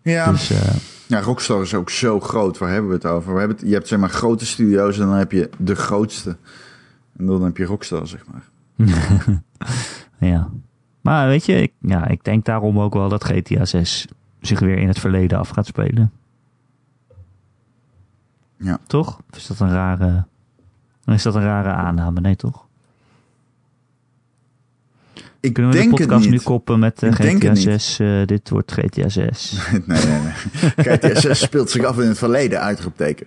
Ja. 0.02 0.30
Dus, 0.30 0.50
uh, 0.50 0.58
ja, 1.06 1.20
Rockstar 1.20 1.62
is 1.62 1.74
ook 1.74 1.90
zo 1.90 2.20
groot. 2.20 2.58
Waar 2.58 2.70
hebben 2.70 2.88
we 2.88 2.96
het 2.96 3.06
over? 3.06 3.32
We 3.32 3.38
hebben 3.38 3.56
het, 3.56 3.66
je 3.68 3.74
hebt 3.74 3.88
zeg 3.88 3.98
maar 3.98 4.10
grote 4.10 4.46
studio's 4.46 4.98
en 4.98 5.06
dan 5.06 5.16
heb 5.16 5.32
je 5.32 5.50
de 5.58 5.74
grootste. 5.74 6.36
En 7.16 7.26
dan 7.26 7.42
heb 7.42 7.56
je 7.56 7.64
Rockstar, 7.64 8.06
zeg 8.06 8.24
maar. 8.32 8.42
ja. 10.32 10.50
Maar 11.00 11.28
weet 11.28 11.46
je, 11.46 11.62
ik, 11.62 11.72
ja, 11.80 12.08
ik 12.08 12.24
denk 12.24 12.44
daarom 12.44 12.80
ook 12.80 12.94
wel 12.94 13.08
dat 13.08 13.24
GTA 13.24 13.64
6 13.64 14.06
zich 14.40 14.60
weer 14.60 14.78
in 14.78 14.88
het 14.88 14.98
verleden 14.98 15.38
af 15.38 15.48
gaat 15.48 15.66
spelen. 15.66 16.12
Ja. 18.56 18.78
Toch? 18.86 19.20
Of 19.30 19.36
is 19.36 19.46
dat 19.46 19.60
een 19.60 19.72
rare... 19.72 20.24
is 21.04 21.22
dat 21.22 21.34
een 21.34 21.42
rare 21.42 21.68
aanname? 21.68 22.20
Nee, 22.20 22.36
toch? 22.36 22.68
Ik 25.40 25.52
Kunnen 25.52 25.72
we 25.72 25.78
denk 25.78 25.90
de 25.90 25.96
podcast 25.96 26.30
nu 26.30 26.38
koppen 26.38 26.78
met 26.78 27.02
uh, 27.02 27.12
GTA 27.12 27.54
6? 27.54 28.00
Uh, 28.00 28.26
dit 28.26 28.48
wordt 28.48 28.72
GTA 28.72 29.08
6. 29.08 29.52
nee, 29.70 29.80
nee, 29.86 30.20
nee. 30.20 30.32
GTA 30.76 31.20
6 31.20 31.40
speelt 31.40 31.70
zich 31.70 31.84
af 31.84 31.98
in 31.98 32.08
het 32.08 32.18
verleden, 32.18 32.60
uitroepteken. 32.60 33.26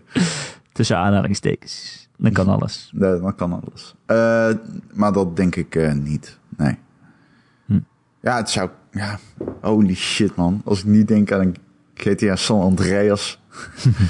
Tussen 0.71 0.97
aanhalingstekens. 0.97 2.02
Dan 2.18 2.32
kan 2.32 2.47
alles. 2.47 2.89
Nee, 2.95 3.20
dan 3.20 3.36
kan 3.36 3.61
alles. 3.61 3.95
Uh, 4.07 4.49
maar 4.93 5.14
dat 5.14 5.36
denk 5.36 5.55
ik 5.55 5.76
uh, 5.76 5.93
niet. 5.93 6.39
Nee. 6.57 6.78
Hm. 7.66 7.80
Ja, 8.22 8.38
het 8.38 8.49
zou... 8.49 8.70
Ja, 8.91 9.20
holy 9.61 9.95
shit, 9.95 10.36
man. 10.36 10.61
Als 10.66 10.80
ik 10.80 10.86
niet 10.86 11.07
denk 11.07 11.32
aan 11.32 11.39
een 11.39 11.55
GTA 11.93 12.36
San 12.36 12.61
Andreas. 12.61 13.41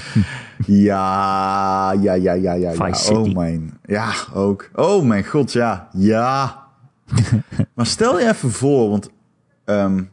ja, 0.65 1.91
ja, 1.91 2.13
ja, 2.13 2.33
ja, 2.33 2.53
ja. 2.53 2.71
ja. 2.71 2.93
Oh 3.09 3.33
mijn... 3.33 3.79
Ja, 3.85 4.13
ook. 4.33 4.69
Oh 4.73 5.05
mijn 5.05 5.25
god, 5.25 5.51
ja. 5.51 5.89
Ja. 5.93 6.63
maar 7.75 7.85
stel 7.85 8.19
je 8.19 8.27
even 8.27 8.51
voor, 8.51 8.89
want 8.89 9.09
um, 9.65 10.09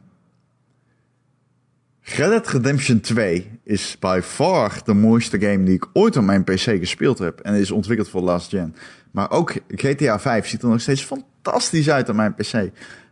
Red 2.01 2.29
Dead 2.29 2.47
Redemption 2.47 2.99
2 2.99 3.50
is 3.63 3.97
by 3.99 4.19
far 4.23 4.81
de 4.83 4.93
mooiste 4.93 5.39
game 5.39 5.63
die 5.63 5.75
ik 5.75 5.87
ooit 5.93 6.17
op 6.17 6.23
mijn 6.23 6.43
PC 6.43 6.59
gespeeld 6.59 7.19
heb. 7.19 7.39
En 7.39 7.53
is 7.53 7.71
ontwikkeld 7.71 8.09
voor 8.09 8.21
last 8.21 8.49
gen. 8.49 8.75
Maar 9.11 9.31
ook 9.31 9.53
GTA 9.67 10.19
5 10.19 10.47
ziet 10.47 10.61
er 10.61 10.69
nog 10.69 10.81
steeds 10.81 11.03
fantastisch 11.03 11.89
uit 11.89 12.09
op 12.09 12.15
mijn 12.15 12.35
PC. 12.35 12.69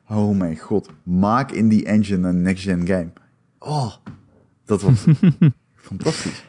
Oh 0.07 0.37
mijn 0.37 0.57
god, 0.57 0.89
maak 1.03 1.51
in 1.51 1.67
die 1.67 1.85
engine 1.85 2.27
een 2.27 2.41
next 2.41 2.63
gen 2.63 2.87
game. 2.87 3.09
Oh, 3.59 3.93
dat 4.65 4.81
wordt 4.81 4.99
fantastisch. 5.89 6.45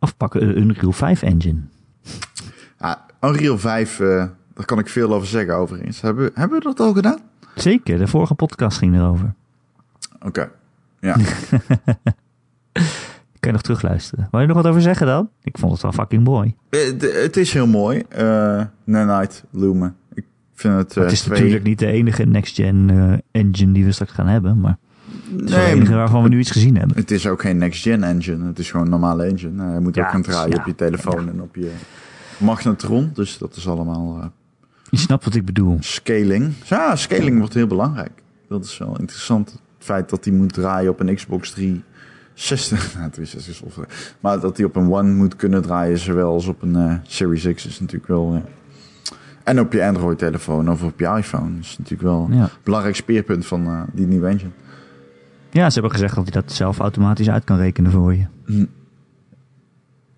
Of 0.00 0.16
pakken 0.16 0.42
een 0.42 0.58
Unreal 0.58 0.92
5 0.92 1.22
engine. 1.22 1.60
Ja, 2.78 3.06
Unreal 3.20 3.58
5... 3.58 3.98
Uh, 3.98 4.24
daar 4.54 4.64
kan 4.64 4.78
ik 4.78 4.88
veel 4.88 5.14
over 5.14 5.28
zeggen 5.28 5.54
overigens. 5.54 6.00
Hebben, 6.00 6.30
hebben 6.34 6.58
we 6.58 6.64
dat 6.64 6.80
al 6.80 6.92
gedaan? 6.92 7.18
Zeker, 7.54 7.98
de 7.98 8.06
vorige 8.06 8.34
podcast 8.34 8.78
ging 8.78 8.94
erover. 8.94 9.34
Oké, 10.14 10.26
okay. 10.26 10.50
ja. 11.00 11.16
kan 13.46 13.54
je 13.54 13.62
nog 13.62 13.76
terugluisteren. 13.76 14.28
Wil 14.30 14.40
je 14.40 14.46
nog 14.46 14.56
wat 14.56 14.66
over 14.66 14.82
zeggen 14.82 15.06
dan? 15.06 15.28
Ik 15.42 15.58
vond 15.58 15.72
het 15.72 15.82
wel 15.82 15.92
fucking 15.92 16.24
mooi. 16.24 16.54
Het, 16.70 17.12
het 17.22 17.36
is 17.36 17.52
heel 17.52 17.66
mooi. 17.66 18.02
Uh, 18.18 18.62
Nanite 18.84 19.34
Lumen. 19.50 19.96
Ik 20.14 20.24
vind 20.54 20.74
het, 20.74 20.94
het 20.94 21.12
is 21.12 21.20
twee... 21.20 21.32
natuurlijk 21.38 21.64
niet 21.64 21.78
de 21.78 21.86
enige 21.86 22.24
next-gen 22.24 22.88
uh, 22.92 23.12
engine 23.30 23.72
die 23.72 23.84
we 23.84 23.92
straks 23.92 24.12
gaan 24.12 24.26
hebben, 24.26 24.60
maar 24.60 24.76
het 25.36 25.44
is 25.50 25.56
nee, 25.56 25.66
enige 25.66 25.94
waarvan 25.94 26.22
we 26.22 26.28
nu 26.28 26.38
iets 26.38 26.50
gezien 26.50 26.76
hebben. 26.76 26.96
Het 26.96 27.10
is 27.10 27.26
ook 27.26 27.40
geen 27.40 27.58
next-gen 27.58 28.02
engine. 28.02 28.46
Het 28.46 28.58
is 28.58 28.70
gewoon 28.70 28.84
een 28.86 28.90
normale 28.92 29.24
engine. 29.24 29.64
Uh, 29.66 29.74
je 29.74 29.80
moet 29.80 29.94
Ja, 29.94 30.04
ook 30.04 30.10
gaan 30.10 30.22
draaien 30.22 30.50
ja. 30.50 30.56
op 30.60 30.66
je 30.66 30.74
telefoon 30.74 31.24
Ja. 31.24 31.30
en 31.30 31.42
op 31.42 31.54
je 31.56 31.70
magnetron. 32.38 33.10
Dus 33.14 33.38
dat 33.38 33.56
is 33.56 33.68
allemaal 33.68 34.16
uh, 34.18 34.24
Je 34.90 34.96
snapt 34.98 35.24
wat 35.24 35.34
ik 35.34 35.44
bedoel. 35.44 35.76
scaling. 35.80 36.52
Ja, 36.64 36.96
scaling 36.96 37.38
wordt 37.38 37.54
heel 37.54 37.66
belangrijk. 37.66 38.22
Dat 38.48 38.64
is 38.64 38.78
wel 38.78 38.98
interessant. 38.98 39.50
Het 39.50 39.86
feit 39.86 40.10
dat 40.10 40.24
die 40.24 40.32
moet 40.32 40.52
draaien 40.52 40.90
op 40.90 41.00
een 41.00 41.14
Xbox 41.14 41.54
360. 42.36 42.94
Nou, 42.98 43.10
360 43.10 43.86
is. 43.88 43.96
Maar 44.20 44.40
dat 44.40 44.56
die 44.56 44.66
op 44.66 44.76
een 44.76 44.92
One 44.92 45.12
moet 45.12 45.36
kunnen 45.36 45.62
draaien, 45.62 45.98
zowel 45.98 46.32
als 46.32 46.46
op 46.46 46.62
een 46.62 46.74
uh, 46.76 46.94
Series 47.02 47.54
X, 47.54 47.66
is 47.66 47.80
natuurlijk 47.80 48.08
wel. 48.08 48.34
Uh, 48.34 48.40
en 49.44 49.60
op 49.60 49.72
je 49.72 49.84
Android-telefoon 49.86 50.70
of 50.70 50.82
op 50.82 50.98
je 51.00 51.06
iPhone. 51.06 51.58
is 51.60 51.78
natuurlijk 51.78 52.02
wel 52.08 52.28
Ja. 52.30 52.42
een 52.42 52.48
belangrijk 52.62 52.96
speerpunt 52.96 53.46
van 53.46 53.66
uh, 53.66 53.82
die 53.92 54.06
nieuwe 54.06 54.26
engine. 54.28 54.50
Ja, 55.50 55.66
ze 55.68 55.72
hebben 55.72 55.90
gezegd 55.92 56.14
dat 56.14 56.24
hij 56.32 56.42
dat 56.42 56.52
zelf 56.52 56.78
automatisch 56.78 57.28
uit 57.30 57.44
kan 57.44 57.56
rekenen 57.56 57.90
voor 57.90 58.14
je. 58.14 58.26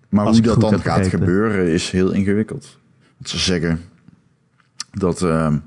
Maar 0.09 0.25
Als 0.25 0.37
hoe 0.37 0.45
dat 0.45 0.61
dan 0.61 0.69
gaat 0.79 0.81
begrepen. 0.97 1.09
gebeuren 1.19 1.67
is 1.67 1.91
heel 1.91 2.11
ingewikkeld. 2.11 2.77
Want 3.17 3.29
ze 3.29 3.37
zeggen 3.37 3.81
dat 4.91 5.21
ehm 5.21 5.57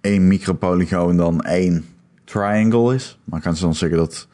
één 0.00 0.26
micropolygoon 0.28 1.16
dan 1.16 1.40
één 1.42 1.84
triangle 2.24 2.94
is. 2.94 3.18
Maar 3.24 3.42
gaan 3.42 3.56
ze 3.56 3.62
dan 3.62 3.74
zeggen 3.74 3.98
dat, 3.98 4.28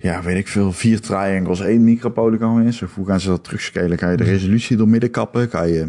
ja, 0.00 0.22
weet 0.22 0.36
ik 0.36 0.48
veel, 0.48 0.72
vier 0.72 1.00
triangles 1.00 1.60
één 1.60 1.84
micropolygoon 1.84 2.62
is? 2.62 2.82
Of 2.82 2.94
hoe 2.94 3.06
gaan 3.06 3.20
ze 3.20 3.28
dat 3.28 3.44
terugscalen? 3.44 3.98
Ga 3.98 4.10
je 4.10 4.16
de 4.16 4.24
resolutie 4.24 4.76
door 4.76 4.88
midden 4.88 5.10
kappen? 5.10 5.48
Ga 5.50 5.62
je... 5.62 5.88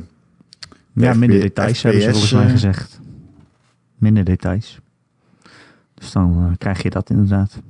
Ja, 0.93 1.14
minder 1.14 1.39
details 1.39 1.82
hebben 1.82 2.01
ze 2.01 2.09
volgens 2.09 2.32
mij 2.32 2.45
eh, 2.45 2.51
gezegd. 2.51 2.99
Minder 3.97 4.24
details. 4.24 4.80
Dus 5.93 6.12
dan 6.12 6.47
eh, 6.49 6.57
krijg 6.57 6.84
je 6.84 6.89
dat 6.89 7.09
inderdaad. 7.09 7.62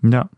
Ja. 0.00 0.28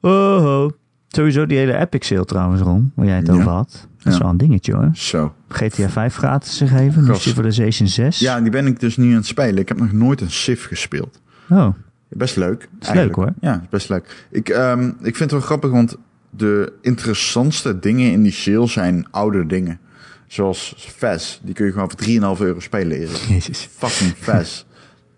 Oh, 0.00 0.44
oh. 0.44 0.70
Sowieso 1.08 1.46
die 1.46 1.58
hele 1.58 1.76
Epic 1.78 2.06
sale 2.06 2.24
trouwens, 2.24 2.60
Ron, 2.60 2.92
waar 2.94 3.06
jij 3.06 3.16
het 3.16 3.26
Ja. 3.26 3.32
over 3.32 3.48
had. 3.50 3.88
Dat 3.98 4.06
is 4.06 4.12
Ja. 4.12 4.18
wel 4.18 4.30
een 4.30 4.36
dingetje 4.36 4.74
hoor. 4.74 4.90
Zo. 4.92 5.34
GTA 5.48 5.88
5 5.88 6.14
gratis 6.16 6.56
te 6.56 6.66
geven, 6.66 7.04
nu. 7.04 7.14
Civilization 7.14 7.88
6. 7.88 8.18
Ja, 8.18 8.40
die 8.40 8.50
ben 8.50 8.66
ik 8.66 8.80
dus 8.80 8.96
nu 8.96 9.08
aan 9.10 9.16
het 9.16 9.26
spelen. 9.26 9.56
Ik 9.58 9.68
heb 9.68 9.78
nog 9.78 9.92
nooit 9.92 10.20
een 10.20 10.30
Civ 10.30 10.66
gespeeld. 10.66 11.20
Oh, 11.50 11.68
Best 12.08 12.36
leuk. 12.36 12.68
is 12.80 12.86
eigenlijk. 12.86 13.16
leuk, 13.16 13.26
hoor. 13.26 13.34
Ja, 13.40 13.66
best 13.70 13.88
leuk. 13.88 14.26
Ik, 14.30 14.48
ehm, 14.48 14.88
ik 14.88 15.16
vind 15.16 15.18
het 15.18 15.30
wel 15.30 15.40
grappig, 15.40 15.70
want 15.70 15.96
de 16.30 16.72
interessantste 16.80 17.78
dingen 17.78 18.10
in 18.12 18.22
die 18.22 18.32
sale 18.32 18.66
zijn 18.66 19.06
oude 19.10 19.46
dingen. 19.46 19.80
Zoals 20.26 20.74
Fez. 20.96 21.38
Die 21.42 21.54
kun 21.54 21.66
je 21.66 21.72
gewoon 21.72 21.90
voor 21.90 21.98
3,5 22.36 22.40
euro 22.40 22.60
spelen. 22.60 22.96
Erik. 22.96 23.16
jezus. 23.34 23.68
Fucking 23.72 24.14
Fez. 24.16 24.64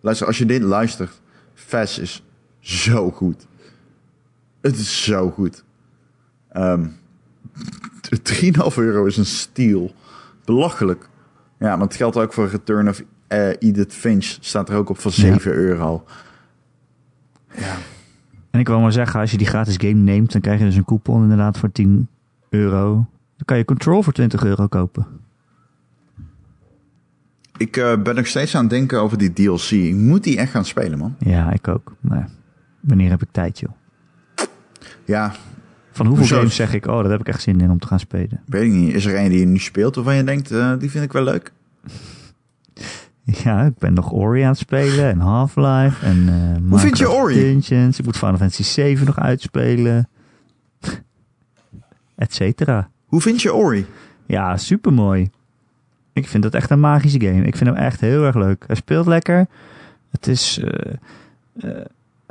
Luister, 0.01 0.27
als 0.27 0.39
je 0.39 0.47
dit 0.47 0.63
luistert. 0.63 1.21
Fez 1.55 1.99
is 1.99 2.23
zo 2.61 3.11
goed. 3.11 3.47
Het 4.61 4.77
is 4.77 5.05
zo 5.05 5.31
goed. 5.31 5.65
Ehm 6.53 6.87
3,5 8.23 8.75
euro 8.77 9.05
is 9.05 9.17
een 9.17 9.27
steal. 9.27 9.95
Belachelijk. 10.45 11.09
Ja, 11.59 11.77
maar 11.77 11.87
het 11.87 11.97
geldt 11.97 12.17
ook 12.17 12.33
voor 12.33 12.49
Return 12.49 12.89
of 12.89 13.03
eh, 13.33 13.69
Edith 13.69 13.95
Finch. 13.95 14.37
Staat 14.41 14.69
er 14.69 14.77
ook 14.77 14.89
op 14.89 14.99
voor 14.99 15.13
7 15.13 15.53
euro. 15.53 16.05
Ja. 17.57 17.77
En 18.51 18.61
ik 18.61 18.69
wil 18.69 18.81
maar 18.81 18.93
zeggen, 18.93 19.21
als 19.21 19.31
je 19.31 19.37
die 19.37 19.47
gratis 19.47 19.77
game 19.77 19.93
neemt, 19.93 20.33
dan 20.33 20.41
krijg 20.41 20.59
je 20.59 20.65
dus 20.65 20.77
een 20.77 20.85
coupon 20.85 21.23
inderdaad 21.23 21.59
voor 21.59 21.73
10 21.73 22.09
euro. 22.49 22.93
Dan 23.37 23.45
kan 23.45 23.57
je 23.57 23.65
Control 23.65 24.03
voor 24.03 24.13
20 24.13 24.45
euro 24.45 24.67
kopen. 24.67 25.07
Ik 27.57 27.77
eh, 27.77 28.03
ben 28.03 28.15
nog 28.15 28.27
steeds 28.27 28.55
aan 28.55 28.61
het 28.61 28.71
denken 28.71 29.01
over 29.01 29.19
die 29.19 29.33
DLC. 29.33 29.71
Ik 29.71 29.95
moet 29.95 30.25
die 30.25 30.37
echt 30.39 30.51
gaan 30.51 30.65
spelen, 30.65 30.99
man. 30.99 31.15
Ja, 31.19 31.53
ik 31.53 31.69
ook. 31.69 31.95
Maar 32.01 32.29
wanneer 32.81 33.11
heb 33.11 33.23
ik 33.23 33.29
tijd, 33.31 33.59
joh? 33.61 33.71
Ja, 35.05 35.33
Van 35.91 36.07
hoeveel 36.07 36.27
games 36.37 36.55
zeg 36.55 36.75
ik, 36.75 36.87
oh, 36.87 37.03
daar 37.03 37.11
heb 37.11 37.21
ik 37.21 37.29
echt 37.29 37.43
zin 37.43 37.61
in 37.61 37.71
om 37.71 37.79
te 37.79 37.87
gaan 37.87 38.01
spelen. 38.01 38.41
weet 38.47 38.63
ik 38.63 38.73
niet. 38.73 38.95
Is 38.95 39.05
er 39.05 39.19
een 39.19 39.29
die 39.29 39.39
je 39.39 39.47
nu 39.47 39.59
speelt 39.59 39.95
waarvan 39.95 40.15
je 40.15 40.25
denkt, 40.25 40.51
eh, 40.51 40.73
die 40.79 40.91
vind 40.91 41.05
ik 41.05 41.13
wel 41.13 41.23
leuk? 41.25 41.53
Ja, 43.45 43.63
ik 43.63 43.79
ben 43.79 43.95
nog 43.95 44.13
Ori 44.13 44.43
aan 44.43 44.49
het 44.49 44.59
spelen 44.59 45.11
en 45.11 45.19
Half-Life 45.19 46.07
en 46.07 46.29
eh 46.29 46.71
Hoe 46.71 46.79
vind 46.79 46.99
je 46.99 47.05
Minecraft 47.05 47.23
Ori? 47.23 47.35
Dungeons. 47.35 47.99
Ik 47.99 48.05
moet 48.05 48.17
Final 48.17 48.37
Fantasy 48.37 48.63
7 48.63 49.07
nog 49.07 49.19
uitspelen. 49.19 50.09
Et 52.17 52.35
cetera. 52.35 52.91
Hoe 53.07 53.21
vind 53.21 53.43
je 53.43 53.55
Ori? 53.55 53.87
Ja, 54.27 54.57
supermooi. 54.57 55.31
Ik 56.13 56.29
vind 56.29 56.43
dat 56.43 56.55
echt 56.55 56.71
een 56.71 56.81
magische 56.81 57.21
game. 57.21 57.43
Ik 57.45 57.57
vind 57.57 57.71
hem 57.71 57.79
echt 57.79 58.01
heel 58.01 58.25
erg 58.25 58.35
leuk. 58.35 58.65
Hij 58.67 58.77
speelt 58.77 59.07
lekker. 59.07 59.47
Het 60.11 60.27
is, 60.27 60.59
eh, 60.59 60.93
eh, 61.61 61.85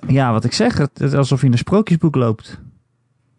ja, 0.07 0.31
wat 0.31 0.43
ik 0.43 0.53
zeg, 0.53 0.77
het 0.77 0.91
het 0.93 1.11
is 1.11 1.13
alsof 1.13 1.39
je 1.39 1.45
in 1.45 1.51
een 1.51 1.57
sprookjesboek 1.57 2.15
loopt. 2.15 2.59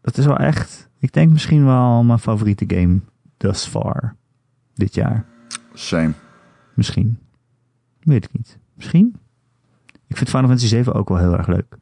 Dat 0.00 0.18
is 0.18 0.26
wel 0.26 0.36
echt, 0.36 0.88
ik 0.98 1.12
denk 1.12 1.32
misschien 1.32 1.64
wel 1.64 2.02
mijn 2.02 2.18
favoriete 2.18 2.64
game 2.66 3.00
thus 3.36 3.66
far. 3.66 4.16
Dit 4.74 4.94
jaar. 4.94 5.24
Same. 5.74 6.12
Misschien. 6.74 7.18
Weet 8.02 8.24
ik 8.24 8.32
niet. 8.32 8.58
Misschien. 8.74 9.14
Ik 10.06 10.16
vind 10.16 10.28
Final 10.30 10.46
Fantasy 10.46 10.66
7 10.68 10.94
ook 10.94 11.08
wel 11.08 11.18
heel 11.18 11.36
erg 11.36 11.46
leuk. 11.46 11.76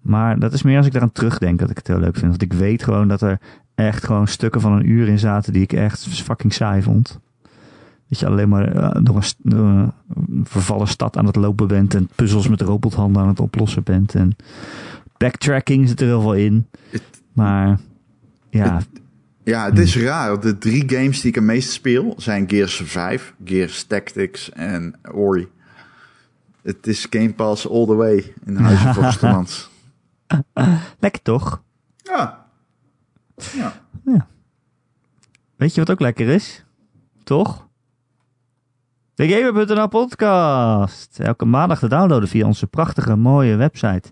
Maar 0.00 0.38
dat 0.38 0.52
is 0.52 0.62
meer 0.62 0.76
als 0.76 0.86
ik 0.86 0.92
daaraan 0.92 1.12
terugdenk 1.12 1.58
dat 1.58 1.70
ik 1.70 1.76
het 1.76 1.86
heel 1.86 1.98
leuk 1.98 2.16
vind. 2.16 2.28
Want 2.30 2.42
ik 2.42 2.52
weet 2.52 2.82
gewoon 2.82 3.08
dat 3.08 3.20
er 3.20 3.40
echt 3.74 4.04
gewoon 4.04 4.26
stukken 4.28 4.60
van 4.60 4.72
een 4.72 4.88
uur 4.90 5.08
in 5.08 5.18
zaten 5.18 5.52
die 5.52 5.62
ik 5.62 5.72
echt 5.72 6.06
fucking 6.08 6.52
saai 6.52 6.82
vond. 6.82 7.18
Dat 8.08 8.18
je 8.18 8.26
alleen 8.26 8.48
maar 8.48 8.72
eh, 8.72 9.02
door, 9.04 9.16
een, 9.16 9.22
st- 9.22 9.38
door 9.42 9.66
een 9.66 9.92
vervallen 10.44 10.88
stad 10.88 11.16
aan 11.16 11.26
het 11.26 11.36
lopen 11.36 11.68
bent 11.68 11.94
en 11.94 12.08
puzzels 12.14 12.48
met 12.48 12.60
robothanden 12.60 13.22
aan 13.22 13.28
het 13.28 13.40
oplossen 13.40 13.82
bent. 13.82 14.14
En 14.14 14.36
backtracking 15.16 15.88
zit 15.88 16.00
er 16.00 16.06
heel 16.06 16.20
veel 16.20 16.34
in. 16.34 16.66
Maar 17.32 17.78
ja, 18.50 18.80
Ja, 19.48 19.64
het 19.64 19.78
is 19.78 19.96
raar. 19.96 20.40
De 20.40 20.58
drie 20.58 20.88
games 20.88 21.20
die 21.20 21.28
ik 21.28 21.34
het 21.34 21.44
meest 21.44 21.70
speel 21.70 22.14
zijn 22.16 22.48
Gears 22.48 22.82
5, 22.84 23.34
Gears 23.44 23.84
Tactics 23.84 24.50
en 24.50 24.94
Ori. 25.12 25.48
Het 26.62 26.86
is 26.86 27.06
Game 27.10 27.32
Pass 27.32 27.68
all 27.68 27.86
the 27.86 27.94
way 27.94 28.34
in 28.44 28.56
Huizen 28.56 28.94
Volkstemans. 28.94 29.70
lekker 31.00 31.22
toch? 31.22 31.62
Ja. 32.02 32.46
Ja. 33.52 34.26
Weet 35.56 35.74
je 35.74 35.80
wat 35.80 35.90
ook 35.90 36.00
lekker 36.00 36.28
is? 36.28 36.64
Toch? 37.24 37.68
De 39.14 39.28
Gamer.nl 39.28 39.88
podcast. 39.88 41.20
Elke 41.20 41.44
maandag 41.44 41.78
te 41.78 41.88
downloaden 41.88 42.28
via 42.28 42.46
onze 42.46 42.66
prachtige 42.66 43.16
mooie 43.16 43.56
website 43.56 44.10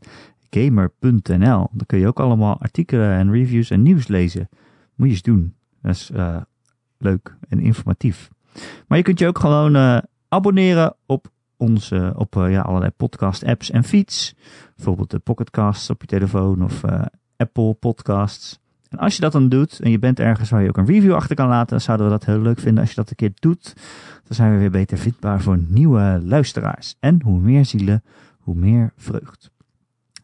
gamer.nl. 0.51 1.69
Daar 1.73 1.87
kun 1.87 1.99
je 1.99 2.07
ook 2.07 2.21
allemaal 2.21 2.61
artikelen 2.61 3.11
en 3.11 3.33
reviews 3.33 3.71
en 3.71 3.83
nieuws 3.83 4.07
lezen. 4.07 4.49
Moet 4.97 5.07
je 5.07 5.13
eens 5.13 5.23
doen. 5.23 5.55
Dat 5.83 5.95
is 5.95 6.11
eh, 6.11 6.37
leuk 6.99 7.37
en 7.49 7.61
informatief. 7.61 8.31
Maar 8.89 8.99
je 8.99 9.05
kunt 9.05 9.19
je 9.19 9.27
ook 9.27 9.39
gewoon 9.39 9.77
eh, 9.77 9.99
abonneren 10.29 10.95
op 11.07 11.31
onze 11.57 12.13
op 12.17 12.37
eh, 12.37 12.51
ja, 12.51 12.61
allerlei 12.61 12.91
podcast 12.91 13.45
apps 13.45 13.71
en 13.71 13.85
feeds. 13.85 14.35
Bijvoorbeeld 14.77 15.11
de 15.11 15.19
Pocketcasts 15.19 15.91
op 15.91 16.01
je 16.01 16.07
telefoon 16.07 16.65
of 16.65 16.83
Apple 17.37 17.75
Podcasts. 17.75 18.59
En 18.89 18.99
als 18.99 19.15
je 19.15 19.21
dat 19.21 19.33
dan 19.33 19.49
doet 19.49 19.81
en 19.81 19.91
je 19.91 19.99
bent 19.99 20.21
ergens 20.21 20.51
waar 20.51 20.63
je 20.63 20.69
ook 20.69 20.77
een 20.77 20.87
review 20.87 21.15
achter 21.15 21.37
kan 21.37 21.49
laten, 21.49 21.81
zouden 21.81 22.07
we 22.07 22.13
dat 22.13 22.25
heel 22.25 22.41
leuk 22.41 22.59
vinden 22.59 22.81
als 22.81 22.89
je 22.89 22.97
dat 22.97 23.11
een 23.11 23.17
keer 23.17 23.33
doet. 23.35 23.73
Dan 24.25 24.37
zijn 24.37 24.53
we 24.53 24.59
weer 24.59 24.71
beter 24.71 24.99
vindbaar 24.99 25.41
voor 25.41 25.59
nieuwe 25.69 26.21
luisteraars. 26.25 26.97
En 27.01 27.23
hoe 27.23 27.41
meer 27.41 27.65
zielen, 27.65 28.03
hoe 28.41 28.55
meer 28.55 28.93
vreugd. 28.97 29.51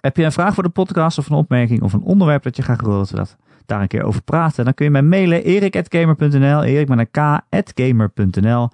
Heb 0.00 0.16
je 0.16 0.24
een 0.24 0.32
vraag 0.32 0.54
voor 0.54 0.62
de 0.62 0.68
podcast 0.68 1.18
of 1.18 1.28
een 1.28 1.36
opmerking 1.36 1.82
of 1.82 1.92
een 1.92 2.02
onderwerp 2.02 2.42
dat 2.42 2.56
je 2.56 2.62
graag 2.62 2.80
wil 2.80 2.98
dat 2.98 3.10
we 3.10 3.16
dat 3.16 3.36
daar 3.66 3.80
een 3.80 3.88
keer 3.88 4.02
over 4.02 4.22
praten? 4.22 4.64
Dan 4.64 4.74
kun 4.74 4.84
je 4.84 4.90
mij 4.90 5.02
mailen 5.02 5.44
erik.gamer.nl, 5.44 6.62
erik 6.62 6.88
met 6.88 7.08
een. 7.48 8.70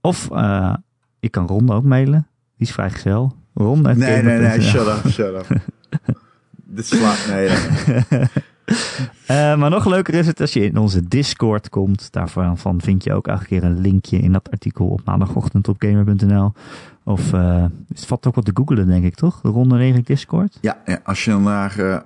Of 0.00 0.30
eh, 0.30 0.74
je 1.20 1.28
kan 1.28 1.46
Ron 1.46 1.70
ook 1.70 1.84
mailen. 1.84 2.26
Die 2.56 2.66
is 2.66 2.72
vrijgezel. 2.72 3.36
Ron 3.54 3.82
Nee, 3.82 4.22
nee, 4.22 4.38
nee. 4.38 4.60
Shut 4.60 4.86
up, 4.86 5.10
shut 5.10 5.34
up. 5.34 5.46
Dit 6.76 6.86
slaat... 6.86 7.26
Nee, 7.28 7.48
nee. 7.48 8.26
Eh, 9.26 9.56
maar 9.56 9.70
nog 9.70 9.86
leuker 9.86 10.14
is 10.14 10.26
het 10.26 10.40
als 10.40 10.52
je 10.52 10.60
in 10.60 10.76
onze 10.76 11.08
Discord 11.08 11.68
komt. 11.68 12.12
Daarvan 12.12 12.58
van 12.58 12.80
vind 12.80 13.04
je 13.04 13.12
ook 13.12 13.26
elke 13.26 13.44
keer 13.44 13.64
een 13.64 13.80
linkje 13.80 14.18
in 14.18 14.32
dat 14.32 14.50
artikel 14.50 14.86
op 14.86 15.00
maandagochtend 15.04 15.68
op 15.68 15.76
gamer.nl. 15.78 16.52
Of 17.04 17.32
eh, 17.32 17.64
het 17.88 18.06
valt 18.06 18.26
ook 18.26 18.34
wat 18.34 18.44
te 18.44 18.50
googelen, 18.54 18.86
denk 18.86 19.04
ik, 19.04 19.14
toch? 19.14 19.40
De 19.40 19.48
Ronde 19.48 19.78
Erik 19.78 20.06
Discord. 20.06 20.58
Ja, 20.60 20.76
ja, 20.84 21.00
als 21.04 21.24
je 21.24 21.38
naar... 21.38 22.04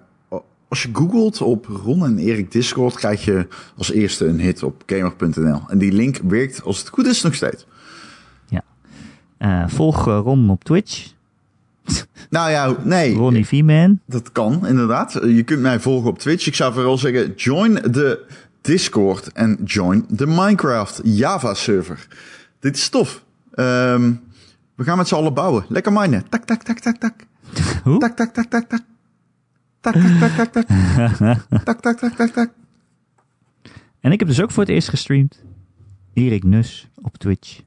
als 0.68 0.82
je 0.82 0.88
googelt 0.92 1.42
op 1.42 1.66
Ron 1.66 2.04
en 2.04 2.18
Erik 2.18 2.52
Discord, 2.52 2.94
krijg 2.94 3.24
je 3.24 3.46
als 3.76 3.92
eerste 3.92 4.26
een 4.26 4.40
hit 4.40 4.62
op 4.62 4.82
gamer.nl. 4.86 5.60
En 5.68 5.78
die 5.78 5.92
link 5.92 6.20
werkt, 6.28 6.62
als 6.62 6.78
het 6.78 6.88
goed 6.88 7.06
is, 7.06 7.22
nog 7.22 7.34
steeds. 7.34 7.66
Eh, 9.38 9.64
volg 9.66 10.08
eh, 10.08 10.20
Ron 10.22 10.50
op 10.50 10.64
Twitch. 10.64 11.12
Nou 12.30 12.50
ja, 12.50 12.76
nee. 12.84 13.14
Ronnie 13.14 13.46
V-Man. 13.46 14.00
Dat 14.06 14.32
kan, 14.32 14.66
inderdaad. 14.66 15.12
Je 15.12 15.42
kunt 15.42 15.60
mij 15.60 15.80
volgen 15.80 16.10
op 16.10 16.18
Twitch. 16.18 16.46
Ik 16.46 16.54
zou 16.54 16.72
vooral 16.72 16.98
zeggen, 16.98 17.32
join 17.36 17.74
de 17.74 18.26
Discord 18.60 19.32
en 19.32 19.58
join 19.64 20.04
de 20.08 20.26
Minecraft 20.26 21.00
Java 21.04 21.54
server. 21.54 22.06
Dit 22.60 22.76
is 22.76 22.88
tof. 22.88 23.24
Ehm, 23.54 24.12
we 24.74 24.84
gaan 24.84 24.96
met 24.96 25.08
z'n 25.08 25.14
allen 25.14 25.34
bouwen. 25.34 25.64
Lekker 25.68 25.92
minen. 25.92 26.24
Tak, 26.28 26.44
tak, 26.44 26.62
tak, 26.62 26.78
tak, 26.78 26.96
tak. 26.96 27.14
Hoe? 27.84 27.98
Tak, 27.98 28.16
tak, 28.16 28.34
tak, 28.34 28.50
tak, 28.50 28.68
tak. 28.68 28.80
Tak, 29.80 29.94
tak, 29.94 30.18
tak, 30.18 30.52
tak, 30.52 30.66
tak. 30.66 30.66
Tak, 31.64 31.80
tak, 31.80 31.98
tak, 31.98 32.14
tak, 32.14 32.30
tak. 32.30 32.50
En 34.00 34.12
ik 34.12 34.18
heb 34.18 34.28
dus 34.28 34.42
ook 34.42 34.50
voor 34.50 34.62
het 34.62 34.72
eerst 34.72 34.88
gestreamd. 34.88 35.44
Erik 36.12 36.44
Nus 36.44 36.88
op 37.02 37.16
Twitch. 37.16 37.60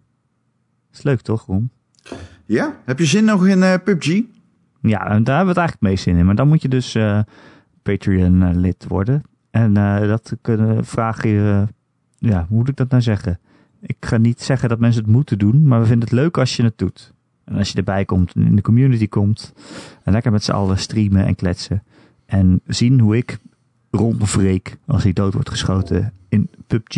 Is 0.94 1.02
leuk 1.02 1.22
toch, 1.22 1.46
Ron? 1.46 1.72
Ja, 2.46 2.76
heb 2.86 3.00
je 3.00 3.06
zin 3.06 3.26
nog 3.26 3.48
in 3.48 3.64
eh, 3.64 3.74
PUBG? 3.84 4.22
Ja, 4.82 5.00
daar 5.00 5.08
hebben 5.10 5.24
we 5.26 5.34
het 5.34 5.38
eigenlijk 5.38 5.72
het 5.72 5.82
meest 5.82 6.04
zin 6.04 6.16
in. 6.16 6.26
Maar 6.26 6.36
dan 6.36 6.48
moet 6.48 6.62
je 6.62 6.68
dus 6.68 6.96
eh, 6.96 7.20
Patreon-lid 7.82 8.86
worden. 8.88 9.22
En 9.50 9.78
eh, 9.78 10.08
dat 10.08 10.36
kunnen 10.42 10.86
vragen 10.86 11.30
je... 11.30 11.68
ja, 12.18 12.46
hoe 12.50 12.58
moet 12.58 12.70
ik 12.70 12.76
dat 12.76 12.90
nou 12.90 13.02
zeggen? 13.02 13.40
Ik 13.82 13.98
ga 14.00 14.18
niet 14.18 14.42
zeggen 14.42 14.70
dat 14.70 14.80
mensen 14.80 15.02
het 15.02 15.12
moeten 15.12 15.38
doen, 15.38 15.68
maar 15.68 15.80
we 15.80 15.86
vinden 15.86 16.10
het 16.10 16.18
leuk 16.18 16.38
als 16.38 16.56
je 16.56 16.64
het 16.64 16.78
doet. 16.78 17.14
En 17.44 17.58
als 17.58 17.72
je 17.72 17.78
erbij 17.78 18.06
komt 18.06 18.34
en 18.34 18.42
in 18.42 18.56
de 18.56 18.62
community 18.62 19.08
komt. 19.08 19.54
En 20.04 20.14
lekker 20.14 20.32
met 20.32 20.44
z'n 20.44 20.52
allen 20.52 20.78
streamen 20.78 21.26
en 21.26 21.36
kletsen. 21.36 21.84
En 22.32 22.62
zien 22.66 23.00
hoe 23.00 23.18
ik 23.18 23.38
rondvreek 23.90 24.78
als 24.88 25.04
hij 25.04 25.14
dood 25.14 25.34
wordt 25.34 25.50
geschoten 25.50 26.14
in 26.30 26.50
PUBG. 26.68 26.96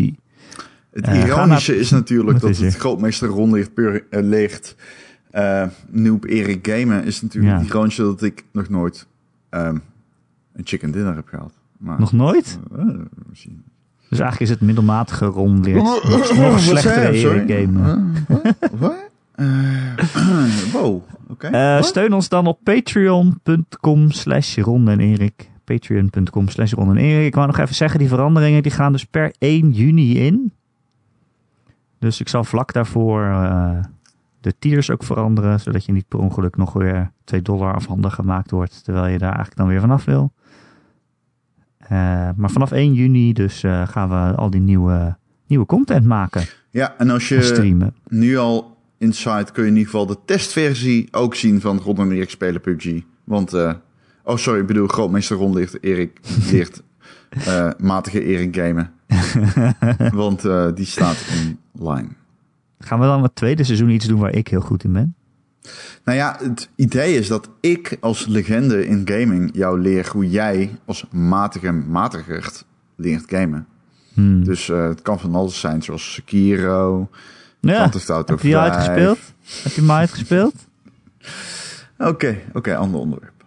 Het 0.91 1.05
Eh, 1.07 1.23
ironische 1.25 1.71
naar- 1.71 1.79
is 1.79 1.89
natuurlijk 1.89 2.39
dat 2.39 2.49
is 2.49 2.59
het 2.59 2.75
grootmeester 2.75 3.27
Ron 3.27 3.51
ligt, 3.53 3.73
pur- 3.73 4.05
eh, 4.09 4.23
ligt 4.23 4.75
eh, 5.31 5.67
Noob 5.89 6.25
Erik 6.25 6.67
Gamen 6.67 7.03
is 7.03 7.21
natuurlijk 7.21 7.53
Ja. 7.53 7.59
het 7.59 7.69
ironische 7.69 8.01
dat 8.03 8.21
ik 8.21 8.43
nog 8.51 8.69
nooit 8.69 9.07
ehm, 9.49 9.77
een 10.53 10.65
chicken 10.65 10.91
dinner 10.91 11.15
heb 11.15 11.27
gehad. 11.27 11.53
Maar, 11.77 11.99
Nog 11.99 12.11
nooit? 12.11 12.59
Misschien. 13.29 13.63
Dus 14.09 14.19
eigenlijk 14.19 14.41
is 14.41 14.49
het 14.49 14.61
middelmatige 14.61 15.25
Ron 15.25 15.61
leert 15.63 15.84
nog, 15.84 16.09
Wat 16.09 16.36
nog? 16.36 16.59
Sorry? 16.59 17.13
Erik 17.13 17.51
game. 17.67 17.91
Eh, 18.43 18.51
wat? 18.79 19.02
Eh, 19.36 20.73
wow, 20.73 21.03
oké. 21.27 21.47
Eh, 21.47 21.81
steun 21.81 22.13
ons 22.13 22.29
dan 22.29 22.47
op 22.47 22.59
patreon.com 22.63 24.11
slash 24.11 24.57
Ron 24.57 24.89
en 24.89 24.99
Erik. 24.99 25.49
Patreon.com 25.63 26.47
slash 26.47 26.73
Ron 26.73 26.89
en 26.89 26.97
Erik. 26.97 27.25
Ik 27.25 27.36
wou 27.36 27.47
nog 27.47 27.57
even 27.57 27.75
zeggen, 27.75 27.99
die 27.99 28.07
veranderingen 28.07 28.63
die 28.63 28.71
gaan 28.71 28.91
dus 28.91 29.05
per 29.05 29.34
1 29.38 29.71
juni 29.71 30.19
in. 30.19 30.53
Dus 31.99 32.19
ik 32.19 32.27
zal 32.27 32.43
vlak 32.43 32.73
daarvoor 32.73 33.23
eh, 33.23 33.79
de 34.41 34.53
tiers 34.59 34.89
ook 34.89 35.03
veranderen. 35.03 35.59
Zodat 35.59 35.86
je 35.86 35.91
niet 35.91 36.07
per 36.07 36.19
ongeluk 36.19 36.57
nog 36.57 36.73
weer 36.73 37.11
2 37.23 37.41
dollar 37.41 37.73
afhandig 37.73 38.15
gemaakt 38.15 38.51
wordt. 38.51 38.84
Terwijl 38.84 39.07
je 39.07 39.17
daar 39.17 39.36
eigenlijk 39.36 39.57
dan 39.57 39.67
weer 39.67 39.79
vanaf 39.79 40.05
wil. 40.05 40.31
Maar 42.36 42.51
vanaf 42.51 42.71
1 42.71 42.93
juni 42.93 43.34
dus 43.34 43.59
gaan 43.86 44.09
we 44.09 44.36
al 44.36 44.49
die 44.49 44.61
nieuwe, 44.61 45.17
nieuwe 45.47 45.65
content 45.65 46.05
maken. 46.05 46.43
Ja, 46.69 46.93
en 46.97 47.09
als 47.09 47.29
je 47.29 47.91
nu 48.07 48.38
al 48.38 48.72
inside 49.03 49.51
kun 49.51 49.63
je 49.63 49.69
in 49.69 49.75
ieder 49.75 49.91
geval 49.91 50.05
de 50.05 50.17
testversie 50.25 51.07
ook 51.11 51.35
zien 51.35 51.61
van 51.61 51.79
Ron 51.79 51.97
en 51.97 52.11
Erik 52.11 52.29
spelen 52.29 52.61
PUBG. 52.61 53.01
Want, 53.23 53.53
eh, 53.53 53.73
oh 54.23 54.37
sorry, 54.37 54.59
ik 54.59 54.67
bedoel, 54.67 54.87
grootmeester 54.87 55.37
Ron 55.37 55.53
leert 55.53 55.83
Erik, 55.83 56.19
leert 56.51 56.81
eh, 57.29 57.69
matige 57.77 58.23
Erik 58.23 58.55
gamen. 58.55 58.91
Want 60.23 60.45
eh, 60.45 60.67
die 60.75 60.85
staat 60.85 61.25
online. 61.79 62.07
Gaan 62.79 62.99
we 62.99 63.05
dan 63.05 63.23
het 63.23 63.35
tweede 63.35 63.63
seizoen 63.63 63.89
iets 63.89 64.07
doen 64.07 64.19
waar 64.19 64.35
ik 64.35 64.47
heel 64.47 64.61
goed 64.61 64.83
in 64.83 64.93
ben? 64.93 65.15
Nou 66.03 66.17
ja, 66.17 66.37
het 66.39 66.69
idee 66.75 67.15
is 67.17 67.27
dat 67.27 67.49
ik 67.59 67.97
als 67.99 68.25
legende 68.25 68.85
in 68.85 69.01
gaming 69.05 69.49
jou 69.53 69.81
leer 69.81 70.09
hoe 70.11 70.29
jij 70.29 70.71
als 70.85 71.05
matige 71.11 71.71
matigerd 71.71 72.65
leert 72.95 73.23
gamen. 73.27 73.67
Hmm. 74.13 74.43
Dus 74.43 74.67
het 74.67 75.01
kan 75.01 75.19
van 75.19 75.35
alles 75.35 75.59
zijn, 75.59 75.83
zoals 75.83 76.13
Sekiro, 76.13 77.09
ja. 77.72 77.82
Heb 77.82 77.93
je 77.93 78.36
die 78.38 78.51
5. 78.51 78.55
uitgespeeld? 78.55 79.20
Heb 79.64 79.72
je 79.72 79.82
hem 79.82 79.91
uitgespeeld? 79.91 80.53
Oké, 81.97 82.38
oké, 82.53 82.76
ander 82.76 82.99
onderwerp. 82.99 83.43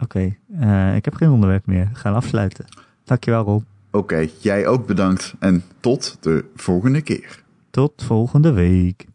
Oké, 0.00 0.36
eh, 0.60 0.96
ik 0.96 1.04
heb 1.04 1.14
geen 1.14 1.30
onderwerp 1.30 1.66
meer. 1.66 1.88
We 1.92 1.98
gaan 1.98 2.14
afsluiten. 2.14 2.64
Dankjewel 3.04 3.44
Rob. 3.44 3.62
Oké, 3.90 4.28
jij 4.38 4.66
ook 4.66 4.86
bedankt 4.86 5.34
en 5.38 5.62
tot 5.80 6.16
de 6.20 6.44
volgende 6.56 7.00
keer. 7.00 7.42
Tot 7.70 7.92
volgende 7.96 8.52
week. 8.52 9.06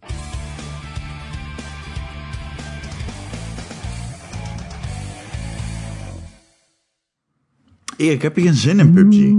Erik, 7.98 8.22
heb 8.22 8.36
je 8.36 8.42
geen 8.42 8.54
zin 8.54 8.80
in 8.80 8.94
PUBG? 8.94 9.32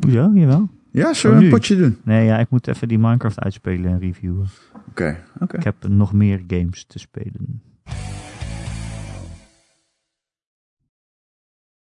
Hoezo? 0.00 0.30
Jawel. 0.34 0.68
Ja, 0.98 1.12
zullen 1.14 1.36
Oh, 1.36 1.42
we 1.42 1.48
een 1.48 1.54
potje 1.54 1.76
doen? 1.76 1.98
Nee, 2.04 2.24
ja, 2.24 2.38
ik 2.38 2.50
moet 2.50 2.66
even 2.68 2.88
die 2.88 2.98
Minecraft 2.98 3.40
uitspelen 3.40 3.90
en 3.90 3.98
reviewen. 3.98 4.46
Oké, 4.88 5.16
oké. 5.40 5.56
Ik 5.56 5.64
heb 5.64 5.74
nog 5.88 6.12
meer 6.12 6.42
games 6.46 6.84
te 6.84 6.98
spelen. 6.98 7.62